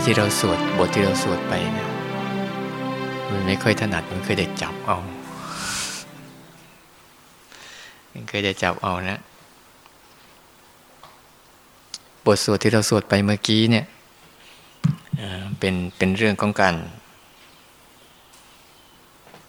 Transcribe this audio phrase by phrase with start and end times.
[0.00, 1.88] ีที่เราสวดบทที่เราสวดไปเนะ
[3.30, 4.98] มันไม่ค่อยถนัดมันเคยได้จับเอา
[8.12, 9.20] มันเคยได้จับเอานะ
[12.26, 13.86] บทสวดที่เราสวดไปเมื่อกี้เนี่ย
[15.58, 16.74] เป็นเป็นเรื่องของการ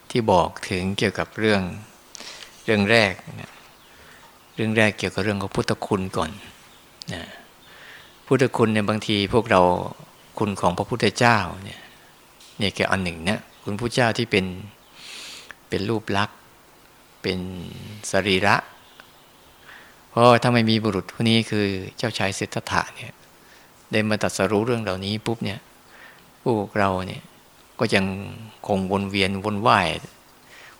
[0.09, 1.61] ที่บอกถึงเกี่ยวกับเรื่อง
[2.65, 3.51] เรื่องแรกนะ
[4.55, 6.31] เรื่องแรกเกี่ยวกับเรื่องของพุทธคุณก่อน
[7.13, 7.23] นะ
[8.25, 9.61] พุทธคุณเนี่ยบางทีพวกเรา
[10.37, 11.79] คุณของพระพุทธเจ้าเนี่ย
[12.59, 14.45] เนี่ยแค่อันหนึ่งนะคุณพระเจ้าที่เป็น
[15.69, 16.37] เป็นรูปลักษณ์
[17.21, 17.39] เป็น
[18.11, 18.55] สรีระ
[20.09, 21.65] เพราะถ้าไม่มีบุรุษผู้นี้คือ
[21.97, 23.11] เจ้าชายเศรษฐะเนี่ย
[23.91, 25.59] ได้มาตัดสรู้เรื่องเหล่านี้ปุ๊บเนี่ย
[26.41, 27.21] พวกเราเนี่ย
[27.79, 28.05] ก็ยัง
[28.67, 29.87] คงวนเวียนวนว่าย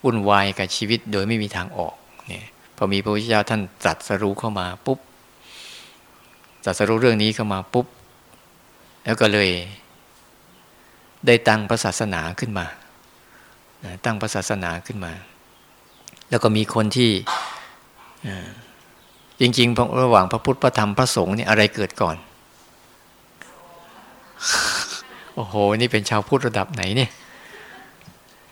[0.03, 1.95] วุ่นวายกับชีวิตโดยไม่มีทางออก
[2.27, 2.45] เนี่ย
[2.77, 4.99] พอมีพระพุทธเจ้าท่านตรัสรู้เข้ามาปุ๊บ
[6.63, 7.88] ตรัสรู้เรื่องนี้เข้ามาปุ๊บ
[9.03, 9.49] แล้วก็เลย
[11.27, 12.66] ได้ตั้งพระศาสนาขึ้นมา
[14.05, 15.13] ตั้งพระศาสนาขึ้นมา
[16.30, 17.11] แล้วก็มีคนที่
[19.39, 22.16] จริงๆ ระหว่างพระพุทธพระธรรมพระสงฆ์นี่อะไรเกิดก่อน
[25.35, 27.09] โอ้โห นี่เป็นชาวพุทธระดับไหนเนี่ย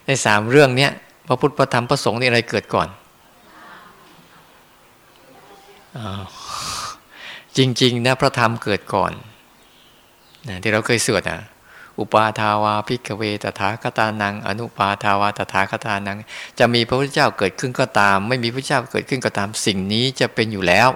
[0.05, 0.91] ในสามเรื่องเนี้ย
[1.27, 2.87] พระพุทธพระธรรมพระสงฆ์นี่อะไรเกิดก่อน
[5.97, 5.99] อ
[7.57, 9.11] จริง ๆ นะพระธรรมเกิดก่อน
[10.49, 11.39] นะที่เราเคยสวดนะ
[11.99, 16.17] อุปาทาวาพิกเวตถาคตานัง อนุปาทาวาตถาคตานัง
[16.59, 20.89] จะมีพระพุทธเจ้าเกิดขึ้นก็ตาม ไม่มีพระเจ้าเกิดขึ้นก็ตามสิ่งนี้จะเป็นอยู่แล้ว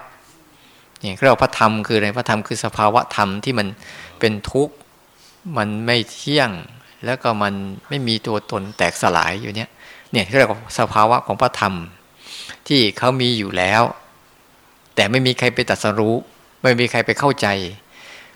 [1.02, 3.68] เนี่ยเราพระธรรมคืออะไรพระธรรมคือสภาวะธรรมที่มัน
[4.20, 4.74] เป็นทุกข์
[5.58, 6.50] มันไม่เที่ยง
[7.06, 7.53] แล้วก็มัน
[7.90, 9.70] ไม่มีตัวตนแตกสลายอยู่เนี้ย
[10.12, 11.74] เนี่ยเรียกว่าสภาวะของพระธรรม
[12.68, 13.84] ที่เขามีอยู่แล้ว
[14.96, 16.16] แต่ไม่มีใครไปตัดสรู้
[16.64, 17.47] ไม่มีใครไปเข้าใจ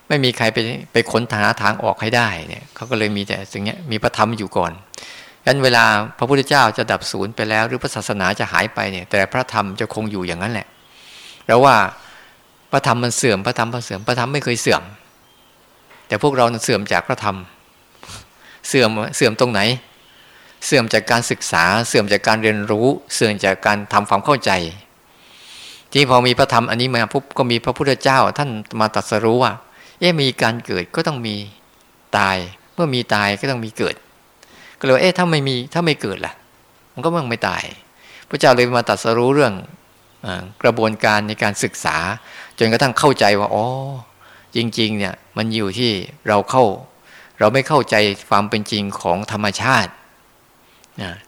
[0.08, 0.58] ไม่มีใครไป
[0.94, 4.72] ไปค้นหาทางออกให้ได้เนี่ยเขาก็เลยมีแต่สิ่งนี้มีพระธรรมอยู่ก่อน
[5.44, 5.84] ดังนั้นเวลา
[6.18, 10.68] พระพุทธเจ้าจะดับศูนย์ไปแล้ว หรือพระศาสนาจะหายไปเนี่ย แต่พระธรรมจะคงอยู่อย่างนั้นแหละ
[11.48, 11.76] แล้วว่า
[12.72, 14.84] พระธรรมมันเสื่อมพระธรรมมันเสื่อมพระธรรมไม่เคยเสื่อม
[16.08, 17.38] แต่พวกเราเสื่อมจากพระธรรม
[18.68, 19.62] เสื่อมเสื่อมตรงไหน
[20.66, 24.52] เสื่อมจากการศึกษาเสื่อมจากการเรียนรู้ เสื่อมจากการทำความเข้าใจ
[25.94, 29.52] ที่พอมีพระธรรมอันนี้มาปุ๊บก็มีพระพุทธเจ้า ท่านมาตรัสรู้ว่า
[30.00, 31.36] เอ๊ะมีการเกิดก็ต้องมี
[32.18, 32.38] ตาย
[32.74, 33.96] เมื่อมีตายก็ต้องมีเกิด
[34.80, 36.34] ก็เลยเอ๊ะถ้าไม่มีถ้าไม่เกิดล่ะ
[36.94, 37.64] มันก็มันไม่ตาย
[38.30, 39.54] พระเจ้าเลยมาตรัสรู้เรื่อง
[40.64, 41.98] กระบวนการในการศึกษา
[42.60, 43.66] จนกระทั่งเข้าใจว่าอ๋อ
[44.56, 45.92] จริง ๆ เนี่ยมันอยู่ที่
[46.28, 46.64] เราเข้า
[47.40, 47.96] เราไม่เข้าใจ
[48.30, 49.92] ความเป็นจริงของธรรมชาติ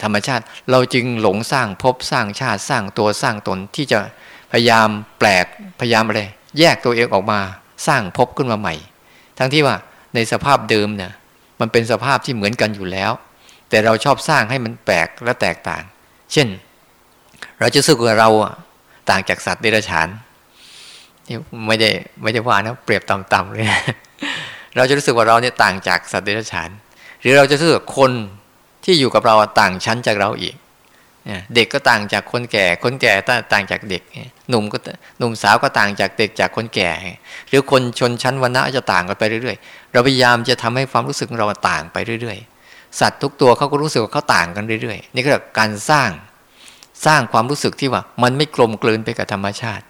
[0.04, 4.00] ธรรมชาติเราจึงหลงสร้างภพสร้างชาติสร้างตัวสร้างตนที่จะ
[4.52, 5.46] พยายามแปลก
[5.80, 6.22] พยายามอะไร
[6.60, 7.40] แยกตัวเองออกมา
[7.88, 8.76] สร้างภพขึ้นมาใหม่
[9.38, 9.76] ทั้งที่ว่า
[10.16, 11.12] ในสภาพเดิมเนี่ย
[11.60, 13.12] มันเป็นสภาพที่เหมือนกันอยู่แล้ว
[13.70, 15.84] แต่เราชอบสร้างให้มันแปลกและแตกต่าง
[16.34, 16.48] เช่น
[17.60, 18.30] เราจะสึกว่าเรา
[19.10, 20.08] ต่างจากสัตว์เดรัจฉาน
[21.68, 21.90] ไม่ได้
[22.24, 23.68] ไม่ได้ว่านะเปรียบต่ำๆเลย
[24.76, 26.70] เราจะรู้สึกว่าเราเนี่ยต่างจากสัตว์เดรัจฉาน
[27.22, 28.12] หรือเราจะรู้สึกคน
[28.84, 30.56] ที่อยู่กับเราต่างชั้นจากเราอีก
[31.56, 33.14] เด็กก็ต่างจากคนแก่ คนแก่
[33.54, 34.02] ต่างจากเด็ก
[34.50, 34.78] หนุ่มก็
[35.20, 36.92] หนุ่มสาวก็ต่างจากเด็กจากคนแก่
[37.50, 46.10] หรือคนชนชั้นวรรณะจะต่างกันไปเรื่อยๆ เราพยายามจะทำให้ความรู้สึกเราต่างไปเรื่อยๆ สัตว์ทุกตัวเขาก็รู้สึกว่าเขาต่างกันเรื่อยๆ นี่ก็การสร้าง
[47.06, 49.84] สร้างความรู้สึกที่ว่ามันไม่กลมกลืนไปกับธรรมชาติ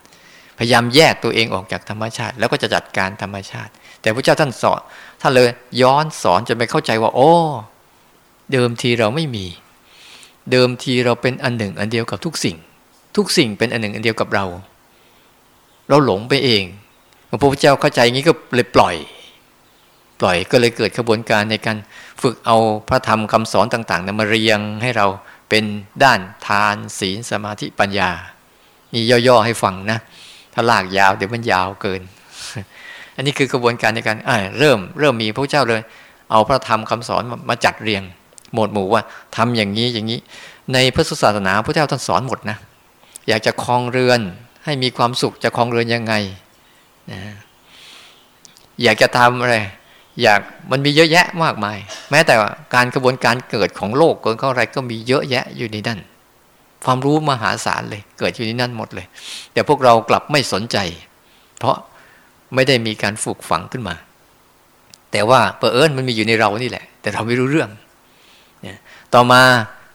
[0.60, 4.82] พยายามแยกตัวเองออกจากธรรมชาติ แล้วก็จะจัดการธรรมชาติ แต่พระเจ้าท่านสอน
[5.22, 5.50] ท่านเลย
[5.82, 7.32] ย้อนสอนจนไปเข้าใจว่า โอ้
[8.52, 9.46] เดิมทีเราไม่มี
[10.52, 12.58] เดิมทีเราเป็นอันหนึ่งอันเดียวกับทุกสิ่ง
[13.18, 14.46] ทุกสิ่งเป็นอันหนึ่งอันเดียวกับเรา
[15.90, 16.64] เราหลงไปเอง
[17.30, 18.96] พระพุทธเจ้าเข้าใจงี้ก็เลยปล่อย
[20.20, 21.78] ปล่อยก็เลยเกิดกระบวนการในการ
[22.22, 22.58] ฝึกเอา
[22.90, 25.08] พระธรรมคำสอนต่างๆนมาเรียงให้เรา
[25.50, 25.64] เป็น
[26.04, 28.10] ด้านทานศีลสมาธิปัญญา
[28.94, 30.00] นี่ย่อๆให้ฟังนะ
[30.54, 32.02] ถ้าลากยาวเดี๋ยวมันยาวเกิน
[33.16, 34.18] อันนี้คือกระบวนการในการ
[34.60, 35.82] เริ่มเริ่มมีพระเจ้าเลย
[36.32, 38.04] เอาพระธรรมคำสอนมาจัดเรียง
[38.54, 39.02] หมวดหมู่ว่า
[39.36, 40.20] ทำอย่างนี้อย่างนี้
[40.74, 42.58] ในพระศาสนาพระเจ้าท่านสอนหมดนะ
[43.28, 44.20] อยากจะคลองเรือน
[44.66, 46.14] ให้มีความสุขจะคลองเรือนยังไง
[47.12, 47.20] นะ
[48.84, 49.56] อยากจะทำอะไร
[50.22, 50.42] อยาก
[50.72, 51.78] มันมีเยอะแยะมากมาย
[52.12, 52.34] แม้แต่
[52.76, 56.00] การกระบวนการเกิดของโลกเกิดเขาอะไรก็มีเยอะแยะอยู่ในนั่น
[56.86, 59.08] ความรู้มหาศาลเลย เกิดอยู่ในนั้นหมดเลย
[59.54, 60.78] แต่พวกเรากลับไม่สนใจ
[61.58, 61.78] เพราะ
[62.56, 63.96] ไม่ได้มีการฝึกฝังขึ้นมา
[65.12, 67.70] แต่ว่าเปอเอิญมันมีอยู่ในเรานี่แหละ แต่เราไม่รู้เรื่อง
[69.14, 69.42] ต่อมา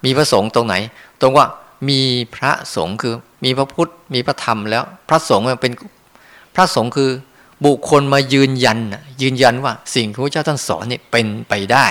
[0.05, 0.75] มีพระสงฆ์ตรงไหน
[1.21, 1.47] ตรงว่า
[1.89, 2.01] มี
[2.37, 3.15] พระสงฆ์คือ
[3.45, 5.73] มีพระพุทธมีพระธรรมแล้ว พระสงฆ์เป็น
[6.55, 7.11] พระสงฆ์คือ
[7.65, 8.79] บุคคลมายืนยัน
[9.23, 11.87] ยืนยันว่าสิ่งที่พระเจ้าท่านสอนนี่เป็นไปได้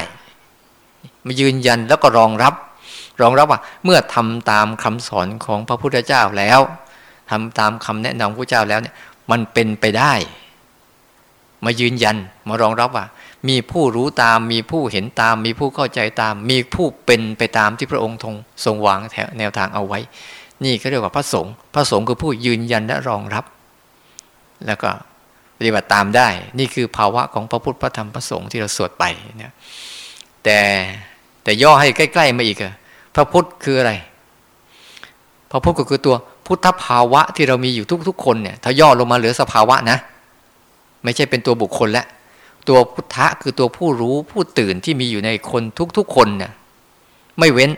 [1.26, 2.54] มายืนยันแล้วก็รองรับ
[3.22, 6.60] รองรับว่า เมื่อทำตามคำสอนของพระพุทธเจ้าแล้ว
[7.32, 8.96] ทำตามคำแนะนำพระเจ้าแล้วเนี่ย
[9.32, 10.14] มันเป็นไปได้
[11.66, 12.18] มายืนยัน
[12.48, 13.06] มารองรับว่า
[13.50, 18.36] มีผู้รู้ตาม มีผู้เห็นตาม มีผู้เข้าใจตาม มีผู้เป็นไปตามที่พระองค์ทรง
[18.66, 19.00] ทรงวาง
[19.40, 20.00] แนวทางเอาไว้
[20.64, 23.46] นี่เขาเรียกว่าพระสงฆ์พระสงฆ์คือผู้ยืนยันและรองรับ
[24.68, 24.90] แล้วก็
[25.58, 26.28] ปฏิบัติตามได้
[26.60, 29.04] นี่คือภาวะของพระพุทธพระธรรมพระสงฆ์ที่เราสวดไป
[29.38, 29.54] เนี่ย
[30.44, 30.60] แต่
[31.44, 32.74] แต่ย่อให้ใกล้ ๆ มาอีกอะ
[33.16, 33.94] พระพุทธคืออะไร
[35.52, 36.16] พระพุทธก็คือตัว
[36.48, 39.98] พุทธภาวะที่เรามีอยู่ทุกๆ คนเนี่ยถ้าย่อลงมาเหลือสภาวะนะ
[41.04, 42.06] ไม่ใช่เป็นตัวบุคคลแล้ว
[42.70, 45.64] ตัวพุทธะคือตัวผู้รู้ผู้ตื่นที่มีอยู่ในคน
[45.98, 46.52] ทุกๆคนเนี่ย
[47.40, 47.72] ไม่เว้น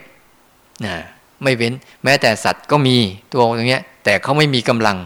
[0.85, 0.95] นะ
[1.43, 1.73] ไม่เว้น
[2.03, 2.97] แม้แต่สัตว์ก็มี
[3.33, 4.97] ตัวอย่างเงี้ยแต่เขาไม่มีกำลัง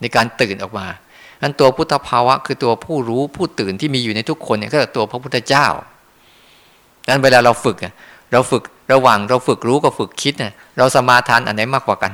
[0.00, 0.86] ในการตื่นออกมา
[1.42, 5.66] อันตัวพุทธภาวะ คือตัวผู้รู้ผู้ตื่นที่มีอยู่ในทุกคนเนี่ยก็ตัวพระพุทธเจ้า
[7.04, 7.76] ดังนั้นเวลาเราฝึก
[8.32, 8.62] เราฝึก
[8.92, 12.12] ระหว่างเราฝึกรู้กับฝึกคิดเนี่ยเราสมาทานอันไหนมากกว่ากัน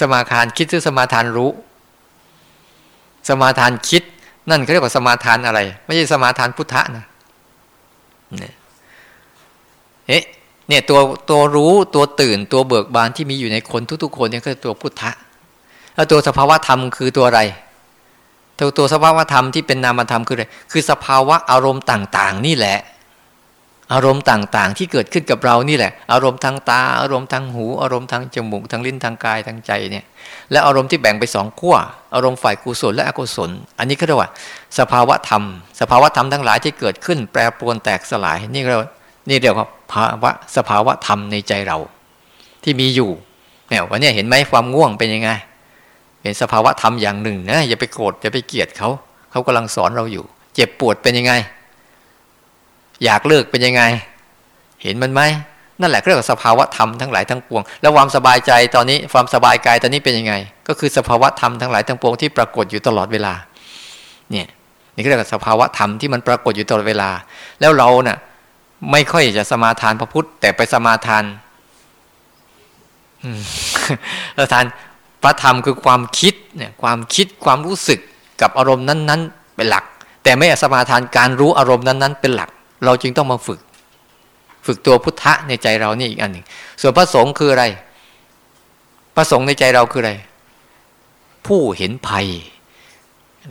[0.00, 1.50] สมาทานคิดหรือสมาทานรู้
[3.28, 4.02] สมาทานคิด
[4.50, 7.04] นั่นเขาเรียกว่าสมาทานอะไร ไม่ใช่สมาทานพุทธะนะ
[8.38, 8.54] เนี่ย
[10.08, 10.22] เอ๊ะ
[10.68, 10.98] เนี่ยตัว
[11.30, 15.10] ตัวรู้ตัวตื่นตัวเบิกบานที่มีอยู่ในคนทุกๆ คนเนี่ยก็ตัวพุทธะ
[15.94, 17.40] แล้วตัวสภาวะธรรมคือตัวอะไร
[18.58, 22.78] ตัวตัวสภาวะธรรมที่เป็นนามธรรมคืออะไรคือสภาวะอารมณ์ต่าง ๆ นี่แหละ
[23.92, 30.04] อารมณ์ต่างๆ ที่เกิดขึ้นกับเรานี่แหละ อารมณ์ทางตา อารมณ์ทางหู อารมณ์ทางจมูกทางลิ้นทางกายทางใจเนี่ย
[30.50, 31.76] และอารมณ์ที่แบ่งไปสองขั้ว
[32.14, 34.30] อารมณ์ฝ่ายกุศลและอกุศล อันนี้ก็เรียกว่า
[34.78, 35.42] สภาวะธรรม
[35.80, 38.80] สภาวะธรรมทั้งหลายที่เกิดขึ้น แปรปรวนแตกสลายนี่เรา
[39.28, 41.78] นี่เรียกว่าภาวะสภาวะธรรมในใจเรา
[42.64, 43.10] ที่มีอยู่
[43.68, 45.30] เนี่ยวันนี้เห็นไหมความง่วงเป็นยังไง
[46.22, 48.88] เห็นสภาวะธรรมอย่างหนึ่งนะอย่าไปโกรธอย่าไปเกลียดเขา
[49.30, 50.24] เขากำลังสอนเราอยู่
[50.54, 51.32] เจ็บปวดเป็นยังไง
[53.04, 53.82] อยากเลิกเป็นยังไง
[54.82, 55.20] เห็นมันไหม
[55.80, 60.34] นั่นแหละเรียกว่าสภาวะธรรมทั้งหลายทั้งปวง แล้วความสบายใจตอนนี้ความสบายกายตอนนี้เป็นยังไง
[60.68, 63.34] ก็คือสภาวะธรรมทั้งหลายทั้งปวงที่ปรากฏอยู่ตลอดเวลา
[64.30, 64.46] เนี่ย
[64.94, 67.10] นี่เรียกว่าสภาวะธรรมที่มันปรากฏอยู่ตลอดเวลา
[67.60, 68.18] แล้วเราเนะ่ะ
[68.90, 71.24] ไม่ค่อยจะสมาทานพระพุทธ แต่ไปสมาทาน
[74.36, 74.64] สมาทาน
[75.22, 78.00] พระธรรมคือความคิดเนี่ยความคิดความรู้สึก
[78.40, 79.84] กับอารมณ์นั้น ๆ เป็นหลัก
[80.24, 82.50] แต่ไม่สมาทานการรู้อารมณ์นั้น ๆ เป็นหลัก
[82.84, 83.60] เราจึงต้องมาฝึก
[84.66, 86.44] ฝึกตัวพุทธะในใจเรานี่อีกอันหนึ่ง
[86.80, 87.64] ส่วนพระสงฆ์คืออะไร
[89.16, 90.12] พระสงฆ์ในใจเราคืออะไร
[91.46, 92.26] ผู้เห็นภัย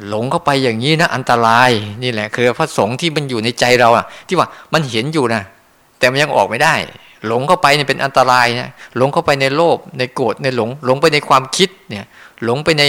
[0.08, 1.72] หลงเข้าไปอย่างนี้นะอันตราย
[2.04, 5.42] นี่แหละ คือพระสงฆ์ที่มันอยู่ในใจเราอะที่ว่ามันเห็นอยู่นะ
[6.00, 6.76] แต่มันยังออกไม่ได้
[7.28, 12.06] หลงเข้าไปเนี่ยเป็นอันตรายนะหลงเข้าไปในโลภในโกรธในหลง หลงไปในความคิดเนี่ย
[12.44, 12.84] หลงไปใน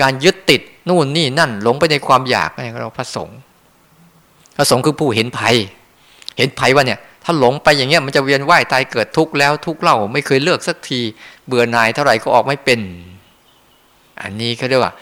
[0.00, 3.38] การยึดติดนู่นนี่นั่น หลงไปในความอยากนี่เราพระสงฆ์
[4.56, 5.56] พระสงฆ์คือผู้เห็นภัย
[6.38, 11.00] เห็นภัยว่าเนี่ย ถ้าหลงไปอย่างเงี้ยมันจะเวียนว่ายตายเกิดทุกข์แล้วทุกข์เล่าไม่เคยเลิกสักที
[11.46, 12.80] เบื่อหน่ายเท่าไหร่ก็ออกไม่เป็น
[14.22, 14.92] อันนี้เขาเรียกว่า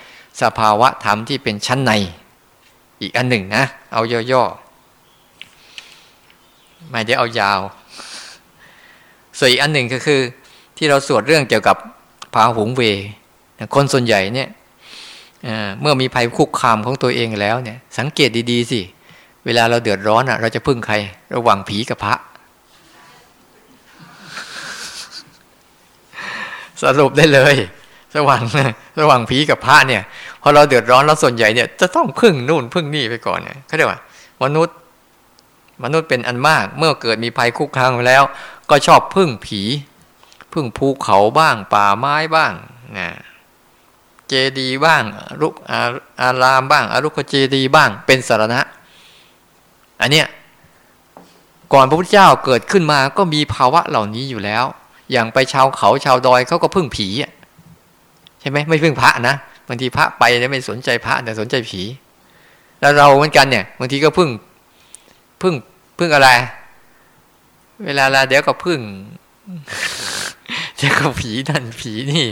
[0.42, 1.92] สภาวะธรรมที่เป็นชั้นใน
[3.00, 7.60] อีกอันหนึ่งนะ เอาย่อๆไม่ได้เอายาว
[9.38, 10.20] ส่วนอีกอันหนึ่งก็คือ
[10.76, 11.76] ที่เราสวดเรื่องเกี่ยวกับ
[12.34, 12.82] พาหุงเว
[13.74, 14.48] คนส่วนใหญ่เนี่ย
[15.80, 18.80] เมื่อมีภัยคุกคามของตัวเองแล้วเนี่ย สังเกตดีๆสิ
[19.48, 20.94] เวลาเราเดือดร้อนอะ เราจะพึ่งใคร
[21.34, 22.14] ระหว่างผีกับพระ
[26.82, 27.54] สรุปได้เลย
[28.16, 28.42] ระหว่าง
[29.00, 30.02] ระหว่างผีกับพระเนี่ย
[30.42, 34.00] พอเราเดือดร้อนแล้วส่วนใหญ่เนี่ยจะต้องพึ่งนู่นพึ่งนี่ไปก่อนเนี่ยเขาเรียกว่า
[34.42, 34.76] มนุษย์
[35.84, 38.22] มนุษย์เป็นอันมาก เมื่อเกิดมีภัยคุกคามแล้ว
[38.70, 39.60] ก็ชอบพึ่งผี
[40.52, 42.52] พึ่งภูเขาบ้าง ป่าไม้บ้าง
[42.98, 43.08] นะ
[44.28, 45.02] เจดีบ้าง
[45.40, 45.54] รุก
[46.20, 48.60] อารามบ้างอรุกเจดีบ้าง เป็นสารณะ
[50.00, 50.26] อันเนี้ย
[51.72, 54.64] ก่อนพระพุทธเจ้าเกิดขึ้นมาก็มีภาวะเหล่านี้อยู่แล้ว
[55.12, 57.08] อย่างไปชาวเขาชาวดอยเขาก็พึ่งผี
[58.40, 59.34] ใช่ไหมไม่พึ่งพระนะ
[59.68, 61.80] บางทีพระไปแล้วไม่สนใจพระแต่สนใจผี
[62.80, 64.30] แล้วเราเหมือนกันเนี่ยบางทีก็พึ่ง
[65.42, 65.54] พึ่ง
[65.98, 66.28] พึ่งอะไร
[67.84, 68.80] เวลาลาเดี๋ยวก็พึ่ง
[70.76, 72.26] เดี๋ยวก็ผีนั่นผีนี่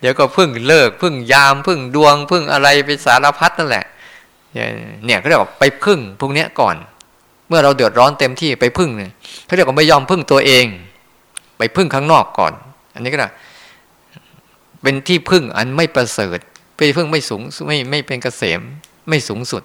[0.00, 3.84] เดี๋ยวก็พึ่งเลิกพึ่งยามพึ่งดวงพึ่งอะไรไปสารพัดนั่นแหละ
[5.04, 6.76] เนี่ยเขาเรียกว่าไปพึ่งพวกเนี้ยก่อน
[7.52, 9.10] มื่อเราเดือดร้อนเต็มที่ไปพึ่งเนี่ย
[9.44, 10.64] เขาเรียกว่าไม่ยอมพึ่งตัวเอง
[11.58, 12.52] ไปพึ่งข้างนอกก่อน
[12.94, 13.28] อันนี้ก็ได้
[14.82, 16.38] เป็นที่พึ่งอันไม่ประเสริฐ
[16.76, 18.60] ไปพึ่งไม่สูงไม่ไม่เป็นเกษม
[19.08, 19.62] ไม่สูงสุด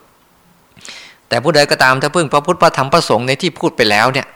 [1.28, 4.28] แต่ผู้ใดก็ตามถ้าพึ่งพระพุทธพระธรรมพระสงฆ์ในที่พูดไปแล้วเนี่ย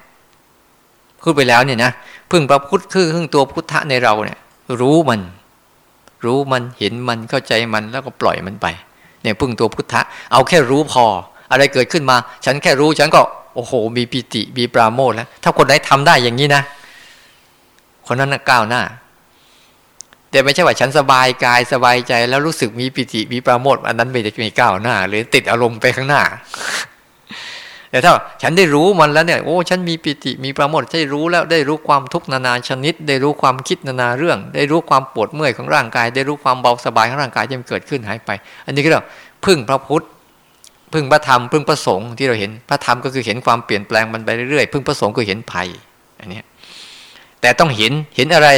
[1.23, 1.91] พูดไปแล้วเนี่ยนะ
[2.31, 4.39] พึ่งพระพุทธคือพึ่งตัวพุทธะในเราเนี่ย
[4.81, 5.21] รู้มัน
[6.25, 8.67] รู้มันเห็นมันเข้าใจมันแล้วก็ปล่อยมันไป
[9.21, 11.05] เนี่ยพึ่งตัวพุทธะ เอาแค่รู้พอ
[11.51, 13.21] อะไรเกิดขึ้นมา ฉันแค่รู้ฉันก็
[13.55, 16.63] โอ้โห มีปิติมีปราโมทแล้ว ถ้าคนไหนทำได้อย่างนี้นะ
[18.07, 18.81] คนนั้นก้าวหน้า
[20.31, 26.23] แต่ไม่ใช่ว่าฉันสบายกายสบายใจ แล้วรู้สึกมีปิติมีปราโมทอันนั้นไม่ได้มีก้าวหน้า หรือติดอารมณ์ไปข้างหน้า
[27.89, 38.29] แต่ถ้าฉันได้รู้มันแล้วเนี่ยโอ้ฉันมีปิติมีประโมทได้รู้แล้วได้รู้ความทุกข์นานาชนิด ได้รู้ความคิดนานาเรื่อง ได้รู้ความปวดเมื่อยของร่างกาย ได้รู้ความเบาสบายของร่างกายที่มันเกิดขึ้นหายไป
[38.65, 39.05] อันนี้ก็เรียก
[39.45, 40.05] พึ่งพระพุทธ
[40.93, 45.67] พึ่งพระธรรมพึ่งพระสงฆ์ที่เราเห็นพระธรรมก็คือเห็นความเปลี่ยนแปลงมันไปเรื่อยๆพึ่งพระสงฆ์ก็เห็นภัย
[46.19, 46.41] อันนี้
[47.41, 48.49] แต่ต้องเห็นเห็นอะไร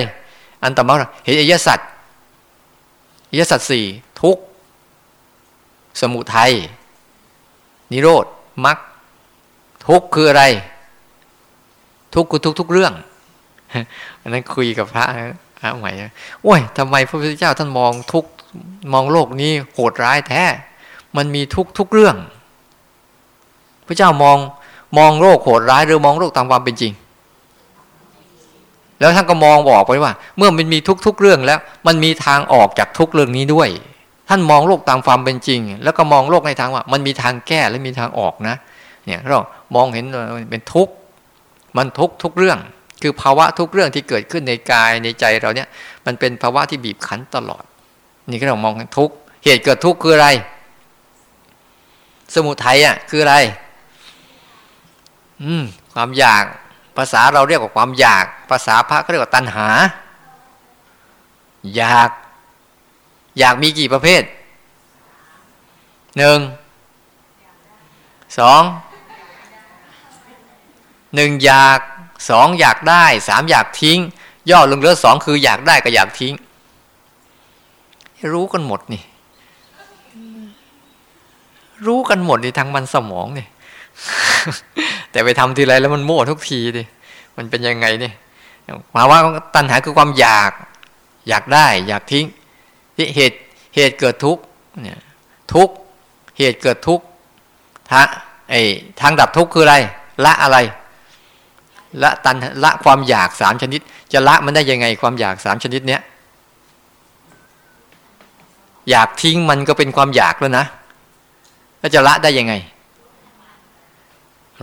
[0.63, 1.79] อันต่อมาเห็นอริยสัจ
[3.29, 3.85] อริยสัจสี่
[4.21, 4.37] ทุก
[6.01, 6.51] สมุทัย
[7.91, 8.25] นิโรธ
[8.65, 8.77] มรรค
[9.87, 10.43] ทุกคืออะไร
[12.13, 12.93] ทุกคือทุกทุกเรื่อง
[14.21, 15.05] อันนั้นคุยกับพระ
[15.59, 15.91] พระใหม่
[16.43, 18.25] โอ้ยทำไมพระพุทธเจ้าท่านมองทุก
[18.93, 20.43] มองโลกนี้โหดร้ายแท้
[21.17, 22.15] มันมีทุกทุกเรื่อง
[23.87, 24.37] พระเจ้ามอง
[24.97, 26.93] มองโลกโหดร้ายหรือมองโลกตามความเป็นจริง
[28.99, 33.69] แล้วท่านก็มองบอกไปว่า เมื่อมันมีทุกทุกเรื่องแล้ว มันมีทางออกจากทุกเรื่องนี้ด้วย
[34.29, 38.55] ท่านมองโลกตามความเป็นจริง แล้วก็มองโลกในทางว่า มันมีทางแก้และมีทางออกนะ
[39.05, 39.39] เนี่ยเรา
[39.75, 40.05] มองเห็น
[40.51, 40.93] เป็นทุกข์
[41.77, 42.59] มันทุกทุกเรื่อง
[43.01, 45.67] คือภาวะทุกเรื่องที่เกิดขึ้นในกายในใจเราเนี่ย
[46.05, 47.63] มันเป็นภาวะที่บีบคั้นตลอด
[48.29, 49.09] นี่ก็เรามองทุก
[49.43, 50.29] เหตุเกิดทุกข์คืออะไร
[52.33, 53.35] สมุทัยอะคืออะไร
[55.43, 55.63] อืม
[55.93, 56.43] ความอยาก
[56.97, 59.67] ภาษาเราเรียกว่าความอยาก ภาษาพระก็เรียกว่าตัณหา
[61.75, 62.09] อยาก
[63.39, 64.23] อยากมีกี่ประเภท
[66.17, 66.39] หนึ่ง
[68.39, 68.61] สอง
[71.15, 71.79] หนึ่งอยาก
[72.29, 73.99] สองอยากได้สามอยากทิ้ง
[74.49, 76.33] ย่อลงเหลือสองคืออยากได้กับอยากทิ้ง
[78.33, 79.03] รู้กันหมดนี่
[81.87, 83.47] รู้กันหมดในทางมันสมองเนี่ย
[85.11, 86.83] แต่ไปทำทีไรแล้วมันโม่ทุกทีดิ
[87.37, 88.13] มันเป็นยังไงเนี่ย
[88.95, 89.17] ภาวะ
[89.55, 90.51] ตัณหาคือความอยาก
[91.29, 92.25] อยากได้ อยากทิ้ง
[92.95, 93.37] ที่เหตุ
[93.75, 94.37] เหตุเกิดทุก
[94.81, 94.99] เนี่ย
[95.53, 95.69] ทุก
[96.37, 96.99] เหตุเกิดทุก
[97.89, 98.01] ทา
[98.49, 98.61] ไอ้
[98.99, 99.75] ทางดับทุกคืออะไร
[100.25, 100.57] ละอะไร
[102.03, 103.81] ละตันละความอยากสามชนิด
[104.13, 106.01] จะละมันได้ยังไงความอยากสามชนิดเนี้ย
[108.89, 110.65] อยากทิ้งมันก็เป็นความอยากแล้วนะ
[111.83, 112.53] แล้วจะละได้ยังไง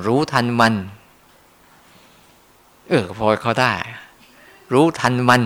[0.06, 0.74] รู้ทันมัน
[2.88, 3.72] เออพอเขาได้
[4.72, 5.42] รู้ทันมัน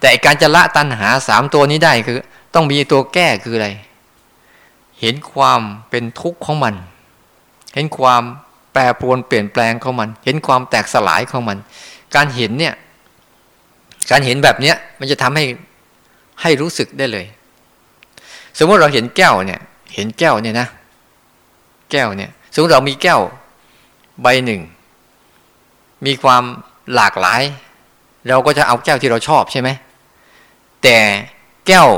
[0.00, 2.18] แต่การจะละตัณหาสามตัวนี้ได้คือ
[2.54, 3.68] ต้องมีตัวแก้คืออะไร
[5.00, 6.74] เห็นความเป็นทุกข์ของมัน
[7.74, 8.22] เห็นความ
[8.72, 11.58] แปรปรวนเปลี่ยนแปลงของมัน เห็นความแตกสลายของมัน
[12.14, 12.74] การเห็นเนี่ย
[14.10, 15.44] การเห็นแบบเนี้ยมันจะทำให้
[16.42, 17.26] ให้รู้สึกได้เลย
[18.58, 19.62] สมมติเราเห็นแก้วเนี่ย
[19.96, 20.68] เห็นแก้วเนี่ยนะ
[21.90, 23.20] แก้วเนี่ยสมมติเรามีแก้ว
[24.22, 24.60] ใบหนึ่ง
[26.06, 26.42] มีความ
[26.94, 27.42] หลากหลาย
[28.28, 29.68] เราก็จะเอาแก้วที่เราชอบใช่ไหม
[30.82, 30.96] แต่
[31.66, 31.88] แก้ว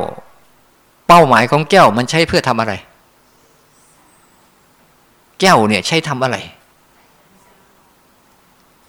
[1.07, 2.73] เป้าหมายของแก้วมันใช้เพื่อทำอะไร
[5.41, 6.37] แก้วเนี่ยใช้ทำอะไร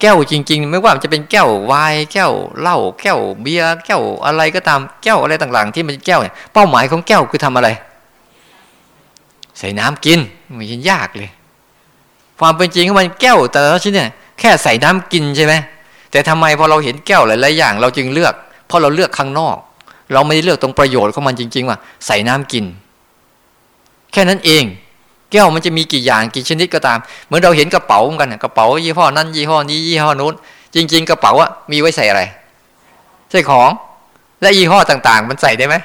[0.01, 7.69] แก้วจริง ๆ ไม่ว่าจะเป็นแก้ววายแก้วเหล้าแก้วเบียร์แก้วอะไรก็ตามแก้วอะไรต่าง ๆ ที่มันแก้วเนี่ยเป้าหมายของแก้วคือทำอะไร
[9.59, 10.19] ใส่น้ำกิน
[10.55, 11.29] ไม่ใช่ยากเลย
[12.39, 15.53] ความเป็นจริงของมันแก้วแต่ละชิ้นเนี่ยแค่ใส่น้ำกินใช่ไหม
[16.11, 18.33] แต่ทำไมพอเราเห็นแก้วหลายๆอย่าง เราจึงเลือก
[18.67, 19.57] เพราะเราเลือกข้างนอก
[20.13, 22.65] เราไม่ได้เลือกตรงประโยชน์ของมันจริง ๆ ว่า ใส่น้ำกิน
[24.11, 24.63] แค่นั้นเอง
[25.31, 30.33] แก้วมันจะมีกี่อย่างกี่ชนิดก็ตาม เหมือนเราเห็นกระเป๋าเหมือนกันกระเป๋ายี่ห้อนั้นยี่ห้อนี้ยี่ห้อนู้น
[30.75, 32.21] จริง ๆ กระเป๋าอะมีไว้ใส่อะไร
[33.31, 33.69] ใส่ของ
[34.41, 35.75] และยี่ห้อต่าง ๆ มันใส่ได้ไหม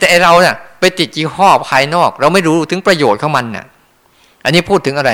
[0.00, 0.54] แต่เราเนี่ย
[1.00, 3.66] ติดยี่ห้อภายนอก เราไม่รู้ถึงประโยชน์ของมันเนี่ย
[4.44, 5.12] อันนี้พูดถึงอะไร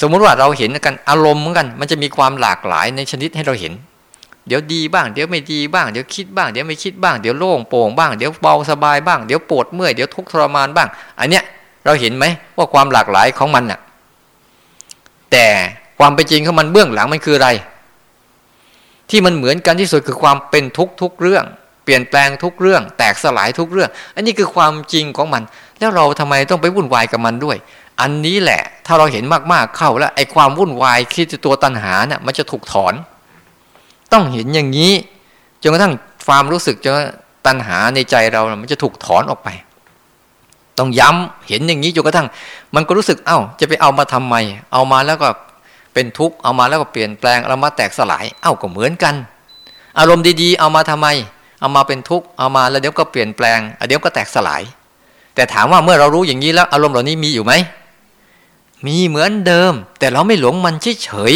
[0.00, 3.72] สมมุติว่าเราเห็นกันอารมณ์เหมือนกัน มันจะมีความหลากหลายในชนิดให้เราเห็น
[4.46, 10.88] เดี๋ยวดีบ้าง เดี๋ยวไม่ดีบ้าง เดี๋ยวคิดบ้าง เดี๋ยวไม่คิดบ้าง เดี๋ยวโล่งโปร่งบ้าง เดี๋ยวเบาสบายบ้าง เดี๋ยวปวดเมื่อย เดี๋ยวทุกข์ทรมานบ้าง
[11.20, 11.44] อันเนี้ย
[11.84, 12.24] เราเห็นไหม
[12.56, 13.80] ว่าความหลากหลายของมันน่ะ
[15.32, 15.46] แต่
[15.98, 17.48] ความเป็นจริงของมันเบื้องหลังมันคืออะไร
[19.10, 21.44] ที่มันเหมือนกันที่สุดคือความเป็นทุกทุกเรื่อง
[21.84, 25.42] เปลี่ยนแปลงทุกเรื่อง แตกสลายทุกเรื่อง อันนี้คือความจริงของมัน
[25.78, 27.56] แล้วเราทำไมต้องไปวุ่นวายกับมันด้วย
[28.00, 32.94] อันนี้แหละ ถ้าเราเห็นมากๆเข้าแล้วไอ้ความวุ่นวายคิดตัวตัณหาเนี่ยมันจะถูกถอน
[34.12, 34.92] ต้องเห็นอย่างนี้
[35.62, 35.94] จนกระทั่ง
[36.26, 36.94] ความรู้สึกจน
[37.46, 39.48] ตัณหาในใจเรามันจะถูกถอนออกไป
[40.78, 42.28] ต้องย้ำเห็นอย่างนี้จนกระทั่ง
[42.74, 44.34] มันก็รู้สึกเอา้า จะไปเอามาทำไม
[44.72, 45.28] เอามาแล้วก็
[45.94, 49.14] เป็นทุกข์เอามาแล้วก็เปลี่ยนแปลงเอามาแตกสลาย เอ้าก็เหมือนกัน
[49.98, 51.08] อารมณ์ดีๆ เอามาทำไม
[51.62, 54.62] เอามาเป็นทุกข์เอามาแล้วเดี๋ยวก็เปลี่ยนแปลงเดี๋ยวก็แตกสลาย
[55.34, 57.52] แต่ถามว่าเมื่อเรารู้อย่างนี้แล้ว อารมณ์เหล่านี้มีอยู่ไหม
[58.86, 61.34] มีเหมือนเดิม แต่เราไม่หลงมันเฉย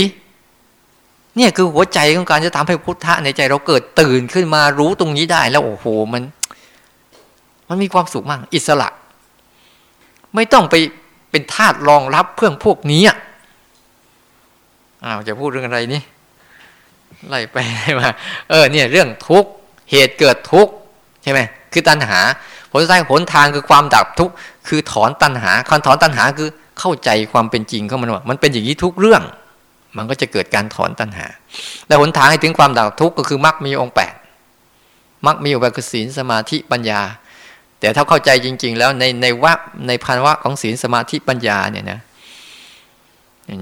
[0.67, 6.23] ๆเนี่ยคือหัวใจของการจะทำให้พุทธะในใจเราเกิดตื่นขึ้นมารู้ตรงนี้ได้แล้วโอ้โหมัน
[7.69, 8.89] มันมีความสุขมาก อิสระ
[10.35, 10.75] ไม่ต้องไป
[11.31, 13.03] เป็นทาสรองรับเพื่องพวกนี้
[15.05, 16.03] อ้าวจะพูดเรื่องอะไรนี่
[17.29, 17.57] ไล่ไป
[18.01, 18.09] มา
[18.51, 19.49] เออ เนี่ย เรื่องทุกข
[19.91, 20.73] เหตุเกิดทุกข์
[21.23, 21.41] ใช่ไหม
[21.73, 22.21] คือตัณหา
[22.71, 24.35] ผลสุดท้ายผลทางคือความดับทุกข์
[24.69, 26.49] คือถอนตัณหาคำถอนตัณหาคือ
[26.81, 29.23] เข้าใจความเป็นจริงของมันว่ามันเป็นอย่างนี้ทุกเรื่อง
[29.97, 31.27] มันก็จะเกิดการถอนตัณหา
[31.87, 34.15] และหนทางให้ถึงความดับทุกข์ก็คือมรรคมีองค์แปด
[35.27, 37.01] มรรคมีองค์แปดคือศีลสมาธิปัญญา
[37.81, 39.53] แต่ถ้าเข้าใจจริง ๆ แล้วในในวะ
[39.87, 42.01] ในพันวะของศีลสมาธิปัญญาเนี่ยนะ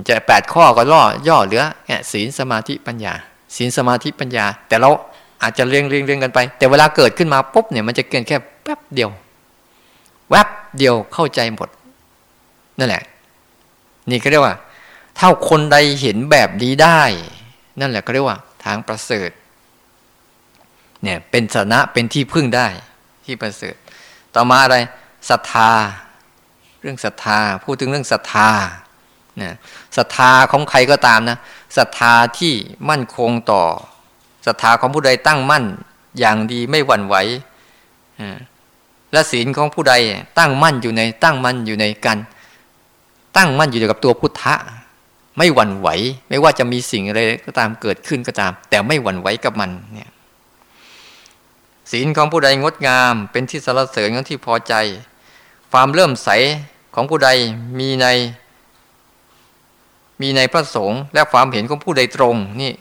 [0.09, 3.13] จะแปดข้อก็ล่อย่อเหลือเนี่ยศีลสมาธิปัญญา
[3.57, 4.91] ศีลสมาธิปัญญา แต่เรา
[5.43, 9.11] อาจจะเรียงเรียงเรียงกันไป แต่เวลาเกิดขึ้นมาปุ๊บเนี่ยมันจะเกินแค่แป๊บเดียว
[10.31, 10.49] แวบ
[10.79, 11.69] เดียวเข้าใจหมด
[12.79, 13.03] นั่นแหละ
[14.11, 14.57] นี่ก็เรียกว่า
[15.19, 17.03] ถ้าคนใดเห็นแบบนี้ได้
[17.81, 19.31] นั่นแหละก็เรียกว่า ทางประเสริฐ
[21.03, 22.67] เนี่ยเป็นสนะเป็นที่พึ่งได้
[23.25, 23.75] ที่ประเสริฐ
[24.35, 24.77] ต่อมาอะไร
[25.31, 25.71] ศรัทธา
[26.81, 28.51] เรื่องศรัทธาพูดถึงเรื่องศรัทธา
[29.37, 29.55] เนี่ย
[29.97, 31.39] ศรัทธาของใครก็ตามนะ
[31.77, 32.53] ศรัทธาที่
[32.91, 33.65] มั่นคงต่อ
[34.47, 35.65] ศรัทธาของผู้ใดตั้งมั่น
[36.19, 37.17] อย่างดีไม่หวั่นไหว
[39.13, 39.95] และศีลของผู้ใด
[40.39, 42.19] ตั้งมั่นอยู่ใน ตั้งมั่นอยู่ในกัน
[43.37, 44.55] ตั้งมั่นอยู่กับตัวพุทธะ
[45.39, 45.89] ไม่หวั่นไหว
[46.29, 50.11] ไม่ว่าจะมีสิ่งอะไรก็ตามเกิดขึ้นก็ตาม แต่ไม่หวั่นไหวกับมันเนี่ย
[51.91, 54.75] ศีลของผู้ใดงดงาม เป็นที่สรรเสริญของที่พอใจ
[55.73, 56.29] ความเริ่มใส
[56.95, 57.31] ของผู้ใด
[57.79, 58.07] มีใน
[60.21, 62.73] มีในพระสงฆ์และความเห็นของผู้ใดตรงนี่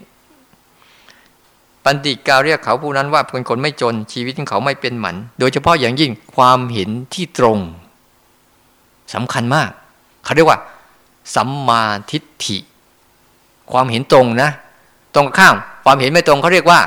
[1.84, 7.58] ปันติกาเรียกเขาผู้นั้นว่าเป็นคนไม่จนชีวิตของเขาไม่เป็นหมัน โดยเฉพาะอย่างยิ่งความเห็นที่ตรง
[9.14, 9.70] สำคัญมาก
[10.24, 10.58] เขาเรียกว่า
[11.34, 12.58] สัมมาทิฏฐิ
[13.72, 14.50] ความเห็นตรงนะ
[15.14, 16.80] ตรงข้าม ความเห็นไม่ตรงเขาเรียกว่า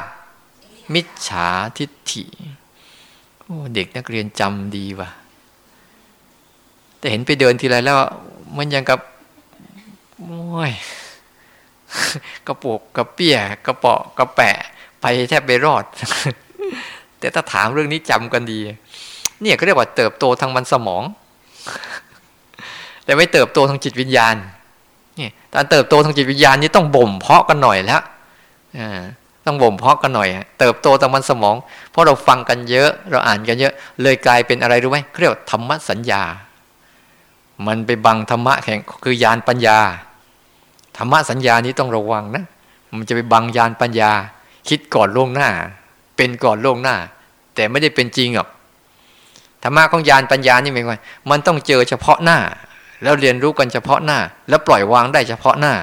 [0.94, 2.24] มิจฉาทิฏฐิ
[3.42, 5.10] โอ้เด็กนักเรียนจำดีว่ะ
[7.00, 7.98] แต่เห็นไปเดินทีไรแล้ว
[8.58, 9.00] มันยังกับ
[10.18, 10.72] โอ้ย
[12.48, 14.58] กระปุกกระเปี้ยกระเปาะกระแปะ
[15.02, 15.84] ไปแทบไม่รอด
[17.20, 18.60] แต่ถ้าถามเรื่องนี้จำกันดี
[19.42, 21.04] เนี่ยก็เรียกว่าเติบโตทางมันสมอง
[23.04, 24.36] แต่ไม่เติบโตทางจิตวิญญาณ
[25.20, 28.02] นี่การเติบโตทางจิตวิญญาณนี่ต้องบ่มเพาะกันหน่อยแล้ว
[29.46, 30.30] ต้องบ่มเพาะกันหน่อย
[30.60, 31.56] เติบโตทางมันสมอง
[31.92, 36.24] เพราะเราฟังกันเยอะ เราอ่านกันเยอะ เลยกลายเป็นอะไรรู้ไหมเรียกว่าธรรมสัญญา
[37.68, 39.80] มันไปบังธรรมะแข่งคือยานปัญญา
[40.98, 42.44] ธรรมะสัญญานี้ต้องระวังนะ
[42.98, 44.12] มันจะไปบังยานปัญญา
[44.70, 45.50] คิดก่อนล่วงหน้า
[46.18, 46.96] เป็นก่อนล่วงหน้า
[47.56, 48.48] แต่ไม่ได้เป็นจริงหรอก
[49.64, 50.92] ธรรมะของยานปัญญานี่ไม่ไง
[51.30, 52.40] มันต้องเจอเฉพาะหน้า
[53.04, 55.74] แล้วเรียนรู้กันเฉพาะหน้า แล้วปล่อยวางได้เฉพาะหน้า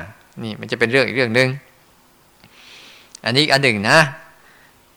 [0.43, 1.49] นี่มันจะเป็นเรื่องอีกเรื่องหนึ่ง
[3.25, 3.99] อันนี้อันหนึ่งนะ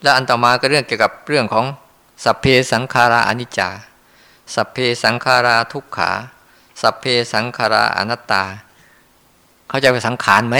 [0.01, 1.65] แล้วอันต่อมาก็เรื่องเกี่ยวกับเรื่องของ
[2.23, 3.69] สัพเพสังขาราอนิจจา
[4.55, 6.11] สัพเพสังขาราทุกขา
[6.81, 8.43] สัพเพสังขาราอนัตตา
[9.69, 10.57] เข้าใจว่าสังขารไหม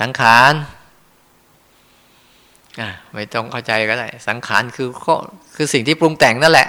[0.00, 0.52] สังขาร
[3.14, 4.88] ไม่ต้องเข้าใจก็ได้ สังขารคือ
[5.54, 6.68] คือสิ่งที่ปรุงแต่งนั่นแหละ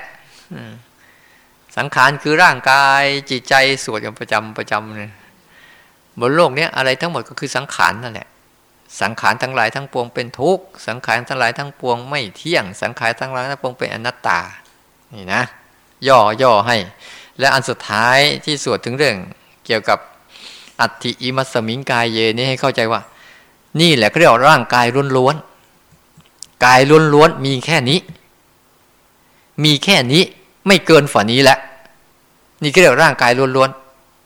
[1.77, 5.11] สังขารคือร่างกายจิตใจสวดกันประจำประจำเลย
[6.19, 8.27] บนโลกนี้อะไรทั้งหมดก็คือสังขารนั่นแหละ
[9.01, 14.39] สังขารทั้งหลายทั้งปวงเป็นทุกข์สังขารทั้งหลายทั้งปวงไม่เที่ยง สังขารทั้งหลายทั้งปวงเป็นอนัตตา
[15.13, 15.41] นี่นะ
[16.07, 16.77] ย่อย่อให้
[17.39, 19.15] และอันสุดท้ายที่สวดถึงเรื่อง
[19.65, 19.99] เกี่ยวกับ
[20.81, 23.01] อัติอิมัสมิงกายเยนี่ให้เข้าใจว่า
[23.79, 24.85] นี่แหละเขาเรียกร่างกาย
[25.17, 25.50] ล้วนๆ
[26.63, 26.79] กาย
[27.13, 27.99] ล้วนๆมีแค่นี้
[29.63, 30.23] มีแค่นี้
[30.67, 31.57] ไม่เกินฝันนี้แหละ
[32.63, 33.69] นี่ก็เรียกร่างกายล้วน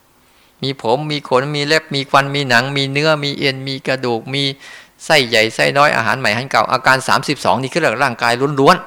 [0.03, 4.43] ๆ มีผมมีขนมีเล็บมีควันมีหนัง มีเนื้อมีเอ็นมีกระดูก มี
[5.05, 8.77] ไส้ใหญ่ไส้น้อยอาหารใหม่อาหารเก่าอาการ 32 นี่ก็เรียกร่างกายล้วน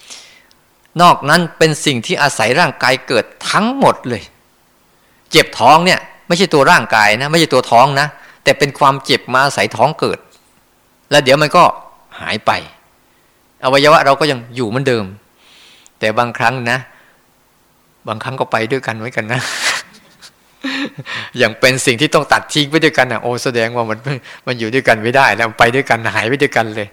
[0.00, 4.22] ๆ นอกนั้นเป็นสิ่งที่อาศัยร่างกายเกิดทั้งหมดเลย
[5.30, 8.06] เจ็บท้องเนี่ยไม่ใช่ตัวร่างกายนะ ไม่ใช่ตัวท้องนะ
[8.44, 10.18] แต่เป็นความเจ็บมาอาศัยท้องเกิด
[11.10, 11.64] แล้วเดี๋ยวมันก็
[12.22, 12.50] หายไป
[13.64, 15.04] อวัยวะเราก็ยังอยู่เหมือนเดิม
[15.98, 16.78] แต่บางครั้งนะ
[18.08, 19.40] บางครั้งก็ไปด้วยกันไว้กันนะ
[21.38, 23.98] อย่างเป็นสิ่งที่ต้องตัดทิ้งไปด้วยกันอะโอ้แสดงว่ามัน
[24.46, 26.88] มันอยู่ด้วยกันไม่ได้แล้วไปด้วยกันหายไปด้วยกันเลย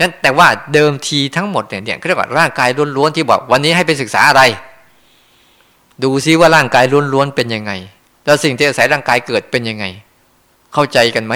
[0.00, 4.42] นั้นแต่ว่าเดิมทีทั้งหมดเนี่ยเนี่ยเรียกว่าร่างกายล้วนๆที่บอกวันนี้ให้ไปศึกษาอะไร
[6.02, 7.72] ดูซิว่าร่างกายล้วนๆเป็นยังไง
[8.24, 9.84] แล้วสิ่งที่อาศัยร่างกายเกิดเป็นยังไง
[10.72, 11.34] เข้าใจกันไหม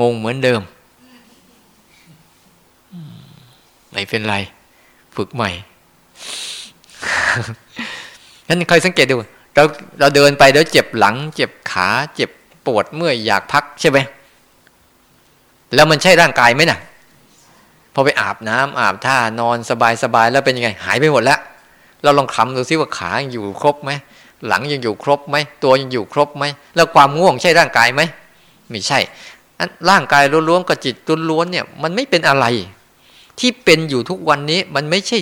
[0.00, 0.60] งงเหมือนเดิม
[3.98, 4.36] ไม่เป็นไร
[5.16, 5.50] ฝึกใหม่
[8.48, 9.14] งั้นเคยสังเกตดู
[9.54, 9.64] เรา
[10.00, 12.30] เราเดินไปแล้วเจ็บหลัง เจ็บขา เจ็บ
[12.66, 13.98] ปวดเมื่อยอยากพักใช่ไหม
[15.74, 16.80] แล้วมันใช่ร่างกายไหมนะ่ะ
[17.94, 21.38] พอไปอาบน้ำอาบท่านอนสบายสบายแล้วเป็นยังไง หายไปหมดแล้ว
[22.02, 23.90] เราลองคำดูซิว่าขายังอยู่ครบไหม
[24.46, 26.44] หลังยังอยู่ครบไหมตัวยังอยู่ครบไหม
[26.76, 28.02] แล้วความง่วงใช่ร่างกายไหม
[28.68, 28.98] ไม่ใช่
[29.90, 30.94] ร่างกายล้วนๆกับจิต
[31.30, 32.46] ล้วนๆเนี่ย มันไม่เป็นอะไร
[33.40, 35.18] ที่เป็นอยู่ทุกวันนี้มันไม่ใช่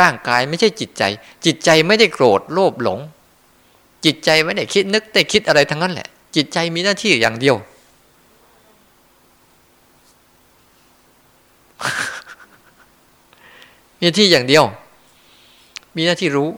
[0.00, 1.02] ร่างกายไม่ใช่จิตใจ
[1.44, 2.98] จิตใจไม่ได้โกรธโลภหลง
[4.04, 7.56] จิตใจไม่ได้คิดนึกแต่คิดอะไรทั้งนั้นแหละ จิตใจมีหน้าที่อย่างเดียว
[13.98, 14.64] มีหน้าที่อย่างเดียว
[15.96, 16.50] มีหน้าที่รู้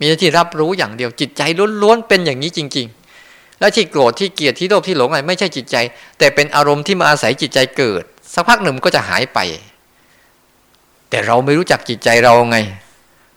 [0.00, 1.42] มีหน้าที่รับรู้อย่างเดียว จิตใจ
[1.82, 2.86] ล้วนๆเป็นอย่างนี้จริง
[3.22, 5.76] ๆ แล้วที่โกรธที่เกลียดที่โลภที่หลงอะไรไม่ใช่จิตใจ
[6.18, 8.02] แต่เป็นอารมณ์ที่มาอาศัยจิตใจเกิด
[8.34, 9.38] สักพักหนึ่งก็จะหายไป
[11.16, 12.58] แต่เราไม่รู้จักจิตใจเราไง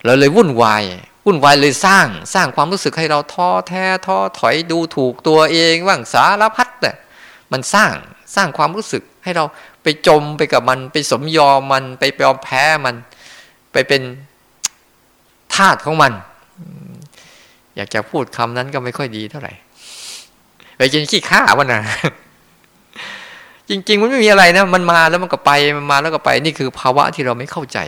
[0.04, 0.84] เราเลยวุ่นวาย
[1.26, 6.92] วุ่นวายเลยสร้างสร้างความรู้สึกให้เราท้อแท้ท้อถอยดูถูกตัวเองว่างสารพัดแต่
[7.52, 7.92] มันสร้าง
[8.34, 9.44] สร้างความรู้สึกให้เรา
[9.82, 12.94] ไปจมไปกับมัน ไปสมยอมมันไปยอมแพ้มัน
[13.72, 14.02] ไปเป็น
[15.54, 16.12] ทาสของมัน
[17.76, 19.52] อยากจะพูดคำนั้นก็ไม่ค่อยดีเท่าไหร่
[20.76, 21.80] ไปกินขี้ข้าวันน่ะ
[23.70, 27.78] จริง ๆ มันไม่มีอะไรนะ มันมาแล้วมันก็ไปมันมาแล้วก็ไป นี่คือภาวะที่เราไม่เข้าใจ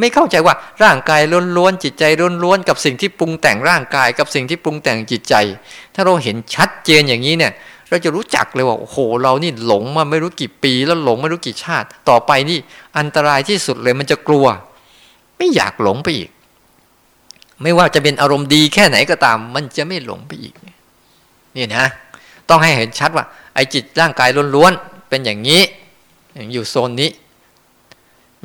[0.00, 1.20] ไม่เข้าใจว่าร่างกาย
[1.56, 2.04] ล้วนๆจิตใจ
[2.44, 5.34] ล้วนๆกับสิ่งที่ปรุงแต่งร่างกายกับสิ่งที่ปรุงแต่งจิตใจ
[5.94, 7.52] ถ้าเราเห็นชัดเจนอย่างนี้เนี่ย
[7.88, 12.58] เราจะรู้จักเลยว่าโอ้โหเรานี่หลงมาไม่รู้กี่ปี แล้วหลงไม่รู้กี่ชาติ ต่อไปนี่
[12.98, 14.46] อันตรายที่สุดเลยมันจะกลัว
[15.36, 16.30] ไม่อยากหลงไปอีก
[17.62, 20.54] ไม่ว่าจะเป็นอารมณ์ดีแค่ไหนก็ตาม มันจะไม่หลงไปอีก
[21.56, 21.84] นี่นะ
[22.48, 25.62] ต้องให้เห็นชัดว่าไอ้จิตร่างกายล้วนๆ เป็นอย่างนี้
[26.52, 27.10] อยู่โซนนี้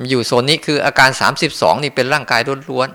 [0.10, 1.10] อยู่โซนนี้คืออาการ
[1.48, 2.90] 32 นี่เป็นร่างกายล้วน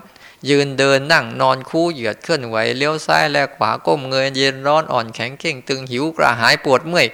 [0.49, 7.07] ยืนเดินนั่งนอนคู่เหยียดเคลื่อนไหวเลี้ยวซ้ายแลขวาก้มเงยเย็นร้อนอ่อนแข็งเข่งตึงหิวกระหายปวดเมื่อย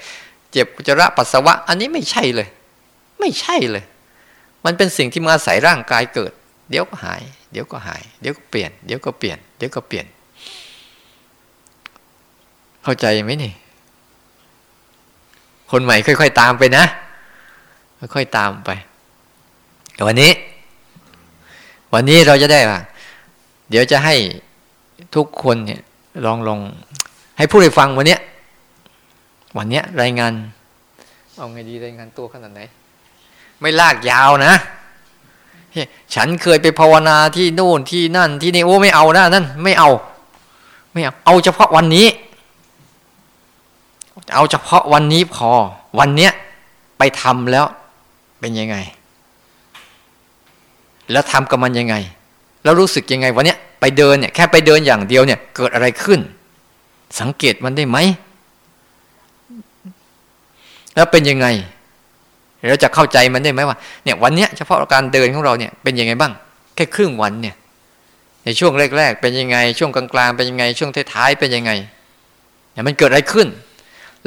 [0.52, 2.48] เจ็บจระปัสสาวะ อันนี้ไม่ใช่เลย
[3.20, 3.84] ไม่ใช่เลย
[4.65, 6.32] มันเป็นสิ่งที่มาอาศัยร่างกายเกิด
[6.70, 10.06] เดี๋ยวก็หาย เดี๋ยวก็หาย เดี๋ยวก็เปลี่ยน เดี๋ยวก็เปลี่ยน เดี๋ยวก็เปลี่ยน
[12.84, 13.54] เข้าใจไหมนี่
[15.71, 16.84] คนใหม่ค่อย ๆ ตามไปนะ
[18.15, 18.69] ค่อยๆตามไป
[20.08, 20.32] วันนี้
[21.93, 22.80] วันนี้เราจะได้ว่า
[23.69, 24.15] เดี๋ยวจะให้
[25.15, 25.82] ทุกคนเนี่ย
[26.25, 26.60] ลองลอง
[27.38, 28.21] ให้ผู้ได้ฟังวันเนี้ย
[29.58, 30.34] วันเนี้ยรายงาน
[31.36, 32.62] เอาไงดีรายงานตัวขนาดไหน
[33.60, 34.54] ไม่ลากยาวนะ
[36.15, 39.89] ฉันเคยไปภาวนาที่โน่นที่นั่นที่นี่โอ้ไม่เอานะนั่นไม่เอา
[40.93, 42.06] ไม่เอา เอาเฉพาะวันนี้
[44.33, 45.49] เอาเฉพาะวันนี้พอ
[45.99, 46.31] วันเนี้ย
[46.97, 47.65] ไปทำแล้ว
[48.39, 48.77] เป็นยังไง
[51.11, 51.95] แล้วทำกับมันยังไง
[52.63, 56.19] แล้วรู้สึกยังไงวันเนี้ยไปเดินเนี่ยแค่ไปเดินอย่างเดียวเนี่ย เกิดอะไรขึ้น
[57.19, 57.97] สังเกตมันได้ไหม
[60.95, 61.47] แล้วเป็นยังไง
[62.69, 66.33] เราจะเข้าใจมันได้ไหมว่าเนี่ยวันเนี้ยเฉพาะการเดินของเราเนี่ยเป็นยังไงบ้าง
[66.75, 67.55] แค่ครึ่งวันเนี่ย
[68.45, 71.71] ในช่วงแรกๆเป็นยังไง ช่วงกลางๆเป็นยังไง ช่วงท้ายๆเป็นยังไง
[72.71, 73.47] เนี่ยมันเกิดอะไรขึ้น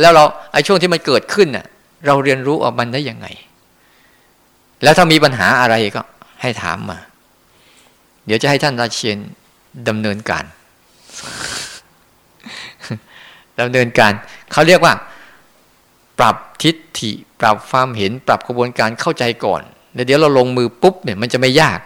[0.00, 1.66] แล้วเราไอ้ช่วงที่มันเกิดขึ้นน่ะ
[2.06, 3.26] เราเรียนรู้ออกมันได้ยังไง
[4.82, 6.02] แล้วถ้ามีปัญหาอะไรก็
[6.42, 6.98] ให้ถามมา
[8.26, 9.18] เดี๋ยวจะให้ท่านราเชียน
[9.88, 10.44] ดำเนินการ
[13.60, 14.12] ดำเนินการ
[14.52, 14.94] เขาเรียกว่า
[16.18, 19.62] ปรับทิฏฐิ ปรับความเห็น ปรับกระบวนการเข้าใจก่อน
[19.94, 21.78] แล้วเดี๋ยวเราลงมือปุ๊บเนี่ยมันจะไม่ยาก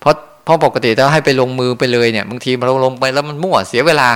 [0.00, 4.08] เพราะเพราะปกติถ้าให้ไปลงมือไปเลยเนี่ยบางทีเราลงไปแล้วมันมั่วเสียเวลา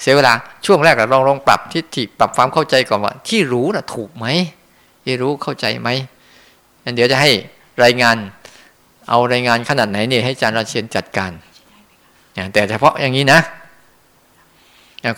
[0.00, 0.32] เสียเวลา
[0.66, 4.26] ช่วงแรกเราลองลองปรับทิฏฐิปรับความเข้าใจก่อนว่า ที่รู้น่ะถูกไหม
[5.04, 5.88] ที่รู้เข้าใจไหม
[6.94, 7.30] เดี๋ยวจะให้
[7.84, 8.16] รายงาน
[9.08, 11.30] เอารายงานขนาดไหนเนี่ยให้อาจารย์ราเชียนจัดการ
[12.52, 13.40] แต่เฉพาะอย่างนี้นะ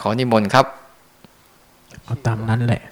[0.03, 0.67] ขอนิมนต์ครับ
[2.05, 2.83] เอาตามนั้นแหละ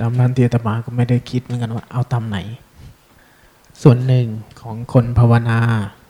[0.00, 2.38] ตามนั้นเตียตมาก็ไม่ได้คิดเหมือนกันว่า เอาตามไหน
[3.82, 4.26] ส่วนหนึ่ง
[4.60, 5.58] ของคนภาวนา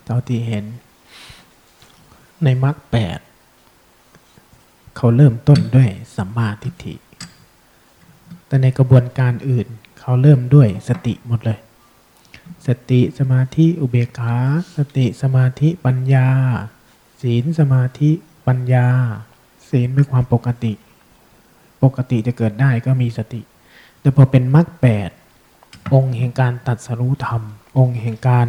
[0.05, 0.65] เจ้าที่เห็น
[2.45, 3.19] ในมรรคแปด
[4.97, 6.95] เขาเริ่มต้นด้วยสัมมาทิฏฐิ
[8.47, 9.67] แต่ในกระบวนการอื่น
[10.01, 11.59] เขาเริ่มด้วยสติหมดเลย
[12.67, 14.37] สติสมาธิอุเบกขา
[14.77, 16.29] สติสมาธิปัญญา
[17.23, 18.11] ศีลสมาธิ
[18.47, 18.87] ปัญญา
[19.71, 20.73] ศีลเป็นความปกติ
[21.83, 23.41] ปกติจะเกิดได้ก็มีสติ
[24.01, 25.11] แต่พอเป็นมรรคแปด
[25.95, 27.43] องค์แห่งการตัดสรู้ธรรม
[27.79, 28.47] องค์แห่งการ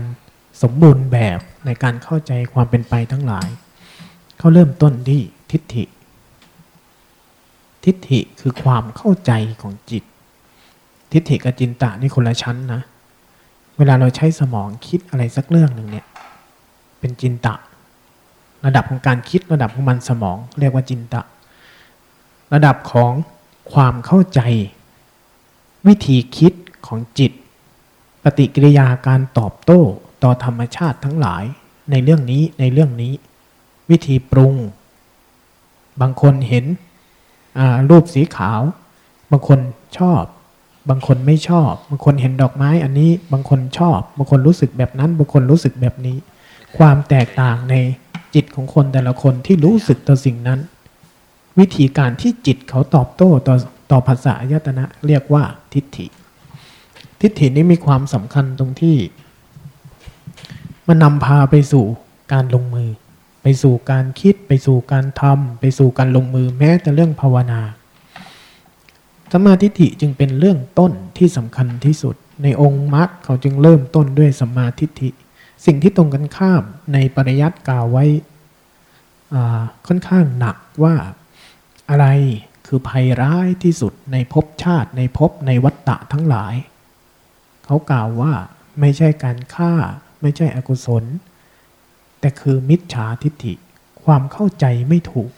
[0.62, 3.48] สมบูรณ์แบบในการเข้าใจความเป็นไปทั้งหลาย
[4.38, 5.21] เขาเริ่มต้นที่
[5.52, 5.84] ทิฏฐิ
[7.86, 10.04] ทิฏฐิคือความเข้าใจของจิต
[11.12, 12.82] ทิฏฐิกับจินตะนี่คนละชั้นนะ
[13.78, 16.06] เวลาเราใช้สมองคิดอะไรสักเรื่องหนึ่งเนี่ย
[17.00, 17.56] เป็นจินตะ
[18.65, 21.21] ระดับของการคิดระดับของมันสมองเรียกว่าจินตะ
[22.54, 23.12] ระดับของ
[23.74, 24.39] ความเข้าใจ
[25.88, 26.54] วิธีคิด
[26.88, 27.32] ของจิต
[28.24, 29.82] ปฏิกิริยาการตอบโต้
[30.24, 31.43] ต่อธรรมชาติทั้งหลาย
[31.91, 33.13] ในเรื่องนี้ในเรื่องนี้
[33.89, 34.54] วิธีปรุง
[36.02, 36.65] บางคนเห็น
[37.89, 38.62] รูปสีขาว
[39.32, 39.60] บางคน
[39.98, 40.24] ชอบ
[40.89, 46.17] บางคนไม่ชอบ บางคนเห็นดอกไม้อันนี้ บางคนชอบ บางคนรู้สึกแบบนั้น บางคนรู้สึกแบบนี้
[46.78, 47.76] ความแตกต่างใน
[48.36, 50.60] จิตของคนแต่ละคนที่รู้สึกต่อสิ่งนั้น
[51.60, 53.56] วิธีการที่จิตเขาตอบโต้ต่อ
[53.91, 55.43] ต่อภาษายตนะ เรียกว่า
[55.74, 56.06] ทิฏฐิ
[57.21, 58.98] ทิฏฐินี้มีความสำคัญตรงที่
[60.88, 61.86] มันนำพาไปสู่
[62.34, 62.89] การลงมือ
[63.47, 67.62] ไปสู่การคิด ไปสู่การทำไปสู่การลงมือแม้แต่เรื่องภาวนา
[69.34, 75.10] สมาธิฐิจึงเป็นเรื่องต้นที่สำคัญที่สุด ในองค์มรรคเขาจึงเริ่มต้นด้วยสมาธิฐิ
[75.65, 78.05] สิ่งที่ตรงกันข้ามในปริยัติกล่าวไว้
[79.88, 80.95] ค่อนข้างหนักว่า
[81.89, 82.05] อะไร
[82.67, 86.55] คือภัยร้ายที่สุดในภพชาติในภพในวัฏฏะทั้งหลาย
[87.65, 88.34] เขากล่าวว่า
[88.79, 89.73] ไม่ใช่การฆ่า
[90.21, 91.03] ไม่ใช่อกุศล
[92.26, 93.54] แต่คือมิจฉาทิฏฐิ
[94.04, 95.32] ความเข้าใจไม่ถูก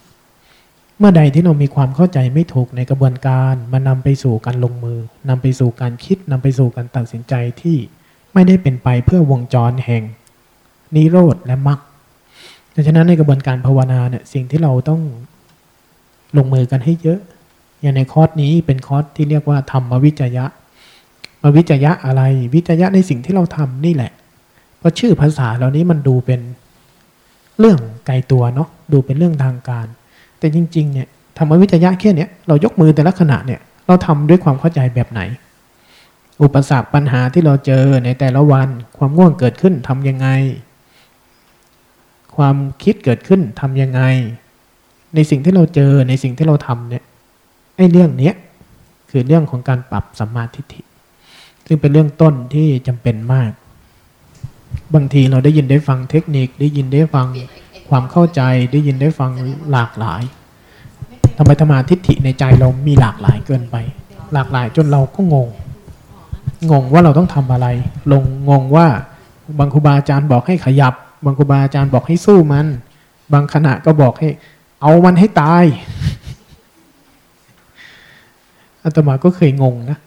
[0.98, 7.78] เมื่อใดที่เรามีความเข้าใจไม่ถูกในกระบวนการมันนำไปสู่การลงมือนำไปสู่การคิดนำไปสู่การตัดสินใจที่
[8.34, 10.04] ไม่ได้เป็นไปเพื่อวงจรแห่ง
[10.96, 11.80] นิโรธและมรรค
[12.74, 15.02] ดังนั้นในกระบวนการภาวนาเนี่ยสิ่งที่เราต้อง
[16.38, 17.20] ลงมือกันให้เยอะ
[17.82, 20.46] อย่างในคอร์สนี้เป็นคอร์สที่เรียกว่าธรรมวิจยะ
[21.42, 22.22] มาวิจยะอะไร
[22.54, 24.12] วิจยะในสิ่งที่เราทำนี่แหละ
[24.80, 26.42] เพราะชื่อภาษาเหล่านี้มันดูเป็น
[27.60, 29.88] เรื่องไกลตัวเนาะดูเป็นเรื่องทางการ
[30.40, 35.22] แต่จริง ๆ เนี่ยธรรมวิจยะแค่เนี้ยเรายกมือแต่ละขณะเนี่ยเราทำด้วยความเข้าใจแบบไหน
[36.42, 38.68] อุปสรรคปัญหาที่เราเจอในแต่ละวัน
[38.98, 40.28] ความง่วงเกิดขึ้นทำยังไง
[42.36, 44.02] ความคิดเกิดขึ้นทำยังไง
[45.16, 47.04] ในสิ่งที่เราเจอในสิ่งที่เราทำเนี่ย
[47.78, 48.34] ไอ้เรื่องเนี้ย
[49.10, 50.82] คือเรื่องของการปรับสัมมาทิฏฐิ
[51.68, 53.52] ซึ่งเป็นเรื่องต้นที่จำเป็นมาก
[54.96, 57.28] บางทีเราได้ยินได้ฟังเทคนิคได้ยินได้ฟัง
[57.90, 59.32] ความเข้าใจได้ยินได้ฟัง
[59.72, 60.22] หลากหลาย
[61.38, 63.76] ทำไมธรรมาทิฏฐิในใจเรามีหลากหลายเกินไป
[64.34, 65.50] หลากหลายจนเราก็งง
[66.72, 67.68] งงว่าเราต้องทำอะไร
[68.12, 68.88] ลงงงว่า
[69.60, 70.94] บางครูบาอาจารย์บอกให้ขยับ
[71.26, 72.68] บางครูบาอาจารย์บอกให้สู้มัน
[73.34, 74.30] บางขณะก็บอกให้
[74.82, 75.64] เอามันให้ตาย
[78.84, 79.98] อาตมาก็เคยงงนะ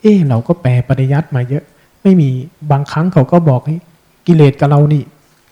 [0.00, 1.64] เออเราก็แปลปริยัติมาเยอะ
[2.06, 2.30] ไม่มี
[2.70, 3.76] บางครั้งเขาก็บอกให้
[4.26, 5.02] กิเลสกับเรานี่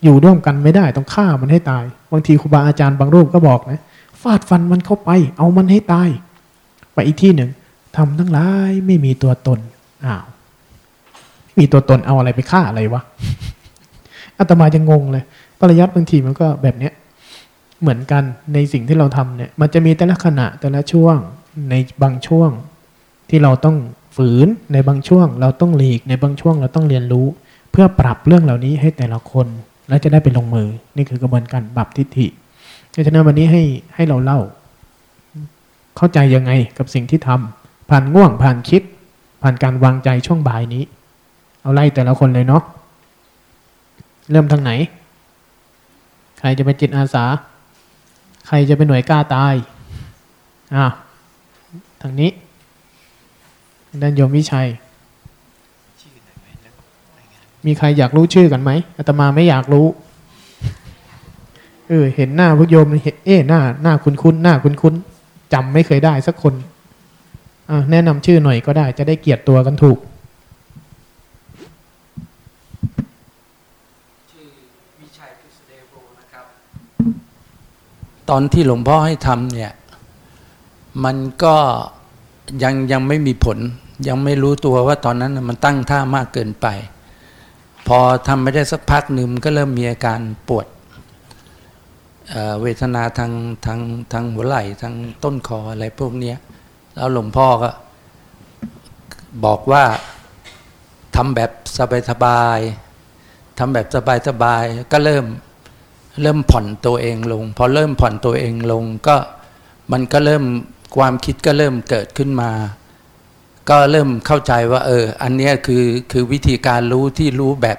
[0.05, 3.81] อยู่ร่วมกันไม่ได้ต้องฆ่ามันให้ตาย บางทีครูบาอาจารย์บางรูปก็บอกนะ
[4.23, 6.09] ฟาดฟันมันเข้าไป เอามันให้ตาย
[6.95, 7.51] ไปอีกที่หนึ่ง
[7.97, 9.59] ทำทั้งหลายไม่มีตัวตน
[10.05, 10.25] อ้าว
[11.59, 13.03] มีตัวตนเอาอะไรไปฆ่าอะไรวะ
[14.39, 15.25] อาตมาจะงงเลย
[15.61, 16.93] ปริยัติบางทีมันก็แบบเนี้ย
[17.81, 18.23] เหมือนกัน
[18.55, 21.17] ในสิ่งที่เราทำเนี่ย มันจะมีแต่ละขณะแต่ละช่วง
[21.71, 22.51] ในบางช่วง
[23.31, 23.77] ที่เราต้อง
[24.15, 27.27] ฝืนในบางช่วงเราต้องหลีกในบางช่วงเราต้องเรียนรู้
[27.71, 29.47] เพื่อปรับเรื่องเหล่านี้ให้แต่ละคน
[29.89, 32.27] แล้วจะได้ไปลงมือนี่คือกระบวนการปรับทิฏฐิ
[32.95, 33.63] ดังนั้นวันนี้ให้
[33.95, 34.41] ให้เราเล่า
[35.97, 38.83] เข้าใจยังไงกับสิ่งที่ทำผ่านง่วงผ่านคิด
[39.43, 40.85] ผ่านการวางใจช่วงบ่ายนี้
[41.63, 42.63] เอาไล่แต่ละคนเลยเนาะ
[44.31, 44.73] เริ่มทางไหน
[46.39, 47.25] ใครจะเป็นจิตอาสา
[48.47, 49.55] ใครจะเป็นหน่วยกล้าตาย
[50.75, 50.85] อ่า
[52.01, 52.31] ทางนี้
[54.03, 54.69] ด้านโยมวิชัย
[57.67, 59.87] มีใครอยากรู้ชื่อกันไหมอาตมาไม่อยากรู้
[61.89, 64.95] เออ เห็นหน้าพวกโยมเห็นเอ๊หน้าหน้าคุ้นคุ้นหน้าคุ้นคุ้น
[65.53, 66.55] จำไม่เคยได้สักคน
[67.71, 69.99] อ่แนะนำชื่อหน่อยก็ได้ จะได้เกียรติตัวกันถูก
[78.31, 79.73] ตอนที่หลวงพ่อให้ทำเนี่ย
[81.05, 81.55] มันก็
[82.63, 83.59] ยังยังไม่มีผล
[84.09, 86.67] ยังไม่รู้ตัวว่าตอนนั้นมันตั้งท่ามากเกินไป
[87.87, 90.67] พอทำไม่ได้สักพักหนึ่งก็เริ่มมีอาการปวด
[92.31, 93.33] เเวทนาทาง
[93.67, 93.81] ทาง
[94.13, 96.35] ทางหัวไหล่ทางต้นคออะไรพวกนี้
[96.95, 97.71] แล้วหลวงพ่อก็
[99.45, 99.85] บอกว่า
[101.17, 101.51] ทำแบบ
[102.11, 103.87] สบายๆทำแบบ
[104.29, 105.25] สบายๆก็เริ่ม
[106.23, 109.17] เริ่มผ่อนตัวเองลง พอเริ่มผ่อนตัวเองลงก็
[109.93, 110.45] มันก็เริ่ม
[110.97, 112.51] ความคิดก็เริ่มเกิดขึ้นมา
[113.69, 117.79] ก็เริ่มเข้าใจว่า เออ อันนี้คือคือวิธีการรู้ที่รู้แบบ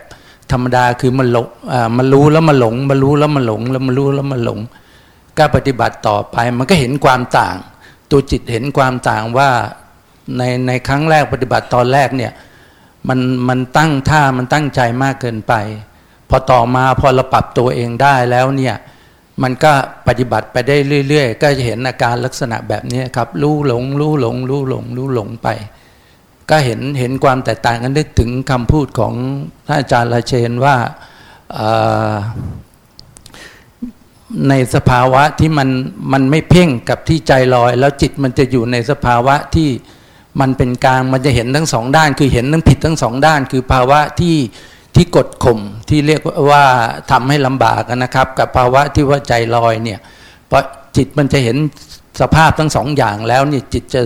[0.52, 4.60] ธรรมดาคือมันหลงอ่ามันรู้แล้วมันหลง มันรู้แล้วมันหลง แล้วมันรู้แล้วมันหลง
[5.38, 7.56] ก็ปฏิบัติต่อไปมันก็เห็นความต่าง
[8.12, 9.50] ตัวจิตเห็นความต่างว่า
[10.38, 12.32] ในในครั้งแรกปฏิบัติตอนแรกเนี่ย
[13.08, 15.54] มันมันตั้งท่ามันตั้งใจมากเกินไป
[16.30, 18.76] พอต่อมาพอเราปรับตัวเองได้แล้วเนี่ย
[19.44, 19.74] มันก็
[20.08, 25.48] ปฏิบัติไปได้เรื่อย ๆ ก็จะเห็นอาการลักษณะแบบนี้ครับรู้หลงรู้หลงรู้หลงรู้หลงไป
[26.50, 29.14] ก็เห็นเห็นความแตกต่างกันนึกถึงคำพูดของ
[29.68, 30.76] ท่านอาจารย์ราเชนว่า
[34.50, 35.70] ในสภาวะที่มัน
[36.14, 39.70] มันไม่เพ่งกับที่ใจลอย แล้วจิตมันจะอยู่ในสภาวะที่
[40.40, 44.36] มันเป็นกลางมันจะเห็นทั้งสองด้าน คือเห็นทั้งผิดทั้งสองด้าน คือภาวะที่
[44.96, 46.64] ที่กดข่มที่เรียกว่า
[47.12, 50.00] ทำให้ลำบากนะครับ กับภาวะที่ว่าใจลอยเนี่ย
[50.48, 50.64] เพราะ
[50.98, 51.58] จิตมันจะเห็น
[52.22, 54.02] สภาพทั้งสองอย่างแล้วเนี่ยจิตจะ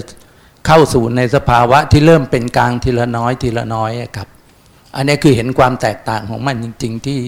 [0.68, 4.28] เข้าสู่ในสภาวะที่เริ่มเป็นกลางทีละน้อยทีละน้อยครับ
[4.96, 7.20] อันนี้คือเห็นความแตกต่างของมันจริง ๆ ที่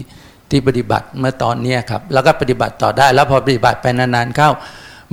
[0.49, 4.49] ที่ปฏิบัติเมื่อตอนนี้ครับแล้วก็ปฏิบัติต่อได้ แล้วพอปฏิบัติไปนานๆเข้า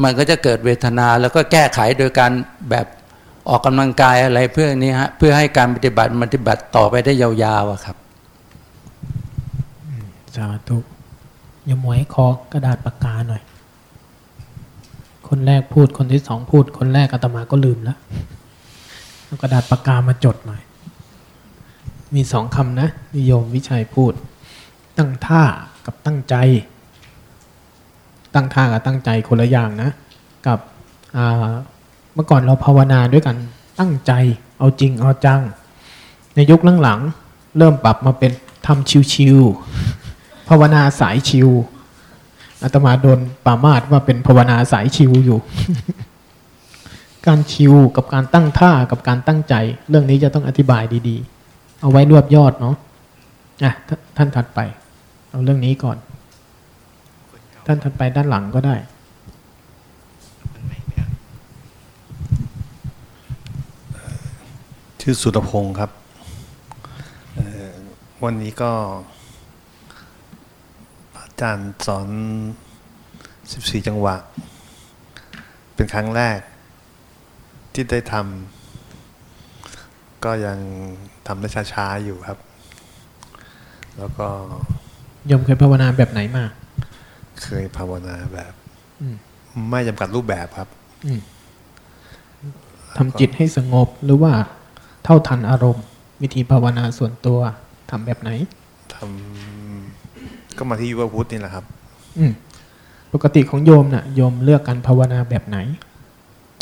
[0.02, 2.32] มันก็จะเกิดเวทนาแล้วก็แก้ไขโดยการ
[2.70, 2.86] แบบ
[3.48, 7.96] ออกกำลังกายอะไรเพื่อนี้ฮะเพื่อให้การปฏิบัติปฏิบัติต่อไปได้ยาวๆครับ
[10.36, 10.78] สาธุ
[11.68, 13.42] ยมวยขอกระดาษปากกาหน่อย
[15.28, 17.98] คนแรกพูดคนที่สองพูด คนแรกอาตมาก็ลืมแล้ว
[19.24, 20.62] เอากระดาษปากกามาจดหน่อย
[22.14, 24.12] มีสองคำนะนิยมวิชัยพูด
[24.98, 25.42] ตั้งท่า
[25.86, 26.34] กับตั้งใจ
[28.34, 29.90] ตั้งท่ากับตั้งใจคนละอย่างนะ
[30.46, 30.58] กับ
[32.14, 33.36] เมื่อก่อนเราภาวนาด้วยกัน
[33.80, 34.12] ตั้งใจ
[34.58, 35.40] เอาจริงเอาจัง
[36.34, 38.32] ในยุคหลังๆเริ่มปรับมาเป็น
[38.66, 39.97] ทำชิวๆ
[40.48, 41.48] ภาวนาสายชิว
[42.62, 45.38] อาตมาโดนปามาดว่าเป็นภาวนาสายชิวอยู่
[47.26, 49.54] การชิวกับการตั้งท่ากับการตั้งใจ
[49.88, 52.76] เรื่องนี้จะต้องอธิบายดีๆ เอาไว้รวบยอดเนาะ
[53.64, 54.60] อะทท่านถัดไป
[55.30, 55.96] เอาเรื่องนี้ก่อน
[57.66, 58.76] ท่านถัดไปด้านหลังก็ได้
[65.00, 65.90] ชื่อสุรพงศ์ครับ
[68.24, 68.70] วันนี้ก็
[71.40, 72.08] จารย์สอน
[73.38, 74.16] 14 จังหวะ
[75.74, 76.38] เป็นครั้งแรก
[77.72, 80.58] ที่ได้ทำก็ยัง
[81.26, 82.38] ทำได้ช้าๆอยู่ครับ
[83.98, 84.28] แล้วก็
[85.30, 86.44] ยมเคยภาวนาแบบไหนมา
[87.42, 88.52] เคยภาวนาแบบ
[89.00, 89.16] อืม
[89.70, 90.68] ไม่จำกัดรูปแบบครับ
[91.06, 91.20] อืม
[92.96, 94.32] ทำจิตให้สงบหรือว่า
[95.04, 95.84] เท่าทันอารมณ์
[96.22, 97.40] วิธีภาวนาส่วนตัว
[97.90, 98.30] ทำแบบไหน
[98.94, 99.47] ทำ
[100.58, 101.64] ก็มาที่ยุวพุทธนี่แหละครับ
[102.18, 102.32] อืม
[103.12, 105.58] ปกติของโยมน่ะโยมเลือกการภาวนาแบบไหน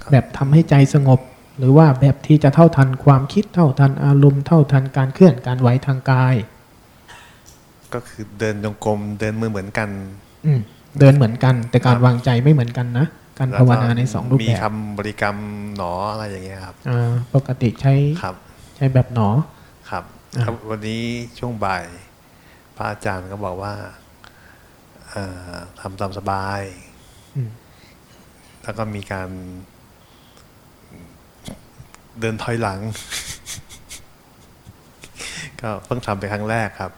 [0.03, 1.21] ครับแบบทำให้ใจสงบ
[1.59, 6.35] หรือว่าแบบที่จะเท่าทันความคิดเท่าทันอารมณ์เท่าทันการเคลื่อนการไหวทางกาย
[7.95, 9.89] ก็คือเดินจงกรมเดินมือเหมือนกัน
[10.47, 10.61] อืม
[10.99, 13.07] เดินเหมือนกัน แต่การครับวางใจไม่เหมือนกันนะ
[13.39, 15.37] การภาวนาในสองรูปมีแบบคำบริกรรม
[15.77, 18.35] หนออะไรอย่างเงี้ยครับอ่าปกติใช้ครับ
[18.77, 19.29] ใช้แบบหนอ
[19.91, 20.05] ครับ
[20.37, 21.03] อ่าครับวันนี้
[21.39, 21.85] ช่วงบ่าย
[22.77, 23.75] พระอาจารย์ก็บอกว่า
[25.11, 26.63] เอ่อทำตามสบาย
[27.37, 27.51] อืม
[28.63, 29.29] แล้วก็มีการ
[32.21, 32.81] เดินถอยหลัง
[35.61, 36.93] ก็เพิ่งทำไปครั้งแรกครับ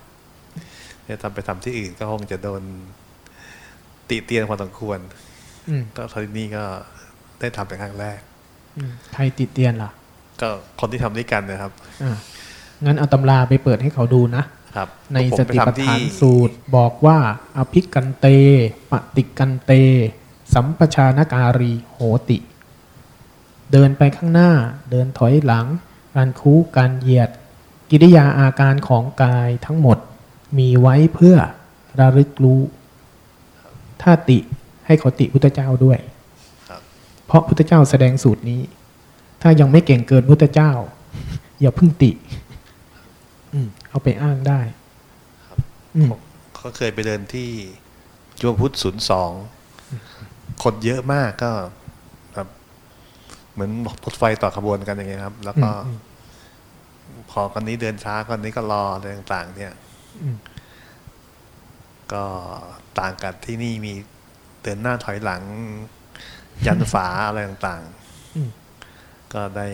[1.09, 2.62] จะทำไปทำที่อื่นก็คงจะโดน
[4.09, 4.99] ติเตียนพอสมควร
[5.69, 6.64] อืมก็ทีนี้ก็
[7.41, 8.19] ได้ทำเป็นครั้งแรก
[8.77, 9.91] อืมใครติดเตียนล่ะ
[10.41, 10.49] ก็
[10.81, 12.17] คนที่ทำด้วยกันนะครับอ่า
[12.85, 14.45] งั้นเอาตำราไปเปิดให้เขาดูนะ
[14.76, 17.18] ครับในผมสไปติปัฏทำที่ฐานสูตรบอกว่า
[17.57, 18.26] อภิกันเต
[18.90, 19.72] ปฏิกันเต
[20.54, 22.38] สัมปชานการีโหติ
[23.72, 24.52] เดินไปข้างหน้า
[24.90, 25.66] เดินถอยหลัง
[26.16, 27.31] การคูการเหยียด
[27.90, 29.98] กิริยาอาการของกายทั้งหมด
[30.59, 31.37] มีไว้เพื่อ
[31.98, 32.61] ระลึกรู้
[34.02, 34.38] ถ้าติ
[34.87, 35.98] ให้เขาติพุทธเจ้าด้วย
[36.69, 36.81] ครับ
[37.27, 38.60] เพราะพุทธเจ้าแสดงสูตรนี้
[39.42, 40.73] ถ้ายังไม่เก่งเกินพุทธเจ้า
[41.60, 42.38] อย่าเพึ่งติอืม
[43.99, 44.61] เอาไปอ้างได้
[45.96, 46.11] อืม
[46.57, 47.51] เขาเคยไปเดินที่
[48.38, 49.31] จุฬาพุทธศูนย์สอง
[50.63, 51.51] คนเยอะมากก็
[52.35, 52.49] แบบ
[53.53, 53.71] เหมือน
[54.05, 55.99] รถไฟต่อขบวนกันอย่างเงี้ยครับ แล้วก็อืม
[57.31, 59.75] พอคนนี้เดินช้าคนนี้ก็รออะไรต่าง ๆ เนี่ย
[60.23, 60.37] อืม
[62.13, 62.25] ก็
[63.01, 63.94] ต่างกันที่นี่มี
[64.63, 65.42] เดินหน้าถอยหลัง
[66.67, 67.83] ยันฝาอะไรต่าง
[68.37, 69.69] อืมๆก็ได้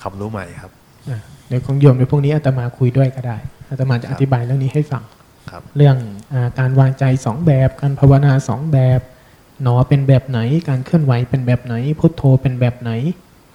[0.00, 0.72] ความรู้ใหม่ครับ
[1.10, 1.18] อะ
[1.48, 3.36] เดี๋ยวของโยมในพวกนี้อาตมาคุยด้วยก็ได้
[3.70, 5.02] อาตมาจะครัอบธิบายเรื่องนี้ให้ฟัง
[5.50, 5.96] ครับเรื่อง
[6.32, 9.00] อาการวางใจสองแบบ การภาวนาสองแบบ
[9.62, 10.38] หนอเป็นแบบไหน
[10.68, 12.90] การเคลื่อนไหวเป็นแบบไหน พุทโธเป็นแบบไหน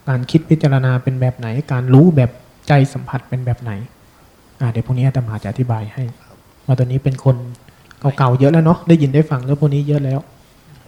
[0.10, 2.32] การคิดพิจารณาเป็นแบบไหน การรู้แบบ
[2.68, 3.72] ใจสัมผัสเป็นแบบไหน
[4.62, 6.04] อะเดี๋ยวพวกนี้อาตมาจะอธิบายให้
[6.66, 7.36] ว่าตอนนี้เป็นคน
[8.18, 10.20] เก่าๆเยอะแล้วเนาะได้ยินได้ฟังเรื่องพวกนี้เยอะแล้ว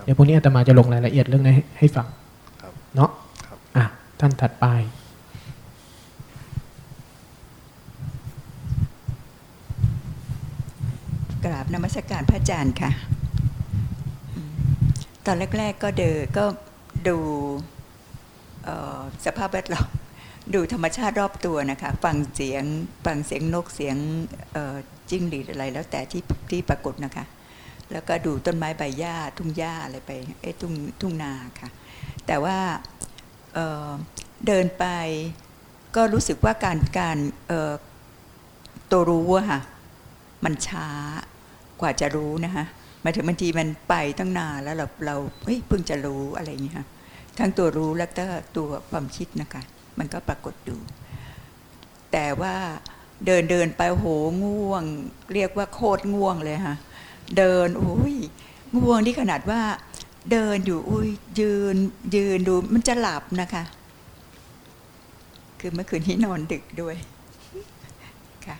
[0.03, 2.07] เดี๋ยวพวกนี้อาตมาจะลงรายละเอียดเรื่องนี้ให้ให้ฟัง
[2.61, 3.09] ครับเนาะ
[3.45, 3.85] ครับอะ
[4.19, 4.65] ท่านถัดไป
[11.73, 12.91] นมัสการพระอาจารย์ค่ะ
[15.25, 16.45] ตอนแรก ๆก็เดอก็
[17.07, 17.17] ดู
[19.25, 19.89] สภาพแวดล้อม
[20.53, 22.63] ดูธรรมชาติรอบตัวนะคะ ฟังเสียง
[23.05, 23.95] ฟังเสียงนกเสียง
[25.09, 27.25] จิ้งหรีดอะไรแล้วแต่ที่ที่ปรากฏนะคะ
[27.91, 30.11] แล้วก็ดูต้นไม้ใบหญ้าทุ่งหญ้าอะไรไป
[30.41, 31.69] เอ้ยทุ่งทุ่งนาค่ะ
[32.27, 32.57] แต่ว่า
[33.53, 34.85] เเดินไป
[35.95, 37.17] ก็รู้สึกว่าการการ
[38.91, 39.59] ตัวรู้อะค่ะ
[40.43, 40.87] มันช้า
[41.83, 42.65] ว่าจะรู้นะคะ
[43.03, 46.85] มาถึงบางทีมันไปตั้งนานแล้วเราเราเฮ้ยเพิ่งจะรู้อะไรอย่างเงี้ยค่ะ
[47.39, 48.25] ทั้งตัวรู้แล้วก็
[48.57, 49.61] ตัวความคิดนะคะ
[49.99, 50.77] มันก็ปรากฏดู
[52.11, 52.55] แต่ว่า
[53.25, 54.05] เดินเดินไปโห
[54.43, 54.83] ง่วง
[55.33, 56.75] เรียกว่าโคตรง่วงเลยค่ะ
[57.37, 58.15] เดินอุ้ย
[58.81, 59.61] ง่วงที่ขนาดว่า
[60.31, 61.09] เดินอยู่อุ้ย
[61.39, 61.75] ยืน
[62.15, 63.63] ยืนดูมันจะหลับนะคะ
[65.59, 66.95] คือเมื่อคืนนี้นอนดึกด้วย
[68.45, 68.57] ค่ะ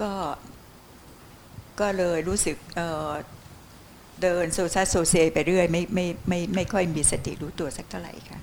[0.00, 0.10] ก็
[1.80, 3.10] ก็เลยรู้สึกเอ่อ
[4.22, 8.38] เดินโซซัสโซเซไปเรื่อยไม่ไม่ไม่ไม่ค่อยมีสติรู้ตัวสักเท่าไหร่ค่ะ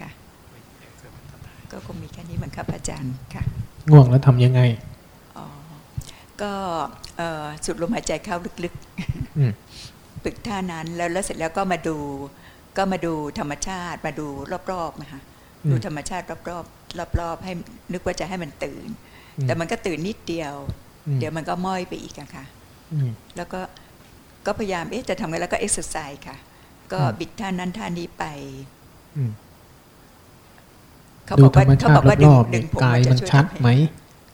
[0.00, 0.10] ค่ะ
[1.72, 3.42] ก็คงมีแค่นี้เหมือนครับอาจารย์ค่ะ
[3.90, 4.60] ง่วงแล้วทำยังไง
[5.36, 5.46] อ๋อ
[6.42, 6.52] ก็
[7.16, 8.74] เอ่อสุดลมหายใจเข้าลึก
[9.38, 11.96] อืมๆฝึกท่านั้นแล้วแล้วเสร็จแล้วก็มาดู
[12.76, 14.26] ก็มาดูธรรมชาติมาดู
[14.72, 15.20] รอบๆนะคะ
[15.64, 17.52] อืมดูธรรมชาติรอบๆรอบๆให้
[17.92, 18.86] นึกว่าจะให้มันตื่น
[19.38, 22.44] อืมแต่มันก็ตื่นนิดเดียวอืม เดี๋ยวมันก็ม้อยไปอีกอะค่ะ
[22.92, 23.60] อืมแล้วก็
[24.46, 26.36] ก็พยายามเอ๊ะจะทำไงแล้วก็เอ็กซ์ไซส์ค่ะ
[26.92, 28.24] ก็อืมบิดท่านั้นท่านี้ไป
[29.16, 29.30] อืม
[31.26, 33.68] เขาดูบอกธรว่ารมเขาชาบติอกว่าดึรงอบๆดึนี่งผมกายจะมันช่วยชัดทำให้ไหม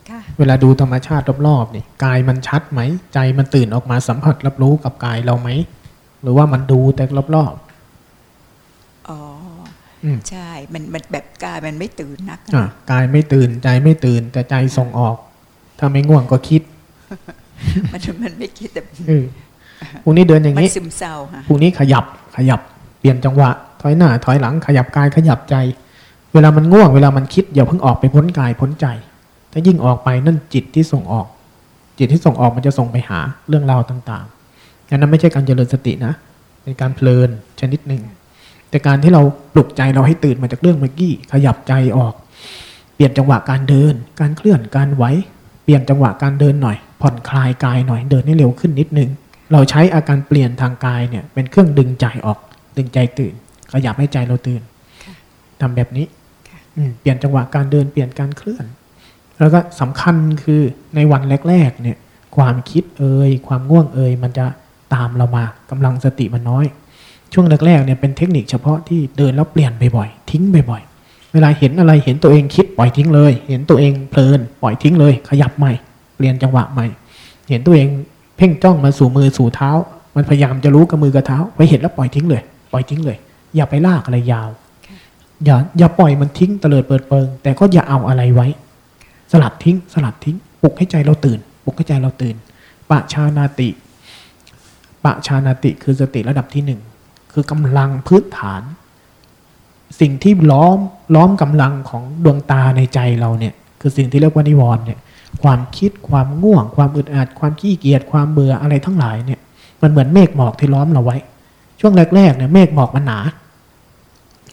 [0.09, 2.81] ค่ะเวลาดูธรรมชาติรอบๆนี่กายมันชัดไหม
[3.13, 5.49] ใจมันตื่นออกมาสัมผัสรับรู้กับกายเราไหม
[6.21, 7.03] หรือว่ามันดูแต่
[7.35, 7.55] รอบ
[9.09, 15.15] อ๋อๆอืมใช่ มันมันแบบกายมันไม่ตื่นนักอะกายไม่ตื่นใจไม่ตื่นแต่ใจส่งออก
[15.79, 16.61] ถ้าไม่ง่วงก็คิด
[17.91, 19.25] มันมันไม่คิดแต่เออ
[20.03, 22.05] พรุ่งนี้เดินอย่างมันนี้ซึมเศร้าค่ะพรุ่งนี้ขยับ
[22.37, 22.59] ขยับ
[22.99, 23.49] เปลี่ยนจังหวะ
[23.81, 25.55] ถอยหน้า ถอยหลังขยับกายขยับใจ
[26.33, 28.85] เวลามันง่วงเวลามันคิดอย่าเพิ่งออกไปพ้นกายพ้นใจ
[29.51, 31.27] ถ้ายิ่งออกไปนั่นจิตที่ส่งออก
[31.97, 36.13] จิตที่ส่งออกมันจะส่งไปหาเรื่องราวต่างๆอันนั้นไม่ใช่การเจริญสตินะ
[36.63, 38.01] เป็นการเพลินชนิดหนึ่ง
[38.69, 39.21] แต่การที่เรา
[39.53, 42.13] ปลุกใจเราให้ตื่นมาจากเรื่องเมื่อกี้ขยับใจออก
[42.95, 45.03] เปลี่ยนจังหวะการเดิน การเคลื่อนการไหว
[45.67, 49.09] เปลี่ยนจังหวะการเดินหน่อย ผ่อนคลายกายหน่อยเดินให้เร็วขึ้นนิดนึง
[49.51, 52.39] เราใช้อาการเปลี่ยนทางกายเนี่ยเป็นเครื่องดึงใจออก
[52.77, 53.33] ดึงใจตื่น
[53.71, 54.61] ขยับให้ใจเราตื่น
[55.61, 56.05] ทำแบบนี้
[56.75, 58.65] อืมเปลี่ยนจังหวะการเดินเปลี่ยนการเคลื่อน
[59.39, 60.61] แล้วก็สำคัญคือ
[60.95, 61.97] ในวันแรกๆเนี่ย
[62.37, 64.45] ความคิดเอ่ยความง่วงเอ่ยมันจะ
[64.93, 66.65] ตามเรามากำลังสติมันน้อย
[67.33, 70.96] ช่วงแรกๆเนี่ยเป็นเทคนิคเฉพาะที่เดินแล้วเปลี่ยนบ่อยๆทิ้งบ่อยๆ
[71.33, 75.71] เวลาเห็นอะไรเห็นตัวเองคิดปล่อยทิ้งเลย เห็นตัวเองเพลินปล่อยทิ้งเลย ขยับใหม่
[76.15, 76.85] เปลี่ยนจังหวะใหม่
[77.49, 77.87] เห็นตัวเอง
[78.37, 79.71] เพ่งจ้องมาสู่มือสู่เท้า
[80.15, 83.17] มันพยายามจะรู้กับมือกับเท้าไว้เห็นแล้วปล่อยทิ้งเลย ปล่อยทิ้งเลย
[83.55, 84.49] อย่าไปลากอะไรยาว
[85.45, 88.47] อย่าอย่าปล่อยมันทิ้งเตลิดเปิดเปิง แต่ก็อย่าเอาอะไรไว้
[89.31, 92.35] สลัดทิ้ง สลัดทิ้งปลุกให้ใจเราตื่นปลุกให้ใจเราตื่น
[92.91, 93.69] ปะชานาติ
[95.05, 96.81] ปะชานาติคือสติระดับที่หนึ่ง
[97.33, 98.61] คือกำลังพื้นฐาน
[99.99, 100.77] สิ่งที่ล้อม
[101.15, 104.99] ล้อมกำลังของดวงตาในใจเราเนี่ย คือสิ่งที่เรียกว่านิวรณ์เนี่ย
[105.43, 109.39] ความคิดความง่วง ความอึดอัดความขี้เกียจความเบื่ออะไรทั้งหลายเนี่ย
[109.81, 111.17] มันเหมือนเมฆหมอกที่ล้อมเราไว้
[111.79, 113.19] ช่วงแรกๆเนี่ยเมฆหมอกมันหนา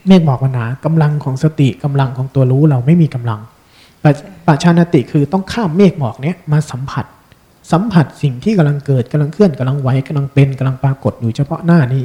[0.09, 3.41] เมฆหมอกมันหนากำลังของสติกำลังของตัวรู้เราไม่มีกำลัง
[4.03, 4.13] ปะ
[4.47, 7.05] ปะชานติคือต้องข้ามเมฆหมอกเนี้ยมาสัมผัส
[7.73, 12.05] สัมผัสสิ่งที่กำลังเกิดกำลังเคลื่อนกำลังไหวกำลังเป็นกำลังปรากฏอยู่เฉพาะหน้านี้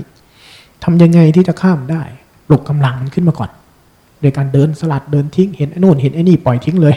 [0.83, 2.03] ทำยังไงที่จะข้ามได้
[2.49, 3.51] ปลุกกำลังมันขึ้นมาก่อน
[4.21, 6.95] โดยการเดินสลัดเดินทิ้งเห็นไอ้นู่นเห็นไอ้นี่ปล่อยทิ้งเลย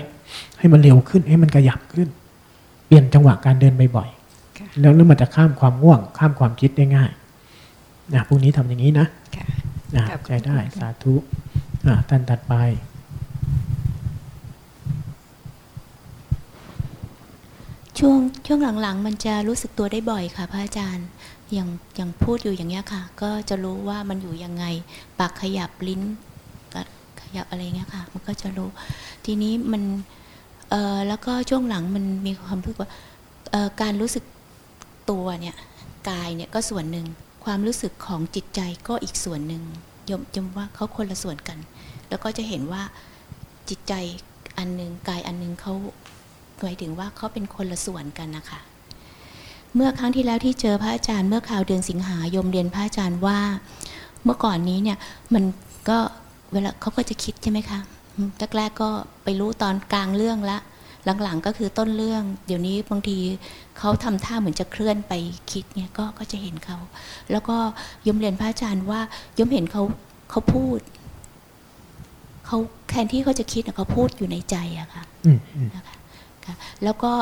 [0.59, 2.09] ให้มันเร็วขึ้นให้มันขยับขึ้น
[2.87, 4.09] เปลี่ยนจังหวะการเดินบ่อย
[4.59, 7.11] ค่ะๆแล้วเรื่องมันจะข้ามความง่วง ข้ามความคิดได้ง่าย
[8.15, 9.47] นะพรุ่งนี้ทำอย่างนี้นะค่ะ
[9.95, 11.15] นะครับใจได้สาธุ
[11.87, 12.55] อะท่านตัดไป
[17.99, 21.22] ช่วงช่วงหลังๆ มันจะรู้สึกตัวได้บ่อยค่ะพระอาจารย์อ
[21.59, 24.65] ย่างอย่างพูดอยู่อย่างเงี้ยค่ะ ก็จะรู้ว่ามันอยู่ยังไง
[25.19, 26.03] ปากขยับลิ้น
[27.21, 28.69] ขยับอะไรเงี้ยค่ะ มันก็จะรู้
[29.25, 29.83] ทีนี้มัน
[30.71, 32.91] เออแล้วก็ช่วงหลังมันมีความรู้สึกว่า
[33.51, 34.25] เอ่อการรู้สึก
[35.11, 35.57] ตัวเนี่ย
[36.11, 37.07] กายเนี่ยก็ส่วนหนึ่ง
[37.45, 39.63] ความรู้สึกของจิตใจก็อีกส่วนหนึ่ง
[40.11, 41.59] ยมยมว่าเขาคนละส่วนกัน
[42.09, 42.83] แล้วก็จะเห็นว่า
[43.69, 43.95] จิตใจ
[44.59, 45.75] อันหนึ่งกายอันหนึ่งเขา
[46.61, 48.61] หมายถึงว่าเขาเป็นคนละส่วนกันนะคะ
[49.75, 53.39] เมื่อครั้งที่แล้วที่เจอพระอาจารย์เมื่อข่าวเดือนสิงหายมเรียนพระอาจารย์ว่า
[54.25, 54.99] เมื่อก่อนนี้เนี่ย
[55.35, 55.45] มัน
[55.89, 55.99] ก็
[56.53, 57.79] เวลาเขาก็จะคิดใช่ไหมคะ
[58.15, 58.91] อืมแรกๆก็
[59.25, 60.59] ไปรู้ตอนกลางเรื่องละ
[61.23, 63.17] หลังๆก็คือต้นเรื่อง เดี๋ยวนี้บางที
[63.79, 65.13] เขาทำท่าเหมือนจะเคลื่อนไป
[65.53, 66.79] คิดเนี่ยก็ก็จะเห็นเขา
[67.31, 67.57] แล้วก็
[68.07, 69.01] ยมเรียนพระอาจารย์ว่า
[69.39, 69.83] ยมเห็นเขา
[70.31, 70.79] เขาพูด
[72.47, 72.59] เขา
[72.89, 75.97] แทนที่เขาจะคิดอะเขาพูดอยู่ในใจอะค่ะอืมอืมนะคะ
[76.45, 76.55] ค่ะ
[76.85, 77.13] แล้วก็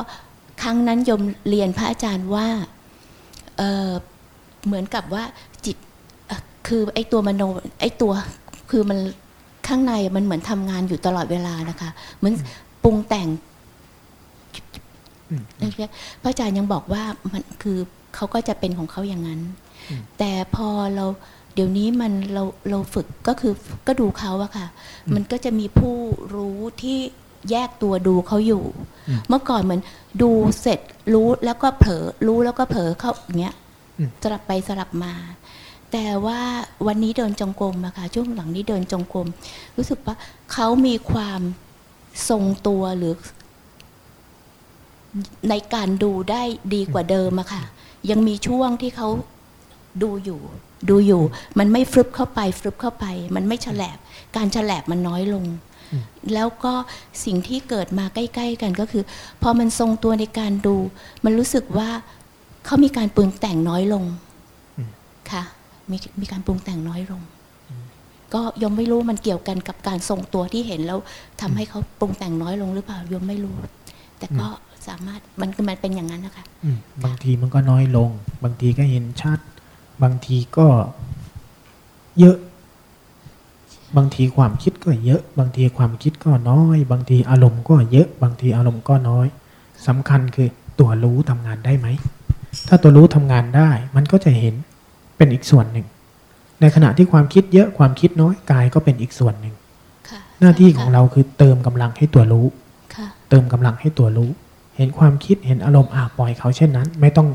[0.63, 2.49] ครั้งนั้นยมเรียนพระอาจารย์ว่า
[3.59, 3.91] เอ่อ
[4.67, 5.25] เหมือนกับว่า
[5.67, 5.77] จิต
[6.29, 7.43] เอ่อคือไอ้ตัวมโน
[7.81, 8.13] ไอ้ตัว
[8.71, 8.99] คือมัน
[9.67, 12.35] ข้างในมันเหมือนทำงานอยู่ตลอดเวลานะคะ เหมือน
[12.83, 13.29] ปรุงแต่ง
[15.31, 15.91] อืมนะคะ
[16.23, 17.03] พระอาจารย์ยังบอกว่า
[17.33, 17.79] มันคือ
[18.15, 19.41] เขาก็จะเป็นของเขาอย่างนั้น
[20.19, 21.07] แต่พอเรา
[21.55, 23.53] เดี๋ยวนี้มันเราเราฝึกก็คือ
[23.87, 24.67] ก็ดูเขาอะค่ะ
[25.15, 25.97] มันก็จะมีผู้
[26.35, 26.99] รู้ที่
[27.51, 28.65] แยกตัวดูเขาอยู่
[29.09, 29.81] อืมเมื่อก่อนเหมือน
[30.23, 30.31] ดู
[30.61, 30.81] เสร็จ
[31.15, 33.55] รู้แล้วก็เผลอรู้แล้วก็เผลอเข้าอย่างเงี้ย
[33.99, 35.15] อืมสลับไปสลับมา
[35.93, 36.41] แต่ว่า
[36.87, 39.29] วันนี้เดินจงกรมอะค่ะช่วงหลังนี้เดินจงกรม
[39.77, 40.15] รู้สึกว่า
[40.53, 41.41] เขามีความ
[42.29, 43.15] ทรงตัวหรือ
[45.51, 46.43] ในการดูได้
[46.75, 47.63] ดีกว่าเดิมอะค่ะ
[48.11, 49.09] ยังมีช่วงที่เขา
[50.03, 50.41] ดูอยู่
[50.91, 51.23] ดูอยู่
[51.59, 53.05] มันไม่ฟลึบเข้าไปฟลึบเข้าไป
[53.37, 53.99] มันไม่ฉลบ
[54.37, 55.59] การฉลบมันน้อยลงอืม
[56.35, 56.75] แล้วก็
[57.25, 59.05] สิ่งที่เกิดมาใกล้ ๆ กันก็คือ
[59.43, 60.77] พอมันทรงตัวในการดู
[61.25, 61.89] มันรู้สึกว่า
[62.65, 64.05] เขามีการปรุงแต่งน้อยลง
[65.31, 65.43] ค่ะ
[65.91, 67.23] มีมีการปรุงแต่งน้อยลง
[68.35, 70.99] ก็ยมไม่รู้มันเกี่ยวกันกับการทรงตัวที่เห็นแล้ว
[71.41, 73.57] ทำให้เขาปรุงแต่งน้อยลงหรือเปล่ายมไม่รู้
[74.19, 74.49] แต่ก็
[74.89, 78.11] สามารถมันมันเป็นอย่างนั้นนะคะอืมบางทีมันก็น้อยลง
[78.45, 79.39] บางทีก็เห็นชัด
[80.03, 80.67] บางทีก็
[82.21, 82.37] เยอะ
[83.97, 89.27] บางทีความคิดก็เยอะ บางทีความคิดก็น้อย บางทีอารมณ์ก็เยอะ บางทีอารมณ์ก็น้อย
[89.87, 90.49] สำคัญคือ
[90.81, 91.87] ตัวรู้ทำงานได้ไหม
[92.69, 94.55] ถ้าตัวรู้ทำงานได้ มันก็จะเห็น
[95.17, 95.87] เป็นอีกส่วนหนึ่ง
[96.61, 99.55] ในขณะที่ความคิดเยอะความคิดน้อยกายก็เป็นอีกส่วนหนึ่ง
[100.09, 102.47] ค่ะหน้าที่ของเราคือเติมกำลังให้ตัวรู้
[102.95, 104.31] ค่ะเติมกำลังให้ตัวรู้
[104.77, 107.29] เห็นความคิดเห็นอารมณ์อะปล่อยเขาเช่นนั้น ไม่ต้อง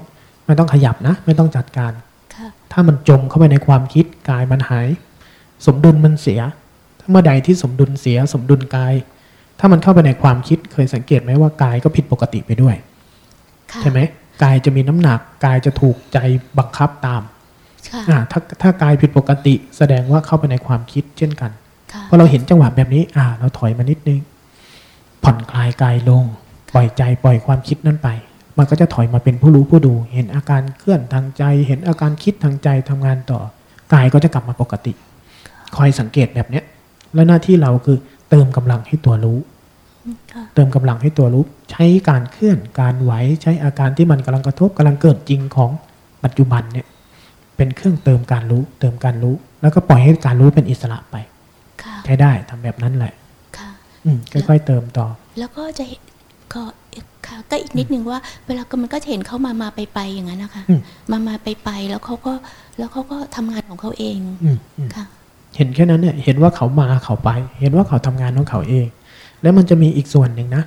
[0.45, 1.91] ไม่ต้องขยับนะ ไม่ต้องจัดการ
[2.35, 4.87] ค่ะถ้ามันจมเข้าไปในความคิดกายมันหาย
[5.65, 6.39] สมดุลมันเสีย
[6.99, 8.93] ถ้าเมื่อใดที่สมดุลเสีย สมดุลกาย
[9.59, 12.75] ถ้ามันเข้าไปในความคิดเคยสังเกตไหมว่ากายก็ผิดปกติไปด้วย
[13.71, 13.99] ค่ะใช่ไหม
[14.43, 16.17] กายจะมีน้ำหนักกายจะถูกใจ
[16.57, 17.21] บังคับตาม
[17.89, 21.51] ค่ะอ่าถ้าถ้ากายผิดปกติแสดงว่าเข้าไปในความคิดเช่นกัน
[21.91, 24.19] ค่ะพอเราเห็นจังหวะแบบนี้ อ่า เราถอยมานิดนึง
[25.23, 26.23] ผ่อนคลายกายลง
[26.73, 28.09] ปล่อยใจปล่อยความคิดนั้นไป
[28.57, 33.39] มันก็จะถอยมาเป็นผู้รู้ผู้ดู เห็นอาการเคลื่อนทางใจ เห็นอาการคิดทางใจทำงานต่อ
[33.93, 34.93] กายก็จะกลับมาปกติ
[35.77, 36.63] คอยสังเกตแบบเนี้ย
[37.13, 37.97] แล้วหน้าที่เราคือ
[38.29, 39.37] เติมกำลังให้ตัวรู้
[40.33, 43.11] ค่ะเติมกำลังให้ตัวรู้ ใช้การเคลื่อนการไหว
[43.41, 45.71] ใช้อาการที่มันกำลังกระทบกำลังเกิดจริงของ
[46.23, 46.87] ปัจจุบันเนี่ย
[47.57, 51.15] เป็นเครื่องเติมการรู้ เติมการรู้ แล้วก็ปล่อยให้การรู้เป็นอิสระไป
[51.83, 53.13] ค่ะใช้ได้ทำแบบนั้นแหละ
[53.57, 53.69] ค่ะ
[54.05, 55.07] อืมค่อยๆเติมต่อ
[55.39, 56.01] แล้วก็จะเห็น
[56.53, 56.63] ก็
[57.27, 62.33] ค่ะก็อีกนิดนึงว่า เวลาก็มันก็จะเห็นเขามามาไปไปอย่างนั้นนะคะอืมมามาไปไปแล้วเขาก็
[62.77, 65.05] แล้วเขาก็ทำงานของเขาเองอืมอืมค่ะ
[65.55, 67.29] เห็นแค่นั้นเนี่ยเห็นว่าเขามาเขาไป
[67.59, 68.87] เห็นว่าเขาทำงานของเขาเอง
[69.41, 70.63] แล้วมันจะมีอีกส่วนหนึ่งนะ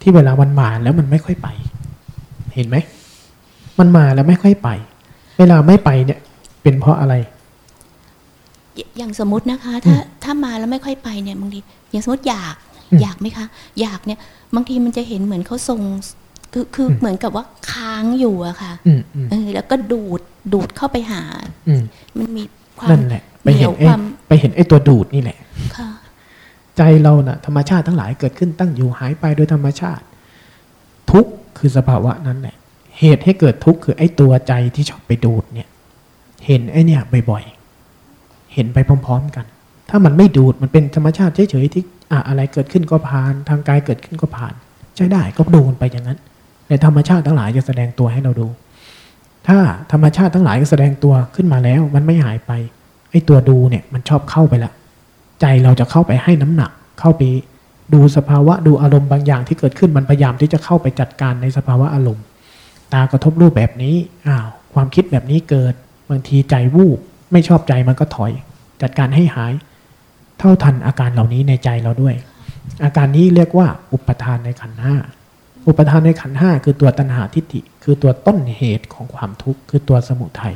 [0.00, 1.48] ที่เวลามันมาแล้วมันไม่ค่อยไป
[2.54, 2.76] เห็นไหม
[3.78, 4.68] มันมาแล้วไม่ค่อยไป
[5.38, 6.18] เวลาไม่ไปเนี่ย
[6.62, 7.14] เป็นเพราะอะไร
[8.76, 11.60] ออย่างสมมตินะคะ ถ้าถ้ามาแล้วไม่ค่อยไปเนี่ยบางที
[11.90, 12.54] อย่างสมมติอยาก
[12.90, 13.46] อืมอยากไหมคะ
[13.80, 14.18] อยากเนี่ย
[14.54, 15.80] บางทีมันจะเห็นเหมือนเขาทรง
[16.52, 20.20] คือคืออมเหมือนกับว่าค้างอยู่อะค่ะอืมอืมเออแล้วก็ดูด
[20.52, 21.22] ดูดเข้าไปหา
[21.68, 21.82] อืม
[22.18, 22.55] มันมีความ
[22.90, 25.38] นั่นแหละ ไปเห็นเหนียวไอ้ความไปเห็นไอ้ตัวดูดนี่แหละ
[25.76, 25.88] ค่ะ
[26.76, 30.04] ใจเราน่ะ ธรรมชาติทั้งหลายเกิดขึ้นตั้งอยู่หายไปโดยธรรมชาติ
[31.10, 32.56] ทุกข์คือสภาวะนั้นแหละ
[32.98, 35.68] เหตุให้เกิดทุกข์คือไอ้ตัวใจที่ชอบไปดูดเนี่ย
[36.46, 37.00] เห็นไอ้เนี่ย
[37.30, 39.46] บ่อยๆเห็นไปพร้อม ๆ กัน
[39.90, 44.54] ถ้ามันไม่ดูดมันเป็นธรรมชาติเฉยๆที่อะอะไรเกิดขึ้นก็ผ่าน ทางกายเกิดขึ้นก็ผ่าน
[44.96, 46.18] ใช้ได้ก็ดูมันไปอย่างนั้น
[46.68, 48.46] ในธรรมชาติทั้งหลายจะแสดงตัวให้เราดู
[49.48, 49.58] ถ้า
[49.92, 52.52] ธรรมชาติทั้งหลายก็แสดงตัวขึ้นมาแล้ว มันไม่หายไป
[53.10, 54.72] ไอ้ตัวดูเนี่ยมันชอบเข้าไปละ
[55.40, 56.70] ใจเราจะเข้าไปให้น้ำหนัก
[57.00, 57.22] เข้าไป
[57.94, 62.24] ดูสภาวะดูอารมณ์บางอย่างที่เกิดขึ้นมันพยายามที่จะเข้าไปจัดการในสภาวะอารมณ์
[62.92, 63.94] ตากระทบรูปแบบนี้
[64.26, 65.74] อ้าวความคิดแบบนี้เกิด
[66.10, 66.98] บางทีใจวูบ
[67.32, 68.30] ไม่ชอบใจมันก็ถอย
[68.82, 69.52] จัดการให้หาย
[70.38, 72.14] เท่าทันอาการเหล่านี้ในใจเราด้วย
[72.84, 74.94] อาการนี้เรียกว่าอุปทานในขันห้า
[75.68, 80.54] อุปทานในขันห้าคือตัวตัณหาทิฏฐิ คือตัวต้นเหตุของความทุกข์คือตัวสมุทัย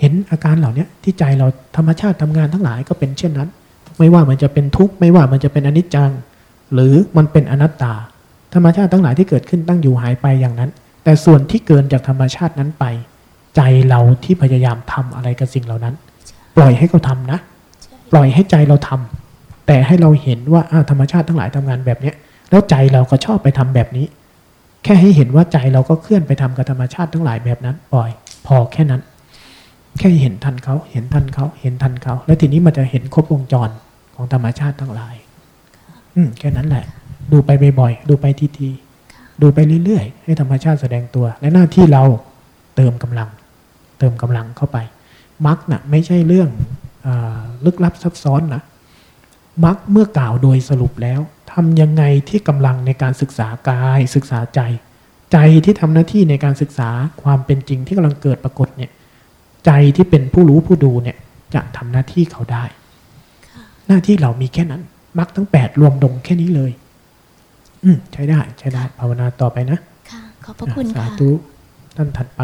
[0.00, 3.48] เห็นอาการเหล่านี้ที่ใจเราธรรมชาติทำงานทั้งหลายก็เป็นเช่นนั้น
[3.98, 6.10] ไม่ว่ามันจะเป็นทุกข์ไม่ว่ามันจะเป็นอนิจจัง
[6.74, 7.94] หรือมันเป็นอนัตตา
[8.54, 10.70] ธรรมชาติทั้งหลายที่เกิดขึ้นตั้งอยู่หายไปอย่างนั้น
[11.04, 12.84] แต่ส่วนที่เกินจากธรรมชาตินั้นไป
[13.56, 15.94] ใจเราที่พยายามทำอะไรกับสิ่งเหล่านั้น
[16.56, 17.38] ปล่อยให้เขาทำนะ
[18.12, 22.12] ปล่อยให้ใจเราทำแต่ให้เราเห็นว่าธรรมชาติทั้งหลายทำงานแบบนี้
[22.50, 24.06] แแล้วใจเราก็ชอบไปทำแบบนี้
[24.84, 28.10] แค่ให้เห็นว่าใจเราก็เคลื่อนไปทำกับธรรมชาติทั้งหลายแบบนั้นปล่อย
[28.46, 29.02] พอแค่นั้น
[29.98, 33.70] แค่เห็นทันเขาเห็นทันเขาเห็นทันเขา แล้วทีนี้มันจะเห็นครบวงจร
[34.14, 35.14] ของธรรมชาติทั้งหลาย
[36.14, 36.84] อืมแค่นั้นแหละ
[37.32, 38.26] ดูไปบ่อยๆดูไป
[38.58, 42.02] ทีๆดูไปเรื่อยๆให้ธรรมชาติแสดงตัว และหน้าที่เรา
[42.76, 43.28] เติมกำลัง
[43.98, 44.78] เติมกำลังเข้าไป
[45.46, 46.48] มักนะ่ะไม่ใช่เรื่อง
[47.06, 48.62] อาลึกลับซับซ้อนนะ
[49.64, 51.20] มักเมื่อกล่าวโดยสรุปแล้ว
[51.52, 54.60] ทำยังไงที่กำลังในการศึกษากายศึกษาใจ
[55.32, 56.90] ใจที่ทำหน้าที่ในการศึกษา
[57.22, 58.90] ความเป็นจริงที่กำลังเกิดปรากฏเนี่ย
[59.66, 61.16] ใจที่เป็นผู้รู้ผู้ดูเนี่ย
[61.54, 62.64] จะทำหน้าที่เขาได้
[63.86, 64.82] หน้าที่เรามีแค่นั้น
[65.18, 66.72] มักทั้งแปดรวมดงแค่นี้เลย
[67.84, 69.78] อืมใช้ได้ใช้ได้ภาวนาต่อไปนะ
[70.10, 71.30] ค่ะขอบพระคุณสาค่ะธุ
[71.96, 72.42] ท่านถัดไป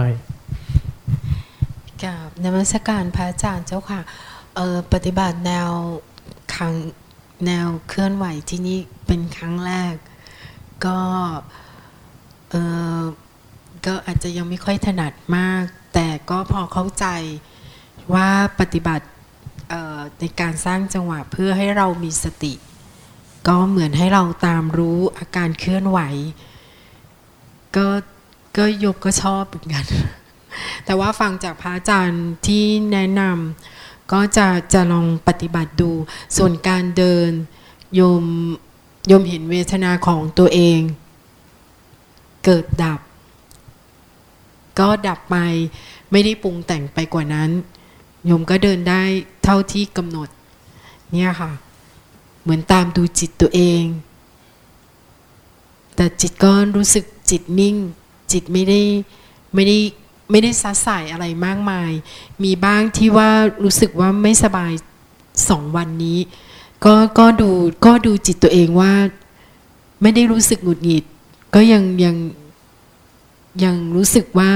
[2.04, 4.00] กับนมัสการพระอาจารย์เจ้าค่ะ
[4.56, 5.70] เออปฏิบัติแนว
[6.54, 6.74] ครั้ง
[7.46, 9.94] แนวเคลื่อนไหวที่นี่เป็นครั้งแรก
[10.84, 10.98] ก็
[12.50, 12.54] เอ
[12.98, 13.00] อ
[13.86, 15.64] ก็อาจจะยังไม่ค่อยถนัดมาก
[15.94, 17.06] แต่ก็พอเข้าใจ
[18.14, 18.28] ว่า
[18.60, 19.06] ปฏิบัติ
[20.20, 22.54] ในการสร้างจังหวะเพื่อให้เรามีสติ
[23.48, 26.00] ก็เหมือนให้เราตามรู้อาการเคลื่อนไหว
[27.76, 27.86] ก็
[28.56, 29.84] ก็ยกก็ชอบเหมือนกัน
[30.84, 35.90] แต่ว่าฟังจากพระอาจารย์ที่แนะนำ ก็จะจะลองปฏิบัติดู
[36.36, 37.30] ส่วนการเดิน
[37.94, 38.24] โยม
[39.08, 40.80] โยมเห็นเวทนาของตัวเอง
[42.44, 43.00] เกิดดับ
[44.78, 45.36] ก็ดับไป
[46.10, 47.50] ไม่ได้ปรุงแต่งไปกว่านั้น
[48.26, 49.02] โยมก็เดินได้
[49.44, 50.28] เท่าที่กำหนด
[51.12, 51.52] เนี่ยค่ะ
[52.42, 53.82] เหมือนตามดูจิตตัวเอง
[55.96, 57.76] แต่จิตก็รู้สึกจิตนิ่ง
[58.32, 58.80] จิตไม่ได้
[59.54, 59.78] ไม่ได้
[60.30, 61.92] ไม่ได้ซัดสายอะไรมากมาย
[62.44, 63.30] มีบ้างที่ว่า
[63.64, 64.72] รู้สึกว่าไม่สบาย
[65.48, 66.18] สองวันนี้
[66.84, 67.50] ก็ก็ดู
[67.86, 68.92] ก็ดูจิตตัวเองว่า
[70.02, 71.04] ไม่ได้รู้สึกหงุดหงิด
[71.54, 72.16] ก็ยังยัง
[73.64, 74.50] ยังรู้สึกว่า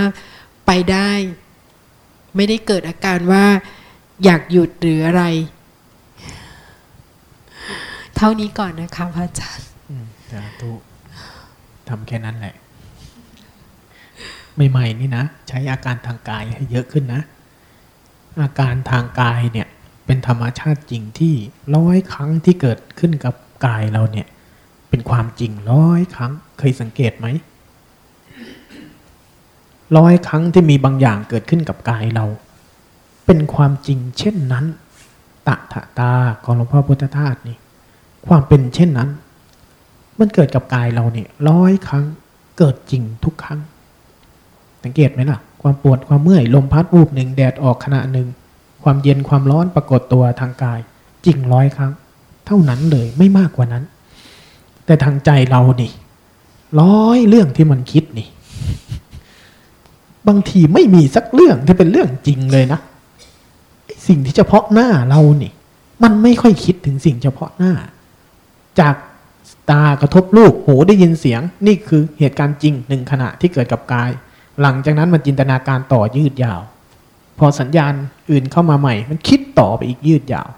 [0.66, 1.10] ไปได้
[2.36, 3.44] ไม่ได้เกิดอาการว่า
[4.24, 5.24] อยากหยุดหรืออะไร
[8.16, 9.66] เท่านี้ก่อนนะคะพระอาจารย์
[10.30, 10.72] สาธุ
[11.88, 12.54] ทำแค่นั้นแหละ
[14.70, 17.22] ใหม่ๆนี่นะ ใช้อาการทางกายให้เยอะขึ้นนะ
[18.42, 19.68] อาการทางกายเนี่ย
[20.06, 21.34] เป็นธรรมชาติจริงที่
[21.76, 23.34] ร้อยครั้งที่เกิดขึ้นกับ
[23.66, 24.26] กายเราเนี่ย
[24.90, 27.26] เป็นความจริงร้อยครั้งเคยสังเกตไหม
[29.96, 32.26] ร้อยครั้งที่มีบางอย่างเกิดขึ้นกับกายเรา
[33.26, 34.66] เป็นความจริงเช่นนั้น
[35.48, 36.12] ตะถะตา
[36.44, 37.56] ของหลวงพ่อพุทธทาสนี่
[38.26, 39.10] ความเป็นเช่นนั้น
[40.18, 42.04] มันเกิดกับกายเราเนี่ยร้อยครั้ง
[42.58, 43.60] เกิดจริงทุกครั้ง
[44.84, 48.28] สังเกตไหมล่ะ ความปวดความเมื่อยลมพัดวูบหนึ่งแดดออกขณะหนึ่ง
[48.82, 50.80] ความเย็นความร้อนปรากฏตัวทางกาย
[51.26, 51.92] จริงร้อยครั้ง
[52.46, 53.84] เท่านั้นเลยไม่มากกว่านั้น
[54.86, 55.92] แต่ทางใจเรานี่
[56.80, 58.28] ร้อยเรื่องที่มันคิดนี่
[60.28, 62.80] บางทีไม่มีสักเรื่องที่เป็นเรื่องจริงเลยนะ
[64.08, 65.52] สิ่งที่เฉพาะหน้าเรานี่
[66.02, 67.72] มันไม่ค่อยคิดถึงสิ่งเฉพาะหน้า
[68.80, 68.94] จาก
[69.70, 74.10] ตากระทบรูปหูได้ยินเสียง นี่คือเหตุการณ์จริงหนึ่งขณะที่เกิดกับกาย
[74.62, 76.60] หลังจากนั้นมันจินตนาการต่อยืดยาว
[77.38, 77.92] พอสัญญาณ
[78.30, 80.48] อื่นเข้ามาใหม่ มันคิดต่อไปอีกยืดยาว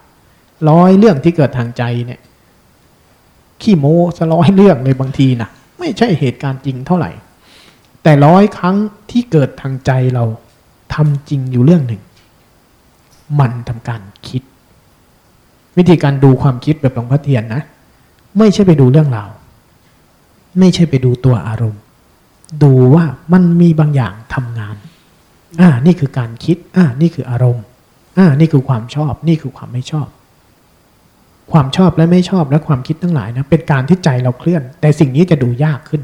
[0.71, 2.21] ร้อยเรื่องที่เกิดทางใจเนี่ย
[3.63, 7.11] ขี้โม้สร้อยเรื่องเลยบางทีนะไม่ใช่เหตุการณ์จริงเท่าไหร่
[8.03, 8.77] แต่ร้อยครั้ง
[9.11, 10.25] ที่เกิดทางใจเรา
[10.95, 12.03] ทำจริงอยู่เรื่องหนึ่ง
[13.41, 14.43] มันทำการคิด
[15.77, 17.63] วิธีการดูความคิดแบบหลวงพ่อเทียนนะ
[18.39, 19.31] ไม่ใช่ไปดูเรื่องราว
[20.59, 21.83] ไม่ใช่ไปดูตัวอารมณ์
[22.63, 24.77] ดูว่ามันมีบางอย่างทำงาน
[25.61, 27.65] อ่า นี่คือการคิด อ่า นี่คืออารมณ์
[28.19, 30.09] อ่า นี่คือความชอบ นี่คือความไม่ชอบ
[31.53, 36.03] ความชอบและไม่ชอบและความคิดทั้งหลายนะ เป็นการที่ใจเราเคลื่อน แต่สิ่งนี้จะดูยากขึ้น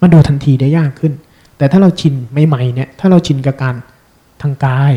[0.00, 1.12] มันดูทันทีได้ยากขึ้น
[1.58, 2.14] แต่ถ้าเราชิน
[2.46, 3.74] ใหม่ๆเนี่ย ถ้าเราชินกับการ
[4.42, 4.92] ทางกาย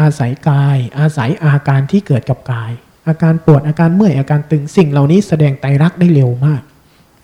[0.00, 2.72] อาศัยกาย อาศัยอาการที่เกิดกับกาย
[3.06, 6.62] อาการปวด อาการเมื่อย อาการตึง สิ่งเหล่านี้แสดงไตรักได้เร็วมาก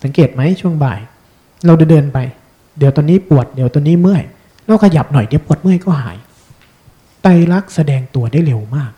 [0.03, 0.99] สังเกตไหมช่วงบ่าย
[1.65, 2.17] เราเดินไป
[2.79, 4.23] เดี๋ยวตอนนี้ปวดเดี๋ยวตอนนี้เมื่อย
[4.65, 6.17] เราขยับหน่อยเดี๋ยวปวดเมื่อยก็หาย
[7.21, 8.91] ไตรลักษณ์แสดงตัวได้เร็วมาก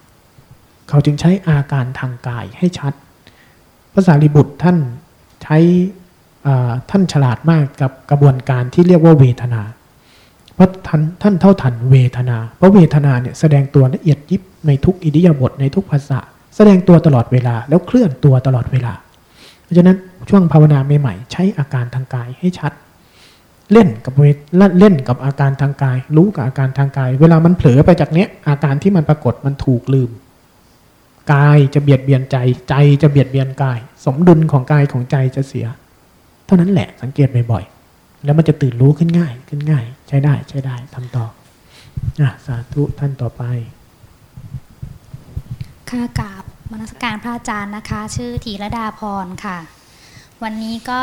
[0.89, 2.93] เขาจึงใช้อาการทางกายให้ชัด
[3.93, 4.77] ภาษาลิบุตรท่าน
[5.43, 5.57] ใช้
[6.89, 9.61] ท่านฉลาดมากกับกระบวนการที่เรียกว่าเวทนา
[10.55, 16.19] เพราะท่านท่านเท่าทันเวทนา เพราะเวทนาเนี่ยแสดงตัวละเอียดยิบในทุกอิริยาบถในทุกภาษา
[16.55, 18.93] แสดงตัวตลอดเวลาแล้วเคลื่อนตัวตลอดเวลา
[19.63, 19.97] เพราะฉะนั้น
[20.29, 22.71] ช่วงภาวนาใหม่ๆใช้อาการทางกายให้ชัด
[23.73, 24.37] เล่นกับเวท
[24.79, 30.09] เล่นกับอาการทางกาย รู้กับอาการทางกาย เวลามันเผลอไปจากเนี้ย อาการที่มันปรากฏมันถูกลืม
[31.33, 32.37] กายจะเบียดเบียนใจ
[32.69, 35.67] ใจจะเบียดเบียนกาย สมดุลของกายของใจจะเสีย
[36.45, 41.25] เท่านั้นแหละสังเกตบ่อยๆแล้วมันจะตื่นรู้ขึ้นง่าย ขึ้นง่าย ใช้ได้ใช้ได้ทำต่อ
[42.21, 43.43] อะสาธุท่านต่อไป
[45.89, 49.57] ค่ากราบมนสการพระอาจารย์นะคะ ชื่อธีรดาพรค่ะ
[50.43, 51.01] วันนี้ก็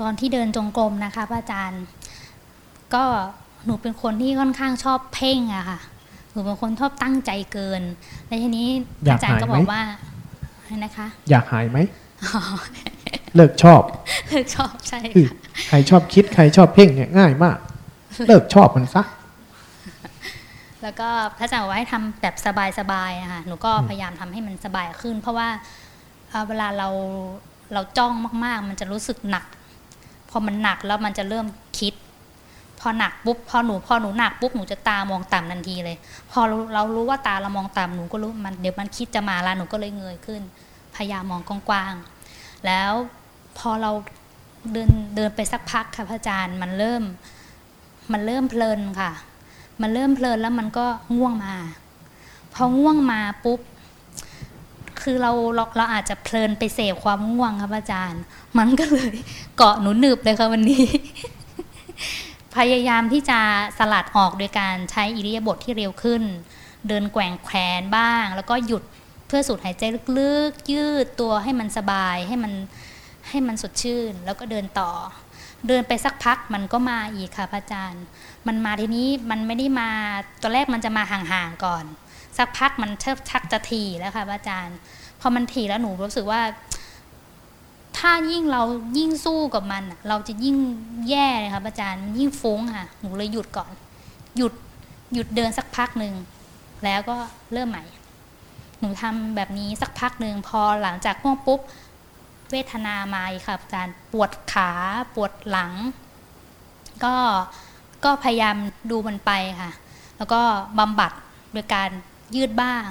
[0.00, 1.84] ตอนที่เดินจงกรมนะคะพระอาจารย์
[2.94, 3.04] ก็
[3.64, 5.78] หนูเป็นคนที่ค่อนข้างชอบเพ่งอะค่ะ
[6.32, 7.82] หนูเป็นคนชอบตั้งใจเกิน
[8.26, 8.66] แล้วทีนี้
[9.04, 9.82] อยากอาจารย์ก็หายไหมบอกว่า
[10.60, 11.78] อะไรนะคะ อยากหายไหม
[13.34, 13.82] เลิกชอบ
[14.56, 17.58] ชอบใช่คือค่ะใครชอบคิดใครชอบเพ่งเนี่ยง่ายมาก
[18.26, 19.02] เลิกชอบมันซะ
[20.82, 22.34] แล้วก็พระอาจารย์บอกว่าให้ทำแบบ
[22.78, 25.48] สบายๆอะค่ะหนูก็พยายามทำให้มันสบายขึ้น เพราะว่า
[26.30, 26.88] เอ่อเวลาเรา
[27.72, 28.12] เราจ้อง
[28.44, 29.44] มาก ๆ มันจะรู้สึกหนัก
[30.30, 31.46] พอมันหนักแล้วมันจะเริ่ม
[31.78, 31.94] คิด
[32.80, 35.96] พอหนักปุ๊บพอหนูพอหนูหนักปุ๊บหนูจะตามองต่ำทันทีเลย
[36.30, 36.40] พอ
[36.74, 40.42] เรารู้ว่าตาเรามองต่ำหนูก็รู้มันเดี๋ยวมันคิดจะมาล้วหนูก็เลยเงยขึ้น
[40.94, 42.92] พยายามมองกว้างๆแล้ว
[43.58, 43.90] พอเรา
[44.72, 47.02] เดินเดินไปสักพักค่ะพระอาจารย์มันเริ่ม
[48.12, 49.10] มันเริ่มเพลินค่ะ
[49.82, 51.54] มันเริ่มเพลินแล้วมันก็ง่วงมา
[52.54, 53.60] พอง่วงมาปุ๊บ
[55.02, 58.22] คือเราเราเราอาจจะเพลินไปเสพความง่วงครับอาจารย์
[58.58, 59.14] มันก็เลย
[59.56, 60.84] เกาะหนูหนึบเลยค่ะวันนี้
[62.56, 63.40] พยายามที่จะ
[63.78, 66.22] สลัดออกโดยการใช้อิริยาบถทที่เร็วขึ้น
[66.88, 68.82] เดินแกว่งแขนบ้าง แล้วก็หยุด
[69.26, 69.82] เพื่อสูดหายใจ
[70.18, 72.52] ลึกๆ ยืดตัวให้มันสบายให้มัน
[73.28, 74.92] ให้มันสดชื่น แล้วก็เดินต่อ
[75.68, 78.04] เดินไปสักพักมันก็มาอีกค่ะพระอาจารย์
[78.46, 79.90] มันมาทีนี้มันไม่ได้มา
[80.42, 81.84] ตอนแรกมันจะมาห่างๆก่อน
[82.38, 84.76] สักพักมันเชิบชักจะถี่แล้วค่ะอาจารย์
[85.20, 86.42] พอมันถี่แล้วหนูรู้สึกว่า
[87.98, 88.62] ถ้ายิ่งเรา
[88.98, 90.56] ยิ่งสู้กับมัน เราจะยิ่ง
[91.08, 93.72] แย่เลยค่ะอาจารย์มันยิ่งฟุ้งค่ะ หนูเลยหยุดก่อน
[94.36, 94.52] หยุด
[95.14, 96.14] หยุดเดินสักพักหนึ่ง
[96.84, 97.16] แล้วก็
[97.52, 97.84] เริ่มใหม่
[98.80, 101.60] หนูทำแบบนี้สักพักหนึ่งพอหลังจากง่วงปุ๊บ
[102.50, 104.70] เวทนามาอีกค่ะอาจารย์ปวดขา
[105.14, 105.72] ปวดหลัง
[107.04, 107.14] ก็
[108.04, 108.56] ก็พยายาม
[108.90, 109.72] ดูมันไปค่ะ
[110.16, 110.40] แล้วก็
[110.78, 111.12] บำบัด
[111.52, 111.90] โดยการ
[112.36, 112.88] ยืดบ้าง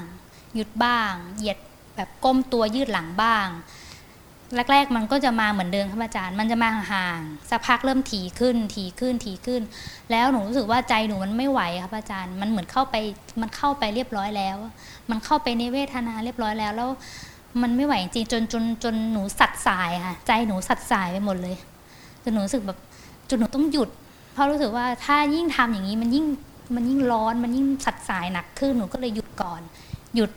[0.55, 1.57] หยุดบ้าง เหยียด
[1.95, 3.47] แบบก้มตัวยืดหลังบ้าง
[4.71, 9.61] แรก ๆ มันก็จะมาเหมือนเดิมครับอาจารย์ มันจะมาห่างๆสักพักเริ่มถี่ขึ้น ถี่ขึ้น ถี่ขึ้น
[10.11, 12.95] แล้วหนูรู้สึกว่าใจหนูมันไม่ไหวครับอาจารย์ มันเหมือนเข้าไป
[13.41, 14.57] มันเข้าไปเรียบร้อยแล้ว
[15.09, 16.89] มันเข้าไปในเวทนาเรียบร้อยแล้ว แล้ว
[17.61, 21.55] มันไม่ไหวจริงจนจนจนหนูสัดสายค่ะ ใจหนูสัดสายไปหมดเลย
[22.23, 22.77] จนหนูรู้สึกแบบ
[23.29, 23.89] จนหนูต้องหยุด
[24.33, 26.25] เพราะรู้สึกว่าถ้ายิ่งทำอย่างนี้มันยิ่ง
[26.76, 29.61] มันยิ่งร้อนมันยิ่งสัดสายหนักขึ้นหนูก็เลยหยุดก่อน
[30.15, 30.32] หยุด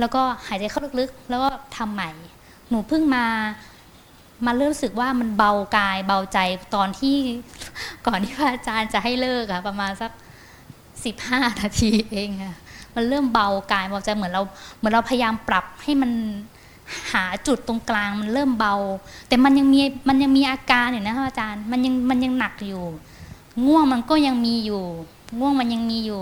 [0.00, 2.10] แล้วก็หายใจเข้าลึกๆ แล้วก็ทำใหม่
[2.68, 3.26] หนูเพิ่งมา
[4.46, 6.38] มาเริ่มรู้สึกว่ามันเบากายเบาใจ
[6.74, 7.16] ตอนที่
[8.06, 10.10] ก่อนที่พระอาจารย์จะให้เลิกอะประมาณสัก
[11.04, 12.56] สิบห้านาทีเองอะ
[12.94, 14.42] มันเริ่มเบากายเบาใจเหมือนเรา
[14.76, 16.12] เหมือนเราพยายามปรับให้มัน
[17.12, 18.74] หาจุดตรงกลางมันเริ่มเบา
[19.28, 22.84] แต่มันยังมีมันยังมีอาการอยู่นะคะอาจารย์ มันยังมันยังหนักอยู่
[23.64, 24.82] ง่วงมันก็ยังมีอยู่
[25.38, 26.20] ง่วงมันยังมีอยู่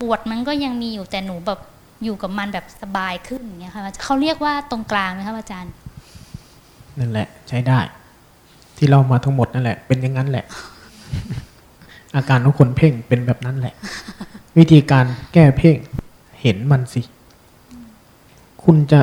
[0.00, 1.60] ปวดมันก็ยังมีอยู่แต่หนูแบบ
[2.04, 5.72] อยู่กับมันแบบสบายขึ้นอย่างเงี้ยค่ะเขาเรียกว่าตรงกลางไหมคะอาจารย์
[6.98, 7.78] นั่นแหละ ใช้ได้
[8.76, 10.44] ที่เรามาทั้งหมดนั่นแหละ เป็นอย่างนั้นแหละ
[12.16, 13.74] อาการของคนเพ่งเป็นแบบนั้นแหละ
[14.58, 15.76] วิธีการแก้เพ่ง
[16.40, 17.02] เห็นมันสิ
[18.64, 19.00] คุณจะ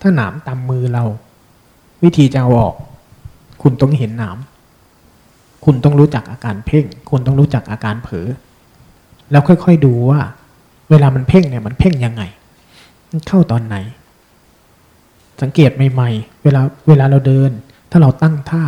[0.00, 1.04] ถ้าหนามตามมือเรา
[2.02, 2.74] วิธีจะเอาออก
[3.62, 4.38] คุณต้องเห็นหนาม
[5.64, 8.28] คุณต้องรู้จักอาการเพ่ง คุณต้องรู้จักอาการเผลอ
[9.30, 10.20] แล้วค่อยๆดูว่า
[10.90, 12.22] เวลามันเพ่งเนี่ยมันเพ่งยังไง
[13.10, 13.76] มันเข้าตอนไหน
[15.42, 17.50] สังเกตใหม่ๆ เวลาเวลาเราเดิน
[17.90, 18.64] ถ้าเราตั้งท่า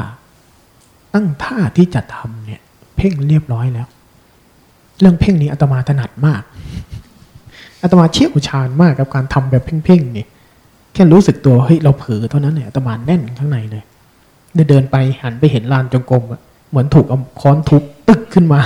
[1.14, 2.60] ตั้งท่าที่จะทำเนี่ย
[2.96, 3.88] เพ่งเรียบร้อยแล้ว
[5.00, 6.42] เรื่องเพ่งนี้อาตมาถนัดมาก
[7.82, 10.26] อาตมาเชี่ยวชาญมากกับการทำแบบเพ่งๆนี่
[10.92, 13.82] แค่รู้สึกตัวเฮ้ยเราเผลอเท่านั้นเนี่ยอาตมาแน่นข้างในเลย
[14.54, 16.40] เดินเดินไปหันไปเห็นลานจงกรมอะ
[16.74, 18.60] เหมือนถูกเอาค้อนทุบตึกขึ้นมา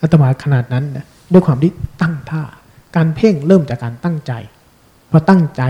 [0.00, 2.42] อาตมาขนาดนั้นนะด้วยความที่ตั้งท่า
[2.96, 4.32] การเพ่งเริ่มจากการตั้งใจ
[5.10, 5.62] พอตั้งใจ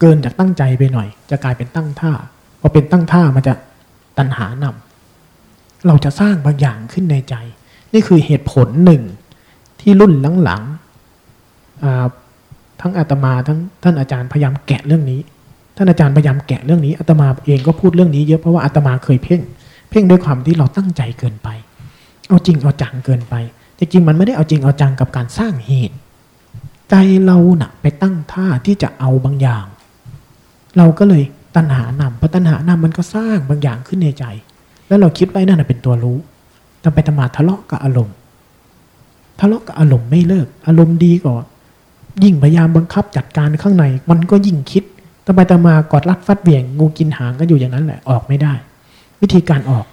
[0.00, 2.12] เกินจากตั้งใจไปหน่อย จะกลายเป็นตั้งท่า
[2.60, 3.54] พอเป็นตั้งท่ามันจะ
[4.18, 7.34] ตัณหานำเราจะสร้างบางอย่างขึ้นในใจ
[7.92, 9.02] นี่คือเหตุผลหนึ่ง
[9.80, 10.12] ที่รุ่น
[10.44, 15.20] หลังๆทั้งอาตมาทั้งท่านอาจารย์พยายามแกะเรื่องนี้
[15.76, 19.40] ท่านอาจารย์พยายามแกะเรื่องนี้อาตมาเองก็พูดเรื่องนี้เยอะเพราะว่าอาตมาเคยเพ่ง
[19.90, 21.48] เพ่งด้วยความที่เราตั้งใจเกินไป
[22.28, 23.34] เอาจริงเอาจังเกินไป
[23.78, 25.96] จริงๆมันไม่ได้เอาจริงเอาจังกับการสร้างเหตุ
[26.90, 26.94] ใจ
[27.26, 29.66] เราน่ะไปตั้งท่าที่จะเอาบางอย่าง
[30.76, 31.22] เราก็เลย
[31.56, 34.24] ตัณหานำพอตัณหานำมันก็สร้างบางอย่างขึ้นในใจ
[34.88, 36.18] แล้วเราคิดไว้นั่นนะเป็นตัวรู้
[36.80, 38.16] แต่ไปตมาทะเลาะกับอารมณ์
[39.40, 41.34] ทะเลาะกับอารมณ์ไม่เลิก อารมณ์ดีก็
[42.24, 44.84] ยิ่งพยายามบังคับจัดการข้างใน มันก็ยิ่งคิด
[45.24, 48.54] ต่ไปต่อมากอดรัดฟัดเบี่ยงงูกินหางก็อยู่อย่างนั้นแหละออกไม่ได้
[49.22, 49.86] วิธีการออก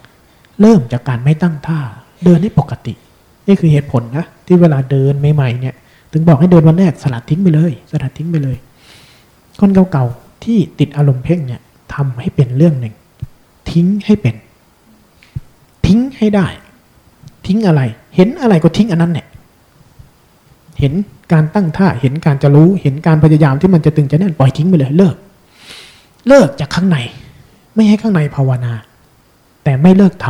[0.61, 1.79] เริ่มจากการไม่ตั้งท่า
[2.23, 2.93] เดินให้ปกติ
[3.47, 5.75] นี่คือเหตุผลนะที่เวลาเดินใหม่ๆเนี่ย
[6.11, 8.57] ถึงบอกให้เดินวันแรกสลัดทิ้งไปเลย สลัดทิ้งไปเลย
[9.59, 11.61] คนเก่าๆที่ติดอารมณ์เพ่งเนี่ย
[11.93, 12.93] ทำให้เป็นเรื่องหนึ่ง
[13.71, 14.35] ทิ้งให้เป็น
[15.85, 16.47] ทิ้งให้ได้
[17.45, 17.81] ทิ้งอะไร
[18.15, 19.27] เห็นอะไรก็ทิ้งอันนั้นเนี่ย
[20.79, 20.93] เห็น
[21.31, 25.15] การตั้งท่าเห็นการจะรู้ เห็นการพยายามที่มันจะตึงจะแน่นปล่อยทิ้งไปเลย เลิก
[26.27, 26.97] เลิกจากข้างใน
[27.75, 28.73] ไม่ให้ข้างในภาวนา
[29.63, 30.25] แต่ไม่เลิกท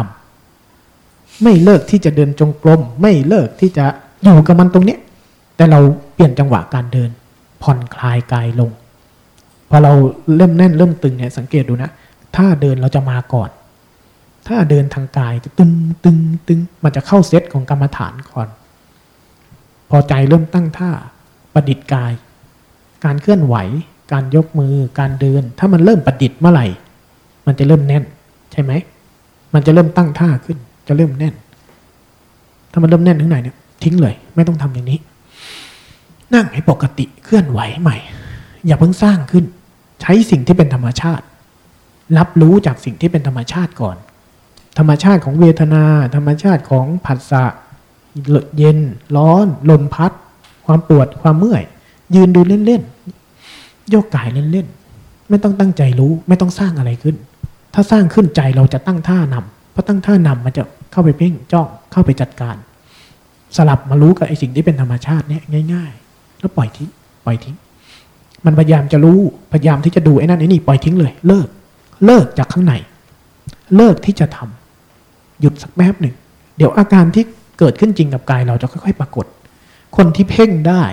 [0.69, 3.85] ำไม่เลิกที่จะเดินจงกรมไม่เลิกที่จะ
[4.23, 4.99] อยู่กับมันตรงเนี้ย
[5.55, 5.79] แต่เรา
[6.13, 7.09] เปลี่ยนจังหวะการเดิน
[7.61, 8.69] ผ่อนคลายกายลง
[9.69, 9.93] พอเรา
[10.35, 11.89] เริ่มแน่นเริ่มตึงเนี่ยสังเกตดูนะ
[12.35, 13.49] ถ้าเดินเราจะมาก่อน
[14.47, 15.71] ถ้าเดินทางกายจะตึง
[16.03, 16.17] ตึง
[16.47, 18.47] ตึงมันจะเข้าเซตของกรรมฐานก่อน
[19.89, 20.89] พอใจเริ่มตั้งท่า
[21.53, 22.13] ประดิษฐ์กาย
[23.05, 23.55] การเคลื่อนไหว
[24.11, 26.67] การยกมือ การเดิน ถ้ามันเริ่มประดิษฐ์เมื่อไหร่
[27.45, 28.03] มันจะเริ่มแน่น
[28.51, 28.71] ใช่ไหม
[29.53, 31.35] มันจะเริ่มตั้งท่าขึ้น จะเริ่มแน่น
[32.71, 34.99] ถ้ามันเริ่มแน่นถึงไหนเนี่ยทิ้งเลย ไม่ต้องทำอย่างนี้
[36.33, 37.97] นั่งให้ปกติเคลื่อนไหวใหม่
[38.65, 39.45] อย่าเพิ่งสร้างขึ้น
[40.01, 41.25] ใช้สิ่งที่เป็นธรรมชาติ
[42.17, 43.97] รับรู้จากสิ่งที่เป็นธรรมชาติก่อน
[44.77, 45.83] ธรรมชาติของเวทนา
[46.15, 47.43] ธรรมชาติของผัสสะ
[48.57, 48.79] เย็น
[49.15, 50.11] ร้อน ลมพัด
[50.65, 51.63] ความปวดความเมื่อย
[52.15, 57.15] ยืนดูเล่นๆโยกกายเล่นๆไม่ต้องตั้งใจรู้ ไม่ต้องสร้างอะไรขึ้น
[57.73, 62.55] ถ้าสร้างขึ้นใจเราจะตั้งท่านำเพราะตั้งท่านำมันจะเข้าไปเพ่งจ้องเข้าไปจัดการ
[63.57, 65.41] สลับมารู้กับไอ้สิ่งที่เป็นธรรมชาติเนี่ย
[65.73, 66.89] ง่าย ๆ แล้วปล่อยทิ้ง
[67.25, 67.55] ปล่อยทิ้ง
[68.45, 69.19] มันพยายามจะรู้
[69.53, 71.47] พยายามที่จะดูไอ้นั่นไอ้นี่ปล่อยทิ้งเลย เลิก
[72.05, 72.73] เลิกจากข้างใน
[73.75, 76.15] เลิกที่จะทำหยุดสักแป๊บหนึ่ง
[76.57, 77.23] เดี๋ยวอาการที่
[77.59, 79.25] เกิดขึ้นจริงกับกายเราจะค่อย ๆ ปรากฏ
[79.97, 80.83] คนที่เพ่งได้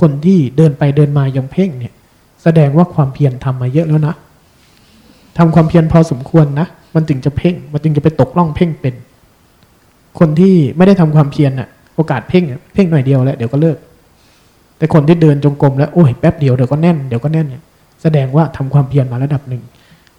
[0.00, 1.92] คนที่เดินไปเดินมายังเพ่งเนี่ย
[2.42, 4.14] แสดงว่าความเพียรทำมาเยอะแล้วนะ
[5.38, 8.94] ทำความเพียรพอสมควรนะ มันจึงจะเพ่ง มันจึงจะไปตกล่องเพ่งเป็น
[10.18, 13.78] คนที่ไม่ได้ทำความเพียรน่ะ โอกาสเพ่งเพ่งหน่อยเดียวแล้วเดี๋ยวก็เลิก
[14.78, 17.62] แต่คนที่เดินจงกรมแล้วโอ้ยแป๊บเดียวเดี๋ยวก็แน่นเดี๋ยวก็แน่นเนี่ย
[18.02, 19.62] แสดงว่าทำความเพียรมาระดับหนึ่ง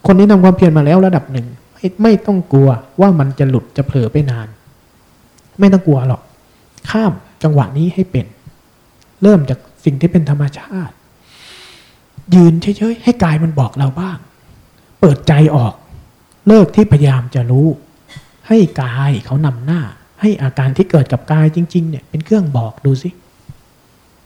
[0.05, 2.69] คนที่ทำความเพียรมาแล้วระดับหนึ่งไม่ไม่ต้องกลัว
[3.01, 4.47] ว่ามันจะหลุดจะเผลอไปนาน
[5.59, 6.21] ไม่ต้องกลัวหรอก
[6.89, 7.13] ข้าม
[7.43, 8.25] จังหวะนี้ให้เป็น
[9.23, 10.93] เริ่มจากสิ่งที่เป็นธรรมชาติ
[12.35, 14.17] ยืนเฉยๆให้กายมันบอกเราบ้าง
[14.99, 15.73] เปิดใจออก
[16.47, 17.67] เลิกที่พยายามจะรู้
[18.47, 19.81] ให้กายเขานำหน้า
[20.21, 23.09] ให้อาการที่เกิดกับกายจริง ๆ เนี่ย เป็นเครื่องบอกดูสิ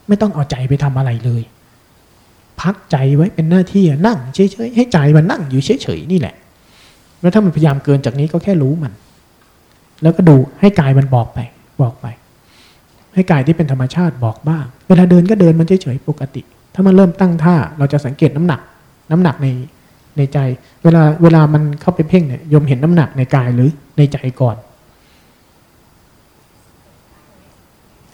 [0.08, 1.42] ไม่ต้องเอาใจไปทำอะไรเลย
[2.60, 6.34] พักใจไว้เป็นหน้าที่นั่งเฉยๆให้ใจมันนั่งอยู่เฉยๆนี่แหละ
[7.20, 8.92] แล้วถ้ามันพยายามเกินจากนี้ก็แค่รู้มัน
[10.02, 11.38] แล้วก็ดูให้กายมันบอกไป
[11.82, 12.06] บอกไป
[13.14, 16.42] ให้กายที่เป็นธรรมชาติบอกบ้าง เวลาเดินก็เดินมันเฉยๆปกติ
[16.74, 18.60] ถ้ามันเริ่มตั้งท่าเราจะสังเกตน้ำหนัก
[19.10, 19.46] น้ำหนักใน
[20.16, 20.38] ในใจ
[20.82, 24.56] เวลาเวลามันเข้าไปเพ่งเนี่ยยมเห็นน้ำหนักในกายหรือในใจก่อน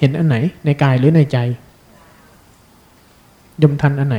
[0.01, 1.39] เห็นอันไหน ในกายหรือในใจ
[3.63, 4.19] ยมทันอันไหน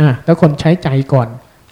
[0.00, 1.28] อ่าแล้วคนใช้ใจก่อน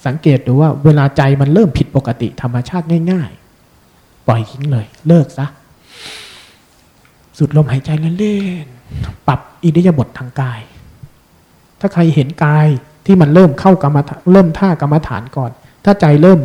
[0.07, 3.30] สังเกตดูว่า เวลาใจมันเริ่มผิดปกติธรรมชาติง่าย
[3.78, 5.47] ๆ ปล่อยทิ้งเลย เลิกซะ
[7.38, 10.61] สุดลมหายใจเล่นๆปรับอิริยาบถทางกาย
[11.80, 12.68] ถ้าใครเห็นกาย
[13.07, 15.50] ที่มันเริ่มเข้ากรรมฐานเริ่มท่ากรรมฐานก่อน
[15.84, 16.38] ถ้าใจเริ่ม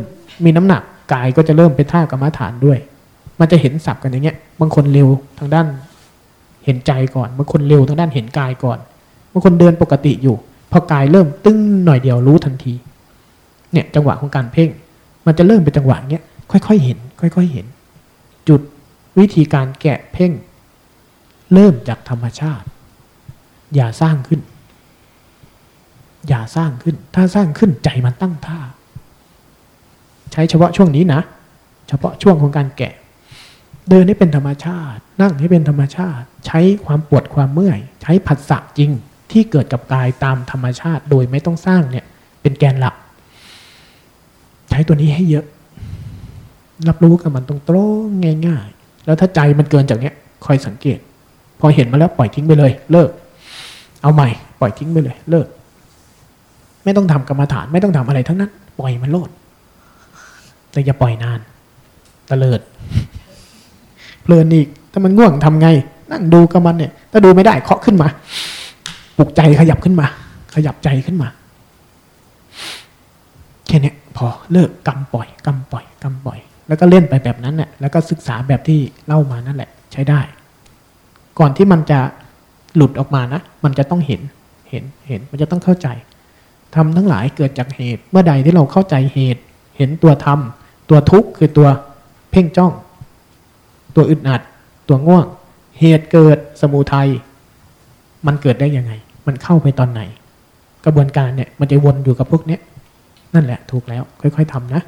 [0.45, 0.81] มีน้ำหนัก
[1.13, 2.79] กายก็จะเริ่มเป็นท่ากรรมฐานด้วย
[3.39, 5.67] มันจะเห็นสับกันอย่างเงี้ยบางคนเร็วทางด้าน
[6.65, 8.79] เห็นใจก่อนบางคนเร็วทางด้านเห็นกายก่อน
[9.31, 10.35] บางคนเดินปกติอยู่
[10.71, 12.73] พอกายเริ่มตึ้งหน่อยเดียวรู้ทันที
[13.71, 14.69] เนี่ยจังหวะของการเพ่ง
[15.25, 17.65] มันจะเริ่มเป็นจังหวะเงี้ยค่อยๆเห็น ค่อย ๆเห็น
[18.49, 18.61] จุด
[19.19, 20.31] วิธีการแกะเพ่ง
[21.53, 22.65] เริ่มจากธรรมชาติ
[23.75, 24.39] อย่าสร้างขึ้น
[26.27, 28.59] อย่าสร้างขึ้น ถ้าสร้างขึ้นใจมันตั้งท่า
[30.31, 31.21] ใช้เฉพาะช่วงนี้นะ
[31.87, 32.93] เฉพาะช่วงของการแกะ
[33.89, 38.91] เดินให้เป็นธรรมชาติ นั่งให้เป็นธรรมชาติ ใช้ความปวดความเมื่อย ใช้ผัสสะจริง
[39.31, 42.05] ที่เกิดกับกายตามธรรมชาติ โดยไม่ต้องสร้างเนี่ย
[42.41, 42.95] เป็นแกนหลัก
[44.69, 45.45] ใช้ตัวนี้ให้เยอะ
[46.87, 47.55] รับรู้กับมันตร
[48.03, 50.13] งๆง่าย ๆ แล้วถ้าใจมันเกินจากเนี้ย
[50.45, 50.99] คอยสังเกต
[51.59, 53.09] พอเห็นมาแล้วปล่อยทิ้งไปเลย เลิก
[54.01, 55.47] เอาใหม่ ปล่อยทิ้งไปเลย เลิก
[56.83, 59.29] ไม่ต้องทำกรรมฐาน ไม่ต้องทำอะไรทั้งนั้น ปล่อยมันโลด
[60.71, 61.39] แต่อย่าปล่อยนาน
[62.29, 62.59] ตะเลิด
[64.23, 65.67] เพลินอีก ถ้ามันง่วงทำไง
[66.11, 68.07] นั่งดูกับมันเนี่ย ถ้าดูไม่ได้เคาะขึ้นมา
[69.17, 70.07] ปลุกใจขยับขึ้นมา
[70.55, 71.29] ขยับใจขึ้นมา
[73.67, 80.21] แค่นี้พอเลิกกำปล่อยกำปล่อยกำปล่อย แล้วก็เล่นไปแบบนั้นเนี่ยแล้วก็ศึกษาแบบที่เล่ามานั่นแหละ ใช้ได้
[81.39, 81.99] ก่อนที่มันจะ
[82.75, 84.21] หลุดออกมานะ มันจะต้องเห็น
[84.69, 85.87] เห็น เห็น มันจะต้องเข้าใจ
[86.75, 89.41] ทำทั้งหลายเกิดจากเหตุ เมื่อใดที่เราเข้าใจเหตุ
[89.77, 90.39] เห็นตัวธรรม
[90.89, 91.67] ตัวทุกข์คือตัว
[92.31, 92.73] เพ่งจ้อง
[93.95, 94.41] ตัวอึดอัด
[94.87, 95.25] ตัวง่วง
[95.79, 97.09] เหตุเกิดสมุทัย
[98.25, 98.91] มันเกิดได้ยังไง
[99.27, 100.01] มันเข้าไปตอนไหน
[100.85, 102.61] กระบวนการเนี่ย มันจะวนอยู่กับพวกเนี้ย
[103.35, 104.81] นั่นแหละถูกแล้ว ค่อย ๆทำนะ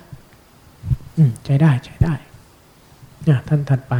[1.17, 2.13] อืมใช้ได้ใช้ได้
[3.23, 3.93] เนี่ยท่านถัดไป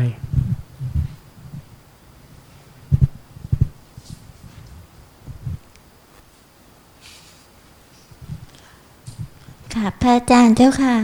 [9.75, 10.95] ค่ะ พระอาจารย์เจ้าค่ะ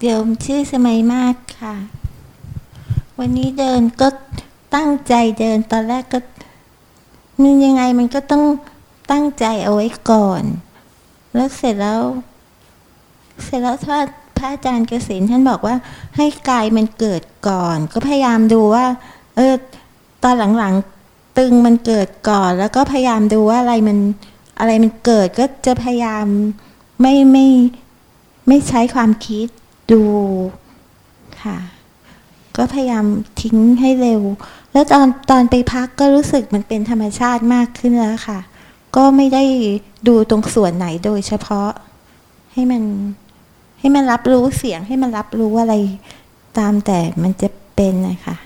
[0.00, 1.74] เดี๋ยวชื่อสมัยมากค่ะ
[3.18, 4.08] วันนี้เดินก็
[4.74, 6.18] ตั้งใจเดินตอนแรกก็
[7.42, 8.44] มันยังไงมันก็ต้อง
[9.12, 10.42] ตั้งใจเอาไว้ก่อน
[11.34, 12.02] แล้วเสร็จแล้ว
[13.44, 13.98] เสร็จแล้วถ้า
[14.36, 15.76] พระอาจารย์เกษณท่านบอกว่า
[16.16, 18.84] ให้กายมันเกิดก่อน ก็พยายามดูว่า
[19.36, 19.54] เออ
[20.22, 23.98] ตอนหลังๆตึงมันเกิดก่อน แล้วก็พยายามดูว่าอะไรมัน
[24.58, 26.26] อะไรมันเกิดก็จะพยายาม
[27.00, 27.46] ไม่ไม่
[28.48, 29.46] ไม่ใช้ความคิด
[29.92, 30.02] ดู
[31.42, 31.58] ค่ะ
[32.56, 33.06] ก็พยายาม
[33.42, 34.22] ทิ้งให้เร็ว
[34.72, 38.40] แล้วตอนตอนไปพักก็รู้สึกมันเป็นธรรมชาติมากขึ้นแล้วค่ะ
[38.96, 39.44] ก็ไม่ได้
[40.08, 41.70] ดูตรงส่วนไหนโดยเฉพาะ
[42.52, 42.82] ให้มัน
[43.78, 45.74] ให้มันรับรู้เสียงให้มันรับรู้อะไร
[46.58, 48.36] ตามแต่มันจะเป็นนะคะ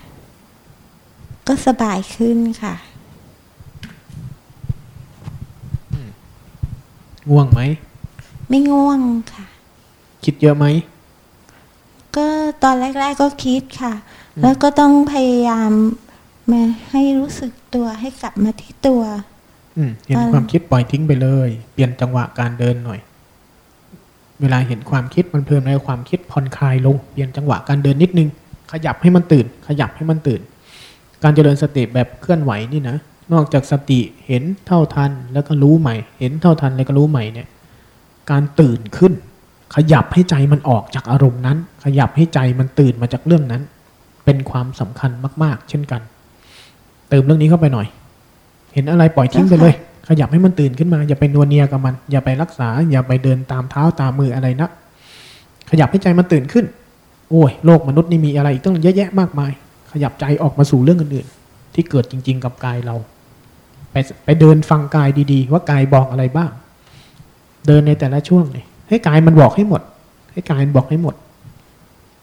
[1.46, 2.74] ก็สบายขึ้นค่ะ
[7.30, 7.60] ง่วงไหม
[8.48, 9.00] ไม่ง่วง
[9.32, 9.44] ค่ะ
[10.24, 10.66] คิดเยอะไหม
[12.16, 12.26] ก็
[12.64, 13.94] ตอนแรก ๆ ก็คิดค่ะ
[14.42, 15.70] แล้วก็ต้องพยายาม
[16.50, 19.02] มาให้รู้สึกตัวให้กลับมาที่ตัว
[19.76, 23.00] อืมเห็นตอนความคิดปล่อยทิ้งไปเลย เปลี่ยนจังหวะการเดินหน่อย
[24.40, 28.28] เวลาเห็นความคิดมันเพลินในความคิดผ่อนคลายลง เปลี่ยนจังหวะการเดินนิดนึง
[28.72, 30.40] ขยับให้มันตื่น ขยับให้มันตื่น
[31.22, 32.96] การเจริญสติแบบเคลื่อนไหวนี่นะ
[33.32, 37.48] นอกจากสติเห็นเท่าทันแล้วก็รู้ใหม่ เห็นเท่าทันแล้วก็รู้ใหม่เนี่ย
[38.30, 39.12] การตื่นขึ้น
[39.74, 43.62] ขยับให้ใจมันออกจากอารมณ์นั้น ขยับให้ใจมันตื่นมาจากเรื่องนั้น
[44.24, 45.10] เป็นความสำคัญ
[45.42, 46.00] มาก ๆ เช่นกัน
[47.08, 47.86] เติมเรื่องนี้เข้าไปหน่อย
[48.74, 49.74] เห็นอะไรปล่อยทิ้งไปเลย
[50.08, 54.68] ขยับให้มันตื่นขึ้นมา อย่าไปนวเนียกับมัน อย่าไปรักษา อย่าไปเดินตามเท้าตามมืออะไรนะ
[55.70, 56.64] ขยับให้ใจมันตื่นขึ้น
[57.30, 59.52] โอ้ยโลกมนุษย์นี่มีอะไรอีกตั้งเยอะแยะมากมาย
[59.92, 62.96] ขยับใจออกมาสู่เรื่องอื่นๆที่เกิดจริง ๆ กับกายเรา
[63.92, 66.50] ไปไปเดินฟังกายดีๆ ว่ากายบอกอะไรบ้าง
[67.66, 69.82] เดินในแต่ละช่วงเลยให้กายมันบอกให้หมด
[70.32, 71.14] ให้กายมันบอกให้หมด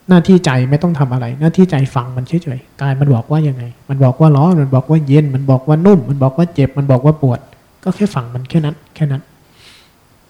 [0.08, 7.40] หน้าที่ใจไม่ต้องทำอะไร หน้าที่ใจฟังมันเฉยๆกายมันบอกว่ายังไง มันบอกว่าร้อนมันบอกว่าเย็น มันบอกว่านุ่ม มันบอกว่าเจ็บ มันบอกว่าปวด
[7.84, 9.22] ก็แค่ฟังมันแค่นั้น แค่นั้น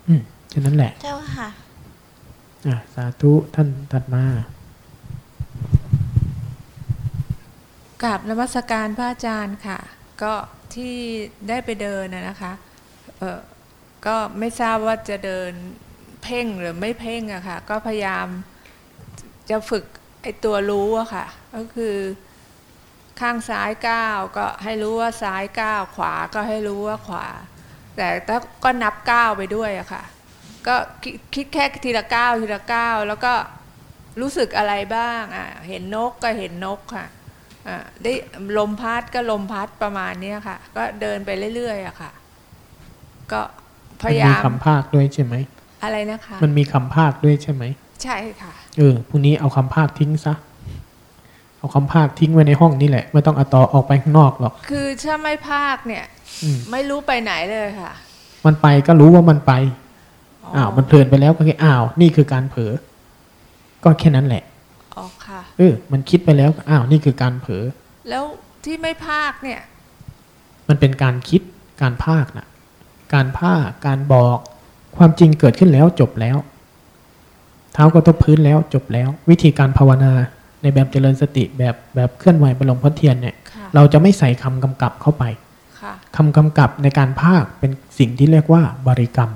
[0.06, 1.48] อืมแค่นั้นแหละ เจ้าค่ะ
[2.66, 4.24] อะสาธุท่านถัดมา
[8.02, 9.78] กราบนมัสการพระอาจารย์ค่ะ
[10.22, 10.32] ก็
[10.74, 10.94] ที่
[11.48, 12.52] ได้ไปเดินนะนะคะ
[13.18, 13.38] เออ
[14.06, 15.52] ก็ไม่ทราบว่าจะเดิน
[16.22, 18.26] เพ่งหรือไม่เพ่งอะค่ะ ก็พยายาม
[19.50, 19.84] จะฝึก
[20.22, 21.96] ไอตัวรู้อะค่ะ ก็คือ
[23.20, 27.26] ข้างซ้ายก้าวก็ให้รู้ว่าซ้ายก้าวขวาก็ให้รู้ว่าขวา
[27.96, 30.02] แต่ถ้าก็นับก้าวไปด้วยอะค่ะ
[30.66, 30.76] ก็
[31.34, 33.34] คิดแค่ทีละก้าวทีละก้าวแล้วก็
[34.20, 37.06] รู้สึกอะไรบ้างอะเห็นนกก็เห็นนกค่ะ
[37.68, 38.12] อ่าได้
[38.58, 42.10] ลมพัดก็ลมพัดประมาณนี้ค่ะ ก็เดินไปเรื่อยๆอะค่ะ
[43.32, 43.42] ก็
[44.02, 45.34] พมันยามียามคำภาคด้วยใช่ไหม
[45.84, 47.64] อะไรนะคะ มันมีคำภาคด้วยใช่ไหม
[48.02, 50.34] ใช่ค่ะเออพรุ่งนี้เอาคำภาคทิ้งซะ
[51.58, 56.04] เอาคำภาคทิ้งไว้ในห้องนี่แหละ ไม่ต้องเอาต่อออกไปข้างนอกหรอกคือถ้าไม่ภาคเนี่ย
[56.42, 57.92] อืมไม่รู้ไปไหนเลยค่ะ
[58.46, 59.52] มันไปก็รู้ว่ามันไป
[60.54, 62.72] อ้าวมันเพลินไปแล้วก็แค่อ้าว นี่คือการเผลอ
[63.84, 64.44] ก็แค่นั้นแหละ
[64.96, 67.64] อ๋อค่ะเออมันคิดไปแล้วก็อ้าวนี่คือการเผลอ
[68.08, 68.24] แล้ว
[68.64, 69.60] ที่ไม่ภาคเนี่ย
[70.68, 71.42] มันเป็นการคิด
[71.80, 72.46] การภาคนะ
[73.14, 74.38] การภาคการบอก
[74.96, 76.36] ความจริงเกิดขึ้นแล้วจบแล้ว
[77.72, 80.12] เท้าก็ตกพื้นแล้วจบแล้ว วิธีการภาวนา
[80.62, 85.24] ในแบบเจริญสติแบบแบบเคลื่อนไหวบนหลวงพ่อเทียนเนี่ยค่ะเราจะไม่ใส่คำกำกับเข้าไป
[85.80, 89.30] ค่ะคำกำกับในการภาคเป็นสิ่งที่เรียกว่าบริกรรม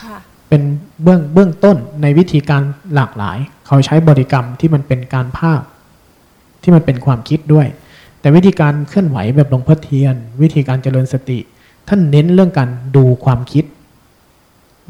[0.00, 0.16] ค่ะ
[0.48, 0.62] เป็น
[1.02, 2.62] เบื้องเบื้องต้นในวิธีการ
[2.94, 5.60] หลากหลาย เขาใช้บริกรรมที่มันเป็นการภาค
[6.62, 7.66] ที่มันเป็นความคิดด้วย
[8.20, 11.38] แต่วิธีการเคลื่อนไหวแบบหลวงพ่อเทียน วิธีการเจริญสติ
[11.88, 13.64] ท่านเน้นเรื่องการดูความคิด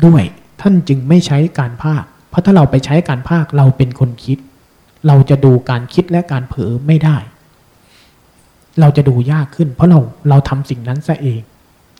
[0.06, 0.22] ด้วย
[0.60, 4.38] ท่านจึงไม่ใช้การภาค เพราะถ้าเราไปใช้การภาคเราเป็นคนคิด
[5.06, 7.16] เราจะดูการคิดและการเผลอไม่ได้
[8.80, 11.40] เราจะดูยากขึ้น เพราะเราเราทำสิ่งนั้นซะเอง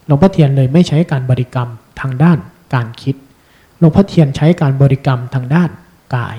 [0.07, 1.69] หลวงพ่อเทียนเลยไม่ใช้การบริกรรม
[2.01, 2.39] ทางด้าน
[2.75, 3.15] การคิด
[3.79, 5.71] หลวงพ่อเทียนใช้การบริกรรมทางด้าน
[6.15, 6.37] กาย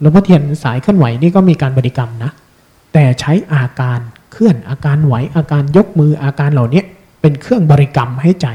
[0.00, 2.30] หลวงพ่อเทียนสายเคลื่อนไหวนี่ก็มีการบริกรรมนะ
[2.92, 4.00] แต่ใช้อาการ
[4.32, 6.82] เคลื่อนอาการไหวอาการยกมืออาการเหล่านี้
[7.20, 8.48] เป็นเครื่องบริกรรมให้ใจ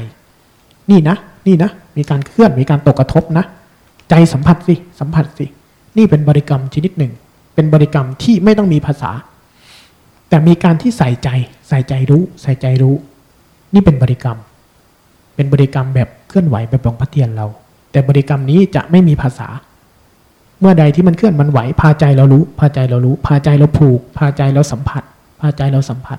[0.90, 3.44] นี่นะ นี่นะ มีการเคลื่อนมีการตกกระทบนะ
[4.10, 5.46] ใจสัมผัสสิสัมผัสสิ
[5.96, 7.12] นี่เป็นบริกรรมชนิดหนึ่ง
[7.54, 9.10] เป็นบริกรรมที่ไม่ต้องมีภาษา
[10.28, 11.28] แต่มีการที่ใส่ใจ
[11.68, 12.94] ใส่ใจรู้ ใส่ใจรู้
[13.74, 14.38] นี่เป็นบริกรรม
[15.34, 17.46] เป็นบริกรรมแบบเคลื่อนไหวแบบหลวงพ่อเทียนเรา
[17.92, 19.48] แต่บริกรรมนี้จะไม่มีภาษา
[20.60, 25.02] เมื่อใดที่มันเคลื่อนมันไหว พาใจเรารู้ พาใจเรารู้ พาใจเราผูก พาใจเราสัมผัส
[25.40, 26.18] พาใจเราสัมผัส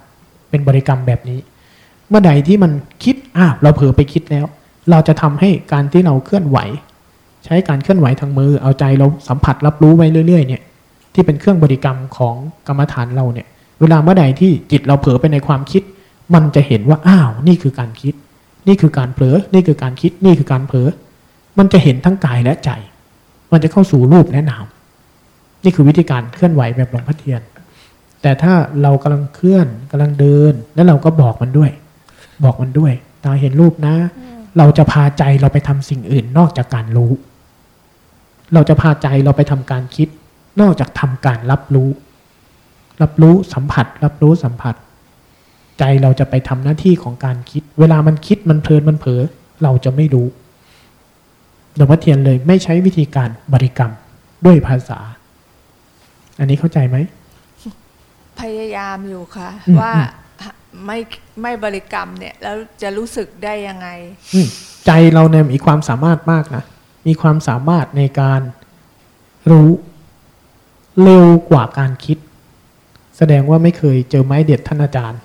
[0.49, 1.39] เป็นบริกรรมแบบนี้
[2.09, 2.71] เมื่อใดที่มัน
[3.03, 4.45] คิดอ้าวเราเผลอไปคิดแล้ว
[4.91, 6.57] เราจะทำให้การที่เราเคลื่อนไหว
[7.45, 10.61] ใช้การเคลื่อนไหวทางมือ เอาใจเราสัมผัสรับรู้ไว้เรื่อย ๆ เนี่ย
[11.13, 12.35] ที่เป็นเครื่องบริกรรมของ
[12.67, 13.47] กรรมฐานเราเนี่ย
[13.79, 15.83] เวลาเมื่อใดที่จิตเราเผลอไปในความคิด
[16.33, 18.13] มันจะเห็นว่าอ้าวนี่คือการคิด
[18.67, 20.89] นี่คือการเผลอ นี่คือการคิด นี่คือการเผลอ
[21.57, 22.69] มันจะเห็นทั้งกายและใจ
[23.51, 24.65] มันจะเข้าสู่รูปและนาม
[25.63, 27.41] นี่คือวิธีการเคลื่อนไหวแบบหลวงพ่อเทียน
[28.21, 31.71] แต่ถ้าเรากำลังเคลื่อนกำลังเดิน แล้วเราก็บอกมันด้วย
[32.43, 33.95] บอกมันด้วย ตาเห็นรูปนะ
[34.57, 37.11] เราจะพาใจเราไปทำสิ่งอื่นนอกจากการรู้
[38.53, 40.07] เราจะพาใจเราไปทำการคิด
[40.61, 41.89] นอกจากทำการรับรู้
[43.01, 44.75] รับรู้สัมผัส รับรู้สัมผัส
[45.79, 49.21] ใจเราจะไปทำหน้าที่ของการคิด เวลามันคิดมันเพลินมันเผลอ
[49.63, 50.27] เราจะไม่รู้
[51.75, 53.91] หลวงพ่อเทียนเลยไม่ใช้วิธีการบริกรรม
[54.45, 54.99] ด้วยภาษา
[56.39, 56.97] อันนี้เข้าใจไหม
[58.39, 59.93] พยายามอยู่ค่ะอืมว่า
[60.85, 60.97] ไม่
[61.41, 63.87] ไม่บริกรรมเนี่ย แล้วจะรู้สึกได้ยังไง
[64.33, 64.47] อืม
[64.85, 66.63] ใจเราเนี่ยมีความสามารถมากนะ
[67.07, 68.41] มีความสามารถในการ
[69.51, 69.69] รู้
[71.03, 72.17] เร็วกว่าการคิด
[73.17, 75.19] แสดงว่าไม่เคยเจอไม้เด็ดท่านอาจารย์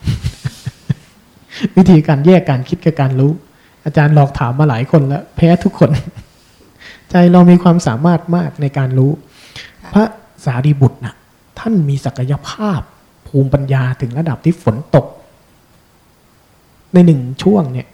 [1.76, 3.32] วิธีการแยกการคิดกับการรู้
[3.84, 5.90] อาจารย์หลอกถามมาหลายคนแล้วแพ้ทุกคน
[7.10, 9.12] ใจเรามีความสามารถมากในการรู้
[9.92, 10.04] พระ
[10.44, 11.14] สารีบุตรนะ
[11.58, 12.80] ท่านมีศักยภาพ
[13.26, 15.06] ภูมิปัญญาถึงระดับที่ฝนตก
[16.94, 17.86] ในหนึ่งช่วงเนี่ย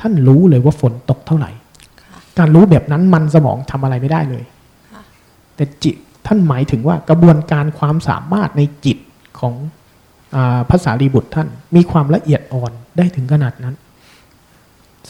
[0.00, 1.50] ท่านรู้เลยว่าฝนตกเท่าไหร่
[2.38, 4.44] การรู้แบบนั้นมันสมองทำอะไรไม่ได้เลย
[5.56, 5.94] แต่จิต
[6.26, 8.98] ท่านหมายถึงว่ากระบวนการความสามารถในจิต
[9.38, 9.54] ของ
[10.36, 13.74] อาภาษารีบุตรท่าน มีความละเอียดอ่อนได้ถึงขนาดนั้น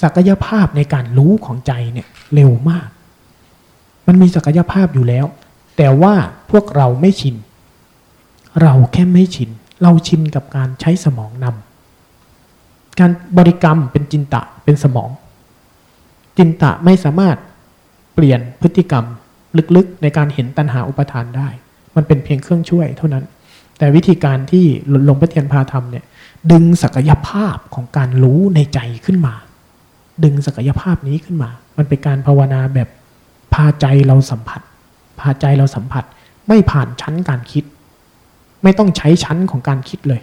[0.02, 2.88] ศักยภาพในการรู้ของใจเนี่ยเร็วมาก
[4.06, 5.26] มันมีศักยภาพอยู่แล้ว
[5.76, 6.14] แต่ว่า
[6.50, 7.36] พวกเราไม่ชิน
[8.62, 9.50] เราแค่ไม่ชิน
[9.82, 11.73] เราชินกับการใช้สมองนำ
[13.00, 15.10] การบริกรรมเป็นจินตะเป็นสมอง
[16.36, 17.36] จินตะไม่สามารถ
[18.14, 19.04] เปลี่ยนพฤติกรรม
[19.76, 21.48] ลึกๆ ในการเห็นตัณหาอุปทานได้
[21.96, 23.24] มันเป็นเพียงเครื่องช่วยเท่านั้น
[23.78, 24.64] แต่วิธีการที่
[25.04, 26.04] หลวงพ่อเทียนพาทำเนี่ย
[26.52, 29.34] ดึงศักยภาพของการรู้ในใจขึ้นมา
[30.24, 32.88] ดึงศักยภาพนี้ขึ้นมา มันเป็นการภาวนาแบบ
[33.54, 34.60] พาใจเราสัมผัส
[35.20, 36.04] พาใจเราสัมผัส
[36.48, 37.64] ไม่ผ่านชั้นการคิด
[38.62, 40.20] ไม่ต้องใช้ชั้นของการคิดเลย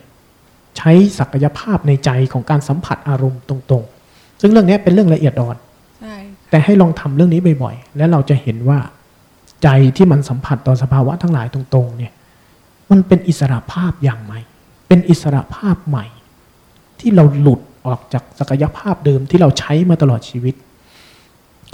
[0.77, 5.57] ใช้ศักยภาพในใจของการสัมผัสอารมณ์ตรงๆ ซึ่งเรื่องนี้เป็นเรื่องละเอียดอ่อน
[6.01, 6.15] ใช่
[6.49, 8.79] แต่ให้ลองทำเรื่องนี้บ่อยๆ แล้วเราจะเห็นว่า
[9.63, 12.13] ใจที่มันสัมผัสต่อสภาวะทั้งหลายตรงๆ เนี่ย
[12.91, 14.39] มันเป็นอิสระภาพอย่างใหม่
[14.87, 16.05] เป็นอิสระภาพใหม่
[16.99, 20.55] ที่เราหลุดออกจากศักยภาพเดิมที่เราใช้มาตลอดชีวิต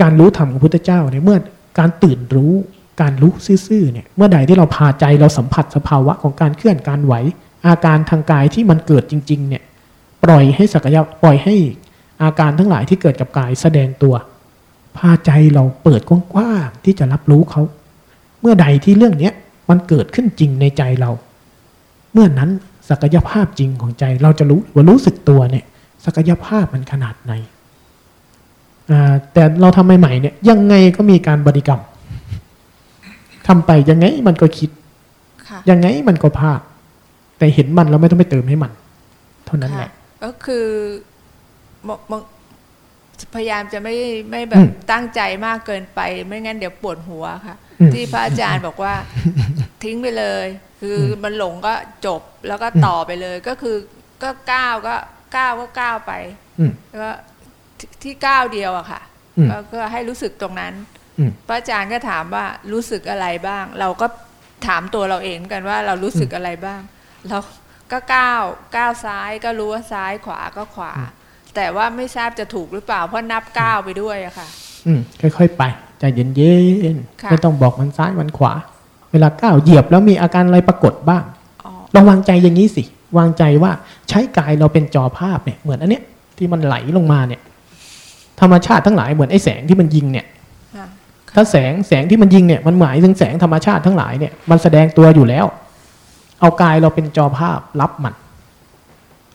[0.01, 1.37] การรู้ธรรมของพุทธเจ้าเนี่ยเมื่อ
[1.79, 2.53] การตื่นรู้
[3.01, 3.33] การรู้
[3.67, 7.13] ซื่อๆเนี่ยเมื่อใดที่เราพาใจเราสัมผัสสภาวะของการเคลื่อนการไหว
[7.67, 9.63] อาการทางกายที่มันเกิดจริง ๆ เนี่ย
[10.23, 11.55] ปล่อยให้ศักยะปล่อยให้
[12.23, 14.15] อาการทั้งหลายที่เกิดกับกายแสดงตัว
[14.97, 17.61] พาใจเราเปิดกว้างๆที่จะรับรู้เขา
[18.41, 19.33] เมื่อใดที่เรื่องเนี้ย
[19.69, 21.11] มันเกิดขึ้นจริงในใจเรา
[22.13, 22.49] เมื่อนั้น
[22.89, 25.65] ศักยภาพจริงของใจเราจะรู้ว่ารู้สึกตัวเนี่ย
[26.05, 27.33] ศักยภาพมันขนาดไหน
[28.91, 31.81] อ่าแต่เราทำใหม่ๆเนี่ยยังไงก็มีการบริกรรม
[33.47, 34.69] ทำไปยังไงมันก็คิด
[35.47, 36.61] ค่ะยังไงมันก็พลาด
[37.37, 38.71] แต่เห็นมันเราไม่ต้องไปเติมให้มัน
[39.45, 39.91] เท่านั้นแหค่ะละ
[40.23, 40.67] ก็คือ
[41.87, 42.13] มม
[43.35, 43.95] พยายามจะไม่
[44.31, 48.93] ไม่แบอืบมตั้งใจมากเกินไป ไม่งั้นเดี๋ยวปวดหัวค่ะอืมที่พระอาจารย์บอกว่า
[49.83, 50.47] ทิ้งไปเลย
[50.81, 51.73] คืออมมันหลงก็
[52.05, 53.75] จบแล้วก็ต่อไปเลย ก็คือ
[54.23, 54.95] ก็ก้าวก็
[55.35, 56.13] ก้าวก็ก้าวไป
[56.59, 57.11] อืมแล้วก็
[57.79, 59.01] ที่ที่ก้าวเดียวอะค่ะ
[59.37, 60.73] อืมก็ก็ให้รู้สึกตรงนั้น
[61.17, 64.07] อืมพระอาจารย์ก็ถามว่ารู้สึกอะไรบ้าง เราก็
[64.67, 66.81] ถามตัวเราเองเหมือนกันว่าเรารู้สึกอะไรบ้าง
[67.29, 67.39] เรา
[67.91, 68.43] ก็ก้าว
[68.75, 70.91] ก้าวซ้ายก็รู้ว่าซ้ายขวาก็ขวา
[71.55, 74.47] แต่ว่าไม่ทราบจะถูกหรือเปล่า เพราะนับก้าวไปด้วยอะค่ะ
[74.85, 75.63] อืมค่อยๆไป
[75.99, 76.29] ใจเย็น
[77.21, 78.53] ค่ะๆไม่ต้องบอกมันซ้ายมันขวา
[79.11, 81.23] เวลาก้าวเหยียบแล้วมีอาการอะไรปรากฏบ้าง
[81.65, 82.83] อ๋อเราวางใจอย่างนี้สิ
[83.17, 83.71] วางใจว่า
[84.09, 86.03] ใช้กายเราเป็นจอภาพเนี่ยเหมือนอันเนี้ย
[86.37, 87.41] ที่มันไหลลงมาเนี่ย
[88.41, 90.25] ธรรมชาติทั้งหลายเหมือนไอ้แสงที่มันยิงเนี่ย
[90.75, 90.87] ค่ะ
[91.35, 95.45] ถ้าแสงแสงที่มันยิงเนี่ยมันหมายถึงแสงธรรมชาติทั้งหลายเนี่ยมันแสดงตัวอยู่แล้ว
[96.39, 98.15] เอากายเราเป็นจอภาพรับมัน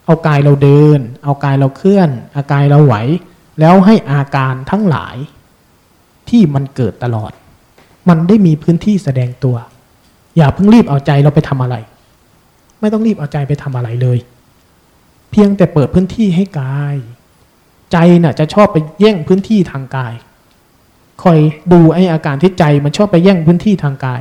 [0.07, 2.95] เอากายเราเดิน เอากายเราเคลื่อนเอากายเราไหว
[3.61, 5.17] แล้วให้อาการทั้งหลาย
[6.29, 7.33] ที่มันเกิดตลอด
[8.09, 9.57] มันได้มีพื้นที่แสดงตัว
[10.37, 11.77] อย่าเพิ่งรีบเอาใจเราไปทำอะไร
[12.81, 14.19] ไม่ต้องรีบเอาใจไปทำอะไรเลย
[15.31, 16.97] เพียงแต่เปิดพื้นที่ให้กาย
[17.93, 20.15] ใจน่ะจะชอบไปแย่งพื้นที่ทางกาย
[21.23, 21.39] คอย
[21.73, 24.21] ดูไอ้อาการที่ใจมันชอบไปแย่งพื้นที่ทางกาย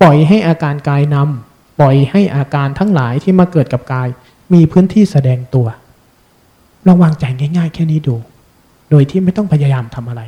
[0.00, 4.08] ปล่อยให้อาการกายนำ ปล่อยให้อาการทั้งหลายที่มาเกิดกับกาย
[4.54, 5.66] มีพื้นที่แสดงตัว
[6.86, 8.16] ลองวางใจง่าย ๆ แค่นี้ดู
[8.90, 10.22] โดยที่ไม่ต้องพยายามทำอะไร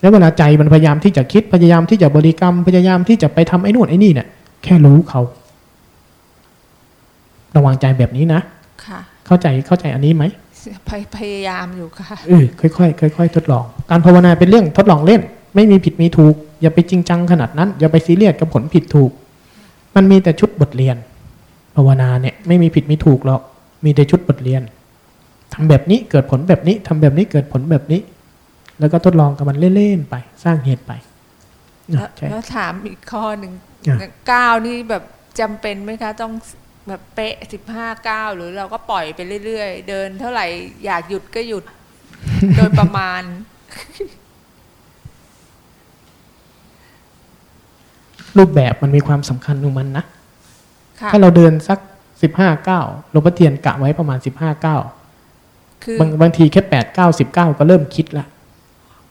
[0.00, 4.28] แล้วเวลาใจมันพยายามที่จะคิดพยายามที่จะบริกรรมพยายามที่จะไปทำไอ้นู่นไอ้นี่เนี่ย
[4.64, 5.20] แค่รู้เขา
[7.56, 8.40] ระวังใจแบบนี้นะ
[8.84, 10.24] ค่ะ เข้าใจเข้าใจอันนี้ไหม
[10.88, 15.20] พยพยายามอยู่ค่ะเออค่อยๆค่อยๆทดลอง การภาวนาเป็นเรื่องทดลองเล่น
[15.54, 19.10] ไม่มีผิดมีถูก อย่าไปจริงจังขนาดนั้น อย่าไปซีเรียสกับผลผิดถูก
[19.96, 20.96] มันมีแต่ชุดบทเรียน
[21.76, 23.42] ภาวนาเนี่ยไม่มีผิดมีถูกหรอก
[23.84, 24.62] มีแต่ชุดบทเรียน
[25.54, 28.00] ทำแบบนี้เกิดผลแบบนี้ทำแบบนี้เกิดผลแบบนี้
[28.80, 30.14] แล้วก็ทดลองกับมันเล่นๆไป
[30.44, 30.92] สร้างเหตุไป
[31.90, 33.52] แล้วใช่แล้วถามอีกข้อหนึ่ง
[33.88, 35.02] อะก้าวนี่แบบ
[35.40, 36.32] จำเป็นไหมคะต้อง
[36.88, 40.46] แบบเป๊ะสิบห้าก้าวหรือเราก็ปล่อยไปเรื่อยๆ เดินเท่าไหร่
[40.84, 41.64] อยากหยุดก็หยุด
[42.56, 43.22] โดยประมาณ
[48.38, 50.04] รูปแบบมันมีความสำคัญของมันนะ
[51.00, 51.78] ค่ะถ้าเราเดินสัก
[52.22, 52.80] สิบห้าเก้า
[53.10, 54.76] หลวงพ่อเทียนกะไว้ประมาณสิบห้าเก้า
[55.84, 58.26] คือบางบางทีแค่แปดเก้าสิบเก้าก็เริ่มคิดละ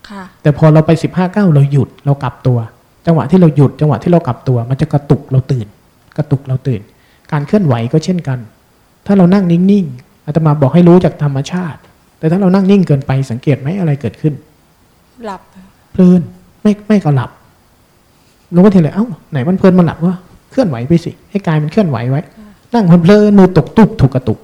[0.09, 2.59] ค่ะแต่พอเราไปสิบห้าเก้าเราหยุดเรากลับตัว
[3.05, 5.67] จังหวะที่เราหยุดจังหวะที่เรากลับตัว มันจะกระตุกเราตื่น
[6.17, 6.81] กระตุกเราตื่น
[7.31, 8.39] การเคลื่อนไหวก็เช่นกัน
[9.05, 11.79] ถ้าเรานั่งนิ่งๆอาตมาบอกให้รู้จากธรรมชาติ
[12.19, 14.33] แต่ถ้าเรานั่งนิ่งเกินไปสังเกตไหมอะไรเกิดขึ้น
[15.25, 15.41] หลับ
[15.91, 16.21] เพลิน
[16.61, 17.31] ไม่ไม่ก็หลับ
[18.51, 20.17] หลวงพ่อเทียนเลยเอ้าไหนมันเพลินมันหลับวะ
[20.51, 22.21] เคลื่อนไหวไปสิ ให้กายมันเคลื่อนไหวไว้
[22.73, 24.39] นั่งเพลินมือตกตุบถูกกระตุก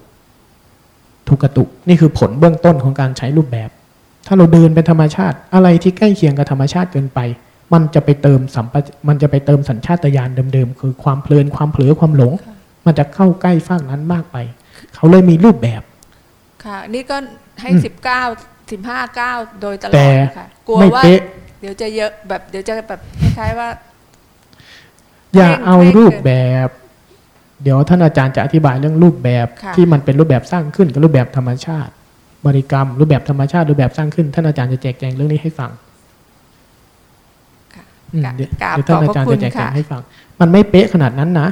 [1.27, 3.69] ถูกกระตุก นี่คือผลเบื้องต้นของการใช้รูปแบบ
[4.27, 7.19] ถ้าเราเดินเป็นธรรมชาติ อะไรที่ใกล้เคียงกับธรรมชาติเกินไป
[7.73, 12.33] มันจะไปเติมสัมปะมันจะไปเติมสัญชาตญาณเดิมๆ คือความเพลินความเผลอความหลง
[12.85, 14.37] มันจะเข้าใกล้ฟากนั้นมากไป
[14.95, 15.81] เขาเลยมีรูปแบบ
[16.63, 17.17] ค่ะ นี่ก็
[17.61, 18.23] ให้สิบเก้า
[18.71, 21.21] สิบห้าเก้าโดยตลอดค่ะ กลัวว่าเป๊ะ
[21.61, 23.69] เดี๋ยวจะเยอะแบบเดี๋ยวจะแบบคล้ายๆว่า
[25.37, 26.33] อย่าเร่งเอาให้รูปเกินแบ
[26.67, 26.69] บ
[27.63, 31.91] เดี๋ยวท่านอาจารย์จะอธิบายเรื่องรูปแบบค่ะที่มันเป็นรูปแบบสร้างขึ้นกับรูปแบบธรรมชาติ
[32.45, 35.71] บริกรรม รูปแบบธรรมชาติรูปแบบสร้างขึ้น ท่านอาจารย์จะแจกแจงเรื่องนี้ให้ฟัง
[37.73, 37.83] ค่ะ
[38.13, 40.01] อืมกราบเดี๋ยวกราบเดี๋ยวท่านอาจารย์ขอบพระคุจะณแจกแจงค่ะให้ฟัง
[40.39, 41.47] มันไม่เป๊ะขนาดนั้นนะ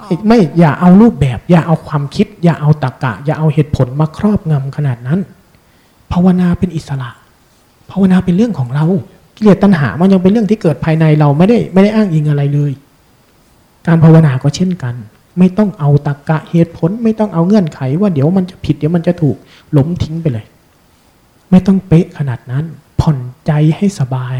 [0.00, 5.18] อ๋ออีกไม่อย่าเอารูปแบบ อย่าเอาความคิด อย่าเอาตรรกะ อย่าเอาเหตุผลมาครอบงำขนาดนั้น
[6.12, 7.10] ภาวนาเป็นอิสระ
[7.90, 8.84] ภาวนาเป็นเรื่องของเรา
[9.36, 12.72] กิเลสตัณหามันยังเป็นเรื่องที่เกิดภายในเราไม่ได้ไม่ได้อ้างอิงอะไรเลย
[13.86, 14.94] การภาวนาก็เช่นกัน
[15.38, 19.36] ไม่ต้องเอาตรรกะเหตุผล ไม่ต้องเอาเงื่อนไข ว่าเดี๋ยวมันจะผิดเดี๋ยวมันจะถูก
[19.72, 20.46] หล้มทิ้งไปเลย
[21.50, 22.64] ไม่ต้องเป๊ะขนาดนั้น
[23.00, 24.38] ผ่อนใจให้สบาย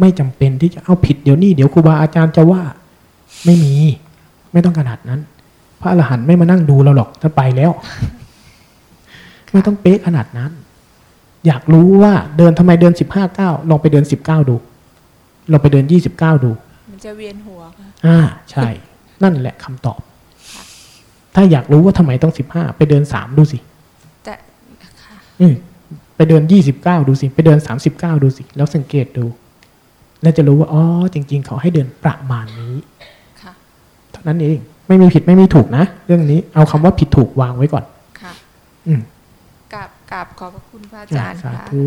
[0.00, 2.62] ไม่จำเป็นที่จะเอาผิดเดี๋ยวนี้เดี๋ยวครูบาอาจารย์จะว่า
[3.44, 3.74] ไม่มี
[4.52, 5.20] ไม่ต้องขนาดนั้น
[5.80, 7.70] พระอรหันต์ไม่มานั่งดูเราหรอกท่านไปแล้ว
[9.52, 10.50] ไม่ต้องเป๊ะขนาดนั้น
[11.46, 14.56] อยากรู้ว่าเดินทำไมเดินสิบห้าเก้าลองไปเดินสิบเก้าดู
[15.52, 16.50] ลองไปเดินยี่สิบเก้าดู
[16.90, 18.18] มันจะเวียนหัวค่ะ อ่า
[18.50, 18.66] ใช่
[19.22, 20.00] นั่นแหละคำตอบ
[21.34, 23.58] ถ้าอยากรู้ว่าทำไมต้องสิบห้าไปเดินสามดูสิ
[24.24, 24.34] แต่
[25.04, 25.54] ค่ะอืม
[26.16, 29.24] ไปเดินยี่สิบเก้าดูสิ ไปเดินสามสิบเก้าดูสิ แล้วสังเกตดู
[30.22, 30.82] แล้วจะรู้ว่าอ๋อ
[31.14, 32.74] จริง ๆ เขาให้เดินประมาณนี้
[33.42, 33.52] ค่ะ
[34.12, 34.58] เท่านั้นเอง
[34.88, 37.84] ไม่มีผิดไม่มีถูกนะ เรื่องนี้เอาคำว่าผิดถูกวางไว้ก่อน
[38.20, 38.32] ค่ะ
[38.86, 39.00] อืม
[39.72, 41.82] กราบกราบขอบพระคุณพระอาจารย์สาค่ะธุ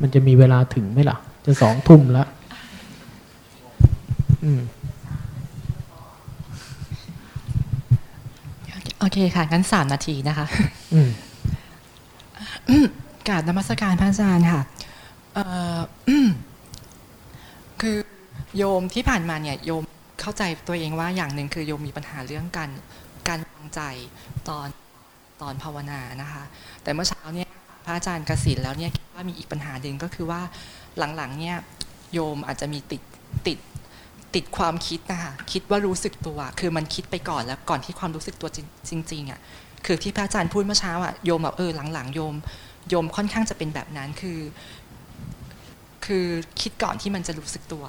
[0.00, 2.43] มันจะมีเวลาถึงไหมล่ะ จะสองทุ่มแล้วอืม
[8.98, 10.46] โอเคค่ะ งั้นสามนาทีนะคะ
[10.92, 11.08] อืม
[13.28, 14.60] กราบนมัสการพระอาจารย์ค่ะ
[15.34, 15.44] เอ่
[15.76, 15.78] อ
[17.80, 17.96] คือ
[18.56, 19.82] โยมที่ผ่านมาเนี่ยโยม
[20.20, 22.70] เข้าใจตัวเองว่าอย่างหนึ่งคือโยมมีปัญหาเรื่องการ
[23.28, 23.80] การวางใจ
[24.48, 24.68] ตอน
[25.42, 26.42] ตอนภาวนานะคะ
[26.82, 27.50] แต่เมื่อเช้าเนี่ย
[27.84, 30.40] พระอาจารย์กสินแล้วเนี่ยคิดว่ามีอีกปัญหาหนึ่งก็คือว่า
[31.16, 31.56] หลังๆเนี่ย
[32.12, 33.02] โยมอาจจะมีติด
[33.46, 33.58] ติด
[34.34, 38.48] ติดความคิดนะคะคิดว่ารู้สึกตัว คือมันคิดไปก่อนแล้วก่อนที่ความรู้สึกตัว
[38.90, 39.40] จริงๆอะ
[39.86, 42.34] คือที่พระอาจารย์พูดเมื่อเช้าอะโยมแบบเออหลังๆโยม
[42.88, 44.40] โยมค่อนข้างจะเป็นแบบนั้นคือ
[46.04, 46.26] คือ
[46.60, 47.84] คิดก่อนที่มันจะรู้สึกตัว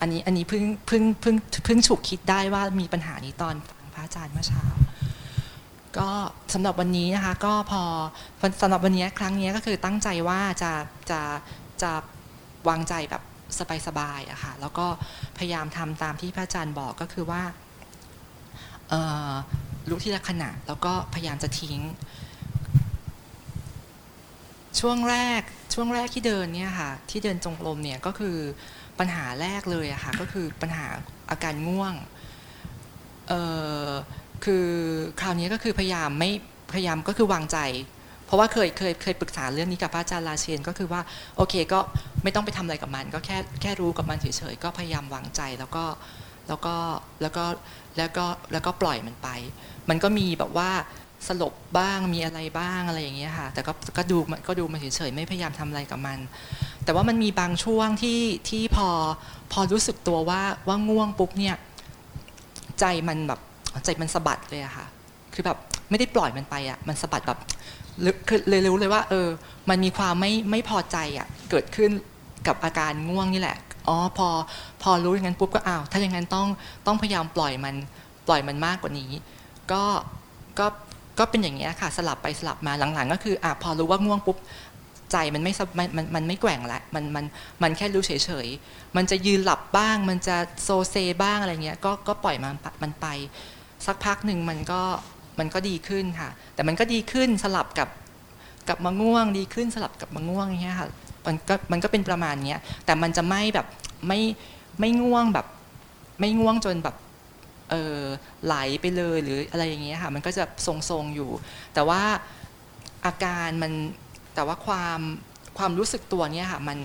[0.00, 4.64] อันนี้อันนี้เพิ่งเพิ่งเพิ่งเพิ่งฉุกคิดได้ว่ามีปัญหานี้ตอนฟังพระอาจารย์เมื่อเช้า
[5.98, 6.10] ก็
[6.54, 7.82] สำหรับวันนี้นะคะก็พอ
[8.62, 10.72] สำหรับวันนี้ครั้งนี้ก็คือตั้งใจว่าจะ
[11.10, 11.20] จะ
[11.82, 11.92] จะ
[12.68, 13.22] วางใจแบบ
[13.86, 14.86] สบายๆอะค่ะแล้วก็
[15.38, 17.42] พยายามทำตามที่พระอาจารย์บอกก็คือว่า
[19.88, 21.78] รู้ทีละขณะแล้วก็พยายามจะทิ้ง
[24.80, 25.42] ช่วงแรก
[25.74, 28.36] ช่วงแรกที่เดินเนี่ยค่ะที่เดินจงกรมเนี่ยก็คือ
[28.98, 30.86] ปัญหาแรกเลยอะค่ะก็คือปัญหา
[31.30, 31.94] อาการง่วง
[34.44, 34.66] คือ
[35.20, 36.30] คราวนี้ก็คือพยายามไม่
[36.72, 37.58] พยายามก็คือวางใจ
[38.30, 41.00] เพราะว่าเคยเคยเคยปรึกษาเรื่องนี้กับพระอาจารย์ราเชนก็คือว่า
[41.36, 41.78] โอเคก็
[42.22, 45.84] ไม่ต้องไปทำอะไรกับมัน ก็แค่แค่รู้กับมันเฉยๆก็พยายามวางใจแล้วก็
[46.48, 46.74] แล้วก็
[47.22, 47.44] แล้วก็
[47.96, 49.28] แล้วก็แล้วก็ปล่อยมันไป
[49.88, 50.70] มันก็มีแบบว่า
[51.28, 56.18] สลบบ้างมีอะไรบ้างอะไรอย่างเงี้ยค่ะ แต่ก็ก็ดูก็ดูมาเฉยๆไม่พยายามทำอะไรกับมัน
[56.84, 58.88] แต่ว่ามันมีบางช่วงที่ที่พอ
[59.52, 61.56] พอรู้สึกตัวว่าว่าง่วงปุ๊บเนี่ย
[62.80, 63.40] ใจมันแบบ
[63.84, 64.86] ใจมันสะบัดเลยอะค่ะ
[65.34, 65.58] คือแบบ
[65.90, 67.38] ไม่ได้ปล่อยมันไปอะมันสะบัดแบบ
[68.48, 69.28] เลยรู้เลยว่า เออ
[69.68, 71.90] มันมีความไม่ไม่พอใจอะเกิดขึ้น
[72.46, 73.58] กับอาการง่วงนี่แหละ
[73.88, 74.28] อ๋อพอ
[74.82, 76.48] พอรู้อย่างนั้นปุ๊บก็อ้าวถ้าอย่างนั้นต้อง
[76.86, 77.74] ต้องพยายามปล่อยมัน
[78.26, 79.10] ปล่อยมันมากกว่านี้
[79.72, 79.82] ก็
[80.58, 80.66] ก็
[81.18, 84.36] ก็เป็นอย่างนี้ค่ะสลับไปสลับมาหลังๆ ก็คืออะพอรู้ว่าง่วงปุ๊บ
[85.12, 87.24] ใจมันไม่มันมันมันไม่แกว่งละมันมัน
[87.62, 88.12] มันแค่รู้เฉ
[88.44, 93.06] ยๆ มันจะยืนหลับบ้าง มันจะโซเซบ้างอะไรเงี้ยก็ก็ปล่อยมันมันไป
[93.86, 94.82] สักพักหนึ่งมันก็
[95.40, 97.88] มันก็ดีขึ้นค่ะ แต่มันก็ดีขึ้นสลับกับ
[98.68, 100.88] กับมะง่วงดีขึ้นสลับกับมะง่วงอย่างเงี้ยค่ะ
[101.26, 103.66] มันก็มันก็เป็นประมาณเนี้ยแต่มันจะไม่แบบ
[104.06, 104.20] ไม่
[104.80, 105.46] ไม่ง่วงแบบ
[106.20, 106.96] ไม่ง่วงจนแบบ
[107.70, 108.00] เออ
[108.44, 111.30] ไหลไปเลยหรืออะไรอย่างเงี้ยค่ะมันก็จะทรงๆอยู่
[111.74, 112.02] แต่ว่า
[113.06, 113.72] อาการมัน
[114.34, 115.00] แต่ว่าความ
[115.58, 116.78] ความรู้สึกตัวเนี่ยค่ะมัน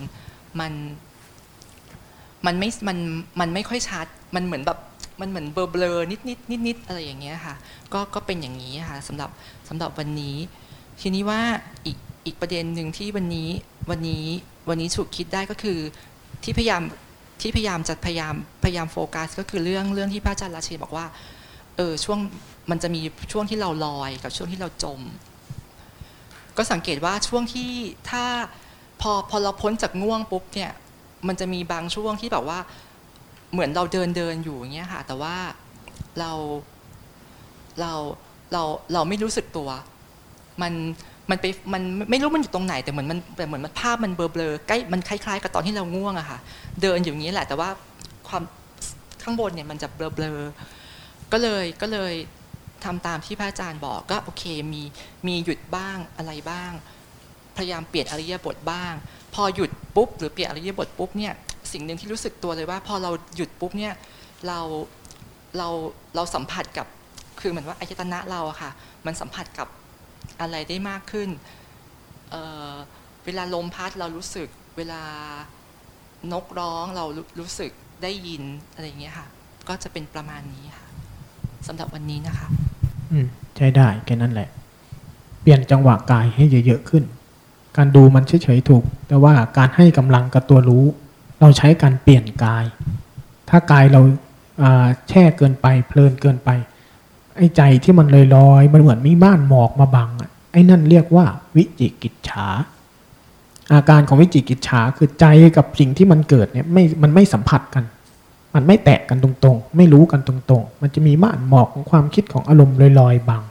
[0.60, 0.74] มัน
[2.46, 2.98] มันไม่มัน
[3.40, 4.80] มันไม่ค่อยชัดมันเหมือนแบบ
[5.20, 7.56] มันเหมือนเบลอเบลอนิดนิดนิดนิดอะไรอย่างเงี้ยค่ะ
[7.94, 9.30] ก็ก็เป็นอย่างนี้ค่ะสำหรับ
[9.70, 10.36] สำหรับวันนี้
[11.02, 11.42] ทีนี้ว่า
[11.86, 13.50] อีกอีกประเด็นหนึ่งที่วันนี้
[13.90, 14.26] วันนี้
[14.70, 15.80] วันนี้ฉุกคิดได้ก็คือ
[16.44, 16.82] ที่พยายาม
[17.42, 21.06] ที่พยายามจะพยายามพยายามโฟกัส ก็คือเรื่องเรื่องที่พระอาจารย์ราชีบอกว่า
[21.78, 22.20] เออช่วง
[22.70, 23.02] มันจะมี
[23.32, 25.02] ช่วงที่เราลอยกับช่วงที่เราจม
[26.58, 27.72] ก็สังเกตว่าช่วงที่
[28.10, 28.24] ถ้า
[29.02, 30.72] พอพอเราพ้นจากง่วงปุ๊บเนี่ย
[31.28, 32.60] มันจะมีบางช่วงที่แบบว่า
[33.56, 35.36] เหมือนเราเดินเดินอยู่อย่างเงี้ยค่ะ แต่ว่า
[36.20, 36.32] เรา
[37.80, 37.92] เรา
[38.54, 38.64] เรา
[38.94, 39.70] เราไม่รู้สึกตัว
[40.62, 40.74] มัน
[41.30, 46.40] มันไปมันไม่รู้มันอยู่ตรงไหน แต่เหมือนมันแต่เหมือนมันภาพมันเบลอๆใกล้มันคล้ายๆ กับตอนที่เราง่วงอะค่ะ
[46.82, 47.70] เดินอยู่อย่างนี้แหละ แต่ว่า
[48.28, 48.44] ความ
[49.24, 52.14] ข้างบนเนี่ยมันจะเบลอๆก็เลยก็เลย
[52.86, 54.82] ทำตามที่พระอาจารย์บอกก็โอเคมี
[55.28, 56.72] มีหยุดบ้างอะไรบ้าง
[57.58, 58.94] พยายามเปลี่ยนอริยบทบ้าง
[59.34, 61.34] พอหยุดปุ๊บหรือเปลี่ยนอริยบทปุ๊บเนี่ย
[61.76, 63.94] สิ่งหนึ่งที่รู้สึกตัวเลยว่า พอเราหยุดปุ๊บเนี่ย
[64.48, 64.60] เรา
[65.58, 65.68] เรา
[66.16, 66.88] เราสัมผัสกับ
[67.40, 68.72] คือเหมือนว่าอายตนะเราอะค่ะ
[69.06, 69.68] มันสัมผัสกับ
[70.42, 71.30] อะไรได้มากขึ้น
[72.32, 74.48] เเวลาลมพัดเรารู้สึก
[74.78, 75.02] เวลา
[76.34, 77.06] นกร้องเรา
[77.40, 77.72] รู้สึก
[78.04, 78.44] ได้ยิน
[78.74, 79.28] อะไรเงี้ยค่ะ
[79.68, 80.88] ก็จะเป็นประมาณนี้ค่ะ
[81.68, 82.48] สำหรับวันนี้นะคะ
[83.12, 83.26] อืม
[83.58, 84.50] ใช้ได้แค่นั้นแหละ
[85.42, 87.04] เปลี่ยนจังหวะกายให้เยอะๆขึ้น
[87.78, 90.86] การดูมันเฉยๆถูก แต่ว่าการให้กำลังกับตัวรู้
[91.46, 92.66] เราใช้การเปลี่ยนกาย
[93.50, 94.02] ถ้ากายเรา
[95.10, 96.50] แช่เกินไปเพลินเกินไป
[97.38, 102.48] ไอ้ใจที่มันลอยๆมันเหมือนมีม่านหมอกมาบังอะไอ้นั่นเรียกว่าวิจิกิจฉา
[103.74, 105.26] อาการของวิจิกิจฉาคือใจ
[105.58, 107.84] กับสิ่งที่มันเกิดเนี่ยไม่มันไม่สัมผัสกัน
[108.56, 113.42] มันไม่แตะกันตรงๆ ไม่รู้กันตรงๆ มันจะมีม่านหมอกของความคิดของอารมณ์ลอยๆบัง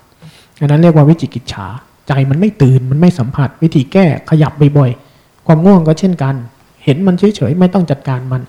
[0.61, 1.67] อันนั้นเรียกว่าวิจิกิจฉา
[2.09, 6.35] ใจมันไม่ตื่นมันไม่สัมผัส วิธีแก้ขยับบ่อยๆความง่วงก็เช่นกัน
[6.85, 8.43] เห็นมันเฉยๆไม่ต้องจัดการมัน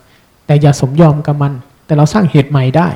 [0.45, 1.53] แต่อย่าสมยอมกับมัน
[1.85, 2.89] แต่เราสร้างเหตุใหม่ได้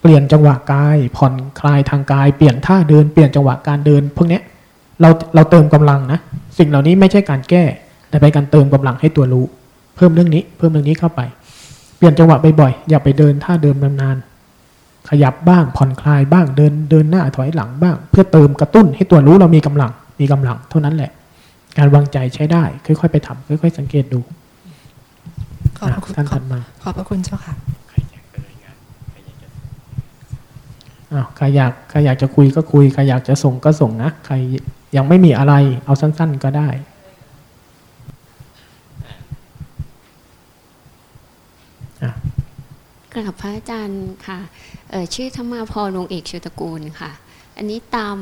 [0.00, 4.40] เปลี่ยนจังหวะกาย ผ่อนคลายทางกาย เปลี่ยนท่าเดินเปลี่ยนจังหวะการเดินพวกนี้
[5.00, 6.18] เราเราเติมกำลังนะ
[6.58, 7.64] สิ่งเหล่านี้ไม่ใช่การแก้
[8.08, 9.46] แต่เป็นการเติมกำลังให้ตัวรู้
[9.96, 11.20] เพิ่มเรื่องนี้ เพิ่มเรื่องนี้เข้าไป
[11.96, 19.90] เปลี่ยนจังหวะบ่อยๆอย่าไปเดินท่าเดิมนานๆขยับบ้างผ่อนคลายบ้างเดินเดินหน้าถอยหลังบ้าง เพื่อเติมกระตุ้นให้ตัวรู้เรามีกำลัง
[20.20, 21.10] มีกำลัง เท่านั้นแหละ
[21.78, 24.20] การวางใจใช้ได้ ค่อยๆ ไปทำค่อย ๆ สังเกตดู
[25.78, 27.54] ขอบพระคุณท่านถัดมาขอบพระคุณเจ้าค่ะ
[31.12, 34.34] อ้าวใครอยากใครอยากจะคุยก็คุยใครอยากจะส่งก็ส่งนะใคร
[34.96, 36.68] ยังไม่มีอะไร เอาสั้น ๆก็ได้
[43.12, 44.38] กราบพระอาจารย์ค่ะ
[45.14, 47.10] ชื่อธรรมาพรวงเอกชุตกูลค่ะ
[47.56, 48.16] อันนี้ตาม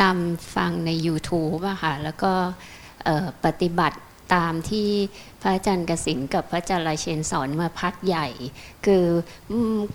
[0.00, 0.16] ตาม
[0.54, 2.32] ฟังใน YouTube อะค่ะ แล้วก็
[3.44, 3.98] ปฏิบัติ
[4.34, 4.88] ตามที่
[5.40, 8.28] พระอาจารย์กสินกับพระอาจารย์ลายเชนสอนมาพักใหญ่
[8.86, 9.04] คือ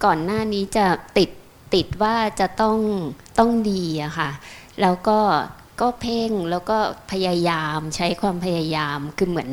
[0.06, 0.88] ก่อนหน้านี้จะ
[1.18, 1.30] ติด
[1.74, 2.78] ติดว่าจะต้อง
[3.40, 4.30] ต้องดีอะค่ะ
[4.82, 5.20] แล้วก็
[5.82, 6.78] ก็เพ่งแล้วก็
[7.12, 9.52] พยายามใช้ความพยายามคือเหมือน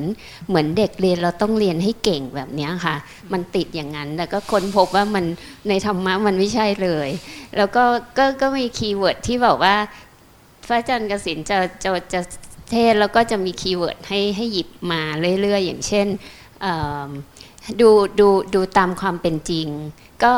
[0.48, 2.96] เหมือนเด็กเรียนเราต้องเรียนให้เก่งแบบนี้ค่ะ
[3.32, 5.24] มันติดอย่างนั้นแล้วก็ค้นพบว่ามัน
[5.68, 7.08] ในธรรมะมันไม่ใช่เลย
[7.56, 7.84] แล้วก็
[8.18, 9.76] ก็ก็มี keyword ที่บอกว่า
[10.66, 12.20] พระอาจารย์กระสินธุ์จะจะจะ
[12.72, 15.02] เทศน์แล้วก็จะมี keyword ให้ให้หยิบมา
[15.40, 16.06] เรื่อยๆ อย่างเช่น
[17.80, 17.90] ดู
[18.20, 19.68] ดูดูตามความเป็นจริง
[20.24, 20.32] ก็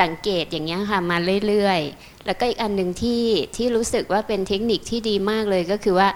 [0.00, 1.16] สังเกตอย่างเงี้ยค่ะมา
[1.46, 3.22] เรื่อยๆ แล้วก็อีกอันหนึ่งที่
[3.56, 6.08] ที่รู้สึกว่าเป็นเทคนิคที่ดีมากเลยก็คือว่า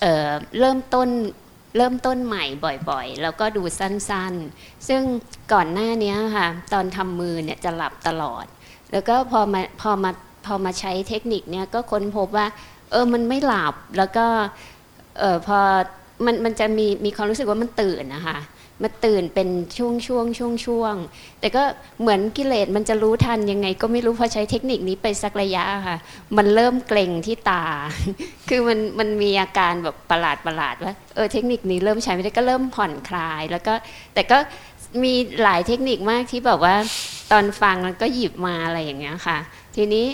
[0.00, 1.08] เเริ่มต้น
[1.76, 2.44] เริ่มต้นใหม่
[2.90, 5.02] บ่อยๆ แล้วก็ดูสั้นๆ ซึ่ง
[5.52, 8.44] ก่อนหน้านี้ค่ะตอนทำมือเนี่ยจะหลับตลอด
[8.92, 10.10] แล้วก็พอมาพอมา
[10.46, 12.46] พอมาใช้เทคนิคเนี่ยก็ค้นพบว่า
[12.90, 14.26] เออมันไม่หลับแล้วก็
[15.18, 15.58] เออพอ
[16.26, 18.38] มันมันจะมีมีความรู้สึกว่ามันตื่นนะคะ
[18.82, 20.94] มันตื่นเป็นช่วงช่วงช่วงช่วง
[21.40, 21.62] แต่ก็
[22.00, 25.98] เหมือนกิเลสมันจะรู้ทันยังไง ก็ไม่รู้พอใช้เทคนิคนี้ไปสักระยะค่ะ
[26.36, 27.64] มันเริ่มเกร็งที่ตา
[28.48, 33.74] คือมันมันมีอาการแบบประหลาดประหลาดว่าเออเทคนิคนี้เริ่มใช้ไม่ได้ก็เริ่มผ่อนคลาย แล้วก็
[34.14, 34.38] แต่ก็
[35.02, 36.74] มีหลายเทคนิคมากที่แบบว่า
[37.32, 39.38] ตอนฟังมันก็หยิบมาอะไรอย่างเงี้ยค่ะ
[39.76, 40.06] ทีนี้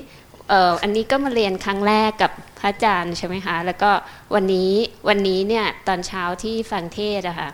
[0.52, 3.90] อออันนี้ก็มาเรียนครั้งแรกกับพระอาจารย์ใช่ไหมคะ แล้วก็
[4.34, 4.72] วันนี้
[5.08, 7.50] วันนี้เนี่ยตอนเช้าที่ฟังเทศอะค่ะ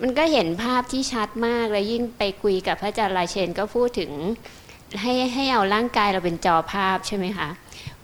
[0.00, 4.12] มันก็เห็นภาพที่ชัดมากแล้วยิ่งไปคุยกับพระอาจารย์ลายเชนก็พูดถึง
[5.02, 7.48] ให้ให้เอาร่างกายเราเป็นจอภาพใช่ไหมคะ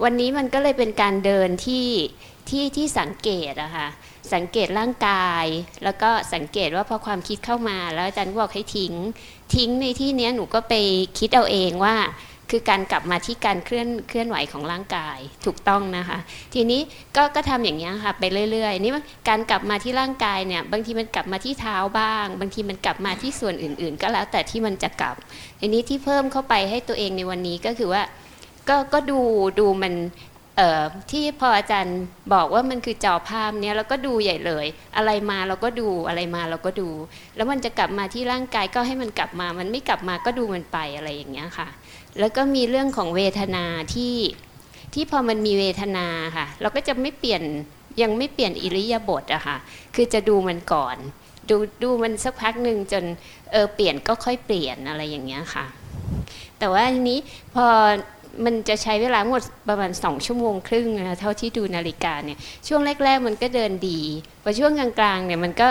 [0.02, 1.88] วันนี้มันก็เลยเป็นการเดินที่
[2.48, 3.88] ที่ที่สังเกตอะค่ะ
[4.34, 5.44] สังเกตร่างกาย
[5.84, 8.94] แล้วก็สังเกตว่าพอความคิดเข้ามา แล้วอาจารย์บอกให้ทิ้ง
[9.54, 10.74] ทิ้งในที่เนี้ยหนูก็ไป
[11.18, 11.96] คิดเอาเองว่า
[12.50, 16.18] คือการกลับมาที่การเคลื่อนเคลื่อนไหวของร่างกายถูกต้องนะคะ
[16.54, 16.80] ทีนี้
[17.16, 18.92] ก็ก็ทำอย่างนี้ค่ะไปเรื่อยๆนี่
[19.28, 25.16] การกลับมาที่ร่างกายเนี่ยบางทีมันกลับมาที่เท้าบ้าง บางทีมันกลับมาที่ส่วนอื่น ๆ ก็แล้วแต่ที่มันจะกลับ
[25.60, 28.02] ทีนี้ที่เพิ่มเข้าไปให้ตัวเองในวันนี้ก็คือว่า
[28.68, 29.20] ก็ก็ดู
[29.60, 29.94] ดูมัน
[31.10, 31.98] ที่พออาจารย์
[32.34, 34.66] บอกว่ามันคือจอภาพเนี้ยเราก็ดูใหญ่เลย
[34.96, 36.88] อะไรมาเราก็ดูอะไรมาเราก็ดู
[37.36, 41.68] แล้วมันจะกลับมาที่ร่างกายก็ให้มันกลับมา มันไม่กลับมาก็ดูมันไปอะไรอย่างเงี้ยค่ะ
[42.20, 43.64] แล้วก็มีเรื่องของเวทนา
[43.94, 44.14] ที่
[44.94, 46.06] ที่พอมันมีเวทนา
[46.36, 47.42] ค่ะ เราก็จะไม่เปลี่ยน
[48.02, 49.56] ยังไม่เปลี่ยนอิริยาบถอะค่ะ
[49.94, 50.96] คือจะดูมันก่อน
[51.48, 53.04] ดูดูมันสักพักหนึ่งจน
[53.52, 55.66] เออเปลี่ยนก็ค่อยเปลี่ยนอะไรอย่างเงี้ยค่ะ
[56.58, 57.18] แต่ว่าทีนี้
[57.54, 57.66] พอ
[58.44, 62.38] มันจะใช้เวลาหมดประมาณสองชั่วโมงครึ่งนะเท่าที่ดูนาฬิกาเนี่ย
[62.68, 64.00] ช่วงแรก ๆ มันก็เดินดี
[64.42, 65.68] พอช่วงกลางๆเนี่ยมันก็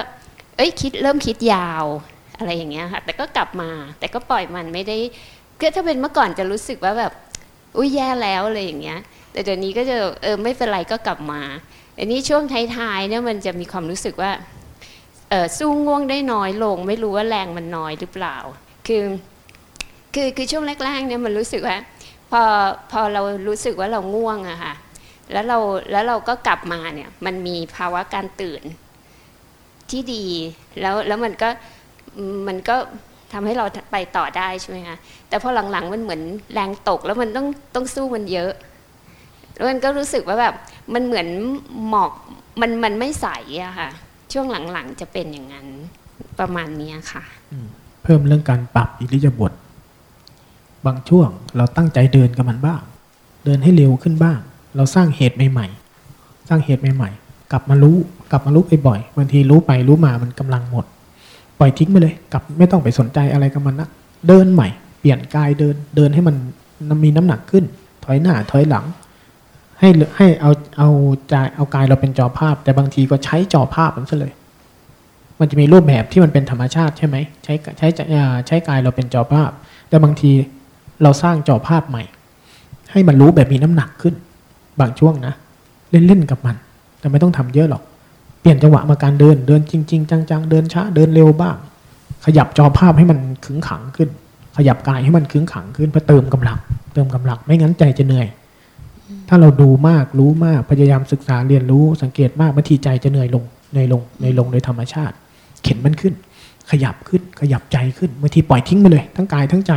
[0.57, 1.85] เอ้ยคิดเริ่มคิดยาว
[2.37, 3.69] อะไรอย่างเงี้ยค่ะแต่ก็กลับมา
[3.99, 4.97] แต่ก็ปล่อยมันไม่ได้
[5.59, 7.11] คือถ้าเป็นเมื่อก่อนจะรู้สึกว่าแบบ
[7.77, 8.99] อุ้ยแย่แล้วอะไรอย่างเงี้ย
[9.31, 11.41] แต่เดี๋ยวนี้ก็จะเออไม่เป็นไรก็กลับมา
[11.97, 12.43] อันนี้ช่วง
[12.75, 14.31] ท้ายๆเนี่ยมันจะมีความรู้สึกว่า
[15.29, 18.37] เออสู้ง่วงได้น้อยลง ไม่รู้ว่าแรงมันน้อยหรือเปล่า
[18.87, 19.03] คือ
[20.13, 21.77] คือคือช่วงแรกๆเนี่ยมันรู้สึกว่า
[22.31, 22.41] พอ
[22.91, 24.73] พอเรารู้สึกว่าเราง่วงอะค่ะ
[25.31, 25.57] แล้วเรา
[25.91, 28.61] แล้วเราก็กลับมาเนี่ยมันมีภาวะการตื่น
[29.89, 30.25] ที่ดี
[30.81, 31.49] แล้วแล้วมันก็
[32.47, 32.75] มันก็
[33.33, 34.97] ทำให้เราไปต่อได้ใช่ไหมคะ
[35.29, 36.21] แต่พอหลังๆมันเหมือน
[36.53, 38.51] แรงตกแล้วมันต้องต้องสู้มันเยอะ
[39.55, 40.55] แล้วมันก็รู้สึกว่าแบบ
[40.93, 41.27] มันเหมือน
[41.89, 42.11] หมอก
[42.61, 43.27] มันมันไม่ใส
[43.63, 43.89] อะค่ะ
[44.33, 45.67] ช่วงหลังๆจะเป็นอย่างนั้น
[46.39, 47.23] ประมาณนี้ค่ะ
[48.03, 49.51] เพิ่มเรื่องการปรับอิริยาบถ
[50.85, 52.81] บางช่วงเราตั้งใจเดินกับมันบ้าง
[53.45, 54.39] เดินให้เร็วขึ้นบ้าง
[54.75, 57.97] เราสร้างเหตุใหม่ๆ สร้างเหตุใหม่ๆ กลับมารู้
[58.31, 60.85] กลับมารู้บ่อยๆบางทีรู้ไปรู้มามันกำลังหมด
[61.59, 63.89] ปล่อยทิ้งไปเลยกลับไม่ต้องไปสนใจอะไรกับมันนะ
[64.27, 64.67] เดินใหม่
[64.99, 67.63] เปลี่ยนกายเดินเดินให้มันมีน้ำหนักขึ้น
[68.05, 68.85] ถอยหน้าถอยหลัง
[69.79, 70.89] ให้ให้เอาเอา
[71.29, 74.33] ใจเอากายเราเป็นจอภาพ แต่บางทีก็ใช้จอภาพมันซะเลย
[75.39, 77.87] มันจะมีรูปแบบที่มันเป็นธรรมชาติใช่ไหมใช้ใช้
[78.47, 79.51] ใช้กายเราเป็นจอภาพ
[79.89, 80.31] แต่บางที
[81.03, 82.03] เราสร้างจอภาพใหม่
[82.91, 84.15] ให้มันรู้แบบมีน้ำหนักขึ้น
[84.79, 85.33] บางช่วงนะ
[85.91, 86.55] เล่นๆกับมัน
[86.99, 87.83] แต่ไม่ต้องทำเยอะหรอก
[88.47, 91.55] ปลี่ยนจังหวะมาการเดิน เดินจริง ๆ จังๆ เดินช้า เดินเร็วบ้าง
[92.25, 94.09] ขยับจอภาพให้มันขึงขังขึ้น
[94.57, 96.57] ขยับกายให้มันขึงขังขึ้นเพื่อเติมกำลัง
[96.93, 98.27] เติมกำลัง ไม่งั้นใจจะเหนื่อย
[99.29, 105.15] ถ้าเราดูมากรู้มากพยายามศึกษาเรียนรู้สังเกตมากบางทีใจจะเหนื่อยลงเหนื่อยลงเหนื่อยลงโดยธรรมชาติ
[105.63, 106.13] เข็นมันขึ้น
[106.71, 109.71] ขยับขึ้น ขยับใจขึ้นบางทีปล่อยทิ้งไปเลย ทั้งกายทั้งใจ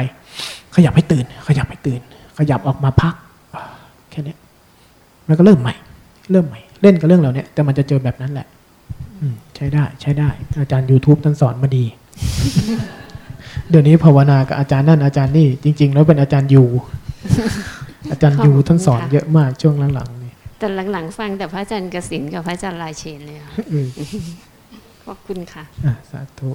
[0.75, 2.01] ขยับให้ตื่น ขยับให้ตื่น
[2.39, 3.15] ขยับออกมาพัก
[4.11, 4.35] แค่นี้
[5.27, 5.75] แล้วก็เริ่มใหม่
[6.33, 8.47] เริ่มใหม่ เล่นกับเรื่องเราเนี่ยแต่มันจะเจอแบบนั้นแหละ
[9.59, 10.31] ใช้ได้ ใช้ได้
[10.61, 11.85] อาจารย์ YouTube ท่านสอนมาดี
[13.71, 16.65] เดี๋ยวนี้ภาวนากับอาจารย์นั่นอาจารย์นี่ จริง ๆ แล้วเป็นอาจารย์ยู
[18.11, 23.89] อาจารย์ยูท่านสอนเยอะมากช่วงหลังๆนี่แต่หลังๆฟังแต่พระอาจารย์กสินกับพระอาจารย์ลายเชนเลยค่ะอืม
[25.07, 26.51] ขอบคุณค่ะอะสาธุ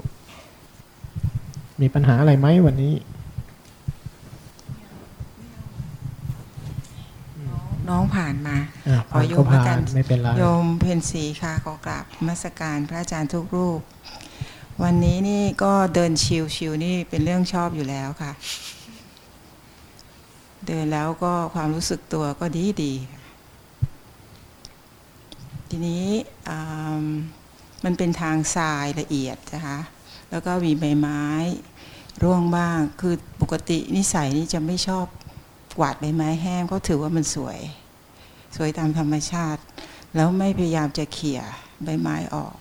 [1.82, 2.94] มีปัญหาอะไรไหมวันนี้
[7.90, 8.58] น้องผ่านมา
[8.88, 13.80] อะขอโยมผ่านก็แล้วกันผ่านไม่เป็นไรโยมเพนสีค่ะขอกราบนมัสการพระอาจารย์ทุกรูป
[14.84, 18.32] วันนี้นี่ก็เดินชิวชิวนี่เป็นเรื่องชอบอยู่แล้วค่ะ
[20.68, 23.22] เดินแล้วก็ความรู้สึกตัวก็ดีดีค่ะ
[25.70, 26.08] ทีนี้
[26.50, 27.06] อ่า
[27.86, 29.80] มันเป็นทางทรายละเอียดนะคะ
[30.30, 31.24] แล้วก็มีใบไม้
[32.24, 35.06] ร่วงบ้าง คือปกตินิสัยนี่จะไม่ชอบ
[35.78, 37.60] กวาดใบไม้แห้งเพราถือว่ามันสวย
[38.56, 39.62] สวยตามธรรมชาติ
[40.16, 41.42] แล้วไม่พยายามจะเขี่ย
[41.84, 42.56] ใบไม้ออก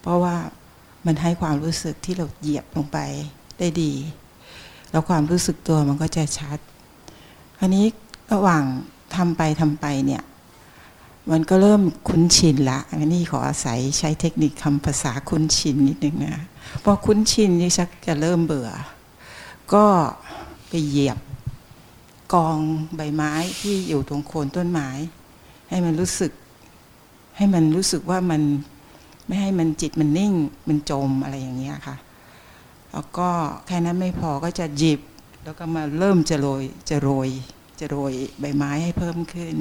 [0.00, 0.36] เพราะว่า
[1.06, 2.98] มันให้ความรู้สึกที่เราเหยียบลงไป
[3.58, 3.92] ได้ดี
[4.90, 6.58] แล้วความรู้สึกตัวมันก็จะชัด
[7.58, 7.86] คราวนี้
[8.32, 8.64] ระหว่าง
[9.16, 10.22] ทำไปทำไปเนี่ย
[11.30, 16.36] มันก็เริ่มคุ้นชินละอันนี้ขออาศัยใช้เทคนิคคำภาษาคุ้นชินนิดนึงนะ
[16.84, 18.70] พอคุ้นชินนี่ชักจะเริ่มเบื่อ
[19.74, 19.84] ก็
[20.68, 21.18] ไปเหยียบ
[22.34, 22.58] กอง
[22.96, 24.88] ใบไม้ที่อยู่ตรงโคนต้นไม้
[25.68, 26.32] ให้มันรู้สึก
[27.36, 28.42] ให้มันรู้สึกว่ามัน
[29.26, 30.32] ไม่ให้มันจิตมันนิ่ง
[30.68, 31.96] มันจมอะไรอย่างเงี้ยค่ะ
[32.92, 33.28] แล้วก็
[33.66, 35.00] แค่นั้นไม่พอก็จะหยิบ
[35.44, 37.28] แล้วก็มาเริ่มจะโรยจะโรย
[37.80, 39.56] จะโรยใบไม้ให้เพิ่มขึ้น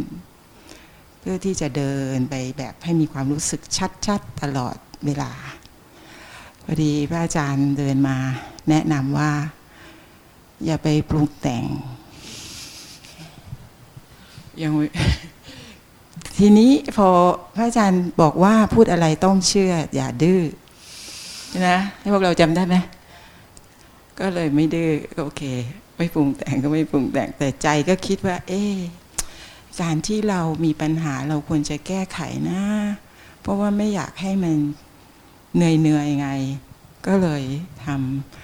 [1.19, 3.61] เพื่อที่จะเดินไปแบบให้มีความรู้สึก
[4.07, 4.75] ชัดๆตลอด
[5.05, 5.31] เวลา
[6.63, 8.17] พอดีพระอาจารย์เดินมา
[8.69, 9.31] แนะนำว่า
[10.65, 11.63] อย่าไปปรุงแต่ง
[14.61, 14.73] ยัง
[16.37, 17.09] ทีนี้พอ
[17.55, 20.41] พระอาจารย์บอกว่าพูดอะไรต้องเชื่อ อย่าดื้อ
[21.67, 22.75] นะให้พวกเราจำได้ไหม
[24.19, 25.43] ก็เลยไม่ดื้อก็โอเค
[25.97, 28.77] ไม่ปรุงแต่งก็ไม่ปรุงแต่งแต่ใจก็คิดว่า เอ๊ะ
[29.81, 32.19] การที่เรามีปัญหาเราควรจะแก้ไข
[32.49, 32.61] นะ
[33.41, 34.55] เพราะว่าไม่อยากให้มัน
[35.55, 36.29] เหนื่อยเหนื่อยไง
[37.07, 37.43] ก็เลย
[37.85, 37.87] ท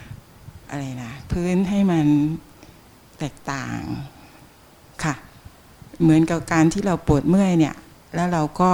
[0.08, 2.06] ำอะไรนะ พื้นให้มัน
[3.20, 3.80] แตกต่าง
[5.04, 5.14] ค่ะ
[6.02, 7.76] เหมือนกับการที่เราปวดเมื่อยเนี่ย
[8.16, 8.72] แล้วเราก็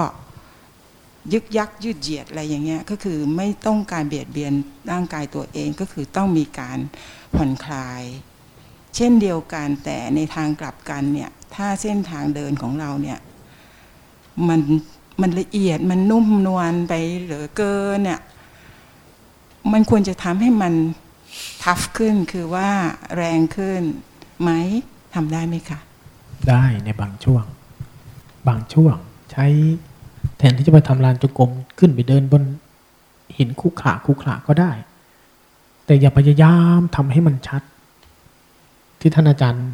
[1.33, 4.53] ยึกยักยืดเหยียดอะไรอย่างเงี้ยก็คือไม่ต้องการเบียดเบียน
[4.91, 6.77] ร่างกายตัวเองก็คือต้องมีการ
[7.35, 8.03] ผ่อนคลาย
[8.95, 13.19] เช่นเดียวกันแต่ในทางกลับกันเนี่ยถ้าเส้นทางเดินของเราเนี่ย
[14.47, 14.61] มัน
[15.21, 18.19] มันละเอียดมันนุ่มนวลไปเหลือเกินเนี่ย
[19.71, 20.73] มันควรจะทำให้มัน
[21.63, 22.69] ทัฟขึ้นคือว่า
[23.15, 23.81] แรงขึ้น
[24.41, 24.51] ไหม
[25.13, 25.79] ทำได้ไหมคะ
[26.49, 27.44] ได้ในบางช่วง
[28.48, 28.95] บางช่วง
[29.32, 29.45] ใช้
[30.38, 32.44] แทนที่จะไปทำลานจงกรมขึ้นไปเดินบน
[33.38, 34.72] หินคุกขระคุกขระก็ได้
[35.86, 37.61] แต่อย่าพยายามทำให้มันชัด
[38.99, 39.68] ที่ท่านอาจารย์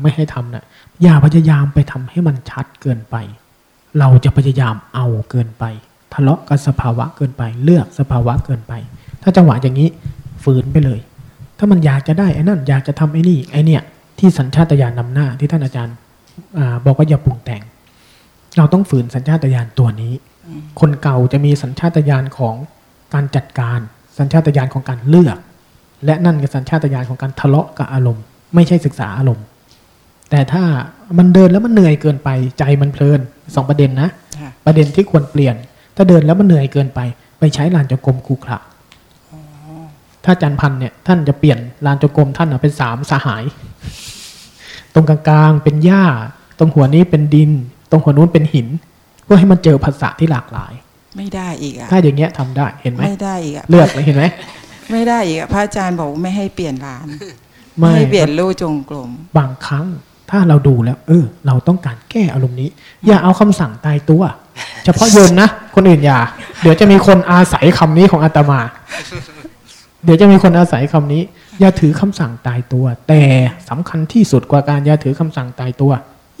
[0.00, 0.64] ไม่ให้ทำนะ่ะ
[1.02, 3.16] อย่าพยายามไปทำให้มันชัดเกินไป
[3.98, 5.64] เราจะพยายามเอาเกินไป
[6.14, 8.72] ทะเลาะกับสภาวะเกินไป เลือกสภาวะเกินไป
[9.22, 9.88] ถ้าจังหวะอย่างนี้
[10.44, 11.00] ฝืนไปเลย
[11.58, 13.82] ถ้ามันอยากจะได้ไอ้นั่นอยากจะทำไอ้นี่ไอ้เนี่ย
[14.20, 15.96] ที่สัญชาตญาณนำหน้าที่ท่านอาจารย์
[16.58, 17.62] อาบอกว่าอย่าปรุงแต่ง
[18.56, 20.12] เราต้องฝืนสัญชาตญาณตัวนี้
[20.80, 22.54] คนเก่าจะมีสัญชาตญาณของ
[23.14, 23.78] การจัดการ
[24.18, 25.38] สัญชาตญาณของการเลือก
[26.06, 28.24] และนั่นคือสัญชาตญาณของการทะเลาะกับอารมณ์
[28.54, 29.44] ไม่ใช่ศึกษาอารมณ์
[30.30, 30.64] แต่ถ้า
[31.18, 32.28] มันเดินแล้วมันเหนื่อยเกินไป
[32.58, 33.20] ใจมันเพลิน
[33.54, 34.08] สองประเด็นนะ
[34.40, 35.56] ค่ะประเด็นที่ควรเปลี่ยน
[35.96, 37.00] ถ้าเดินแล้วมันเหนื่อยเกินไป
[37.38, 38.58] ไปใช้ลานจงกรมคูขระ
[40.24, 43.44] ถ้าอาจันพันธ์เนี่ยท่านจะเปลี่ยนลานจงกรมท่านเอาเป็นสามสหาย
[44.94, 46.04] ตรงกลางๆเป็นหญ้า
[46.58, 47.50] ตรงหัวนี้เป็นดิน
[47.90, 48.66] ตรงหัวนู้นเป็นหิน
[49.24, 50.72] เพื่อให้มันเจอภาษาที่หลากหลาย
[51.16, 54.24] ไม่ได้อีกอะถ้าอย่างเงี้ยทำได้เห็นไหมไม่ได้อีกอะเลือกเลยเห็นไหม
[54.92, 57.06] ไม่ได้อีกอะพระอาจารย์บอกไม่ให้เปลี่ยนลาน
[57.78, 59.86] ไม่ให้เปลี่ยนลู่จงกรมบางครั้ง
[60.30, 62.68] ถ้าเราดูแล้ว เออ เราต้องการแก้อารมณ์นี้
[63.06, 64.22] อย่าเอาคำสั่งตายตัว
[64.84, 66.18] เฉพาะโยมนะคนอื่นอย่า
[66.62, 68.60] เดี๋ยวจะมีคนอาศัยคำนี้ของอาตมา
[70.04, 71.22] เดี๋ยวจะมีคนอาศัยคำนี้
[71.60, 73.22] อย่าถือคำสั่งตายตัว แต่
[73.70, 75.92] สำคัญที่สุดกว่าการอย่าถือคำสั่งตายตัว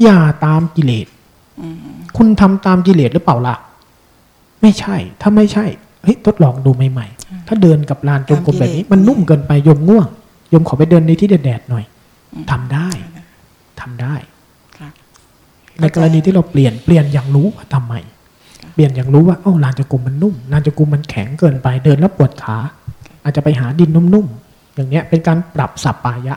[0.02, 1.06] อย่าตามกิเลส
[1.60, 1.76] อืม
[2.16, 3.56] คุณทำตามกิเลสหรือเปล่าล่ะ
[4.62, 5.64] ไม่ใช่ ถ้าไม่ใช่
[6.02, 10.06] เฮ้ยทดลองดูใหม่ๆ ถ้าเดินกับลานจงกรมแบบนี้ มันนุ่มเกินไปโยมง่วง
[10.50, 11.84] โยมขอไปเดินในที่แดดๆหน่อย
[12.50, 12.88] ทำได้
[13.80, 14.14] ทำได้
[14.78, 14.88] ค่ะ
[15.80, 17.94] ในกรณีที่เราเปลี่ยนเปลี่ยนอย่างรู้ว่าทำไม
[18.74, 22.56] เปลี่ยนอย่างรู้ว่าเอ้าลานจงกรมมันนุ่มลานจงกรมมันแข็งเกินไปเดินแล้วปวดขา
[23.24, 26.34] อาจจะไปหาดินนุ่มๆ อย่างเนี้ยเป็นการปรับสัปปายะ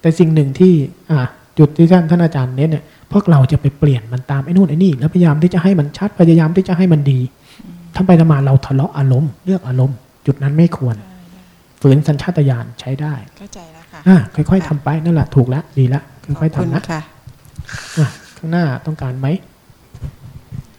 [0.00, 0.72] แต่สิ่งหนึ่งที่
[1.10, 1.26] อ่า
[1.58, 7.20] จุดที่ท่านท่านอาจารย์เน้นเนี่ยพวกเราจะไปเปลี่ยนมันตามไอ้นู่นไอ้นี่แล้วพยายามที่จะให้มันชัดพยายามที่จะให้มันดี
[7.96, 9.96] ทำไปทำมาเราทะเลาะอารมณ์เลือกอารมณ์
[10.26, 10.96] จุดนั้นไม่ควร
[11.80, 16.02] ฝืนสัญชาตญาณใช้ได้เข้าใจแล้วค่ะอ่าค่อย ๆทำไปนั่นแหละถูกแล้วดีแล้ว
[16.40, 17.02] ค่อยๆขอบคุณทำนะค่ะ
[17.98, 19.26] อะข้างหน้าต้องการไหม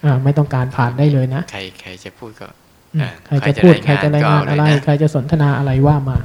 [0.04, 2.66] อ่าไม่ต้องการผ่านได้เลยนะ ใครใครจะพูดก็อืมอ่า
[3.26, 6.18] ใครจะพูดใครจะรายงานก็อะไรเเลยนใครจะสนทนาอะไรว่ามา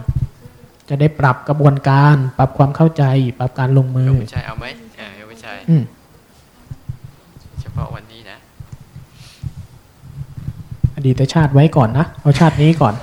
[0.90, 3.04] จะได้ปรับกระบวนการ ปรับความเข้าใจ
[3.40, 4.66] ปรับการลงมือยกไม่ใช่เอาไหม
[5.00, 5.84] อ่ายกไม่ใช่อืม
[7.76, 8.38] พาะวันนี้นะ
[10.96, 12.96] อดีตชาติไว้ก่อนนะเอาชาตินี้ก่อน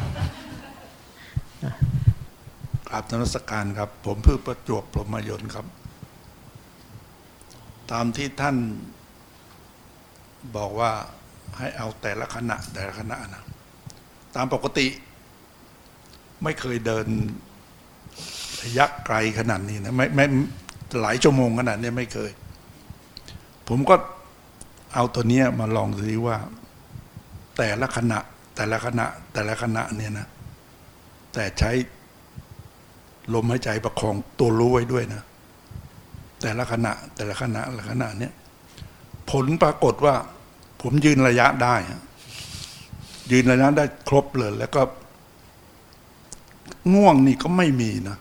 [2.89, 5.67] กราบนมัสการครับ ผมเพื่อประจวบพรหมยนต์ครับ
[7.91, 8.57] ตามที่ท่าน
[10.57, 10.91] บอกว่า
[11.61, 13.45] ให้เอาแต่ละขณะแต่ละขณะนะ
[14.37, 14.87] ตามปกติ
[16.43, 17.07] ไม่เคยเดิน
[18.65, 20.27] ระยะไกลขนาดนี้นะไม่ไม่
[21.01, 22.31] หลายชั่วโมงขนาดนี้ไม่เคย
[23.69, 23.95] ผมก็
[24.95, 26.37] เอาตัวเนี้ยมาลองดูว่า
[27.57, 28.19] แต่ละขณะ
[28.57, 30.29] แต่ละขณะ แต่ละขณะเนี่ยนะ
[31.35, 31.71] แต่ใช้
[33.35, 35.23] ลมหายใจประคองตัวรู้ไว้ด้วยนะ
[36.43, 38.33] แต่ละขณะ แต่ละขณะละขณะเนี้ย
[39.31, 40.15] ผลปรากฏว่า
[40.81, 42.03] ผมยืนระยะได้ฮะ
[43.33, 44.83] ยืนระยะได้ครบเลย แล้วก็
[46.95, 48.17] ง่วงนี่ก็ไม่มีนะ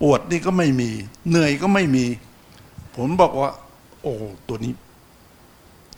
[0.00, 0.90] ปวดนี่ก็ไม่มี
[1.28, 2.04] เหนื่อยก็ไม่มี
[2.96, 3.50] ผมบอกว่า
[4.02, 4.12] โอ้
[4.48, 4.72] ตัวนี้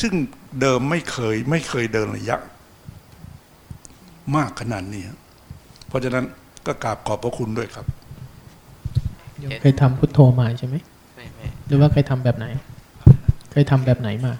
[0.00, 0.12] ซึ่ง
[0.60, 2.36] เดิมไม่เคย ไม่เคยเดินระยะ
[4.36, 5.18] มากขนาดนี้ฮะ
[5.88, 6.24] เพราะฉะนั้น
[6.66, 7.86] ก็กราบขอบพระคุณด้วยครับ
[9.60, 10.76] เคยทำพุทโธมาใช่ไหม
[11.16, 12.46] ไม่ไม่หรือว่าเคยทำแบบไหน
[13.52, 14.32] เคยทำแบบไหนมา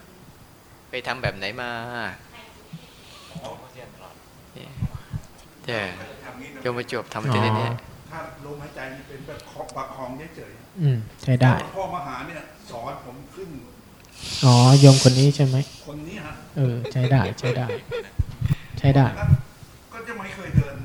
[0.91, 1.71] ไปทำแบบไหนมา
[4.55, 5.85] เนี่ย
[6.63, 7.73] โยมมาจบทำที่นี่เนี่ย
[8.11, 9.39] ถ้าลมหายใจนี่เป็นแบบ
[9.77, 13.49] ประคองเฉยอืมใช้ได้พ่อมหาเนี่ยสอนผมขึ้น
[14.45, 15.57] อ๋อโยมคนนี้ใช่ไหม
[15.87, 17.67] คนนี้ฮะเออใช้ได้ใช้ได้
[18.79, 19.07] ใช้ได้
[19.93, 20.77] ก็จะไม่เคยเดิน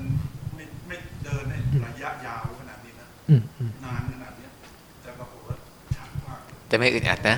[0.56, 0.96] ไม่ไม่
[1.26, 1.54] เดินใน
[1.86, 4.50] ระยะยาวขนาดนี้นะอืมอืมนานขนาดเนี้ย
[5.02, 5.56] แต่ปรากฏว่า
[5.96, 7.38] ชัดมากแต่ไม่อึดอัดนะ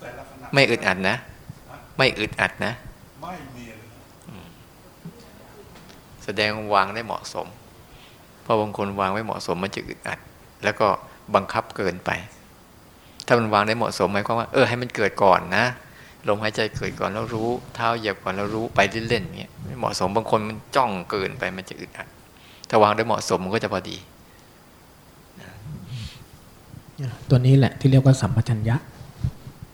[0.00, 1.16] แต่ละขณะไม่อึดอัดนะ
[2.00, 2.72] ไม่อึดอัดนะ
[3.22, 3.88] ไม่มีเลย
[6.24, 7.46] แสดงวางได้เหมาะสม
[8.42, 10.18] เพราะบางคนวางไม่เหมาะสมมันจะอึดอัด
[10.64, 10.88] แล้วก็
[11.34, 12.10] บังคับเกินไป
[13.26, 15.64] ถ้ามันวางได้เหมาะสมหมายความว่า เออให้มันเกิดก่อนนะ
[16.28, 22.08] ลมหายใจเกิดก่อนแล้วรู้ เท้าเหยียบก่อนแล้วรู้ไปเล่นๆเงี้ยไม่เหมาะสมบางคนมันจ้องเกินไปมันจะอึดอัด
[22.68, 23.96] ถ้าวางได้เหมาะสมมันก็จะพอดี
[27.28, 28.76] ตัวนี้แหละที่เรียกว่าสัมปชัญญะ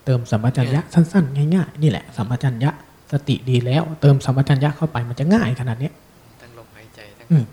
[0.06, 2.70] เติมสัมปชัญญะสั้นๆ ง่ายๆ นี่แหละสัมปชัญญะ
[3.12, 5.92] สติดีแล้ว เติมสัมปชัญญะเข้าไปมันจะง่ายขนาดเนี้ย
[6.40, 7.44] ทั้งลมหายใจทั้งอืม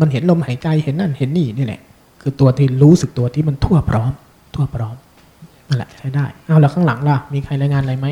[0.00, 1.80] มันเห็นลมหายใจเห็นนั่นเห็นนี่นี่แหละ
[2.20, 4.12] คือตัวที่รู้สึกตัวที่มันทั่วพร้อม
[4.54, 4.96] ทั่วพร้อม
[5.68, 8.06] นั่นแหละใช้ได้เอาแล้วข้างหลังล่ะ มีใครรายงานอะไรไหม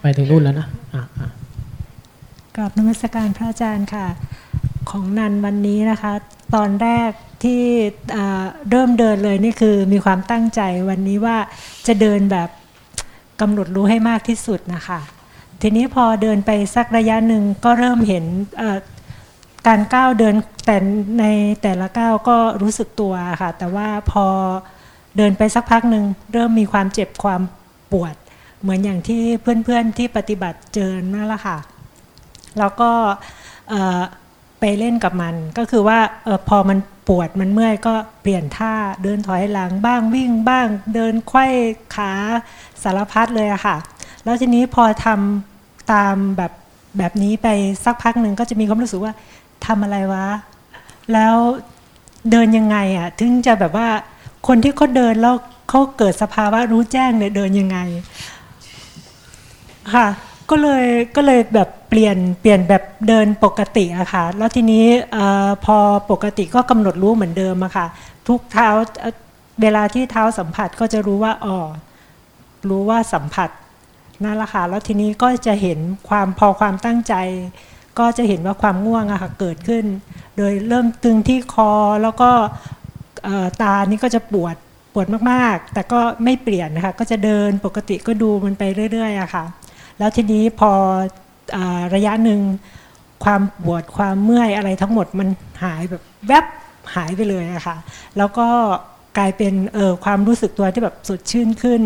[0.00, 1.28] ไปถึงรุ่นแล้วนะอะอะ
[2.56, 4.06] กราบนมัสการพระอาจารย์ค่ะ
[4.90, 6.12] ของนันวันนี้นะคะ
[6.54, 7.10] ตอนแรก
[7.42, 7.62] ที่
[8.16, 11.36] อ่าเริ่มเดินเลยนี่คือมีความตั้งใจวันนี้ว่า
[11.86, 12.48] จะเดินแบบ
[13.40, 15.00] กำหนดรู้ให้มากที่สุดนะคะ
[15.62, 18.24] ทีนี้พอเดินไปสักระยะหนึ่งก็เริ่มเห็น
[19.66, 20.34] การก้าวเดิน
[20.66, 20.76] แต่
[21.20, 21.24] ใน
[21.62, 24.26] แต่ละก้าวก็รู้สึกตัวค่ะ แต่ว่าพอ
[25.16, 27.42] เดินไปสักพักหนึ่งเริ่มมีความเจ็บความ
[27.92, 28.14] ปวด
[28.60, 31.58] เหมือนอย่างที่เพื่อนๆที่ปฏิบัติเจอนั่นแหละค่ะ
[32.58, 32.90] แล้วก็
[34.60, 36.78] ไปเล่นกับมันก็คือว่าออพอมัน
[37.08, 41.46] ปวดมันเมื่อยก็เปลี่ยนท่าเดินถอยหลังบ้างวิ่งบ้าง เดินไขว้
[41.94, 42.12] ขา
[42.82, 43.76] สารพัดเลยอะค่ะ
[44.24, 46.52] แล้วทีนี้พอทำตามแบบ
[46.98, 47.48] แบบนี้ไป
[47.84, 49.12] สักพักหนึ่งก็จะมีความรู้สึกว่า
[49.66, 50.26] ทำอะไรวะ
[51.12, 51.34] แล้ว
[52.30, 53.88] เดินยังไงอะถึงจะแบบว่า
[54.46, 55.34] คนที่เขาเดินแล้ว
[55.68, 57.78] เขาเกิดสภาวะรู้แจ้งเนี่ยเดินยังไง
[59.94, 60.06] ค่ะ
[60.50, 60.84] ก็เลย
[61.16, 64.86] ก็เลยแบบเปลี่ยนเปลี่ยนแบบเดินปกติอะค่ะ แล้วทีนี้
[65.64, 65.76] พอ
[66.10, 67.86] ปกติก็กำหนดรู้เหมือนเดิมอะค่ะ
[68.28, 68.68] ทุกเท้า
[69.62, 71.58] เวลาที่เท้าสัมผัสก็จะรู้ว่าอ๋อ
[72.68, 73.50] รู้ว่าสัมผัส
[74.24, 75.78] นั่นแหละค่ะแล้วทีนี้ก็จะเห็น
[76.08, 77.14] ความพอความตั้งใจ
[77.98, 79.84] ก็จะเห็นว่าความง่วงอะค่ะเกิดขึ้น
[80.36, 81.70] โดยเริ่มตึงที่คอ
[82.02, 82.30] แล้วก็
[83.62, 84.56] ตานี่ก็จะปวด
[84.92, 88.62] ปวดมากๆ แต่ก็ไม่เปลี่ยนนะคะก็จะเดินปกติก็ดูมันไป
[88.92, 89.44] เรื่อยๆอะค่ะ
[89.98, 90.72] แล้วทีนี้พอ
[91.56, 91.58] อ
[91.94, 92.40] ระยะหนึ่ง
[93.24, 95.28] ความปวดความเมื่อยอะไรทั้งหมดมัน
[95.64, 96.44] หายแบบแวบ
[96.94, 97.76] หายไปเลยอะค่ะ
[98.18, 98.48] แล้วก็
[99.18, 101.82] กลายเป็นเออความรู้สึกตัวที่แบบสดชื่นขึ้น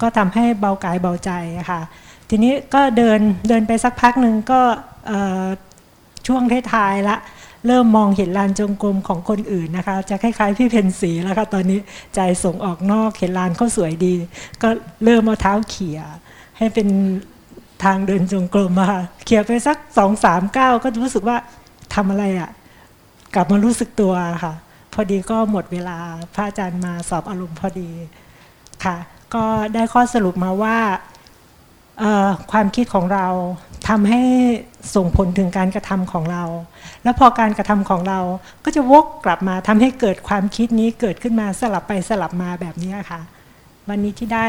[0.00, 1.80] ก็ทำให้เบากายเบาใจอะค่ะ
[2.30, 4.60] ทีนี้ก็เดินเดินไปสักพักหนึ่งก็
[6.26, 6.42] ช่วง
[6.72, 7.16] ท้ายๆละ
[7.66, 11.78] เริ่มมองเห็นลานจงกรมของคนอื่นนะคะ จะคล้ายๆพี่เพนสีแล้วค่ะตอนนี้
[12.14, 14.14] ใจส่งออกนอกเห็นลานเขาสวยดี
[14.62, 14.68] ก็
[15.04, 16.00] เริ่มเอาเท้าเขี่ย
[16.58, 16.88] ให้เป็น
[17.84, 21.36] ทางเดินจงกรมมาค่ะเขี่ยไปสักสองสามก้าวก็รู้สึกว่า
[21.94, 22.50] ทำอะไรอะ่ะ
[23.34, 24.14] กลับมารู้สึกตัว
[24.44, 24.54] ค่ะ
[24.92, 25.98] พอดีก็หมดเวลา
[26.34, 27.90] พระอาจารย์มาสอบอารมณ์พอดี
[28.84, 28.96] ค่ะ
[29.34, 29.44] ก็
[29.74, 30.76] ได้ข้อสรุปมาว่า
[32.52, 33.26] ความคิดของเรา
[33.88, 34.22] ทำให้
[34.94, 36.44] ส่งผลถึงการกระทำของเรา
[37.02, 38.20] แล้วพอการกระทำของเรา
[38.64, 43.20] ก็จะวกกลับมาทำให้เกิดความคิดนี้เกิดขึ้นมาสลับไปสลับมาแบบนี้ค่ะ
[43.88, 44.44] วันนี้ที่ได้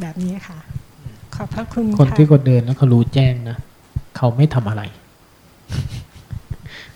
[0.00, 0.58] แบบนี้ค่ะ
[1.34, 3.56] ขอบพระคุณคนค่ะที่เขาเดินแล้วเขารู้แจ้งนะ
[4.16, 4.82] เขาไม่ทำอะไร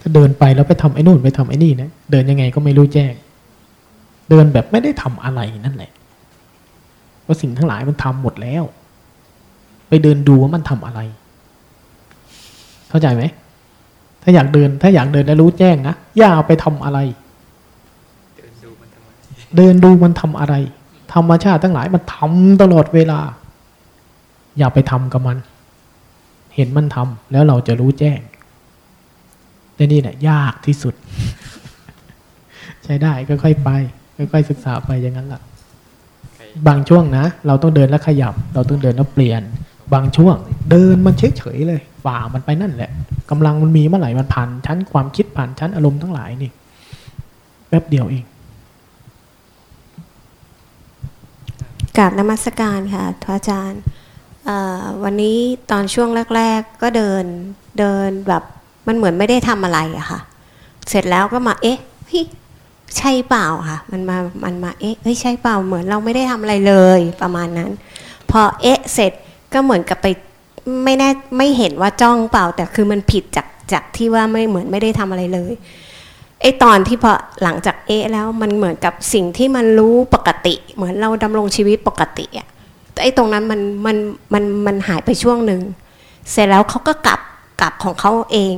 [0.01, 3.13] ถ้าเดินไปแล้วไปทำไอ้นู่นไปทำไอ้นี่นะเดินยังไงก็ไม่รู้แจ้ง
[4.31, 5.91] เดินแบบไม่ได้ทำอะไรนั่นแหละ
[7.25, 8.65] เพราะสิ่งทั้งหลายมันทำหมดแล้ว
[9.89, 11.01] ไปเดินดูว่ามันทำอะไร
[12.89, 13.23] เข้าใจไหม
[14.23, 16.99] ถ้าอยากเดิน ถ้าอยากเดินแล้วรู้แจ้งนะอย่าเอาไปทำอะไร
[19.57, 20.55] เดินดูมันทำอะไร
[21.13, 23.21] ธรรมชาติทั้งหลายมันทำตลอดเวลา
[24.59, 25.37] อย่าไปทำกับมัน
[26.55, 28.21] เห็นมันทำแล้วเราจะรู้แจ้ง
[29.75, 30.95] แต่นี่แหละยากที่สุด
[32.85, 33.69] ใช้ได้ค่อยๆไป
[34.17, 35.43] ค่อยๆศึกษาไปอย่างนั้นแหละ
[36.69, 39.43] บางช่วงนะ เราต้องเดินแล้วขยับ เราต้องเดินแล้วเปลี่ยน
[39.95, 40.37] บางช่วง
[40.71, 42.91] เดินมันเฉยๆเลยฝ่ามันไปนั่นแหละ
[43.31, 46.51] กำลังมันมีเมื่อไหร่มันผ่านชั้นความคิดผ่านชั้นอารมณ์ทั้งหลายนี่
[47.69, 48.25] แป๊บเดียวเอง
[51.97, 53.83] กราบนมัสการค่ะพระอาจารย์
[55.03, 55.39] วันนี้
[55.71, 57.25] ตอนช่วงแรก ๆ ก็เดิน
[57.79, 58.43] เดินแบบ
[58.87, 60.21] มันเหมือนไม่ได้ทำอะไรอะค่ะ
[60.89, 61.79] เสร็จแล้วก็มาเอ๊ะ
[62.99, 67.71] ใช่เปล่าค่ะ มันมา มันมา เอ๊ะเฮ้ยใช่เปล่า เหมือนเราไม่ได้ทำอะไรเลยประมาณนั้น
[68.31, 69.13] พอเอ๊ะเสร็จ
[69.53, 70.07] ก็เหมือนกับไป
[70.85, 75.53] ไม่แน่ไม่เห็นว่าจ้องเปล่า แต่คือมันผิดจากจากที่ว่าไม่เหมือนไม่ได้ทำอะไรเลย
[76.41, 77.13] ไอตอนที่พอ
[77.43, 82.49] หลังจากเอะแล้วมันเหมือนกับสิ่งที่มันรู้ปกติ เหมือนเราดำรงชีวิตปกติอะ
[82.93, 83.97] แต่ไอตรงนั้นมันมัน
[84.33, 85.61] มันมันหายไปช่วงหนึ่ง
[86.31, 87.21] เสร็จแล้วเขาก็กลับ
[87.61, 88.57] กลับของเขาเอง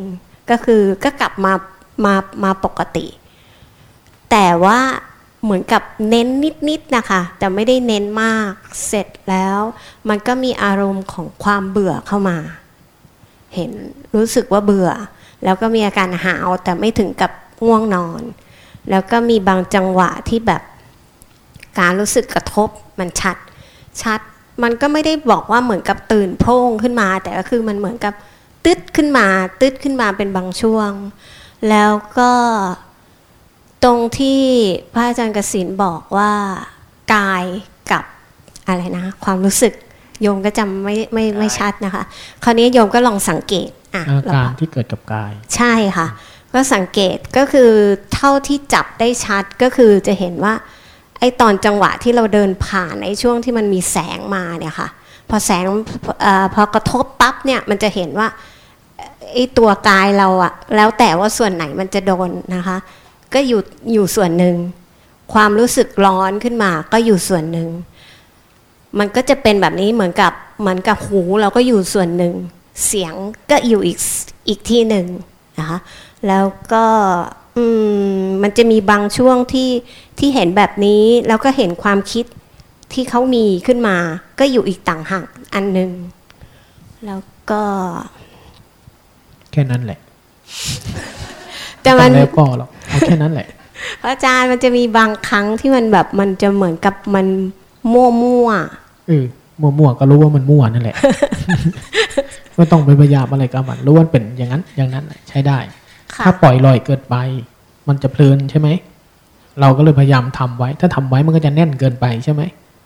[0.51, 1.53] ก็คือก็กลับมา
[2.05, 3.07] มามาปกติ
[4.31, 4.79] แต่ว่า
[5.43, 6.29] เหมือนกับเน้น
[6.69, 8.53] นิดๆนะคะ แต่ไม่ได้เน้นมาก
[8.87, 9.59] เสร็จแล้ว
[10.09, 12.39] มันก็มีอารมณ์ของความเบื่อเข้ามา
[13.55, 13.71] เห็น
[14.15, 14.91] รู้สึกว่าเบื่อ
[15.45, 17.33] แล้วก็มีอาการหาวแต่ไม่ถึงกับ
[17.65, 18.23] ง่วงนอน
[18.91, 20.63] แล้วก็มีบางจังหวะที่แบบ
[21.79, 23.37] การรู้สึกกระทบมันชัด
[24.03, 24.21] ชัด
[24.63, 28.15] มันก็ไม่ได้บอกว่าเหมือนกับตื่นโพร่งขึ้นมา แต่ก็คือมันเหมือนกับ
[28.65, 29.27] ตึ๊ดขึ้นมา
[29.61, 30.91] ตึ๊ดขึ้นมาเป็นบางช่วง
[31.69, 32.33] แล้วก็
[33.87, 34.41] ตรงที่
[34.93, 36.33] พระอาจารย์กสินบอกว่า
[37.15, 37.45] กาย
[37.93, 38.05] กับ
[38.67, 39.73] อะไรนะ ความรู้สึก
[40.23, 42.03] โยมก็จำไม่ไม่ไม่ชัดนะคะ
[42.45, 46.07] คราวนี้โยมก็ลองสังเกตอะอาแล้วการก็ที่เกิดกับกาย ใช่ค่ะ
[46.53, 47.71] ก็สังเกตก็คือ
[48.15, 50.55] เท่าที่จับได้ชัดก็คือจะเห็นว่า
[51.21, 54.89] ไอ้ตอนจังหวะที่เราเดินผ่านไอ้ช่วงที่มันมีแสงมาเนี่ยค่ะ
[55.31, 55.65] พอแสง
[56.23, 58.29] เออพอกระทบปั๊บเนี่ยมันจะเห็นว่า
[59.33, 62.77] ไอ้ตัวกายเราอะแล้วแต่ว่าส่วนไหนมันจะโดนนะคะ
[63.35, 63.61] ก็อยู่
[63.93, 64.57] อยู่ส่วนหนึ่ง
[65.33, 67.69] ความรู้สึกร้อนขึ้นมาก็อยู่ส่วนหนึ่ง
[68.99, 72.35] มันก็จะเป็นแบบนี้เหมือนกับเหมือนกับหูเราก็อยู่ส่วนหนึ่ง
[72.87, 73.15] เสียง
[73.51, 73.99] ก็อยู่อีก
[74.49, 75.07] อีกที่หนึ่ง
[75.59, 75.79] นะคะ
[76.29, 76.85] แล้วก็
[77.59, 79.71] มมันจะมีบางช่วงที่
[80.19, 82.25] ที่เห็นแบบนี้แล้วก็เห็นความคิด
[82.93, 83.97] ที่เขามีขึ้นมา
[84.39, 85.91] ก็อยู่อีกต่างหากอันหนึ่ง
[87.07, 87.21] แล้ว
[87.51, 87.63] ก็
[89.53, 90.01] แค่นั้นแหละ
[91.87, 93.49] แต่มันไต้องแล้วก็หรอกเอาแค่นั้นแหละ
[94.01, 97.27] พระอาจารย์มันจะมีบางครั้งที่มันแบบมันจะเหมือนกับมัน
[97.93, 98.49] มั่วมั่ว
[99.09, 99.25] เออ
[99.61, 100.97] มั่วๆก็รู้ว่ามันมั่วนั่นแหละ
[102.57, 105.59] ไม่ต้องไปพยายามอะไรกับมันรู้ว่ามันเป็นอย่างนั้น อย่างนั้นแหละใช้ได้
[106.15, 107.17] ค่ะถ้าปล่อยลอยเกินไป
[107.89, 108.69] มันจะเพลินใช่ไหม
[109.61, 112.43] เราก็เลยพยายามทำไว้ ถ้าทำไว้มันก็จะแน่นเกินไปใช่ไหม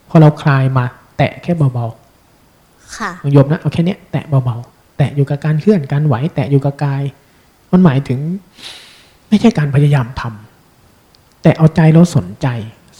[0.08, 0.84] พอเราคลายมา
[1.18, 1.86] แตะแค่เบา
[2.96, 7.02] ค่ะๆมันโยมนะเอาแค่เนี้ยแตะเบาๆแตะอยู่กับการเคลื่อนการไหว แตะอยู่กับกาย
[7.72, 8.18] มันหมายถึง
[9.30, 12.48] ไม่ใช่การพยายามทำแต่เอาใจเราสนใจ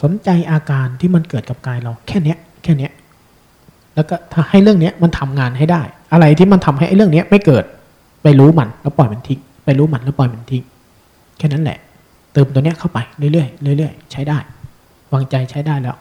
[0.03, 2.93] สนใจอาการที่มันเกิดกับกายเราแค่เนี้ยแค่เนี้ย
[3.95, 5.83] แล้วก็ถ้าให้เรื่องเนี้ยมันทำงานให้ได้
[6.13, 7.65] อะไรที่มันทำให้ไอ้เรื่องเนี้ยไม่เกิด
[8.23, 10.63] ไปรู้มันแล้วปล่อยมันทิ้งไปรู้มันแล้วปล่อยมันทิ้ง
[11.39, 11.79] แค่นั้นแหละ
[12.33, 14.39] เติมตัวเนี้ยเข้าไปเรื่อยๆเรื่อยๆใช้ได้
[15.13, 15.97] วางใจใช้ได้แล้ว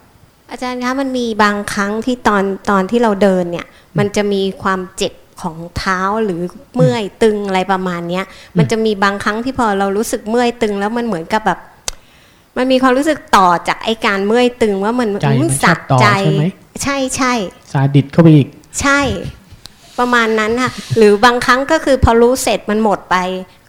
[0.51, 3.65] อาจารย์คะมันมีบางครั้งที่ตอนตอนที่เราเดินเนี่ย
[3.97, 6.41] มันจะมีความเจ็บ ของเท้าหรือ
[6.75, 8.25] เมื่อยตึงอะไรประมาณเนี้ย
[8.57, 11.59] มันจะมีบางครั้งที่พอเรารู้สึกเมื่อยตึง แล้วมันเหมือนกับแบบ
[12.57, 16.45] มันมีความรู้สึกต่อจากไอการเมื่อยตึงว่ามันใจมันอืชอบต่อใช่ไหม
[16.83, 17.33] ใช่ใช่
[17.71, 18.47] ซาดิสเข้าไปอีก
[18.81, 18.99] ใช่
[19.99, 23.15] ประมาณนั้นค่ะหรือบางครั้งก็คือพอรู้เสร็จมันหมดไป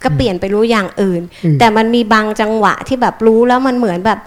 [0.02, 4.18] ก็เปลี่ยนไปรู้อย่างอื่นอืมแต่มันมีบางจังหวะที่แบบรู้แล้วมันเหมือนแบบ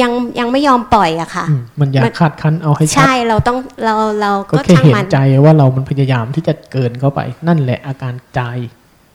[0.00, 8.40] ยังยังไม่ยอมปล่อยอะค่ะอืมมันอยากคาดคันเอาให้ชัดใช่เราต้องเราเราก็ก็แค่ช่างเห็นมันใจว่าเรามันพยายามที่จะเกินเข้าไป นั่นแหละอาการใจ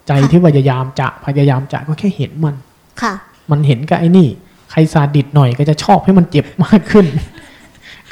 [0.07, 2.55] ใจที่พยายามจะพยายามจะก็แค่เห็นมัน
[3.01, 3.13] ค่ะ
[3.51, 4.27] มันเห็นกับไอ้นี่
[4.71, 7.05] ใครซาดิสหน่อยก็จะชอบให้มันเจ็บมากขึ้น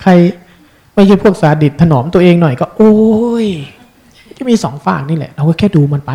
[0.01, 0.11] ใคร
[0.95, 2.93] ไม่ใช่พวกซาดิสถนอมตัวเองหน่อยก็ โอ้
[3.45, 3.47] ย
[4.37, 6.11] จะมีสองฝากนี่แหละ เราก็แค่ดูมันไป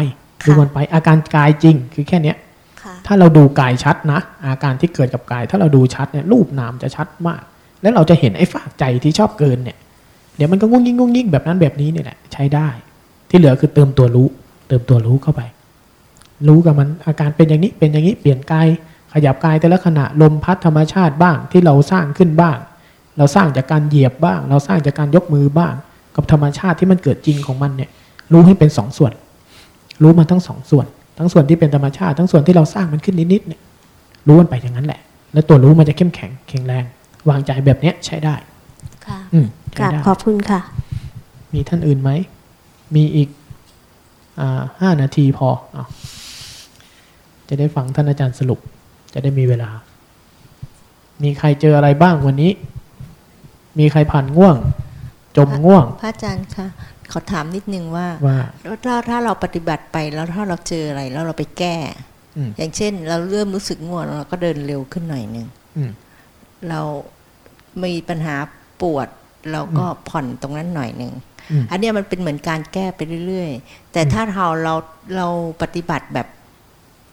[0.46, 2.36] ดูมันไป อาการกายจริง คือแค่เนี้ย
[3.06, 7.42] ถ้าเราดูกายชัดนะ อาการที่เกิดกับกาย ถ้าเราดูชัดเนี่ยรูปนามจะชัดมาก
[7.82, 9.76] แล้วเราจะเห็นไอ้ฝากใจที่ชอบเกินเนี่ย
[10.36, 12.68] เดี๋ยวมันก็งุ้งยิ่งงุ้งยิ่งแบบนั้นแบบนี้นี่แหละใช้ได้
[13.30, 14.28] ที่เหลือคือเติมตัวรู้
[14.68, 15.42] เติมตัวรู้เข้าไป
[16.48, 18.68] รู้กับมันอาการเป็นอย่างนี้เป็นอย่างนี้เปลี่ยนกาย
[19.12, 22.58] ขยับกายแต่ละขณะลมพัดธรรมชาติบ้างที่เราสร้างขึ้นบ้าง
[23.18, 25.74] เราสร้างจากการเหยียบบ้าง เราสร้างจากการยกมือบ้าง
[26.16, 27.90] กับธรรมชาติที่มันเกิดจริงของมันเนี่ย
[28.32, 29.12] รู้ให้เป็นสองส่วน
[30.02, 30.86] รู้มาทั้งสองส่วน
[31.22, 33.60] ทั้งส่วนที่เป็นธรรมชาติ ทั้งส่วนที่เราสร้างมันขึ้นนิดๆเนี่ย
[34.26, 35.00] รู้มันไปอย่างนั้นแหละ
[35.32, 36.84] แล้วตัวรู้มันจะเข้มแข็งแข็งแรง
[37.28, 38.34] วางใจแบบเนี้ยใช้ได้
[39.06, 39.46] ค่ะอืม
[39.78, 40.60] กใช้ราบได้ขอบคุณค่ะ
[41.54, 42.10] มีท่านอื่นไหม
[42.94, 43.28] มีอีก
[44.40, 45.86] อ่าห้านาทีพออะ
[47.48, 48.58] จะได้ฟังท่านอาจารย์สรุป
[49.12, 49.70] จะได้มีเวลา
[51.22, 52.50] มีใครเจออะไรบ้างวันนี้
[53.78, 54.56] มีใครผ่านง่วง
[55.36, 56.66] จมง่วง พระอาจารย์คะ
[57.12, 61.76] ขอถามนิดนึงว่าว่าแล้วถ้าถ้าเราปฏิบัติไปแล้วถ้าเราเจออะไรแล้วเราไปแก้
[62.36, 65.46] อืมอย่างเช่น เราเริ่มรู้สึกง่วงเราก็เดินเร็วขึ้นหน่อยหนึ่ง
[65.76, 65.90] อืม
[66.68, 66.80] เรา
[67.82, 68.36] มีปัญหา
[68.80, 69.08] ปวด
[69.52, 71.12] เราก็ผ่อนตรงนั้นหน่อยหนึ่ง
[71.50, 74.74] อืมอันเนี้ยมันเป็นเหมือนการแก้ไปเรื่อยๆ แต่ถ้าเราเรา
[75.16, 75.26] เรา
[75.62, 76.28] ปฏิบัติแบบ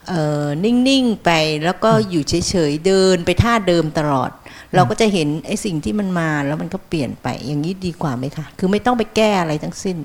[0.08, 1.32] เอ่อนิ่ง ๆ ไป
[1.64, 4.32] แล้วก็อยู่เฉย ๆ เดินไปท่าเดิมตลอด
[4.76, 9.98] เราก็จะเห็นไอ้สิ่งที่มันมาแล้วมันก็เปลี่ยนไปอย่างนี้ดีกว่าไหมคะคือไม่ต้องไปแก้อะไรทั้งสิ้น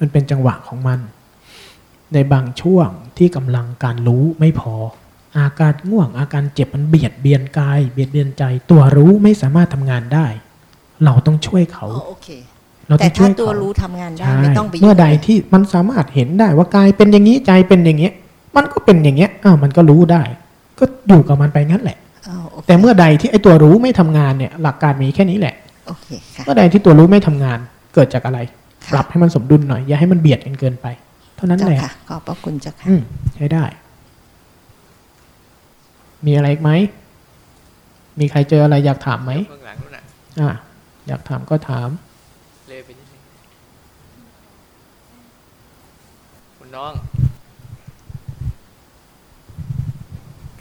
[0.00, 1.00] มันเป็นจังหวะของมัน
[2.14, 2.88] ในบางช่วง
[3.18, 4.74] ที่กำลังการรู้ไม่พอ
[5.38, 10.26] อาการง่วงอาการเจ็บมันเบียดเบียนกาย เบียดเบียนใจ ตัวรู้ไม่สามารถทำงานได้
[11.04, 12.28] เราต้องช่วยเขาอ๋อโอเค
[12.88, 18.12] เราแต่ต้องช่ถ้าวยตัวเขารู้ทำงานได้ใช่ไม่ต้องไปยุ่งเมื่อใดที่มันสามารถเห็นได้ว่ากายเป็นอย่างนี้ใจเป็นอย่างเงี้ย
[18.56, 20.22] มันก็เป็นอย่างเงี้ยอ้าวมันก็รู้ได้
[20.78, 22.05] ก็อยู่กับมันไปงั้นแหละอ๋อโอเค
[22.66, 25.54] แต่เมื่อใดที่ไอ้ตัวรู้ไม่ทำงานเนี่ย หลักการมีแค่นี้แหละ
[25.86, 26.06] โอเค
[26.36, 27.58] ค่ะเมื่อใดที่ตัวรู้ไม่ทำงาน
[27.94, 28.38] เกิดจากอะไร
[28.92, 30.86] ปรับให้มันสมดุลหน่อย อย่าให้มันเบียดกันเกินไป
[31.36, 33.02] เท่านั้นแหละเจ้าค่ะขอบพระคุณเจ้าค่ะอืม
[33.34, 33.64] ใช้ได้
[36.26, 36.70] มีอะไรอีกไหม
[38.20, 40.04] มีใครเจออะไรอยากถามไหมเบื้องหลังนู่นน่ะ
[40.40, 40.50] อ่า
[41.06, 41.88] อยากถามก็ถาม
[42.68, 43.22] เลยไปนิดนึง
[46.58, 46.92] คุณน้อง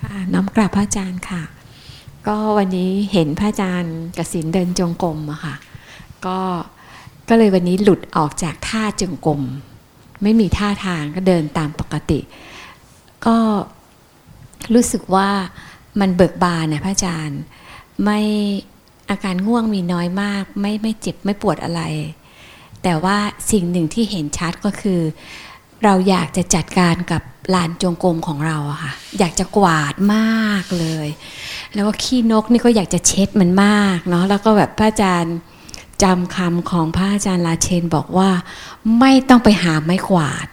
[0.02, 1.42] ค่ะน้อมกราบพระอาจารย์ค่ะ
[2.28, 5.56] ก็วันนี้เห็นพระอาจารย์กสินเดินจงกรมอะค่ะ
[6.26, 6.40] ก็
[7.30, 9.42] ก็เลยวันนี้หลุดออกจากท่าจงกรม
[10.24, 12.20] ไม่มีท่าทางก็เดินตามปกติ
[13.26, 13.38] ก็
[14.74, 15.30] รู้สึกว่า
[16.00, 17.42] มันเบิกบานนะพระอาจารย์
[18.04, 18.20] ไม่
[19.10, 21.82] อาการง่วงมีน้อยมาก ไม่ไม่เจ็บไม่ปวดอะไร
[22.84, 23.18] แต่ว่า
[23.52, 25.00] สิ่งหนึ่งที่เห็นชัดก็คือ
[25.86, 27.22] เราอยากจะจัดการกับ
[27.53, 31.07] ลานจงกรมของเราอะค่ะ อยากจะกวาดมากเลย
[31.74, 35.36] แล้วก็ขี้นกนี่ก็อยากจะเช็ดมันมากเนาะแล้วก็แบบพระอาจารย์
[36.03, 38.30] จำคำของพระอาจารย์ลาเชนบอกว่า
[38.99, 40.48] ไม่ต้องไปหาไม้กวาด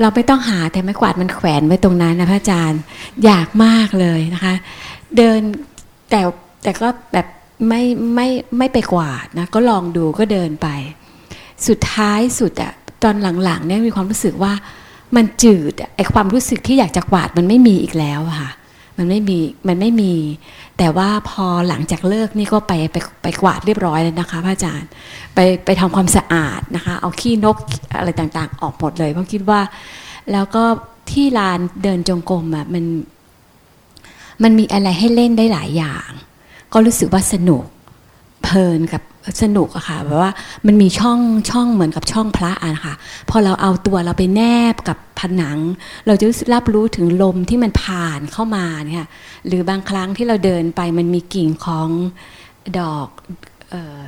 [0.00, 2.80] เราไม่ต้องหาแต่ไม้กวาดมันแขวนไว้ตรงนั้นนะพระอาจารย์
[3.24, 4.54] อยากมากเลยนะคะ
[5.16, 5.40] เดิน
[6.10, 6.20] แต่
[6.62, 7.26] แต่ก็แบบ
[7.68, 7.82] ไม่
[8.14, 8.28] ไม่
[8.58, 10.68] ไม่ไปกวาดนะก็ลองดูก็เดินไป
[11.66, 14.52] สุดท้ายสุดอะ ตอนหลังๆเนี่ยมีความรู้สึกว่า
[15.16, 18.50] มันจืดไอความรู้สึกที่อยากจะกวาดมันไม่มีอีกแล้วค่ะ
[18.98, 20.14] มันไม่มีมันไม่มี
[20.78, 24.88] แต่ว่าพอหลังจากเลิกนี่ก็ไปไปไปกวาดเรียบร้อยเลยนะคะพระอาจารย์
[25.34, 27.56] ไปไปทำความสะอาดนะคะ เอาขี้นก
[27.98, 29.60] อะไรต่างๆ ออกหมดเลยเพราะคิดว่า
[30.32, 30.64] แล้วก็
[31.10, 32.84] ที่ลานเดินจงกรมอะมัน
[34.42, 36.08] มันมีอะไรให้เล่นได้หลายอย่าง
[36.72, 37.64] ก็รู้สึกว่าสนุก
[38.46, 39.02] เพลินกับ
[39.42, 40.30] สนุกอะค่ะแบบว่า
[40.66, 41.20] มันมีช่อง
[41.50, 42.94] ช่องเหมือนกับช่องพระอะนะคะ
[43.30, 44.42] พอเราเอาตัวเราไปแน
[44.72, 45.58] บกับผนัง
[46.06, 49.06] เราจะรับรู้ถึงลมที่มันผ่านเข้ามาเนี่ย
[49.46, 51.88] หรือบางครั้งที่เราเดินไปมันมีกิ่งของ
[52.78, 53.08] ดอก
[53.72, 54.00] ออ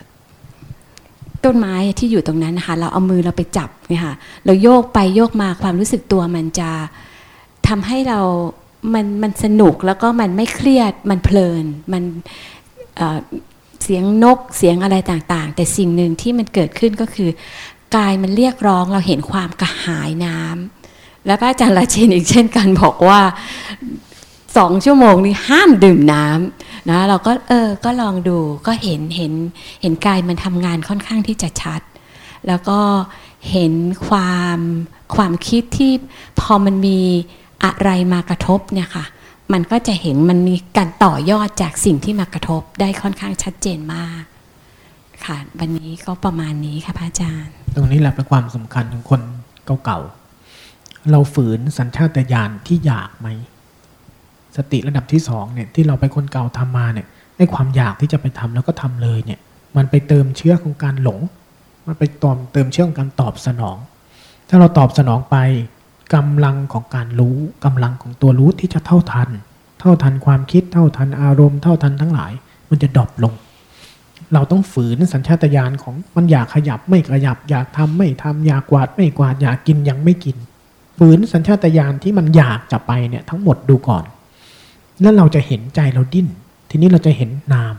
[1.45, 6.71] ต้นไม้ที่อยู่ตรงนั้นนะคะเราเอามือเราไปจับเนี่ยค่ะเราโยกไปโยกมาความรู้สึกตัวมันจะ
[7.69, 8.21] ทำให้เรา
[8.95, 12.03] มันมันสนุกแล้วก็มันไม่เครียดมันเพลินมัน
[12.97, 17.31] เสียงนกเสียงอะไรต่างๆ แต่สิ่งหนึ่งที่มันเกิดขึ้นก็คือ
[17.97, 23.21] กายมันเรียกร้องเราเห็นความกระหายน้ำและพระอาจารย์ราชินอีกเช่นกันบอกว่า
[24.57, 29.33] สองชั่วโมงนี้ห้ามดื่มน้ำนะเราก็เออก็ลองดูก็เห็นเห็น
[29.83, 31.81] เห็นกายมันทำงานค่อนข้างที่จะชัด
[32.47, 32.81] แล้วก็
[33.51, 33.73] เห็น
[34.09, 34.59] ความ
[35.15, 35.93] ความคิดที่
[36.41, 37.01] พอมันมี
[37.65, 39.05] อะไรมากระทบเนี่ยค่ะ
[39.53, 44.23] มันก็จะเห็นมันมีการต่อยอดจากสิ่งที่มากระทบได้ค่อนข้างชัดเจนมาก
[45.25, 49.21] ค่ะ วันนี้ก็ประมาณนี้ค่ะพระอาจารย์ ตรงนี้แหละเป็นความสำคัญของคน
[49.85, 53.29] เก่าๆ เราฝืนสัญชาตญาณที่อยากไหม
[54.57, 57.07] สติระดับที่สองเนี่ยที่เราไปคนเก่าทำมาเนี่ย
[57.37, 59.41] ไอ้ความอยากที่จะไปทำแล้วก็ทำเลยเนี่ย
[59.77, 61.21] มันไปเติมเชื้อของการหลง
[61.87, 63.77] มันไปตอมเติมเชื้อของการตอบสนอง
[64.49, 65.37] ถ้าเราตอบสนองไป
[66.15, 69.29] กำลังของการรู้กำลังของตัวรู้ที่จะเท่าทัน
[69.81, 72.33] เท่าทันความคิดเท่าทันอารมณ์เท่าทันทั้งหลาย
[72.71, 73.35] มันจะดรอปลง
[74.33, 80.37] เราต้องฝืนสัญชาตญาณของมันอยากขยับไม่ขยับ อยากทำไม่ทำอยากกวาดไม่กวาดอยากกินยังไม่กิน
[80.99, 84.05] ฝืนสัญชาตญาณที่มันอยากจะไปเนี่ยทั้งหมดดูก่อน
[85.01, 86.29] แล้วเราจะเห็นใจเราดิ้น
[86.71, 87.75] ทีนี้เราจะเห็นนาม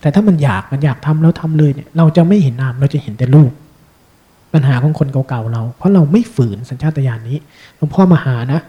[0.00, 3.52] แต่ถ้ามันอยากมันอยากทำแล้วทำเลยเนี่ยเราจะไม่เห็นนามเราจะเห็นแต่รูป
[4.52, 7.38] ปัญหาของคนเก่าๆเรา เพราะเราไม่ฝืนสัญชาตญาณนี้
[7.76, 8.60] หลวงพ่อมาหานะ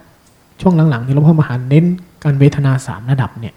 [0.62, 1.86] ช่วงหลังๆนี่หลวงพ่อมาหาเน้น
[2.24, 3.54] การเวทนาสามระดับเนี่ย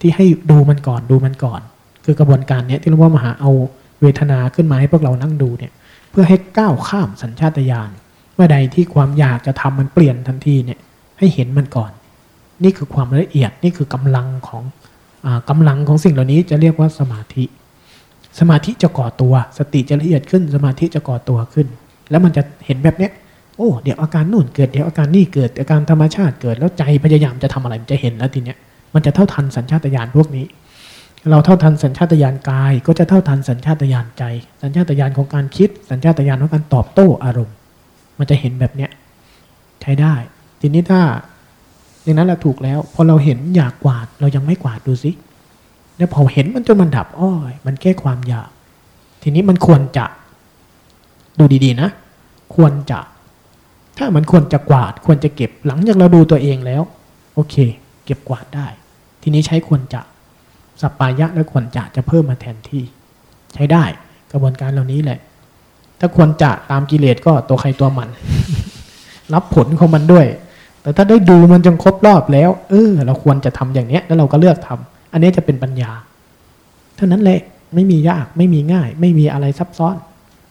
[0.00, 1.60] ที่ให้ดูมันก่อนดูมันก่อน
[2.04, 3.50] คือกระบวนการเนี้ยที่หลวงพ่อมาหาเอา
[4.02, 5.72] เวทนาขึ้นมาให้พวกเรานั่งดูเนี่ย
[6.10, 7.90] เพื่อให้ก้าวข้ามสัญชาตญาณ
[8.34, 10.78] เมื่อใดที่ความอยากจะทำมันเปลี่ยนทันทีเนี่ย
[11.18, 11.90] ให้เห็นมันก่อน
[12.64, 14.62] นี่คือความละเอียดนี่คือกำลังของ
[15.26, 17.44] อกำลังของสิ่งเหล่านี้จะเรียกว่าสมาธิ
[18.40, 21.66] สมาธิจะก่อตัว สติจะละเอียดขึ้น สมาธิจะก่อตัวขึ้น
[22.10, 23.12] แล้วมันจะเห็นแบบเนี้ย
[23.56, 28.58] โอ้เดี๋ยวอาการนู่นเกิดเดี๋ยวอาการนี่เกิดอาการธรรมชาติเกิดแล้วใจพยายามจะทำอะไรมันจะเห็นแล้วทีเนี้ย
[28.94, 30.46] มันจะเท่าทันสัญชาตญาณพวกนี้
[31.30, 34.24] เราเท่าทันสัญชาตญาณกาย ก็จะเท่าทันสัญชาตญาณใจ
[34.62, 37.54] สัญชาตญาณของการคิด สัญชาตญาณของการตอบโต้อารมณ์
[38.18, 38.90] มันจะเห็นแบบเนี้ย
[39.82, 40.14] ใช้ได้
[40.60, 41.00] ทีนี้ถ้า
[42.04, 45.10] อย่างนั้นเราถูกแล้วพอเราเห็นอยากกวาดเรายังไม่กวาดดูสิ
[45.98, 48.50] แล้วพอเห็นมันจนมันดับอ้อยมันแก้ความอยาก
[49.22, 50.04] ทีนี้มันควรจะ
[51.38, 51.88] ดูดีๆนะ
[52.54, 53.00] ควรจะ
[53.98, 56.82] ถ้ามันควรจะกวาด ควรจะเก็บหลังจากเราดูตัวเองแล้ว
[57.34, 57.54] โอเค
[58.04, 58.66] เก็บกวาดได้
[59.22, 60.00] ทีนี้ใช้ควรจะ
[60.80, 62.82] สัปปายะและควรจะจะเพิ่มมาแทนที่
[63.54, 63.84] ใช้ได้
[64.32, 65.18] กระบวนการเหล่านี้แหละ
[66.00, 68.08] ถ้าควรจะตามกิเลสก็ตัวใครตัวมัน
[69.34, 70.26] รับผลของมันด้วย
[70.82, 75.90] แต่ถ้าได้ดูมันจนครบรอบแล้ว เออ เราควรจะทำอย่างเนี้ย แล้วเราก็เลือกทำ อันนี้จะเป็นปัญญา
[76.96, 77.40] เท่านั้นแหละ
[77.74, 79.96] ไม่มียากไม่มีง่าย ไม่มีอะไรซับซ้อน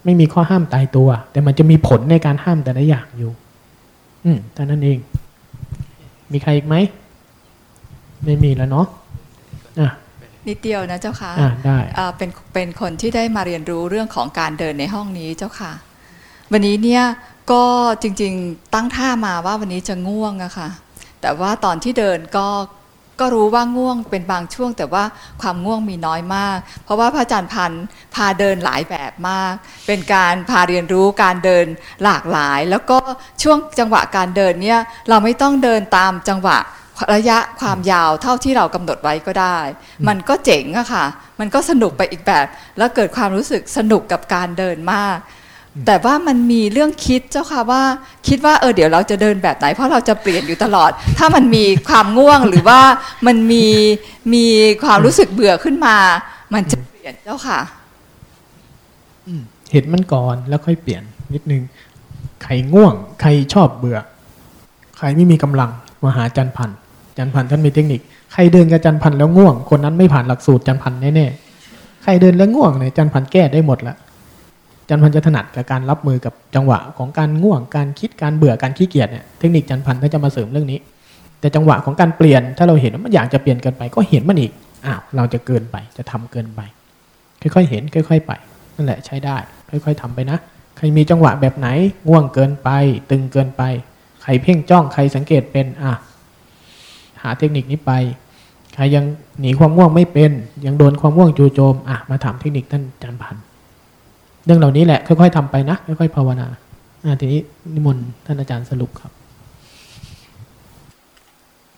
[0.05, 3.31] ไม่มีข้อห้ามตายตัว แต่มันจะมีผลในการห้ามแต่ละอย่างอยู่
[4.25, 4.97] อืมเท่านั้นเอง
[6.31, 6.75] มีใครอีกไหม
[8.25, 8.87] ไม่มีแล้วเนาะ
[9.79, 9.89] อะ
[10.47, 15.71] นิดเดียวนะเจ้าค่ะอ่าได้อ่าเป็นเป็นคนที่ได้มาเรียนรู้เรื่องของการเดินในห้องนี้เจ้าค่ะ
[16.51, 17.03] วันนี้เนี่ย
[17.51, 17.63] ก็
[18.01, 20.69] จริงๆตั้งท่ามาว่าวันนี้จะง่วงอะค่ะ
[21.21, 22.47] แต่ว่าตอนที่เดินก็
[23.19, 25.03] ก็รู้ว่าง่วงเป็นบางช่วง แต่ว่า
[25.41, 27.83] ความง่วงมีน้อยมาก เพราะว่าพระอาจารย์พันธ์
[28.15, 29.53] พาเดินหลายแบบมาก
[29.87, 31.65] เป็นการพาเรียนรู้การเดิน
[32.03, 32.97] หลากหลาย แล้วก็
[33.43, 34.79] ช่วงจังหวะการเดินเนี่ย
[35.09, 36.57] เราไม่ต้องเดินตามจังหวะ
[37.13, 39.59] ระยะความยาวเท่าที่เรากำหนดไว้ก็ได้
[40.07, 41.05] มันก็เจ๋งอะค่ะ
[41.39, 42.45] มันก็สนุกไปอีกแบบ
[42.77, 45.17] แล้วเกิดความรู้สึกสนุกกับการเดินมาก
[45.85, 47.81] แต่ว่ามันมีเรื่องคิดเจ้าค่ะว่า
[48.27, 52.79] คิดว่าเออเดี๋ยวเราจะเดินแบบไหน เพราะเราจะเปลี่ยนอยู่ตลอด ถ้ามันมีความง่วงหรือว่า
[53.27, 53.65] มันมี
[54.33, 54.45] มี
[54.83, 55.95] ความรู้สึกเบื่อขึ้นมา
[56.53, 57.59] มันจะเปลี่ยนเจ้าค่ะ
[59.71, 61.61] เห็นมันก่อนแล้วค่อยเปลี่ยนนิดนึง
[62.43, 63.97] ใครง่วง ใครชอบเบื่อ
[64.97, 65.69] ใครไม่มีกำลัง
[66.03, 66.69] มาหาจันพัน
[67.17, 68.01] จันพันท่านมีเทคนิค
[68.33, 73.95] ใครเดินกับจันพันแล้วง่วง คนนั้นไม่ผ่านหลักสูตรจันพันแน่ๆใครเดินแล้วง่วงเนี่ยจันพันแก้ได้หมดละ
[74.89, 80.79] จันพันจะถนัดกับการรับมือกับจังหวะของการง่วงการคิดการเบื่อการขี้เกียจเนี่ยเทคนิคจันพันธ์ท่าจะมาเสริมเรื่องนี้
[81.39, 84.51] แต่จังหวะของการเปลี่ยนถ้าเราเห็นว่ามันอยากจะเปลี่ยนเกินไปก็เห็นมันอีก
[84.85, 86.61] อ้าวเราจะเกินไปจะทำเกินไป
[87.41, 88.31] ค่อยๆเห็นค่อย ๆ ไป
[88.75, 89.37] นั่นแหละใช้ได้
[89.69, 90.37] ค่อย ๆทำไปนะ
[90.77, 91.67] ใครมีจังหวะแบบไหน
[92.07, 92.69] ง่วงเกินไป
[93.09, 93.63] ตึงเกินไป
[94.23, 95.93] ใครเพ่งจ้องใครสังเกตเป็นอะ
[97.21, 97.91] หาเทคนิคนี้ไป
[98.73, 99.05] ใครยัง
[99.39, 100.31] หนีความง่วงไม่เป็น
[100.65, 103.39] ยังโดนความง่วงจูโจมอะมาถามเทคนิคท่านจารย์พันธ
[104.47, 106.47] เรื่องเหล่านี้แหละค่อย ๆทำไปนะค่อยๆภาวนา
[107.05, 107.39] อะทีนี้
[107.73, 109.11] นิมนต์ท่านอาจารย์สรุปครับ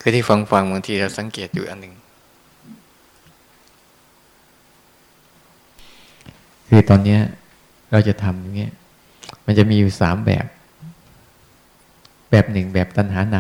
[0.02, 1.94] คือที่ฟังฟังบางทีเราสังเกตอยู่อันหนึ่ง
[6.68, 7.22] คือตอนเนี้ย
[7.92, 8.74] เราจะทำอย่างเงี้ย
[9.46, 10.46] มันจะมีอยู่สามแบบ
[12.32, 13.38] แบบหนึ่งแบบตัณหาน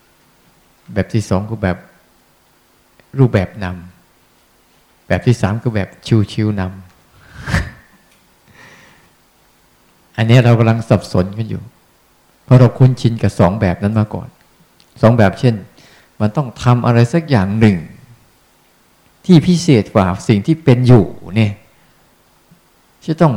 [0.00, 1.78] ำแบบที่สองคือแบบ
[3.18, 6.89] รูปแบบนำแบบที่สามคือแบบชิวชิวนำ
[10.20, 11.62] อันนี้เรากำลังสับสนกันอยู่
[12.44, 14.28] เพราะเราคุ้นชินกับสองแบบนั้นมาก่อน
[15.02, 15.54] สองแบบเช่น
[16.20, 17.76] มันต้องทำอะไรสักอย่างหนึ่ง
[19.26, 21.04] ที่พิเศษกว่าสิ่งที่เป็นอยู่
[21.36, 21.52] เนี่ย
[23.06, 23.34] จะต้อง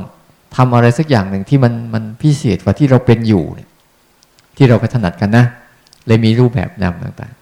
[0.56, 3.70] ทำอะไรสักอย่างหนึ่งที่มันมันพิเศษกว่าที่เราเป็นอยู่เนี่ย
[4.58, 5.46] ที่เราก็ถนัดกันนะ
[6.08, 7.34] เลยมีรูปแบบนำต่าง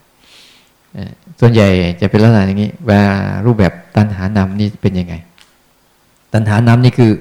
[0.66, 1.68] ๆ ส่วนใหญ่
[2.02, 3.02] จะเป็นลักษณะอย่างนี้ว่า
[3.46, 5.16] รูปแบบตัณหานำนี่เป็นยังไง
[6.34, 7.12] ตัณหานำนี่คือ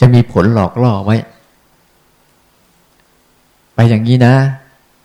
[0.00, 1.16] จะมีผลหลอกล่อไว้
[3.74, 4.34] ไปอย่างนี้นะ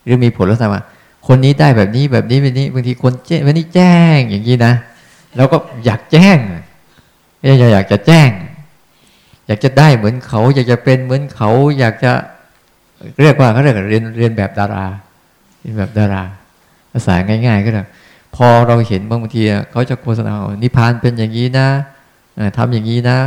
[0.03, 0.84] หรือมีผลลักษณะว่า
[1.27, 4.73] คนนี้ได้แบบนี้แบบนี้แบบนี้บางทีคนแจ้งวันนี้แจ้งอย่างนี้นะ
[5.35, 6.38] แล้วก็อยากแจ้ง
[7.73, 8.30] อยากจะแจ้ง
[9.47, 12.11] อยากจะได้เหมือนเขา อยากจะเป็นเหมือนเขา อยากจะ
[13.22, 14.85] เรียกว่าเขาเรียกเรียนเรียนแบบดารา
[15.61, 16.23] เรียนแบบดารา
[16.91, 17.84] ภาษาง่าย ๆ ก็ได้
[18.35, 19.41] พอเราเห็นบางที
[19.72, 21.67] เขาจะโฆษณานิพพานเป็นอย่างนี้นะ
[22.57, 23.17] ทำอย่างนี้นะ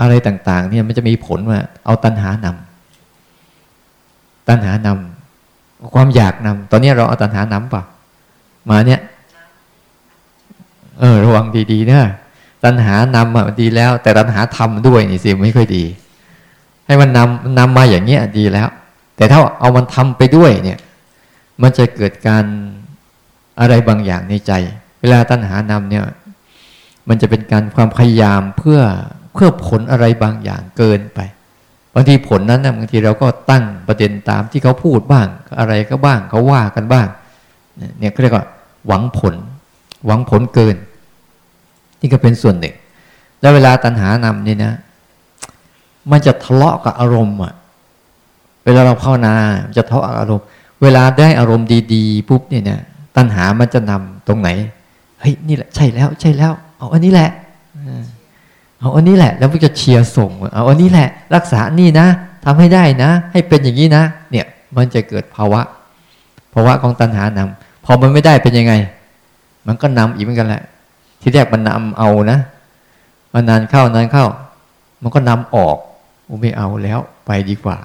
[0.00, 7.82] อะไรต่างๆ เนี่ยมันจะมีผลว่า เอาตัณหานำตัณหานำความอยากนำตอนนี้เราเอาตัณหานำป่ะ
[8.70, 9.00] มาเนี่ย
[11.00, 12.10] เออ ระวังดีๆเนะ
[12.64, 15.84] ตัณหานำอะดีแล้ว แต่ตัณหาทำด้วยนี่สิไม่ค่อยดี
[16.86, 18.68] ให้มันนำนำมาอย่างเงี้ยดีแล้ว
[19.16, 20.78] แต่ถ้าเอามันทำไปด้วยเนี่ย
[21.62, 22.44] มันจะเกิดการ
[23.60, 24.52] อะไรบางอย่างในใจ
[25.00, 26.04] เวลาตัณหานำเนี่ย
[27.08, 28.80] มันจะเป็นการความพยายามเพื่อ
[29.34, 31.20] เพื่อผลอะไรบางอย่างเกินไป
[31.94, 35.26] บางทีผลนั้นนะบางทีเราก็ตั้งประเด็นตามที่เขาพูดบ้าง
[35.58, 37.06] อะไรก็บ้างเขาว่ากันบ้าง
[37.98, 38.46] เนี่ยเขาเรียกว่า
[38.86, 39.34] หวังผล
[40.06, 40.76] หวังผลเกิน
[42.00, 42.74] นี่ก็เป็นส่วนหนึ่ง
[43.40, 44.72] แล้วเวลาตัณหานำนี่นะ
[46.10, 47.54] มันจะทะเลาะกับอารมณ์อะ
[48.64, 49.34] เวลาเราภาวนา
[49.76, 50.44] จะทะเลาะอารมณ์
[50.82, 52.80] เวลาได้อารมณ์ดีๆปุ๊บเนี่ยนะ
[53.16, 54.48] ตัณหามันจะนำตรงไหน
[55.20, 57.30] เฮ้ยนี่แหละใช่แล้วใช่แล้วเอาอันนี้แหละ
[58.84, 62.06] เอาอันนี้แหละ แล้วมันจะเชียร์ส่งเอาอันนี้แหละ รักษานี่นะ
[62.44, 64.46] ทำให้ได้นะ ให้เป็นอย่างนี้นะ เนี่ย
[64.76, 65.60] มันจะเกิดภาวะ
[66.54, 68.72] ภาวะของตัณหานำพอมันไม่ได้เป็นยังไง
[69.66, 70.62] มันก็นำอีกเหมือนกันแหละ
[71.20, 72.38] ที่แรกมันนำเอานะ
[73.34, 74.26] มันนานเข้านานเข้า
[75.02, 75.76] มันก็นำออก
[76.28, 77.78] อไม่เอาแล้วไปดีกว่า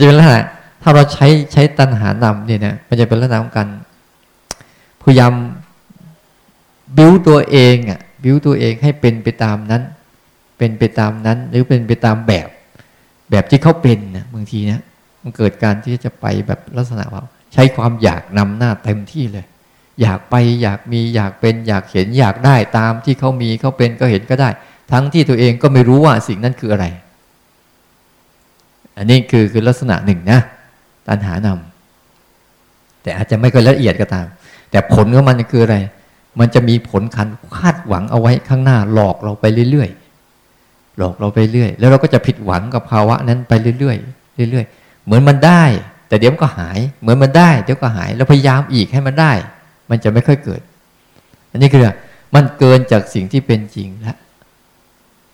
[0.00, 0.42] จะเป็นลักษณะ
[0.82, 3.68] ถ้าเราใช้ใช้ตัณหานำเนี่ยนะมันจะเป็นลักษณะของการ
[5.02, 5.32] พยายาม
[6.96, 9.82] บิ้วตัวเองอะ บิ้วตัวเองให้เป็นไปตามนั้น
[10.58, 12.48] เป็นไปตามนั้น หรือเป็นไปตามแบบ
[13.30, 14.80] แบบที่เขาเป็นนะบางทีนะ
[15.22, 17.22] มันเกิดการที่จะไปแบบลักษณะว่า
[17.52, 19.46] ใช้ความอยากนำหน้าเต็มที่เลย
[20.00, 24.48] อยากไปอยากมีอยากเป็นอยากเห็นอยากได้ตามที่เขามีเขาเป็นก็เห็นก็ได้
[24.92, 26.86] ทั้งที่ตัวเองก็ไม่รู้ว่าสิ่งนั้นคืออะไร
[28.96, 30.40] อันนี้คือคือลักษณะหนึ่งนะ
[31.08, 34.26] ตัณหานำแต่อาจจะไม่ค่อยละเอียดก็ตาม
[34.70, 35.76] แต่ผลของมันคืออะไร
[36.40, 45.62] มันจะมีผลคันคาดหวังเอาไว้ข้างหน้าหลอกเราไปเรื่อยๆหลอกเราไปเรื่อยแล้วเราก็จะผิดหวังกับภาวะนั้นไปเรื่อยๆเรื่อยๆเหมือนมันได้
[46.08, 49.32] แต่เดี๋ยวมันก็หาย เหมือนมันได้เดี๋ยวก็หายแล้วพยายามอีกให้มันได้
[49.90, 50.60] มันจะไม่ค่อยเกิด
[51.50, 51.82] อันนี้คือ
[52.34, 54.16] มันเกินจากสิ่งที่เป็นจริงแล้ว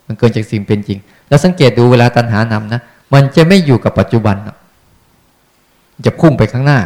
[0.06, 0.98] มันเกินจากสิ่งเป็นจริง
[1.28, 2.81] แล้วสังเกตดูเวลาตัณหานำนะ
[3.14, 4.36] มันจะไม่อยู่กับปัจจุบัน
[6.06, 6.78] จะพุ่งไปข้างหน้า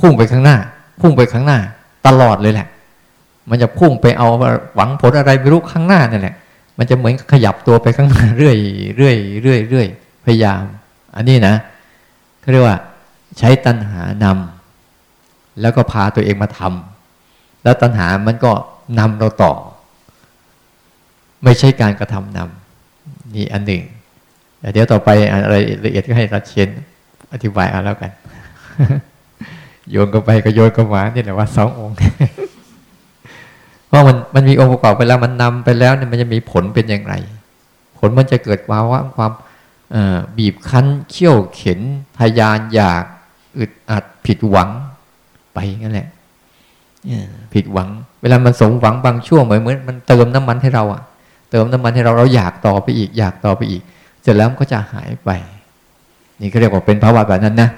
[0.00, 0.56] พุ่งไปข้างหน้า
[1.00, 1.58] พุ่งไปข้างหน้า
[2.06, 2.66] ตลอดเลยแหละ
[3.50, 4.28] มันจะพุ่งไปเอา
[4.76, 6.36] หวังผลอะไรไม่รู้ข้างหน้านี่นแหละ
[6.78, 8.56] มันจะเหมือนขยับตัวไปข้างหน้าเรื่อย
[8.96, 9.86] เรื่อยเรื่อยเรื่อย
[10.24, 10.62] พยายาม
[11.16, 11.54] อันนี้นะ
[12.40, 12.78] เขาเรียกว่า
[13.38, 18.52] ใช้ตัณหานำแล้วก็พาตัวเองมาทำแล้วตัณหามันก็
[18.98, 19.52] นำเราต่อ
[21.44, 23.82] ไม่ใช่การกระทำนำนี่อันหนึ่ง
[24.72, 26.68] เดี๋ยวต่อไปอะไรละเอียดก็ให้รัชเชน
[27.32, 28.10] อธิบายเอาแล้วกัน
[29.90, 31.96] โยนก็ไปก็โยนก็มานี่แหละว่าสององค์
[33.96, 37.14] เพราะมันมันมีองค์ประกอบไปแล้วมันนำไปแล้วเนี่ยมันจะมีผลเป็นอย่างไร
[37.98, 39.32] ผลมันจะเกิดภาวะความ
[40.38, 41.80] บีบคั้นเขี่ยวเข็น
[42.18, 43.04] ทยานอยาก
[43.58, 44.68] อึดอัดผิดหวัง
[45.54, 46.08] ไปงั้นแหละ
[47.54, 47.88] ผิดหวัง
[48.20, 51.02] เวลามันสมหวังบางช่วงเหมือนเหมือนมันเติมน้ำมันให้เราอะ
[51.50, 53.82] เติมน้ำมันให้เราเราอยากต่อไปอีก อยากต่อไปอีก
[54.22, 55.30] เสร็จแล้วก็จะหายไป
[56.40, 57.70] นี่ก็เรียกว่าเป็นภาวะแบบนั้นนะ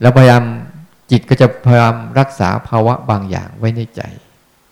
[0.00, 0.42] แล้วพยายาม
[1.10, 4.02] จิตก็จะพยายามรักษาภาวะบางอย่างไว้ในใจ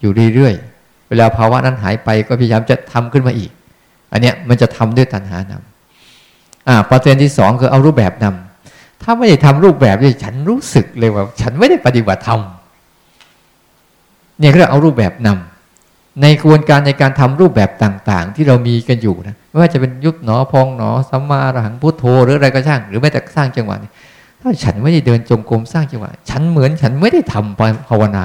[0.04, 3.50] อยู่เรื่อยๆ เวลาภาวะนั้นหายไปก็พยายามจะทำขึ้นมาอีก
[4.12, 12.40] อันเนี้ยมันจะทำด้วยตัณหานำอ่าประเด็นที่สองคือเอารูปแบบนำถ้าไม่ได้ทำรูปแบบเนี่ยฉันรู้สึกเลยว่า ฉันไม่ได้ปฏิบัติธรรม
[14.38, 23.76] เนี่ยก็เอารูปแบบนำในกระบวนการในการทำรูปแบบต่างๆ ที่เรามีกันอยู่นะไม่ว่าจะเป็นยุบหนอพองหนอสัมมาระหังพุทโธหรืออะไรก็ช่าง หรือแม้แต่สร้างจังหวะ
[24.40, 28.24] ถ้าฉันไม่ได้เดินจงกรมสร้างจังหวะฉันเหมือนฉันไม่ได้ทำภาวนา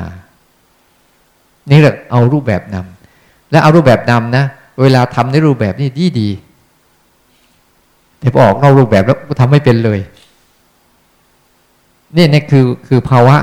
[1.72, 4.46] นี่แหละเอารูปแบบนำและเอารูปแบบนำนะ
[4.82, 6.30] เวลาทำในรูปแบบนี้ดีดี
[8.20, 10.00] แต่พอออกนอกรูปแบบแล้วทำไม่เป็นเลย
[12.16, 13.38] นี่นี่คือคือภาวะ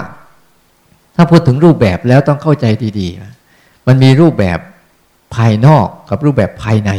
[1.17, 2.67] ถ้าพูดถึงรูปแบบแล้วต้องเข้าใจ
[2.99, 4.59] ดีๆ มันมีรูปแบบ
[5.35, 6.91] ภายนอกกับรูปแบบภายใน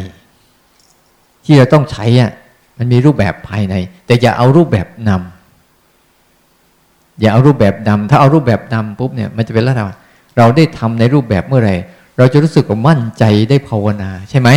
[1.45, 2.31] ที่เราต้องใช้อะ
[2.77, 3.75] มันมีรูปแบบภายใน
[4.05, 9.95] แต่อย่าเอารูปแบบนำอย่าเอารูปแบบดำถ้าเอารูปแบบดำปุ๊บเนี่ยมันจะเป็นลักษณะ
[10.37, 11.75] เราได้ทำในรูปแบบเมื่อไหร่
[12.17, 14.49] เราจะรู้สึกว่ามั่นใจได้ภาวนาใช่ไหม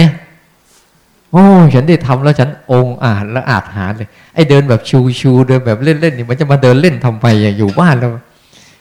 [1.32, 1.44] โอ้
[1.74, 7.26] ฉันได้ทำแล้วฉันองอาจและอาจหาเลย ไอ้เดินแบบชูชูเดินแบบเล่นเล่นนี่มันจะมาเดินเล่นทำไป
[7.58, 8.10] อยู่บ้านแล้ว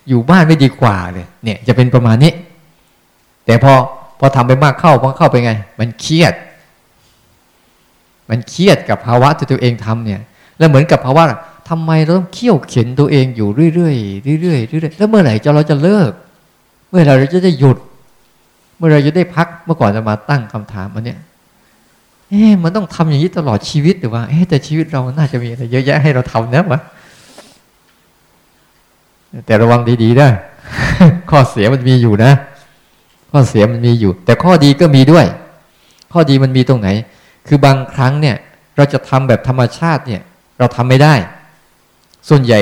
[0.10, 2.32] อยู่บ้านไม่ดีกว่าเลย เนี่ยจะเป็นประมาณนี้
[3.46, 3.74] แต่พอ
[4.20, 6.34] พอทำไปมากเข้าพอเข้าไปไง มันเครียด
[8.30, 10.22] มันเครียดกับภาวะที่ตัวเองทำเนี่ย
[10.58, 11.24] แล้วเหมือนกับภาวะ
[11.70, 16.12] ทำไมเราต้องเขี่ยวเข็นตัวเองอยู่เรื่อยๆเรื่อยๆเรื่อยๆแล้วเมื่อไหร่จะเราจะเลิก
[16.90, 17.78] เมื่อเราจะได้หยุด
[18.78, 21.20] เมื่อไราจะได้พักเมื่อก่อนจะมาตั้งคำถามอันเนี้ย
[22.30, 26.82] เอ๊ะมันต้องทำอย่างนี้ตลอดชีวิตหรือว่าเอ๊ะแต่ชีวิตเราน่าจะมีอะไรเยอะแยะให้เราทำนะวะ
[29.46, 30.30] แต่ระวังดีๆนะ
[31.30, 32.32] ข้อเสียมันมีอยู่นะ
[33.32, 35.26] ข้อเสียมันมีอยู่ แต่ข้อดีก็มีด้วย
[36.12, 36.90] ข้อดีมันมีตรงไหน
[37.48, 38.36] คือบางครั้งเนี่ย
[38.76, 40.22] เราจะทำแบบธรรมชาติเนี่ย
[40.60, 41.14] เราทำไม่ได้
[42.30, 42.62] ส่วนใหญ่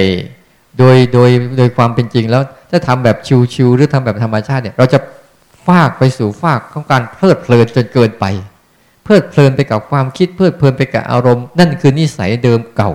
[0.79, 3.17] โดยโดยโดยความเป็นจริงแล้วถ้าทำแบบ
[3.53, 4.99] ชิวๆหรือทำแบบธรรมชาติเนี่ยเราจะ
[5.65, 8.25] ฟากไปสู่ฟากของการเพลิดเพลินจนเกินไป
[9.03, 12.91] เพลิดเพลินไปกับความคิดเพลิดเพลินไปกับอารมณ์ นั่นคือนิสัยเดิมเก่า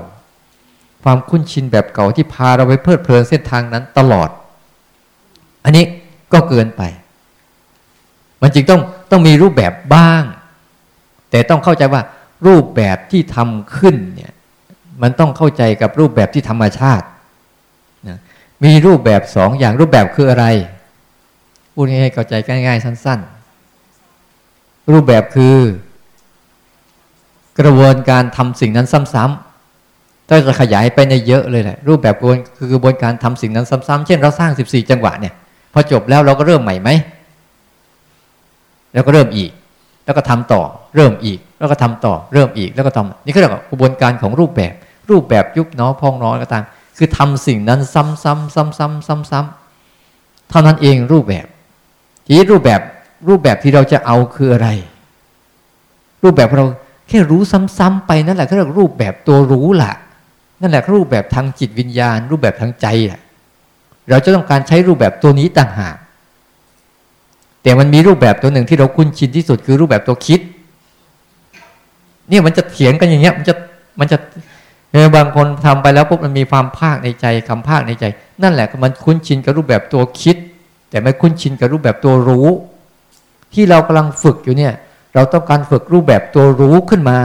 [1.03, 4.29] ความคุ้นชินแบบเก่าที่พาเราไปเพลิดเพลินเส้นทางนั้นตลอด
[5.65, 5.85] อันนี้
[6.33, 6.83] ก็เกินไป
[8.43, 8.81] มันจึงต้อง
[9.11, 10.23] ต้องมีรูปแบบบ้าง
[11.31, 12.03] แต่ต้องเข้าใจว่า
[12.47, 14.33] รูปแบบที่ทำขึ้นเนี่ย
[15.03, 17.07] มันต้องเข้าใจกับรูปแบบที่ธรรมชาติ
[18.65, 20.45] มีรูปแบบสองอย่างรูปแบบคืออะไร
[21.75, 22.35] พูดง่ายๆเข้าใจ
[22.67, 23.21] ง่ายๆสั้น
[24.05, 25.57] ๆ รูปแบบคือ
[27.61, 32.15] กระบวนการทำสิ่งนั้นซ้ำๆถ้าจะขยายไปในเยอะเลยแหละ รูปแบบ
[32.59, 35.35] คือกระบวนการทำสิ่งนั้นซ้ำๆเช่นเราสร้าง 14 จังหวะเนี่ย
[35.73, 36.91] พอจบแล้วเราก็เริ่มใหม่ไหม
[38.93, 39.51] แล้วก็เริ่มอีก
[40.05, 40.63] แล้วก็ทำต่อ
[40.97, 44.73] เริ่มอีก แล้วก็ทำต่อ เริ่มอีก แล้วก็ทำนี่ก็เรียกว่ากระบวนการของรูปแบบ
[45.11, 46.65] รูปแบบยุบน้อพองน้อยก็ตาม
[46.97, 51.47] คือทำสิ่งนั้นซ้ำๆซ้ำๆซ้ำๆเท่านั้นเองรูปแบบ
[52.27, 52.81] ทีรูปแบบ
[53.29, 54.69] รูปแบบที่เราจะเอาคืออะไร
[56.23, 56.67] รูปแบบเรา
[57.09, 57.41] แค่รู้
[57.79, 59.93] ซ้ำๆไปนั่นแหละเขาเรียกรูปแบบตัวรู้ล่ะ
[60.61, 63.21] นั่นแหละรูปแบบทางจิตวิญญาณ รูปแบบทางใจอะ
[64.11, 65.97] เราจะต้องการใช้รูปแบบตัวนี้ต่างหาก
[67.63, 70.41] แต่มันมีรูปแบบตัวหนึ่งที่เราคุ้นชินที่สุดคือรูปแบบตัวคิด
[72.29, 73.55] เนี่ยมันจะเถียงกันอย่างเงี้ย มันจะ
[74.01, 74.19] มันจะ
[75.17, 78.05] บางคนทำไปแล้วปุ๊บมันมีความภาคในใจคำภาคในใจ
[78.43, 80.37] นั่นแหละมันคุ้นชินกับรูปแบบตัวคิด
[80.91, 82.49] แต่ไม่คุ้นชินกับรูปแบบตัวรู้
[83.55, 84.75] ที่เรากำลังฝึกอยู่เนี่ย
[85.15, 87.19] เราต้องการฝึกรูปแบบตัวรู้ขึ้นมา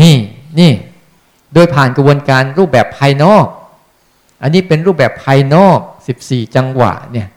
[0.00, 0.16] นี่
[0.60, 0.72] นี่
[1.54, 3.46] โดยผ่านกระบวนการรูปแบบภายนอก
[4.42, 5.78] อันนี้เป็นรูปแบบภายนอก
[6.16, 7.28] 14 จังหวะเนี่ย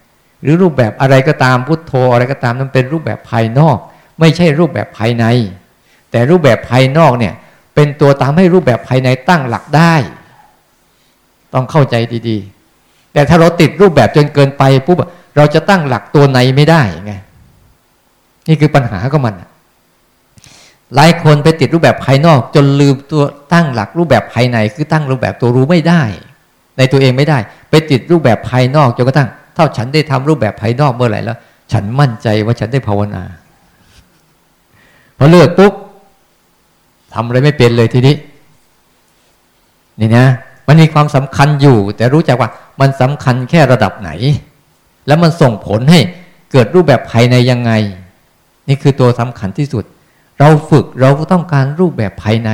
[0.42, 3.78] หรือรูปแบบอะไรก็ตามพุทโธอะไรก็ตามนั้นเป็นรูปแบบภายนอก
[4.20, 5.26] ไม่ใช่รูปแบบภายใน
[6.16, 7.34] แต่รูปแบบภายนอกเนี่ย
[7.76, 9.94] เป็นตัวตาให้รูปแบบภายในตั้งหลักได้
[11.54, 11.96] ต้องเข้าใจ
[12.28, 14.98] ดีๆ แต่ถ้าเราติดรูปแบบจนเกินไปปุ๊บ
[15.38, 17.14] เราจะตั้งหลักตัวในไม่ได้ไง
[18.48, 19.36] นี่คือปัญหาก็มัน
[20.96, 23.24] หลายคนไปติดรูปแบบภายนอก จนลืมตัว
[23.54, 26.04] ตั้งหลักรูปแบบภายใน คือตั้งรูปแบบตัวรู้ไม่ได้
[26.78, 27.38] ในตัวเองไม่ได้
[27.70, 31.38] ไปติดรูปแบบภายนอกจนกระทั่งถ้าฉันได้ทำรูปแบบภายนอกเมื่อไหร่แล้ว
[31.72, 33.24] ฉันมั่นใจว่าฉันได้ภาวนา
[35.18, 35.74] พอเลิกปุ๊บ
[37.16, 38.16] ทำอะไรไม่เป็นเลยทีนี้
[40.00, 40.28] นี่นะ
[40.68, 42.50] มันมีความสำคัญอยู่ แต่รู้จักว่า
[42.82, 44.12] มันสำคัญแค่ระดับไหน
[45.08, 46.00] แล้วมันส่งผลให้
[46.52, 47.72] เกิดรูปแบบภายในยังไง
[48.68, 49.84] นี่คือตัวสำคัญที่สุด
[50.40, 52.52] เราฝึกเราก็ต้องการรูปแบบภายใน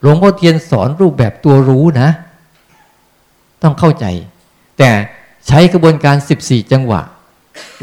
[0.00, 2.08] หลวงพ่อเทียนสอนรูปแบบตัวรู้นะ
[3.62, 4.06] ต้องเข้าใจ
[4.78, 4.90] แต่
[5.48, 7.00] ใช้กระบวนการ 14 จังหวะ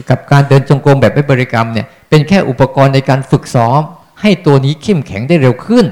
[0.10, 3.82] กับการเดินจงกรมแบบไม่บริกรรมเนี่ย เป็นแค่อุปกรณ์ในการฝึกซ้อม
[4.24, 5.86] ให้ตัวนี้เข้มแข็งได้เร็วขึ้น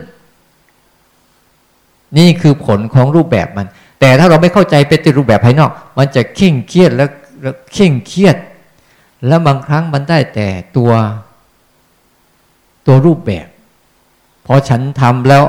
[2.18, 3.68] นี่คือผลของรูปแบบมัน
[4.00, 7.06] แต่ถ้าเราไม่เข้าใจเป็นติดรูปแบบภายนอก มันจะเข่งเครียดและ
[7.74, 8.36] เข่งเครียด
[9.28, 10.48] แล้วบางครั้งมันได้แต่
[10.78, 10.92] ตัว
[12.88, 13.48] ตัวรูปแบบ
[14.46, 15.44] พอฉันทำแล้ว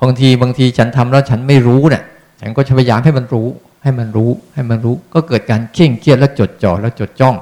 [0.00, 2.02] บางทีบางทีฉันทำแล้วฉันไม่รู้เนะี่ย
[2.40, 3.48] ฉันก็พยายามให้มันรู้
[3.82, 7.36] ให้มันรู้ให้มันรู้ ก็เกิดการเข่งเครียดแล้วจดจ่อแล้วจดจ้อง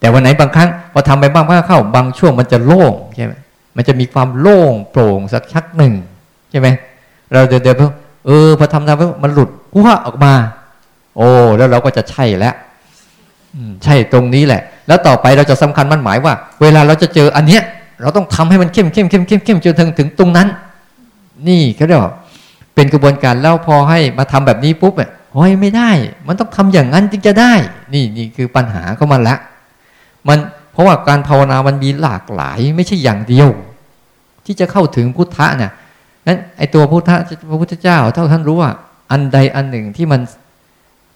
[0.00, 3.34] แต่วันไหนบางครั้งพอทำไปบ้างๆเข้าบางช่วงมันจะโล่งใช่ไหม
[3.76, 5.94] มันจะมีความโล่งโปร่งสักชักหนึ่ง
[6.50, 6.68] ใช่ไหม
[7.32, 7.88] เราเดินเดินเพิ่
[8.26, 10.32] เออพอทำทำไปมันหลุดหัวออกมา
[11.16, 12.54] โอ้แล้วเราก็จะใช่แล้ว
[13.84, 17.62] ใช่ตรงนี้แหละ แล้วต่อไปเราจะสำคัญมันหมายว่า เวลาเราจะเจออันเนี้ย
[18.00, 20.48] เราต้องทำให้มันเข้มเข้มเข้มเข้มเข้มจนถึงถึงตรงนั้น
[21.48, 22.12] นี่เขาเรียกว่า
[22.74, 25.90] เป็นกระบวนการแล้วพอให้มาทำแบบนี้ปุ๊บเนี่ยโอ้ยไม่ได้
[26.26, 27.52] มันต้องทำอย่างนั้นจึงจะได้
[27.94, 29.36] นี่นี่คือปัญหาเข้ามาละ
[30.28, 30.38] มัน
[30.72, 33.48] เพราะว่าการภาวนามันมีหลากหลาย ไม่ใช่อย่างเดียว
[34.46, 35.72] ที่จะเข้าถึงพุทธะเนี่ย
[36.26, 37.16] นั้นไอตัวพุทธะ
[37.50, 38.70] พระพุทธเจ้าเท่าท่านรู้ว่า
[39.12, 40.20] อันใดอันหนึ่งที่มัน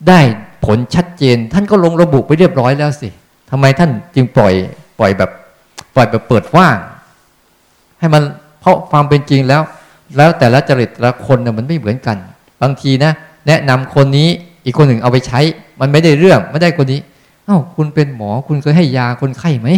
[0.09, 0.21] ได้
[0.65, 3.09] ผลชัดเจน ท่านก็ลงระบุไปเรียบร้อยแล้วสิ
[3.51, 4.55] ทำไมท่านจึงปล่อย
[4.99, 5.31] ปล่อยแบบ
[5.95, 6.77] ปล่อยแบบเปิดว่าง
[7.99, 8.23] ให้มัน
[8.61, 9.63] เพราะความเป็นจริงแล้ว
[10.17, 12.17] แล้วแต่ละจริตละคนเนี่ยมันไม่เหมือนกัน
[12.63, 13.13] บางทีนะ
[13.47, 14.29] แนะนำคนนี้
[14.65, 15.41] อีกคนหนึ่งเอาไปใช้
[15.81, 17.01] มันไม่ได้เรื่องไม่ได้คนนี้
[17.47, 19.69] เอ้าคุณเป็นหมอคุณเคยให้ยาคนไข้ไหม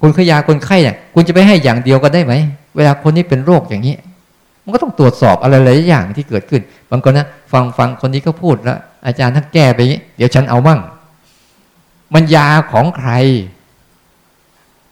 [0.00, 2.34] คุณขยาคนไข้เนี่ยคุณจะไปให้อย่างเดียวกันได้ไหม
[2.76, 3.94] เวลาคนนี้เป็นโรคอย่างนี้
[4.64, 10.80] มันก็ต้องตรวจสอบอะไรหลายอย่างที่เกิดขึ้น บางคนนะฟังฟังคนนี้ก็พูดแล้ว อาจารย์ท่านแก้ไปอย่างนี้เดี๋ยวฉันเอามั่ง
[12.14, 13.10] มันยาของใคร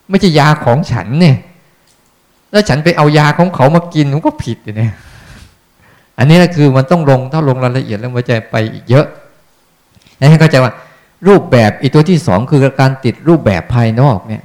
[0.09, 1.37] ไม่ใช่ยาของฉันเนี่ย
[2.53, 4.93] แล้วฉันไปเอายาของเขามากินมันก็ผิดเนี่ย
[6.19, 9.07] อันนี้นะคือมันต้องลงถ้าลงรายละเอียดแล้วมันจะไปอีกเยอะ
[10.31, 10.73] ให้เข้าใจว่า
[11.29, 14.43] รูปแบบอีกตัวที่สองคือการติดรูปแบบภายนอกเนี่ย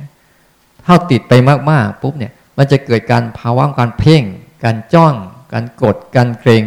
[0.86, 1.34] ถ้าติดไป
[1.72, 4.24] มากๆปุ๊บเนี่ยมันจะเกิดการภาวะการเพ่ง
[4.64, 5.14] การจ้อง
[5.54, 6.64] การกด การเกรง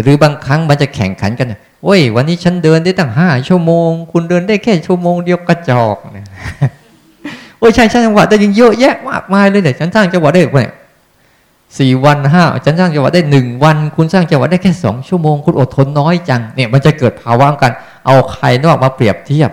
[0.00, 1.52] หรือบางครั้งมันจะแข่งขันกัน
[1.82, 6.26] โอ้ย วันนี้ฉันเดินได้ตั้งห้าชั่วโมง คุณเดินได้แค่ชั่วโมงเดียวกระจอกเนี่ย
[7.58, 10.72] โอ้ยใช่ใช่จังหวะได้ยิงเยอะแยะมากมายเลยเนี่ยฉันสร้างจังหวะได้เนี่ย
[11.78, 17.72] สี่วันห้าฉันสร้างจังหวะได้หนึ่งวัน คุณสร้างจังหวะได้แค่สองชั่วโมง คุณอดทนน้อยจังเนี่ยมันจะเกิดภาวะกัน
[18.06, 19.50] เอาใครนอกมาเปรียบเทียบ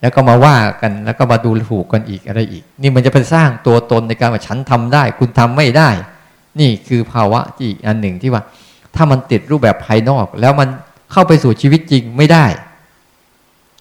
[0.00, 5.90] แล้วก็มาว่ากันแล้วก็มาดูถูกกันอีกอะไรอีก นี่มันจะเป็นสร้างตัวตนในการว่าฉันทำได้ คุณทำไม่ได้
[6.60, 8.42] นี่คือภาวะที่อันหนึ่งที่ว่า
[8.94, 10.68] ถ้ามันติดรูปแบบภายนอก แล้วมัน
[11.12, 12.46] เข้าไปสู่ชีวิตจริงไม่ได้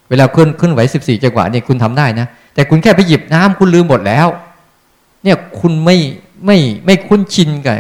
[0.09, 4.27] เวลาขึ้นขึ้นไหวสิบสี่จังหวะเนี่ยคุณทำได้นะ แต่คุณแค่ไปหยิบน้ำคุณลืมหมดแล้ว
[5.23, 5.97] เนี่ยคุณไม่
[6.45, 7.75] ไม่ไม่คุ้นชินกัน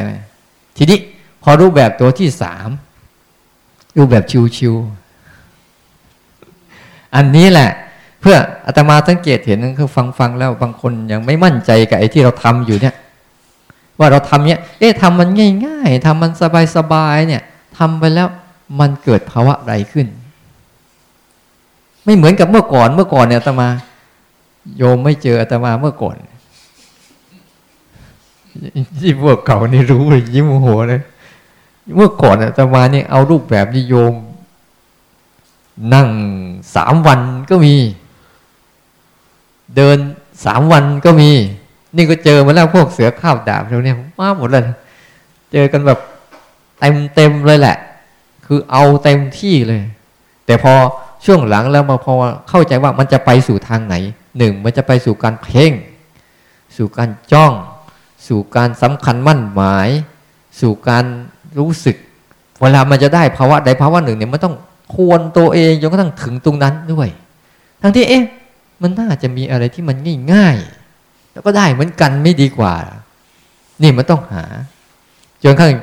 [0.77, 0.99] ทีนี้
[1.43, 2.69] พอรูปแบบตัวที่สาม
[3.97, 4.23] รูปแบบ
[4.57, 5.00] ชิวๆ
[7.15, 7.69] อันนี้แหละ
[8.21, 12.95] เพื่ออาตมาสังเกตเห็นนั่นคือฟังฟังแล้วบางคนยังไม่มั่นใจกับไอ้ที่เราทำอยู่เนี่ย
[13.99, 15.29] ว่าเราทำเนี้ยเอ๊ะทำมัน
[15.65, 16.31] ง่าย ๆทำมัน
[16.75, 17.41] สบายๆเนี่ย
[17.77, 18.27] ทำไปแล้ว
[18.79, 20.07] มันเกิดภาวะใดขึ้น
[22.05, 23.69] ไม่เหมือนกับเมื่อก่อนเมื่อก่อนเนี่ยอาตมา
[24.77, 26.15] โยมไม่เจออาตมาเมื่อก่อน
[29.01, 31.01] ที่พวกเก่านี่รู้เลยยิ้มหัวเลย
[31.95, 34.13] เมื่อก่อนอาตมาเนี่ยเอารูปแบบนิยม
[35.93, 36.07] นั่ง
[36.75, 37.75] สามวันก็มี
[39.75, 39.97] เดิน
[40.45, 41.29] สามวันก็มี
[41.95, 44.63] นี่ก็เจอมาแล้วพวกเสือข้าวดาบเราเนี่ยมาหมดเลย
[45.51, 45.99] เจอกันแบบ
[46.79, 47.77] เต็มเต็มเลยแหละ
[48.45, 49.81] คือเอาเต็มที่เลย
[50.45, 50.73] แต่พอ
[51.25, 52.13] ช่วงหลังแล้วมาพอ
[52.49, 53.95] เข้าใจว่ามันจะไปสู่ทางไหน
[54.37, 55.71] หนึ่งมันจะไปสู่การเพ่ง
[56.77, 57.53] สู่การจ้อง
[58.27, 59.89] สู่การสำคัญมั่นหมาย
[60.61, 61.05] สู่การ
[61.59, 61.95] รู้สึก
[62.61, 64.55] เวลามันจะได้ภาวะใดภาวะหนึ่งเนี่ยมันต้อง
[64.93, 67.07] ควรตัวเองจนกระทั่งถึงตรงนั้นด้วย
[67.81, 68.23] ทั้งที่เอ๊ะ
[68.81, 69.97] มันน่าจะมีอะไรที่มัน
[70.33, 72.73] ง่ายๆแล้วก็ได้เหมือนกันไม่ดีกว่า
[73.81, 74.43] นี่มันต้องหา
[75.43, 75.73] จนกระทั่ง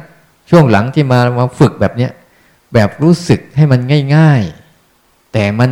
[0.51, 2.13] ช่วงหลังที่มามาฝึกแบบเนี้ย
[2.75, 3.81] แบบรู้สึกให้มัน
[4.17, 4.43] ง่าย
[4.89, 5.71] ๆ แต่มัน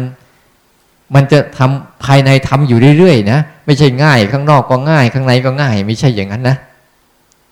[1.14, 6.56] มันจะทำภายในทำอยู่เรื่อยๆนะไม่ใช่ง่ายข้างนอกก็ง่าย ข้างในก็ง่าย ไม่ใช่อย่างนั้นนะ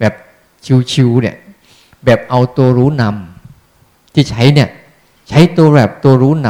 [0.00, 0.14] แบบ
[0.92, 1.36] ชิวๆเนี่ย
[2.04, 4.68] แบบเอาตัวรู้นำที่ใช้เนี่ย
[5.28, 6.48] ใช้ตัวแบบตัวรู้น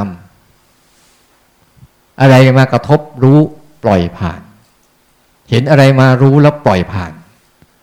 [0.84, 3.38] ำอะไรมากระทบรู้
[3.82, 4.40] ปล่อยผ่าน
[5.50, 7.12] เห็นอะไรมารู้แล้วปล่อยผ่าน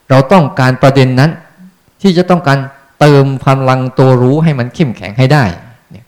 [0.09, 1.31] เราต้องการประเด็นนั้น
[2.01, 2.59] ที่จะต้องการ
[2.99, 5.43] เติมพลังตัวรู้ให้มันเข้มแข็งให้ได้
[5.91, 6.05] เนี่ย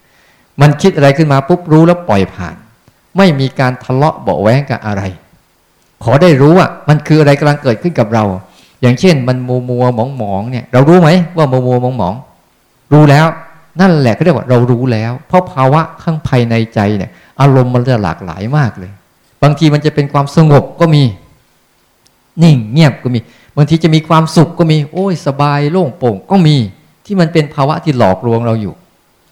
[0.61, 2.55] มันคิดอะไรขึ้นมาปุ๊บรู้แล้วปล่อยผ่าน
[3.17, 5.01] ไม่มีการทะเลาะเบาแว้งกับอะไร
[6.03, 8.23] ขอได้รู้ว่ามันคืออะไรกำลังเกิดขึ้นกับเรา
[8.81, 12.13] อย่างเช่น มันมัวมัวหมองหมองเนี่ย เรารู้ไหมว่ามัวมัวหมองหมอง
[12.91, 13.27] รู้แล้ว
[13.79, 18.91] นั่นแหละเขาเรียกว่าเรารู้แล้ว เพราะภาวะข้างภายในใจเนี่ย อารมณ์มันจะหลากหลายมากเลย
[19.43, 21.03] บางทีมันจะเป็นความสงบก็มี
[22.43, 23.19] นิ่งเงียบก็มี
[23.57, 26.55] บางทีจะมีความสุขก็มี โอ้ยสบายโล่งโปร่งก็มี
[27.05, 28.73] ที่มันเป็นภาวะที่หลอกลวงเราอยู่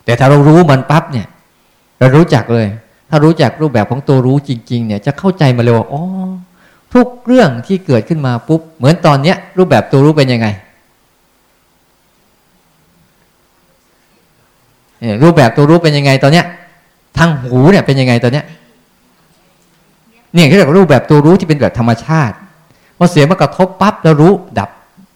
[0.06, 1.28] แต่ถ้าเรารู้มันปั๊บเนี่ย
[2.00, 2.68] เรารู้จักเลย
[3.10, 6.04] ถ้ารู้จักรูปแบบของตัวรู้จริง ๆ เนี่ยจะเข้าใจมาเลยว่าอ๋อ
[6.94, 10.60] ทุกเรื่องที่เกิดขึ้นมาปุ๊บเหมือนตอนเนี้ยรูปแบบตัวรู้เป็นยังไงเนี่ย
[15.24, 16.46] รูปแบบตัวรู้เป็นยังไงตอนเนี้ย
[17.18, 18.46] ทางหูเนี่ยเป็นยังไงตอนเนี้ย
[20.34, 22.36] เนี่ยเขาเรียกรูปแบบตัวรู้ที่เป็นแบบธรรมชาติ
[22.98, 24.70] พอเสียงมากระทบปั๊บแล้วรู้ดับ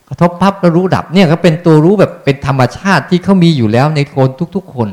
[0.08, 4.88] กระทบพับแล้วรู้ดับ เนี่ยก็เป็นตัวรู้แบบเป็นธรรมชาติที่เขามีอยู่แล้วในคนทุกๆคน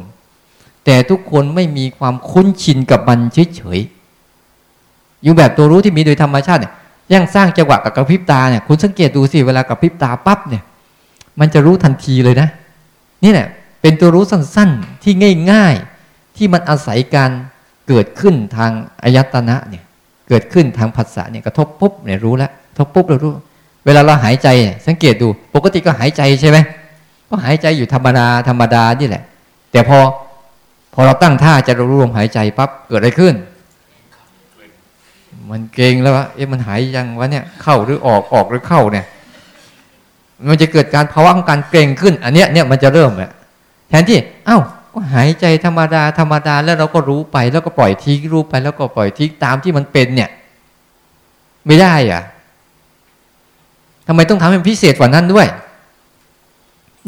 [0.85, 3.19] แต่ทุกคนไม่มีความคุ้นชินกับมัน
[3.55, 6.73] เฉยๆอยู่แบบตัวรู้ที่มีโดยธรรมชาติเนี่ย
[7.13, 10.63] ยังสร้างจังหวะกับกระพริบตาเนี่ยคุณสังเกตดูสิเวลากระพริบตาปั๊บเนี่ย
[11.39, 12.47] มันจะรู้ทันทีเลยนะ
[13.23, 13.47] นี่แหละ
[13.83, 15.13] เป็นตัวรู้สั้นๆ ที่
[15.51, 17.31] ง่ายๆ ที่มันอาศัยการ
[17.87, 18.71] เกิดขึ้นทาง
[19.03, 19.83] อายตนะเนี่ย
[20.27, 23.31] เกิดขึ้นทางภาษาเนี่ยกระทบปุ๊บเนี่ยรู้แล้วทบปุ๊บเรารู้
[23.85, 24.47] เวลาเราหายใจ
[24.87, 26.57] สังเกตดู ปกติก็หายใจใช่ไหม
[27.29, 29.23] ก็หายใจอยู่ธรรมดาธรรมดานี่แหละ
[29.71, 29.97] แต่พอ
[30.93, 33.35] พอเราตั้งท่าจะรู้ลมหายใจปั๊บเกิดอะไรขึ้น
[35.49, 39.05] มันเก่งแล้ววะเอ๊ะมันหายยังวะเนี่ยเข้าหรือออกออกหรือเข้าเนี่ย
[40.49, 43.31] มันจะเกิดการภาวะของการเกรงขึ้น อันเนี้ยเนี่ยมันจะเริ่มแหละ
[43.89, 44.59] แทนที่เอ้า
[44.93, 50.29] ก็หายใจธรรมดาธรรมดาแล้วเราก็รู้ไป แล้วก็ปล่อยทิ้งรู้ไป แล้วก็ปล่อยทิ้งตามที่มันเป็นเนี่ย
[51.65, 52.23] ไม่ได้อะ
[54.07, 55.47] ทำไมต้องทำให้พิเศษกว่านั้นด้วย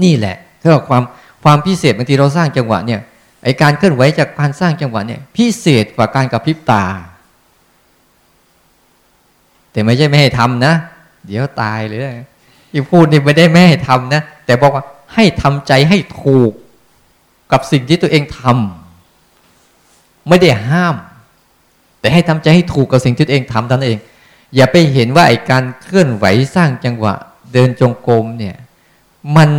[0.03, 1.03] นี่แหละคือความ
[1.43, 2.99] ความพิเศษบางทีเราสร้างจังหวะเนี่ย
[3.43, 6.85] ไอการเคลื่อนไหวจากการสร้างจังหวะเนี่ย พิเศษกว่าการกระพริบตา
[9.71, 10.73] แต่ไม่ใช่ไม่ให้ทำนะ
[11.25, 12.01] เดี๋ยวตายเลย
[12.71, 14.83] ที่พูดนี่ไม่ได้ไม่ให้ทำนะแต่บอกว่า
[15.13, 16.51] ให้ทำใจให้ถูก
[17.51, 20.95] กับสิ่งที่ตัวเองทำไม่ได้ห้าม
[21.99, 23.97] แต่ให้ทำใจให้ถูกกับสิ่งที่ตัวเองทำนั่นเอง
[24.55, 27.13] อย่าไปเห็นว่าไอ้การเคลื่อนไหวสร้างจังหวะ
[27.53, 28.55] เดินจงกรมเนี่ย
[29.35, 29.49] มัน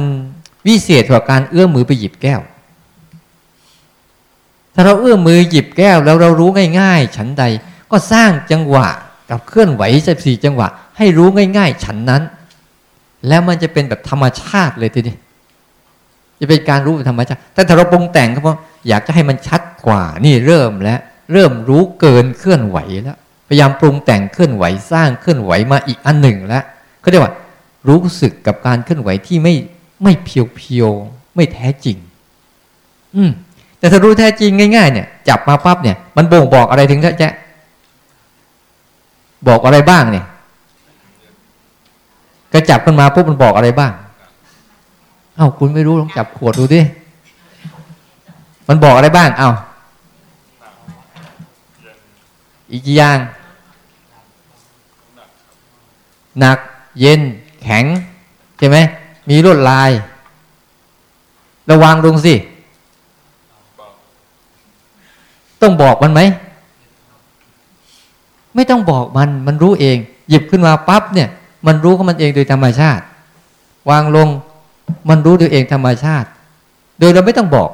[0.66, 2.40] วิเศษกว่าการเอื้อมมือไปหยิบแก้ว
[4.74, 6.50] ถ้าเราเอื้อมมือหยิบแก้วแล้วเรารู้
[6.80, 7.44] ง่าย ๆ ฉันใด
[7.90, 8.88] ก็สร้างจังหวะ
[9.30, 12.22] กับเคลื่อนไหวสิบสี่จังหวะ ให้รู้ง่าย ๆ ฉันนั้น
[13.28, 15.16] แล้วมันจะเป็นแบบธรรมชาติเลยทีนี้
[16.40, 18.58] จะเป็นการรู้ธรรมชาติแต่ถ้าเราปรุงแต่งก็เพราะ
[18.88, 21.00] อยากจะให้มันชัดกว่า นี่เริ่มแล้ว
[21.32, 23.18] เริ่มรู้เกินเคลื่อนไหวแล้ว
[23.48, 26.64] พยายามปรุงแต่งเคลื่อนไหวสร้างเคลื่อนไหวมาอีกอันหนึ่งแล้ว
[27.00, 27.32] เขาเรียกว่า
[27.88, 29.54] รู้สึกกับการเคลื่อนไหวที่ไม่
[30.02, 30.90] ไม่เพียวเพียว
[31.36, 31.96] ไม่แท้จริง
[33.16, 33.30] อืม
[33.78, 37.28] แต่ถ้ารู้แท้จริงง่าย ๆ เนี่ย จับมาปั๊บเนี่ย มันบ่งบอกอะไรถึงแจ๊
[39.48, 40.24] บอกอะไรบ้างเนี่ย
[42.52, 43.92] ก็จับขึ้นมาปุ๊บมันบอกอะไรบ้าง
[45.36, 46.80] เอ้าคุณไม่รู้ลองจับขวดดูดิ
[48.68, 49.50] มันบอกอะไรบ้าง เอ้า
[52.72, 53.18] อีกอย่าง
[56.38, 56.58] หนัก
[57.00, 57.20] เย็น
[57.62, 57.84] แข็ง
[58.58, 58.76] ใช่ไหม
[59.28, 59.90] มีลวดลาย
[61.70, 62.34] ระวังลงสิ
[65.62, 66.20] ต้องบอกมันไหม
[68.54, 69.96] ไม่ต้องบอกมัน มันรู้เอง
[70.28, 71.28] หยิบขึ้นมาปั๊บเนี่ย
[71.66, 73.04] มันรู้ของมันเองโดยธรรมชาติ
[73.90, 74.28] วางลง
[75.08, 76.28] มันรู้ตัวเองธรรมชาติ
[77.00, 77.68] โดยเราไม่ต้องบอก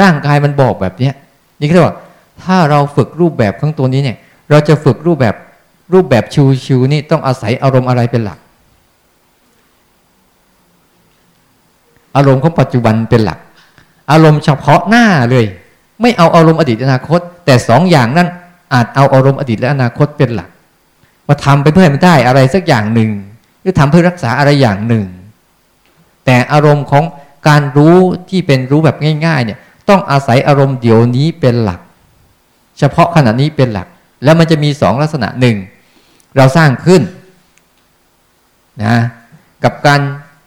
[0.00, 1.14] ร่างกายมันบอกแบบเนี้ย
[1.60, 1.96] นี่คือว่า
[2.42, 4.16] ถ้าเราฝึกรูปแบบของตัวนี้เนี่ย
[4.50, 5.34] เราจะฝึกรูปแบบ
[5.92, 6.24] รูปแบบ
[6.64, 8.38] ชิวๆนี่ต้องอาศัยอารมณ์อะไรเป็นหลัก
[12.16, 13.38] อารมณ์ของปัจจุบันเป็นหลัก
[14.10, 15.46] อารมณ์เฉพาะหน้าเลย
[16.00, 18.28] ไม่เอาอารมณ์อดีตอนาคต แต่สองอย่างนั้น
[18.74, 20.50] อาจเอาอารมณ์อดีตและอนาคตเป็นหลัก
[21.26, 23.10] ว่าทำไปเพื่อให้มันได้อะไรสักอย่างหนึ่ง
[23.60, 25.04] หรือทำเพื่อรักษาอะไรอย่างหนึ่ง
[26.26, 27.04] แต่อารมณ์ของ
[27.48, 27.98] การรู้
[28.30, 28.96] ที่เป็นรู้แบบ
[29.26, 29.58] ง่าย ๆ เนี่ย
[29.88, 31.80] ต้องอาศัยอารมณ์เดี๋ยวนี้เป็นหลัก
[32.78, 33.86] เฉพาะขณะนี้เป็นหลัก
[34.24, 35.56] แล้วมันจะมีสองลักษณะหนึ่ง
[36.36, 37.02] เราสร้างขึ้น
[38.84, 38.96] นะ
[39.64, 40.00] กับการ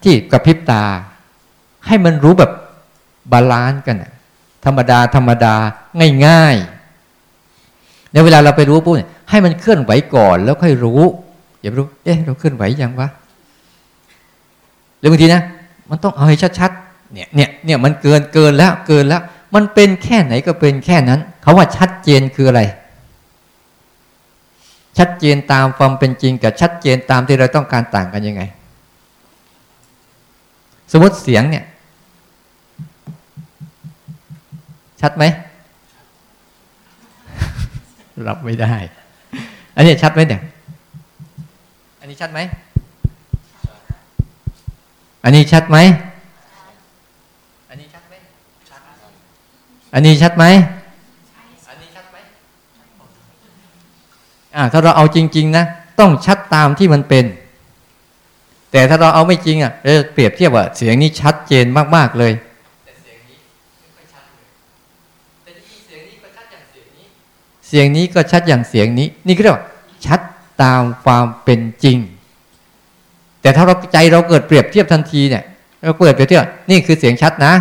[0.04, 0.84] ที่กระพริบตา
[1.86, 2.52] ให้มันรู้แบบ
[3.32, 4.04] balance กัน
[4.66, 5.56] ธรรมดาธรรมดา
[6.26, 8.96] ง่ายๆในเวลาเราไปรู้ปุ๊บ
[9.30, 11.02] ให้มันเคลื่อนไหวก่อนแล้วค่อยรู้
[11.60, 13.08] อย่าไปรู้ เอ๊ะเราเคลื่อนไหวยังวะ
[15.00, 15.42] หรือบางทีนะ
[15.90, 19.22] มันต้องเอาให้ชัดๆเนี่ยเนี่ยเนี่ยมันเกินเกินแล้วเกินแล้ว
[19.56, 22.62] มันเป็นแค่ไหนก็เป็นแค่นั้นเขาว่าชัดเจนคืออะไร
[24.98, 28.42] ชัดเจนตามความเป็นจริงกับชัดเจนตามที่เราต้องการต่างกันยังไง
[30.92, 31.66] สมมติเสียงเนี่ย
[35.02, 35.24] ชัดไหม
[38.28, 38.74] รับไม่ได้
[39.76, 40.42] อันนี้ชัดไหมเนี่ย
[42.00, 42.40] อันนี้ชัดไหม
[45.26, 45.78] อันนี้ชัดไหม
[47.70, 48.14] อันนี้ชัดไหม
[49.94, 50.44] อันนี้ชัดไหม
[51.70, 52.18] อันนี้ชัดไหม
[54.56, 55.66] อ่าถ้าเราเอาจริง ๆ นะ
[56.00, 57.26] ต้องชัดตามที่มันเป็น
[58.72, 61.66] แต่ถ้าเราเอาไม่จริงอะเราเปรียบเทียบว่าเสียงนี้ชัดเจน
[61.96, 62.34] มากๆเลย
[67.68, 69.66] เสียงนี้ก็ชัดอย่างเสียงนี้ นี่ก็เรียกว่า
[70.06, 70.20] ชัด
[70.64, 71.98] ตามความเป็นจริง
[73.46, 75.44] แต่ถ้าเราใจเราเกิดเปรียบเทียบทันทีเนี่ย
[75.84, 77.54] เราเปิดเปรียบเทียบนี่คือเสียงชัดนะ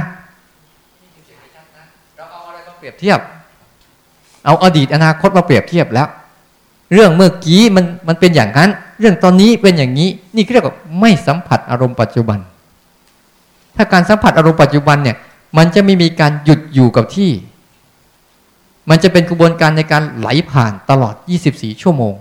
[2.17, 3.19] เราเอาอะไรมาเปรียบเทียบ
[4.45, 6.09] เอาอดีตอนาคตมาเปรียบเทียบแล้ว
[6.93, 8.71] เรื่องเมื่อกี้มันมันเป็นอย่างนั้น
[9.01, 12.39] เรื่องตอนนี้เป็นอย่างนี้ นี่เรียกว่าไม่สัมผัสอารมณ์ปัจจุบัน
[13.77, 15.17] ถ้าการสัมผัสอารมณ์ปัจจุบันเนี่ย
[15.57, 17.31] มันจะไม่มีการหยุดอยู่กับที่
[18.89, 21.15] มันจะเป็นกระบวนการในการไหลผ่านตลอด
[21.49, 22.15] 24 ชั่วโมง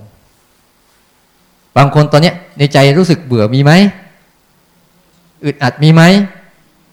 [1.77, 3.71] บางคนตอนนี้ในใจรู้สึกเบื่อมีไหม
[5.43, 6.01] อึดอัดมีไหม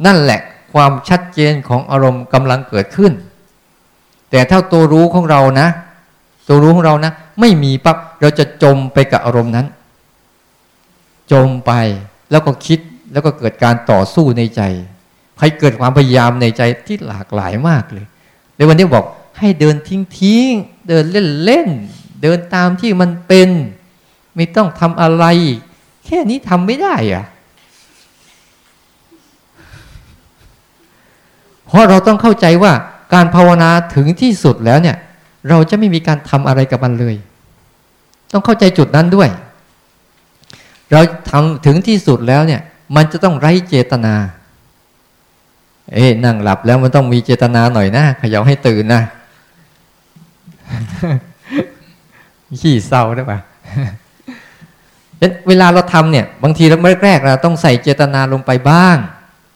[0.06, 0.40] นั่นแหละ
[0.72, 3.12] ความชัดเจนของอารมณ์กำลังเกิดขึ้น
[4.30, 5.68] แต่ถ้าตัวรู้ของเรานะ
[6.48, 9.66] ตัวรู้ของเรานะ ไม่มีปั๊บเราจะจมไปกับอารมณ์นั้น
[11.32, 11.72] จมไป
[12.30, 12.80] แล้วก็คิด
[13.12, 14.62] แล้วก็เกิดการต่อสู้ในใจ
[15.40, 18.06] ให้เกิดความพยายามในใจที่หลากหลายมากเลย
[18.56, 19.04] ในวันนี้บอก
[19.38, 20.50] ให้เดินทิ้งทิ้ง
[20.88, 21.68] เดินเล่นเล่น
[22.22, 23.48] เดินตามที่มันเป็น
[24.36, 25.24] ไม่ต้องทำอะไร
[26.06, 27.24] แค่นี้ทำไม่ได้อะ
[31.66, 32.72] เพราะเราต้องเข้าใจว่า
[33.14, 34.96] การภาวนาถึงที่สุดแล้วเนี่ย
[35.48, 37.16] เราจะไม่มีการทำอะไรกับมันเลย
[38.32, 39.28] ต้องเข้าใจจุดนั้นด้วย
[40.92, 41.00] เรา
[41.30, 42.60] ทำถึงที่สุดแล้วเนี่ย
[42.96, 44.14] มันจะต้องไร้เจตนา
[45.94, 49.02] เอ๊นั่งหลับแล้วมันต้องมีเจตนาหน่อยนะขย่าให้ตื่นนะ
[52.60, 53.38] ขี้เศร้าได้ปะ
[55.48, 58.96] เวลาเราทำเนี่ยบางทีเราแรกๆเราต้องใส่เจตนาลงไปบ้าง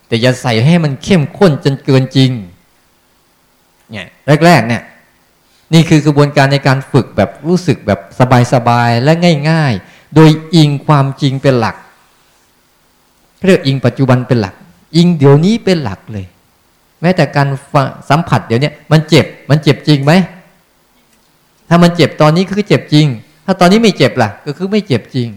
[0.09, 2.31] แต่อย่าใส่ให้มันเข้มข้นจนเกินจริง
[3.91, 4.07] เนี่ย
[4.47, 4.83] แรกๆเนี่ย
[5.75, 8.01] นี่คือกระบวนการในการฝึกแบบรู้สึกแบบ
[8.53, 9.13] สบายๆและ
[9.51, 11.77] ง่าย ๆ โดยอิงความจริงเป็นหลัก
[13.47, 14.55] เรียกอิงปัจจุบันเป็นหลัก
[14.97, 16.27] อิงเดี๋ยวนี้เป็นหลักเลย
[17.01, 17.49] แม้แต่การ
[18.11, 20.13] สัมผัสเดี๋ยวนี้มันเจ็บมันเจ็บจริงไหม
[21.69, 23.07] ถ้ามันเจ็บตอนนี้คือเจ็บจริง
[23.47, 25.29] ถ้าตอนนี้ไม่เจ็บล่ะ ก็คือไม่เจ็บจริง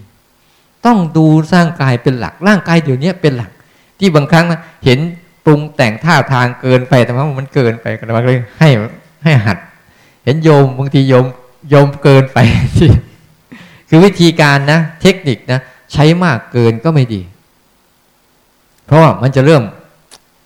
[0.88, 3.52] ต้องดูร่างกายเป็นหลัก ร่างกายเดี๋ยวนี้เป็นหลัก
[4.00, 5.00] ที่บางครั้งนะเห็น
[5.46, 8.70] ปรุงแต่งท่าทางเกินไปแต่ว่ามันเกินไปกันมาเลยให้
[9.24, 9.58] ให้หัด
[10.24, 11.26] เห็นโยมบางทีโยม
[11.70, 12.38] โยมเกินไป
[12.78, 12.90] ที่
[13.90, 15.60] คือวิธีการนะ เทคนิคนะ
[15.94, 17.22] ใช้มากเกินก็ไม่ดี
[18.86, 19.64] เพราะว่ามันจะเริ่ม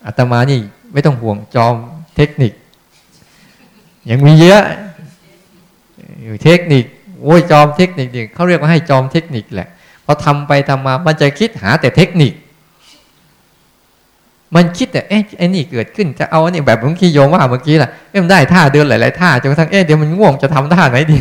[0.05, 0.59] อาตมานี่
[0.93, 1.75] ไม่ต้องห่วงจอม
[2.15, 2.53] เทคนิค
[4.09, 4.63] ยังมีเยอะ
[6.23, 6.83] อยู่เทคนิค
[7.23, 9.69] โอ้ยจอมเทคนิคเนี่ยเขาเรียกว่าให้จอมเทคนิคแหละ
[10.05, 12.33] พอทำไปทำมามันจะคิดหาแต่เทคนิค
[14.55, 21.17] มันคิดแต่เอ๊ะไอ้นี่เกิดขึ้นจะเอาอันนี้แบบเมื่อกี้โยมว่าเมื่อกี้แหละเอ๊ะมันได้ท่าเดินหลาย ๆ ท่าจนกระทั่งเอ๊ะเดี๋ยวมันง่วงจะทำท่าไหนดี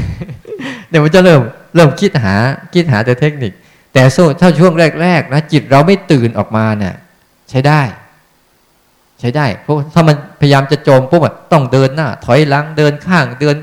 [0.90, 1.40] เดี๋ยวมันจะเริ่ม
[1.74, 2.34] เริ่มคิดหา
[2.74, 3.52] คิดหาแต่เทคนิค
[3.92, 6.94] แต่โซ่ถ้าช่วงแรก ๆ นะ จิตเราไม่ตื่นออกมาเนี่ย
[7.50, 7.82] ใช้ได้
[9.20, 13.56] ใช้ได้ เพราะถ้ามันพยายามจะโจมปุ๊บต้องเดินหน้า ถอยหลังเดินข้างเดิน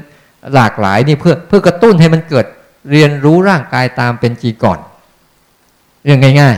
[0.54, 2.46] หลากหลายนี่เพื่อเพื่อกระตุ้นให้มันเกิด
[2.92, 4.80] เรียนรู้ร่างกายตามเป็นจริงก่อน
[6.08, 6.58] เรื่องง่าย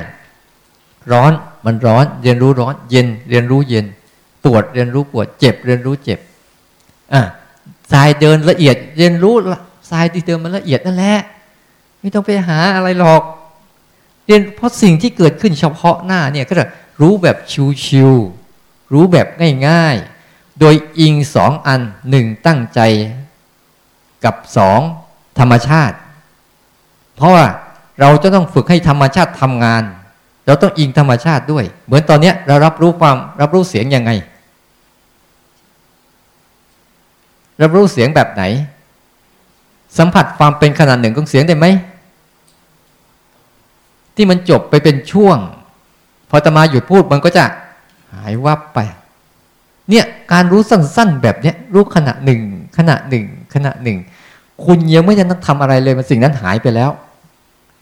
[0.55, 1.31] ๆ ร้อน
[1.65, 3.85] มันร้อน เรียนรู้ร้อน เย็นเรียนรู้เย็น
[4.43, 6.19] ปวดเรียนรู้ปวด เจ็บ เรียนรู้เจ็บ
[7.13, 7.21] อะ
[7.91, 9.35] ทรายเดินละเอียด เรียนรู้
[9.91, 11.19] ทรายที่เดินมันละเอียดนั่นแหละ
[11.99, 13.21] ไม่ต้องไปหาอะไรหรอก
[14.25, 16.65] เรียนเพราะสิ่งที่เกิดขึ้นเฉพาะหน้าเนี่ยก็จะ
[17.01, 17.37] รู้แบบ
[17.85, 19.27] ชิวๆรู้แบบ
[19.67, 22.79] ง่ายๆ โดยอิงสองอันหนึ่งตั้งใจ
[24.25, 24.79] กับสอง
[25.39, 25.97] ธรรมชาติ
[27.15, 27.45] เพราะว่า
[27.99, 29.83] เราจะต้องฝึกให้ธรรมชาติทำงาน
[30.45, 34.11] เราต้องอิงธรรมชาติด้วย เหมือนตอนนี้เรารับรู้ความรับรู้เสียงยังไง
[37.61, 38.43] รับรู้เสียงแบบไหน
[39.97, 41.65] สัมผัสความเป็นขนาดหนึ่งของเสียงได้ไหม
[44.15, 45.37] ที่มันจบไปเป็นช่วง
[46.29, 47.43] พอตมาหยุดพูดมันก็จะ
[48.13, 48.79] หายวับไป
[49.89, 52.41] เนี่ยการรู้สั้นๆแบบเนี้ยรู้ขณะหนึ่ง
[52.77, 53.97] ขณะหนึ่งขณะหนึ่ง
[54.65, 56.91] คุณยังไม่ทันทำอะไรเลยมันสิ่งนั้นหายไปแล้ว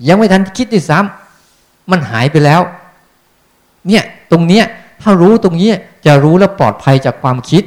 [0.07, 2.61] ยังไม่ทันคิดด้วยซ้ำมันหายไปแล้ว
[3.87, 4.65] เนี่ยตรงเนี้ย
[5.01, 5.69] ถ้ารู้ตรงนี้
[6.05, 7.63] จะรู้แล้วปลอดภัยจากความคิด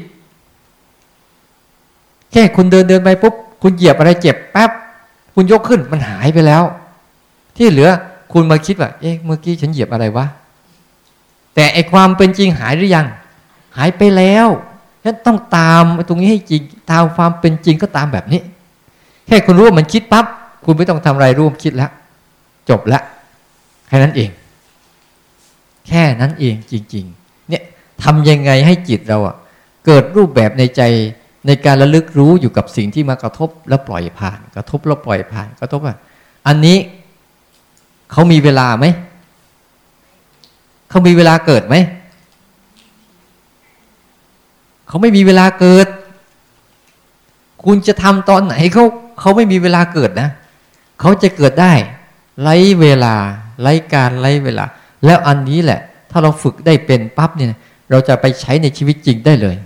[2.33, 4.71] แค่คุณเดินเดินไปปุ๊บ คุณเหยียบอะไรเจ็บแป๊บ
[5.35, 6.63] คุณยกขึ้นมันหายไปแล้ว
[7.57, 7.91] ที่เหลือ
[8.33, 10.27] คุณมาคิดว่า เอ๊ะเมื่อกี้ฉันเหยียบอะไรวะ
[11.55, 13.07] แต่ไอความเป็นจริงหายหรือยัง
[13.77, 14.49] หายไปแล้ว
[15.03, 18.41] ฉะนั้นต้องตามตรงนี้ให้จริง ตามความเป็นจริงก็ตามแบบนี้
[19.27, 20.25] แค่คุณรู้ว่ามันคิดปั๊บ
[20.65, 21.91] คุณไม่ต้องทำอะไรร่วมคิดแล้ว
[22.71, 23.03] จบล้ว
[23.89, 24.31] แค่นั้นเอง
[25.89, 27.63] แค่นั้นเองจริง ๆ เนี่ย
[28.03, 29.37] ทำยังไงให้จิตเราอะ
[29.87, 30.83] เกิดรูปแบบในใจ
[31.47, 35.97] ในการระลึกรู้อยู่กับสิ่งที่มากระทบแล้วปล่อยผ่าน กระทบแล้วปล่อยผ่านกระทบอะ
[36.47, 36.79] อันนี้
[38.13, 38.87] เขามีเวลาไหม
[40.89, 41.77] เขามีเวลาเกิดไหม
[44.89, 45.87] เขาไม่มีเวลาเกิด
[47.65, 48.85] คุณจะทำตอนไหนเขา
[49.21, 50.29] เขาไม่มีเวลาเกิดนะ
[51.01, 51.73] เขาจะเกิดได้
[52.43, 53.15] ไร้เวลา
[53.63, 54.65] ไร้การไร้เวลา
[55.05, 55.81] แล้วอันนี้แหละ
[56.11, 57.49] ถ้าเราฝึกได้เป็นปั๊บเนี่ย
[57.91, 59.57] เราจะไปใช้ในชีวิตจริงได้เลย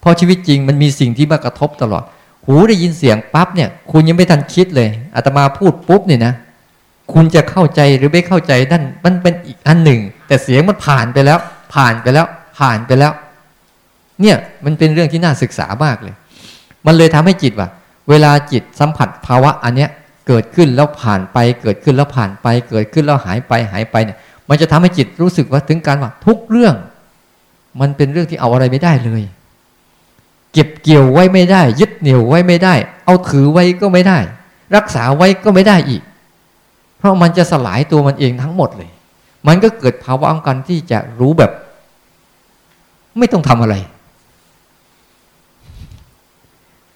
[0.00, 2.04] เพราะชีวิตจริงมันมีสิ่งที่มากระทบตลอด
[2.46, 6.34] หูได้ยินเสียงปั๊บเนี่ย คุณยังไม่ทันคิดเลยอาตมาพูดปุ๊บเนี่ยนะ
[7.12, 11.38] คุณจะเข้าใจหรือไม่เข้าใจนั่นมันเป็นอีกอันหนึ่ง แต่เสียงมันผ่านไปแล้ว
[11.74, 12.26] ผ่านไปแล้ว
[12.58, 13.12] ผ่านไปแล้ว
[14.20, 16.14] เนี่ยมันเป็นเรื่องที่น่าศึกษามากเลย
[16.86, 17.68] มันเลยทำให้จิตว่า
[18.10, 19.90] เวลาจิตสัมผัสภาวะอันเนี้ย
[20.26, 24.18] เกิดขึ้นแล้วผ่านไป เกิดขึ้นแล้วผ่านไป เกิดขึ้นแล้วหายไปหายไปเนี่ย
[24.48, 26.74] มันจะทำให้จิตรู้สึกว่าถึงการว่าทุกเรื่อง
[27.80, 29.22] มันเป็นเรื่องที่เอาอะไรไม่ได้เลย
[30.52, 32.74] เก็บเกี่ยวไว้ไม่ได้ ยึดเหนี่ยวไว้ไม่ได้
[33.04, 34.18] เอาถือไว้ก็ไม่ได้
[34.76, 36.02] รักษาไว้ก็ไม่ได้อีก
[36.98, 38.90] เพราะมันจะสลายตัวมันเองทั้งหมดเลย
[39.46, 41.50] มันก็เกิดภาวะของการที่จะรู้แบบ
[43.18, 43.74] ไม่ต้องทำอะไร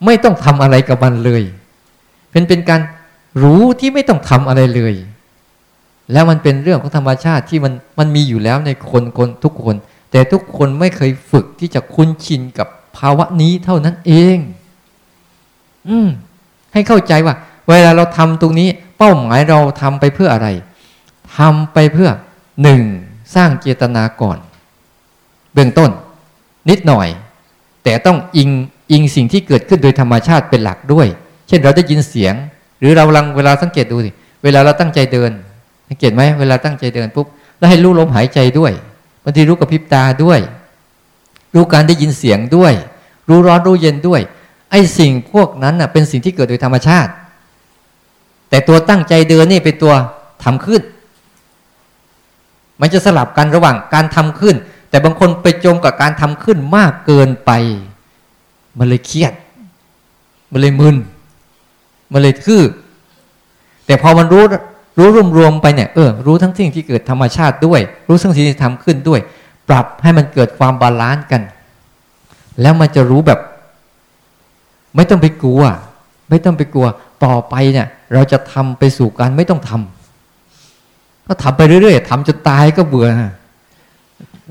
[0.05, 1.43] ไม่ต้องทำอะไรกับมันเลย
[2.31, 2.81] เป็นเป็นการ
[3.43, 4.95] รู้ที่ไม่ต้องทำอะไรเลย
[6.13, 9.77] แล้วมันเป็นเรื่องของธรรมชาติที่มันมันมีอยู่แล้วในคนคนทุกคน
[10.11, 14.39] แต่ทุกคนไม่เคยฝึกที่จะคุ้นชินกับภาวะนี้เท่านั้นเอง
[15.89, 16.09] อืม
[16.73, 17.35] ให้เข้าใจว่า
[17.69, 18.69] เวลาเราทำตรงนี้
[18.99, 20.49] เป้าหมายเราทำไปเพื่ออะไร
[21.37, 22.11] ทำไปเพื่อ
[22.63, 22.83] หนึ่ง
[23.35, 24.39] สร้างเจตนาก่อน
[25.53, 25.91] เบื้องต้น
[26.71, 27.09] นิดหน่อย
[27.85, 28.51] แต่ต้องอิง
[28.93, 31.07] อิงสิ่งที่เกิดขึ้นโดยธรรมชาติเป็นหลักด้วย
[31.49, 32.35] เช่นเราได้ยินเสียง
[32.81, 34.11] หรือเราลังเวลาสังเกตดูสิ
[34.45, 35.31] เวลาเราตั้งใจเดิน
[35.89, 37.27] สังเกตไหมเวลาตั้งใจเดินปุ๊บ
[37.59, 38.73] แล้วให้รู้ลมหายใจด้วย
[39.25, 40.41] บางทีรู้กับพริบตาด้วย
[41.55, 42.73] รู้การได้ยินเสียงด้วย
[43.29, 44.21] รู้ร้อนรู้เย็นด้วย
[44.71, 47.11] ไอ้สิ่งพวกนั้นน่ะเป็นสิ่งที่เกิดโดยธรรมชาติ
[48.49, 49.95] แต่ตัวตั้งใจเดินนี่เป็นตัว
[50.45, 50.83] ทำขึ้น
[52.81, 54.57] มันจะสลับกันระหว่างการทำขึ้น
[54.91, 57.51] แต่บางคนไปจมกับการทำขึ้นมากเกินไป
[58.79, 59.33] มันเลยเครียด
[60.53, 60.97] มันเลยมึน
[62.13, 62.63] มันเลยทื่อ
[63.87, 64.45] แต่พอมันรู้
[64.99, 65.09] รู้
[65.39, 69.21] รวมๆไปเนี่ยเออรู้ทั้งสิ่งที่เกิดธรรมชาติด้วย รู้ทั้งสิ่งที่ทำขึ้นด้วย
[69.69, 71.43] ปรับให้มันเกิดความ balance กัน
[72.61, 73.41] แล้วมันจะรู้แบบ
[74.97, 75.63] ไม่ต้องไปกลัว
[76.31, 76.87] ไม่ต้องไปกลัว
[77.25, 83.07] ต่อไปเนี่ย เราจะทำไปสู่การไม่ต้องทำก็ทำไปเรื่อยๆทำจนตายก็เบื่อ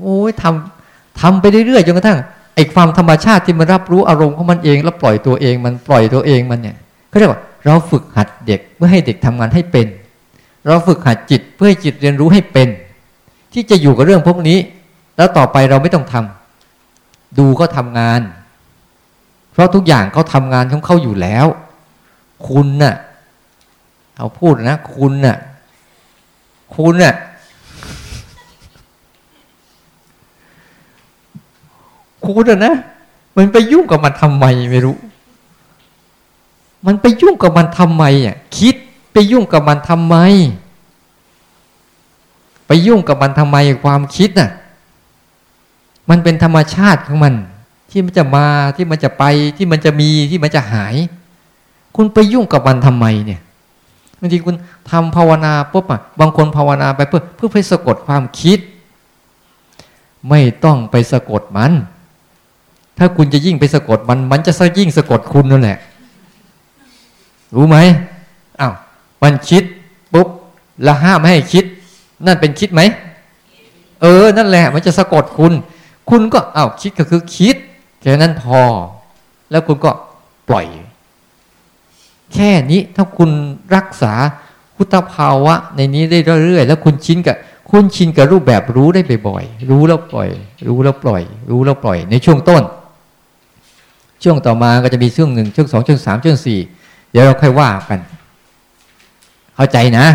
[0.00, 2.18] โอ้ยทำทำไปเรื่อยๆจนกระทั่ง
[2.54, 6.76] ไอ้ความธรรมชาติที่มันรับรู้อารมณ์ของมันเอง แล้วปล่อยตัวเองมันปล่อยตัวเองมันเนี่ย
[7.08, 9.86] เขาเรียกว่า เราฝึกหัดเด็กเพื่อให้เด็กทำงานให้เป็น
[10.66, 12.68] เราฝึกหัดจิตเพื่อให้จิตเรียนรู้ให้เป็น
[13.52, 14.58] ที่จะอยู่กับเรื่องพวกนี้
[15.16, 18.20] แล้วต่อไปเราไม่ต้องทำดูก็ทำงาน
[19.52, 21.46] เพราะทุกอย่างเขาทำงานของเขาอยู่แล้ว
[22.48, 22.94] คุณน่ะ
[24.16, 25.36] เอาพูดนะ คุณน่ะ
[26.74, 27.14] คุณน่ะ
[32.24, 32.74] คุณอะนะ
[33.36, 34.96] มันไปยุ่งกับมันทำไมไม่รู้
[36.86, 38.74] มันไปยุ่งกับมันทำไมอะคิด
[39.12, 40.16] ไปยุ่งกับมันทำไม
[42.66, 44.50] ไปยุ่งกับมันทำไมความคิดน่ะ
[46.10, 47.34] มันเป็นธรรมชาติของมัน
[47.90, 49.24] ที่มันจะมาที่มันจะไป
[49.56, 50.94] ที่มันจะมีที่มันจะหาย
[51.96, 53.40] คุณไปยุ่งกับมันทำไมเนี่ย
[54.20, 54.54] บางทีคุณ
[54.90, 58.58] ทำภาวนาปุ๊บอะบางคนภาวนาไปเพื่อเพื่อไปสะกดความคิด
[60.28, 61.72] ไม่ต้องไปสะกดมัน
[62.98, 65.78] ถ้าคุณจะยิ่งไปสะกดมัน มันจะยิ่งสะกดคุณนั่นแหละ
[67.54, 67.76] รู้ไหม
[68.60, 68.74] อ้าว
[69.22, 69.62] มันคิด
[70.12, 70.28] ปุ๊บ
[70.82, 71.64] และห้ามไม่ให้คิด
[72.26, 72.80] นั่นเป็นคิดไหม
[74.02, 75.52] เออ นั่นแหละ มันจะสะกดคุณ
[76.10, 77.56] คุณก็อ้าวคิดก็คือคิด
[78.00, 78.60] แค่นั้นพอ
[79.50, 79.90] แล้วคุณก็
[80.48, 80.66] ปล่อย
[82.34, 83.30] แค่นี้ถ้าคุณ
[83.74, 84.12] รักษา
[84.76, 87.36] พุทธภาวะ ในนี้ได้เรื่อยๆแล้วคุณชินกับ
[87.70, 90.28] คุณชินกับรูปแบบรู้ได้บ่อยๆรู้แล้วปล่อย
[90.68, 92.62] รู้แล้วปล่อย รู้แล้วปล่อย ในช่วงต้น
[94.22, 96.58] ช่วงต่อมาก็จะมีช่วงหนึ่งช่วงสองช่วงสามช่วงสี่
[97.12, 98.00] เดี๋ยวเราค่อยว่ากัน
[99.54, 100.06] เข้าใจนะ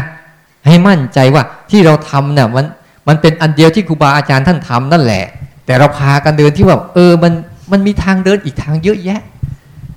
[0.66, 2.66] ให้มั่นใจว่าที่เราทำเนี่ยมัน
[3.08, 5.26] มันเป็นอันเดียวที่ครูบาอาจารย์ท่านทำนั่นแหละ
[5.66, 7.34] แต่เราพากันเดินที่ว่า เออมัน
[7.72, 9.22] มันมีทางเดินอีกทางเยอะแยะ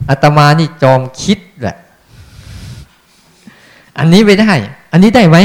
[0.08, 1.76] อาตมานี่จอมคิดแหละ
[3.98, 4.52] อันนี้ไม่ได้
[4.92, 5.36] อันนี้ได้ไหม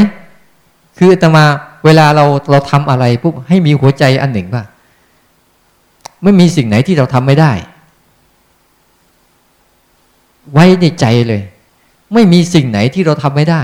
[0.97, 1.43] คืออาตมา
[1.85, 4.63] เวลาเราเราทำอะไรปุ๊บให้มีหัวใจอันหนึ่งว่า
[6.23, 7.51] ไม่มีสิ่งไหนที่เราทำไม่ได้
[10.53, 11.41] ไว้ในใจเลย
[12.13, 13.61] ไม่มีสิ่งไหนที่เราทำไม่ได้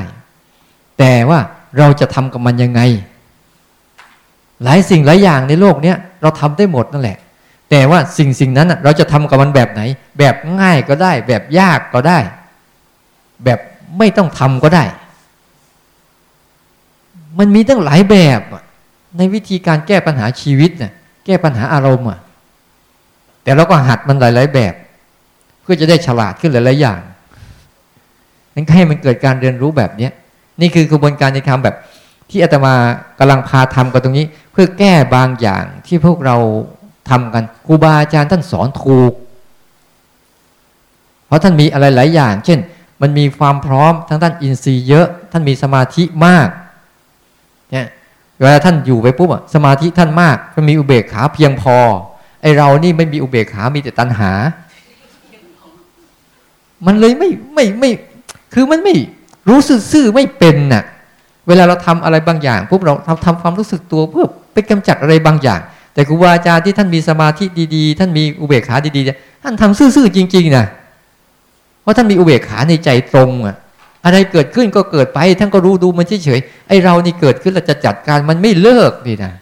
[0.99, 1.39] แต่ว่า
[1.77, 2.81] เราจะทำกับมันยังไง
[4.63, 7.17] หลายสิ่งหลายอย่างในโลกเนี้ยเราทำได้หมดนั่นแหละ
[7.69, 9.81] แต่ว่าสิ่งสิ่งนั้นเราจะทำกับมันแบบไหน
[10.19, 12.19] แบบง่ายก็ได้ แบบยากก็ได้
[13.45, 13.59] แบบ
[13.97, 14.83] ไม่ต้องทำก็ได้
[17.39, 18.41] มันมีตั้งหลายแบบ
[19.17, 20.91] ในวิธีการแก้ปัญหาชีวิตน่ะ
[21.25, 22.19] แก้ปัญหาอารมณ์อะ
[23.43, 24.73] แต่เราก็หัดมันหลาย ๆ แบบ
[25.69, 27.01] พื่อจะได้ฉลาดขึ้นหลายๆอย่าง
[28.55, 30.11] นั่นให้มันเกิดการเรียนรู้แบบเนี้ย
[30.61, 31.75] นี่คือกระบวนการในทำแบบ
[32.29, 32.73] ที่อาตมา
[33.19, 36.37] กำลังพาทำกันตรงนี้ เพื่อแก้บางอย่างที่พวกเรา
[37.09, 39.13] ทำกันครูบาอาจารย์ท่านสอนถูก
[41.27, 42.59] เพราะท่านมีอะไรหลายอย่าง เช่น
[43.01, 46.49] มันมีความพร้อมทั้งด้านอินทรีย์เยอะ ท่านมีสมาธิมาก
[47.71, 47.87] เนี่ย
[48.41, 51.77] เวลาท่านอยู่ไปปุ๊บอะสมาธิท่านมากก็มีอุเบกขาเพียงพอ
[52.41, 54.31] ไอเรานี่ไม่มีอุเบกขามีแต่ตัณหา
[56.85, 57.91] มันเลยไม่ไม่ไม่
[58.53, 58.95] คือมันไม่
[59.47, 59.59] รู้
[59.91, 60.83] ซื่อไม่เป็นน่ะ
[61.47, 65.59] เวลาเราทำอะไรบางอย่างปุ๊บเราทำทำความรู้สึกตัวเพื่อไปกำจัดอะไรบางอย่าง
[65.93, 70.65] แต่ครูบาอาจารย์ที่ท่านมีสมาธิดีๆ ท่านมีอุเบกขาดีๆท่านทำซื่อๆจริงๆนะ
[71.81, 73.55] เพราะท่านมีอุเบกขาในใจตรงอะ
[74.05, 79.33] อะไรเกิดขึ้นก็เกิดไปท่านก็รู้ดูมันเฉยๆไอเรานี่เกิดขึ้นเราจะจัดการมันไม่เลิกนี่นะ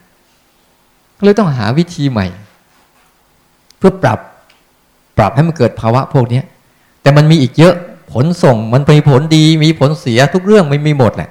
[1.24, 2.28] เลยต้องหาวิธีใหม่
[3.78, 4.20] เพื่อปรับ
[5.18, 6.42] ปรับให้มันเกิดภาวะพวกนี้
[7.06, 7.76] แต่มันมีอีกเยอะ
[8.14, 11.30] ผลส่งมันมีผลดีมีผลเสียทุกเรื่องไม่มีหมดแหละ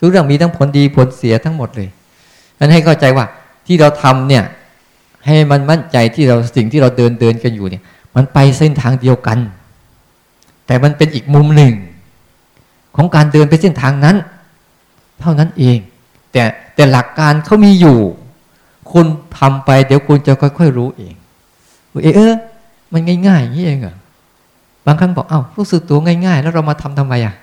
[0.00, 1.88] ทุกเรื่องมีทั้งผลดีผลเสียทั้งหมดเลย
[2.58, 3.24] นั้นให้เข้าใจว่า
[3.66, 4.44] ที่เราทำเนี่ย
[5.26, 7.82] ให้มันมั่นใจที่เราสิ่งที่เราเดินเดินกันอยู่เนี่ย
[8.16, 9.38] มันไปเส้นทางเดียวกัน
[10.66, 11.72] แต่มันเป็นอีกมุมหนึ่ง
[12.96, 14.16] ของการเดินไปเส้นทางนั้น
[15.20, 15.78] เท่านั้นเอง
[16.32, 16.42] แต่
[16.74, 17.98] แต่หลักการเขามีอยู่
[18.92, 19.06] คุณ
[19.38, 21.14] ทำไปเดี๋ยวคุณจะค่อย ๆ รู้เอง
[22.16, 22.32] เออ
[22.92, 23.96] มันง่ายๆอย่างนี้เองเหรอ
[24.88, 27.34] บางครั้งบอกเอา้ารู้สึกตัวง่ายๆ แล้วเรามาทำทำไมอะ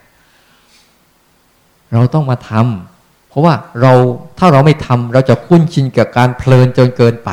[1.93, 3.93] เราต้องมาทำเพราะว่าเรา
[4.37, 7.29] ถ้าเราไม่ทำเราจะคุ้นชินกับการเพลินจนเกินไป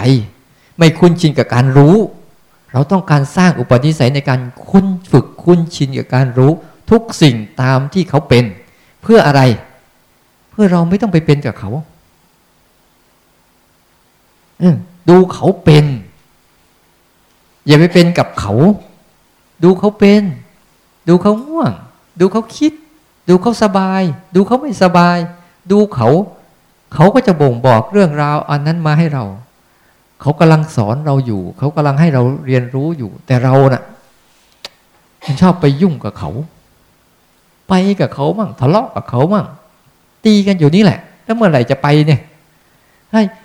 [0.78, 1.96] ไม่คุ้นชินกับการรู้
[2.72, 6.52] เราต้องการสร้างอุปนิสัยในการคุ้นฝึกคุ้นชินกับการรู้
[6.90, 8.44] ทุกสิ่งตามที่เขาเป็น
[9.02, 9.42] เพื่ออะไร
[10.50, 11.70] เพื่อเราไม่ต้องไปเป็นกับเขา
[15.08, 15.84] ดูเขาเป็น
[17.66, 18.52] อย่าไปเป็นกับเขา
[19.64, 20.22] ดูเขาเป็น
[21.08, 21.72] ดูเขาง่วง
[22.20, 22.72] ดูเขาคิด
[23.28, 24.02] ดูเขาสบาย
[24.34, 25.18] ดูเขาไม่สบาย
[25.70, 26.08] ดูเขา
[26.94, 29.24] เขาก็จะบ่งบอกเรื่องราวอันนั้นมาให้เรา
[30.20, 33.82] เขากำลังสอนเราอยู่ เขากำลังให้เราเรียนรู้อยู่ แต่เรานะ่ะ
[35.24, 36.30] มันชอบไปยุ่งกับเขา
[37.68, 39.46] ไปกับเขามั่งทะเลาะกับเขามั่ง
[40.24, 42.20] ตีกันอยู่นี่แหละ แล้วเมื่อไหร่จะไปเนี่ย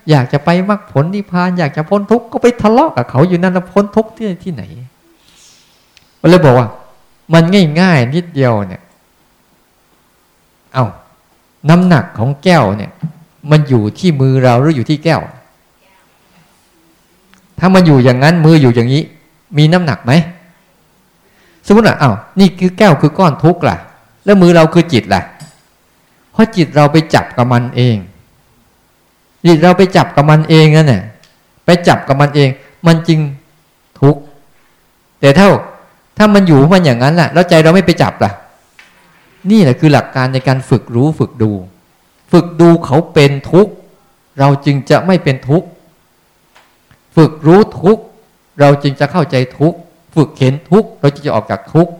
[0.09, 4.63] อยากจะไปมรรคผลนิพพาน อยากจะพ้นทุกข์ก็ไปทะเลาะกับเขาอยู่นั่นแล้วพ้นทุกข์ที่ที่ไหน
[6.27, 6.69] มันเลยบอกว่า
[7.33, 7.43] มัน
[7.81, 8.81] ง่ายๆนิดเดียวเนี่ย
[10.73, 10.85] เอา
[11.69, 12.91] น้ำหนักของแก้วเนี่ย
[13.51, 15.21] มันอยู่ที่มือเราหรืออยู่ที่แก้ว
[17.59, 19.03] ถ้ามันอยู่อย่างนั้นมืออยู่อย่างนี้
[19.57, 20.11] มีน้ำหนักไหม
[21.65, 23.77] สมมติว่าอา้าวนี่คือแก้วคือก้อนทุกข์ล่ะ
[24.25, 25.21] แล้วมือเราคือจิตล่ะ
[26.31, 27.97] เพราะจิตเราไปจับกับมันเอง
[29.45, 31.03] จิตเราไปจับกับมันเองนั่นแหละ
[31.65, 32.49] ไปจับกับมันเอง
[32.87, 33.19] มันจึง
[33.99, 34.21] ทุกข์
[35.21, 35.51] แต่เท่า
[36.17, 38.31] ถ้ามันอยู่มันอย่างนั้นแหละแล้วใจเราไม่ไปจับล่ะ
[39.51, 41.51] นี่แหละคือหลักการในการฝึกรู้ฝึกดู
[42.31, 43.73] ฝึกดูเขาเป็นทุกข์
[44.39, 45.67] เราจึงจะไม่เป็นทุกข์
[47.15, 48.03] ฝึกรู้ทุกข์
[48.59, 49.77] เราจึงจะเข้าใจทุกข์
[50.15, 51.91] ฝึกเห็นทุกข์ เราจึงจะออกจากทุกข์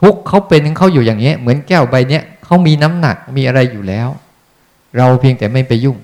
[0.00, 4.08] ทุกข์เขาเป็นเขาอยู่อย่างนี้เหมือนแก้วใบเนี้ยเขามีน้ำหนักมีอะไรอยู่แล้ว
[4.96, 5.96] เราเพียงแต่ไม่ไปยุ่ง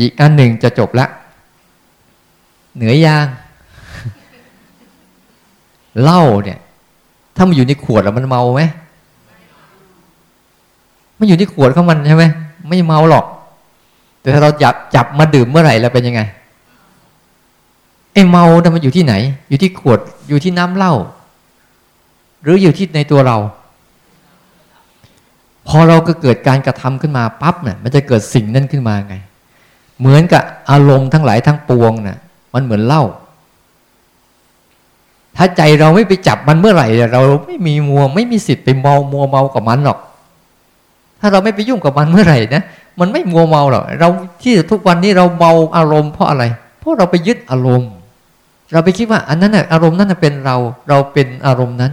[0.00, 1.06] อีกอันหนึ่งจะจบละ
[2.76, 3.26] เหนือยาง
[6.00, 6.58] เหล้าเนี่ย
[7.36, 8.62] ถ้ามันอยู่ในขวดแล้วมันเมาไหม
[11.18, 12.24] มันอยู่ที่ขวดของมันใช่ไหม
[12.68, 13.24] ไม่เมาหรอก
[14.20, 16.20] แต่ถ้าเราจับจับมาดื่มเมื่อไหร่แล้วเป็นยังไง
[18.12, 19.14] ไอ้เมาเนี่ยมันอยู่ที่ไหน
[19.48, 19.98] อยู่ที่ขวด
[20.28, 20.94] อยู่ที่น้ำเหล้า
[22.42, 23.38] หรืออยู่ที่ในตัวเรา
[25.68, 29.14] พอเราก็เกิดการกระทำขึ้นมาปั๊บเนี่ยมันจะเกิดสิ่งนั้นขึ้นมาไง
[29.98, 32.18] เหมือนกับอารมณ์ทั้งหลายทั้งปวงเนี่ย
[32.54, 33.04] มันเหมือนเหล้า
[35.36, 39.98] ถ้าใจเราไม่ไปจับมันเมื่อไหร่ เราไม่มีมัวไม่มีสิทธิ์ไปเมามัวเมากับมันหรอก
[41.20, 42.62] ถ้าเราไม่ไปยุ่งกับมันเมื่อไหร่นะ
[43.00, 44.08] มันไม่มัวเมาหรอกเรา
[44.42, 46.44] ที่ทุกวันนี้เราเมาอารมณ์เพราะอะไร
[46.78, 47.90] เพราะเราไปยึดอารมณ์
[48.72, 50.56] เราไปคิดว่า อันนั้นนะอารมณ์นั้นเป็นเรา
[50.88, 51.92] เราเป็นอารมณ์นั้น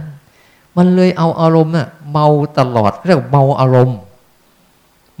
[0.76, 2.26] มันเลยเอาอารมณ์น่ะเมา
[2.58, 3.98] ตลอดเรียกเมาอารมณ์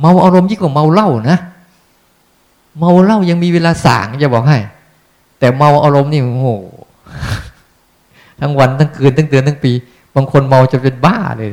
[0.00, 1.38] เมาอารมณ์ยิ่งกว่าเมาเหล้านะ
[2.78, 4.58] เมาเหล้ายังมีเวลาสางจะบอกให้
[5.38, 6.48] แต่เมาอารมณ์นี่โอ้โห
[8.40, 9.72] ทั้งวันทั้งคืนทั้งเดือนทั้งปี
[10.14, 11.48] บางคนเมาจะเป็นบ้าเลย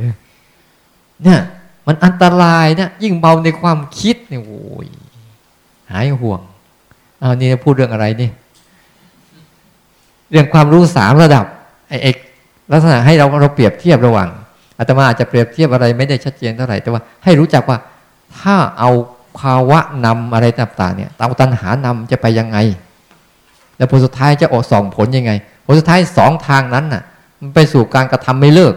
[1.23, 1.41] เนี่ย
[1.87, 4.87] มันอันตรายเนี่ยยิ่งเมาในความคิดเนี่ยโอ้ย
[5.91, 6.41] หายห่วง
[7.19, 8.29] เอานี่พูดเรื่องอะไรนี่
[10.31, 11.45] เรื่องความรู้สามระดับ
[11.89, 12.11] ไอ้
[12.71, 14.29] ลักษณะให้เราเราเปรียบเทียบระหว่าง
[14.77, 17.77] อาตมาอาจจะเปรียบเทียบอะไรไม่ได้ชัดเจนเท่าไหร่แต่ว่า ให้รู้จักว่า
[18.39, 18.91] ถ้าเอา
[19.39, 22.57] ภาวะนำอะไรต่างๆเนี่ยเอาตัณหานำจะไปยังไง
[23.77, 25.31] แล้วผลสุดท้ายจะออกส่องผลยังไง
[25.67, 27.03] ผลสุดท้ายสองทางนั้นน่ะ
[27.39, 28.73] มันไปสู่การกระทำไม่เลิก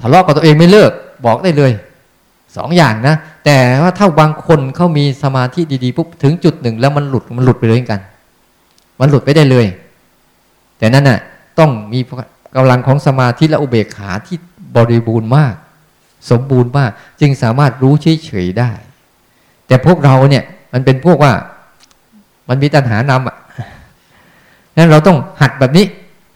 [0.00, 0.90] ทะเลาะกับตัวเองไม่เลิก
[1.26, 1.72] บอกได้เลย
[2.56, 3.14] สองอย่างนะ
[3.44, 8.00] แต่ว่าถ้าบางคนเขามีสมาธิดีๆปุ๊บถึงจุดหนึ่ง แล้วมันหลุดมันหลุดไปเลยกัน
[9.00, 9.66] มันหลุดไปได้เลย
[10.78, 11.18] แต่นั้นน่ะ
[11.58, 12.00] ต้องมี
[12.56, 14.36] กำลังของสมาธิและอุเบกขาที่
[14.76, 15.54] บริบูรณ์มาก
[16.30, 16.90] สมบูรณ์มาก
[17.20, 18.70] จึงสามารถรู้เฉยๆได้
[19.66, 21.32] แต่พวกเราเนี่ยมันเป็นพวกว่า
[22.48, 23.36] มันมีตัณหานำอะ
[24.76, 25.86] นั้นเราต้องหัดแบบนี้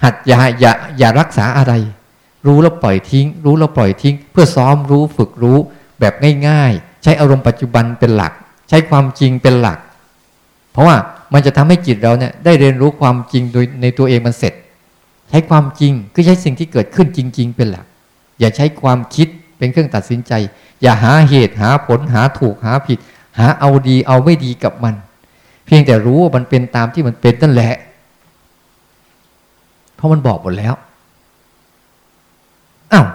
[0.04, 1.72] หัดอย่าอย่าอย่ารักษาอะไร
[2.46, 5.58] รู้แล้วปล่อยทิ้ง รู้แล้วปล่อยทิ้ง เพื่อซ้อมรู้ฝึกรู้
[6.00, 6.14] แบบ
[6.48, 8.32] ง่าย ๆ ใช้อารมณ์ปัจจุบันเป็นหลัก
[8.68, 9.78] ใช้ความจริงเป็นหลัก
[10.72, 10.96] เพราะว่า
[11.32, 14.54] มันจะทำให้จิตเราเนี่ยได้เรียนรู้ความจริงโดยในตัวเองมันเสร็จ
[15.30, 17.86] ใช้ความจริงคือใช้สิ่งที่เกิดขึ้นจริง ๆ เป็นหลัก
[18.40, 19.28] อย่าใช้ความคิด
[19.58, 20.32] เป็นเครื่องตัดสินใจ
[20.82, 22.98] อย่าหาเหตุหาผลหาถูกหาผิด
[23.38, 24.94] หาเอาดีเอาไม่ดีกับมัน
[25.66, 27.74] เพียงแต่รู้ว่ามันเป็นตามที่มันเป็นนั่นแหละ
[30.00, 30.74] เพราะมันบอกหมดแล้ว
[32.92, 33.06] อ้าว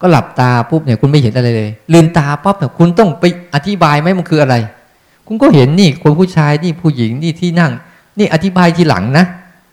[0.00, 3.24] ก็หลับตาปุ๊บเนี่ยคุณไม่เห็นอะไรเลย ลืมตาปั๊บเนี่ยคุณต้องไป
[3.54, 4.54] อธิบายไหมมันคืออะไร
[5.26, 7.72] คุณก็เห็นนี่คนผู้ชายนี่ผู้หญิงนี่ที่นั่ง
[8.18, 9.24] นี่อธิบายทีหลังนะ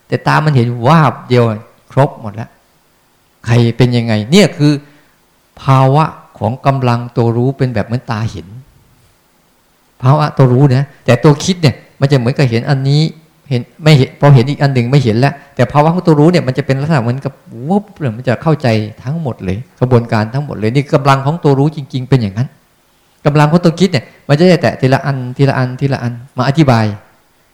[0.08, 1.43] แต่ตามันเห็นวาบเดียว
[1.92, 2.50] ครบหมดแล้ว
[3.45, 4.72] ใครเป็นยังไง เนี่ยคือ
[5.61, 6.06] ภาวะ
[6.40, 8.48] ของกำลังตัวรู้เป็นแบบเหมือนตาเห็น
[10.01, 13.01] ภาวะตัวรู้นี่ยแต่ตัวคิดเนี่ย มันจะเหมือนกับเห็นอันนี้
[13.53, 17.33] เห็นไม่เห็นพอเห็นอีกอันหนึ่งไม่เห็นแล้ว แต่ภาวะของตัวรู้เนี่ยมันจะเป็นลักษณะเหมือนกับ
[17.67, 18.67] วุบเลยมันจะเข้าใจ
[19.03, 22.48] ทั้งหมดเลยกระบวนการทั้งหมดเลยนี่กำลังของตัวรู้จริง ๆ เป็นอย่างนั้น
[23.25, 26.85] กำลังของตัวคิดเนี่ยมันจะได้แต่ทีละอันทีละอันทีละอันมาอธิบาย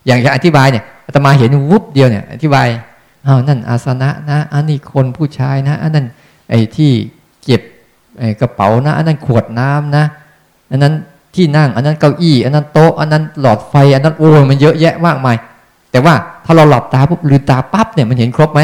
[0.05, 2.67] อย่างจะอธิบายเนี่ยอาตมาเห็นวุบเดียวเนี่ยอธิบาย
[3.25, 6.05] อ้าวนั่นอาสนะนะ อันนี้คนผู้ชายนะ อันนั้น
[6.49, 6.91] ไอ้ที่
[7.43, 7.61] เก็บ
[8.41, 10.03] กระเป๋านะ อันนั้นขวดน้ำนะ
[10.71, 10.93] อันนั้น
[11.35, 15.35] ที่นั่ง อันนั้นเก้าอี้ อันนั้นโต๊ะ อันนั้นหลอดไฟ อันนั้นโอ้ยมันเยอะแยะมากมาย
[15.91, 16.13] แต่ว่า
[16.45, 18.61] ถ้าเราหลับตาปุ๊บลืมตาปั๊บเนี่ยมันเห็นครบไหม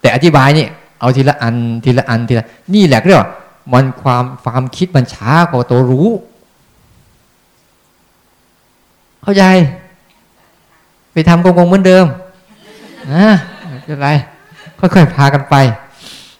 [0.00, 0.66] แต่อธิบายนี่
[1.00, 3.30] เอาทีละอันทีละอันทีละนี่แหละเรียกว่า
[3.72, 6.08] มันความความคิดมันช้ากว่าตัวรู้
[9.22, 9.44] เข้าใจ
[11.12, 12.06] ไปทำกงๆเหมือนเดิม
[13.12, 13.26] นะ
[13.68, 14.08] ไม่เป็นไร
[14.78, 15.54] ค่อยๆพากันไป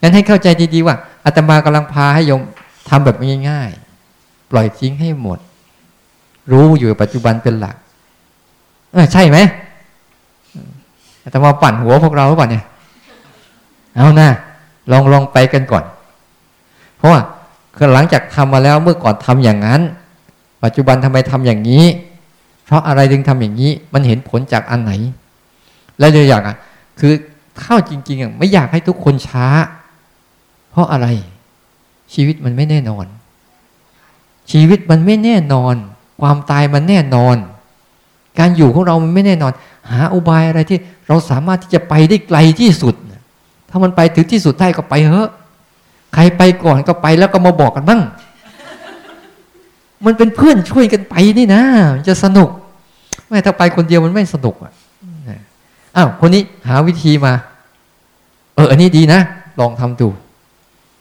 [0.01, 2.41] งั้นให้เข้าใจดีๆว่าอาตมากำลังพาให้โยม
[2.89, 3.17] ทำแบบ
[3.49, 5.39] ง่ายๆ ปล่อยทิ้งให้หมด
[6.53, 7.77] รู้อยู่ปัจจุบันเป็นหลัก
[8.95, 9.39] เออใช่ไหม
[11.31, 12.65] แต่มาปั่นหัวพวกเราหรือเปล่าเนี่ย
[13.97, 14.29] เอาหน้า
[14.91, 15.85] ลองลองไปกันก่อน
[16.97, 17.21] เพราะว่า
[17.77, 19.81] คือหลังจากทำมาแล้วเมื่อก่อนทำอย่างนั้น
[20.65, 21.85] ปัจจุบันทำไมทำอย่างนี้
[22.65, 24.93] เพราะอะไรถึงทำอย่างนี้ มันเห็นผลจากอันไหน
[25.99, 26.57] แล้วเลยอยากอะ
[27.01, 27.13] คือ
[27.61, 29.47] เข้าจริงๆอะไม่อยากให้ทุกคนช้า
[30.71, 31.07] เพราะอะไร
[32.15, 33.07] ชีวิตมันไม่แน่นอน
[34.53, 35.75] ชีวิตมันไม่แน่นอน
[36.21, 37.37] ความตายมันแน่นอน
[38.39, 39.53] การอยู่ของเรามันไม่แน่นอน
[39.91, 42.95] หาอุบายอะไรที่เราสามารถที่จะไปได้ไกลที่สุด
[43.71, 45.31] ถ้ามันไปถึงที่สุดได้ก็ไปเถอะ
[46.15, 48.01] ใครไปก่อนก็ไปแล้วก็มาบอกกันบ้าง
[50.05, 51.63] มันเป็นเพื่อนช่วยกันไปนี่นะ
[51.95, 52.49] มันจะสนุก
[53.29, 54.73] ไม่ถ้าไปคนเดียวมันไม่สนุกอะ
[55.97, 57.33] อ้าวคนนี้หาวิธีมา
[58.55, 59.21] เออ อันนี้ดีนะ
[59.61, 60.09] ลองทำดู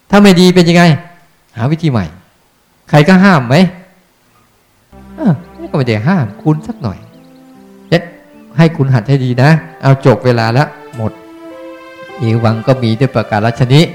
[0.09, 0.83] ถ้าไม่ดีเป็นยังไง
[1.57, 2.05] หาวิธีใหม่
[2.89, 3.55] ใครก็ห้ามไหม
[5.71, 6.97] ก็ไม่ได้ห้ามคุณสักหน่อย
[8.57, 9.49] ให้คุณหัดให้ดีนะ
[9.81, 10.67] เอาจบเวลาแล้ว
[10.97, 11.11] หมด
[12.21, 13.85] อีวังก็มีด้วยประการชนิด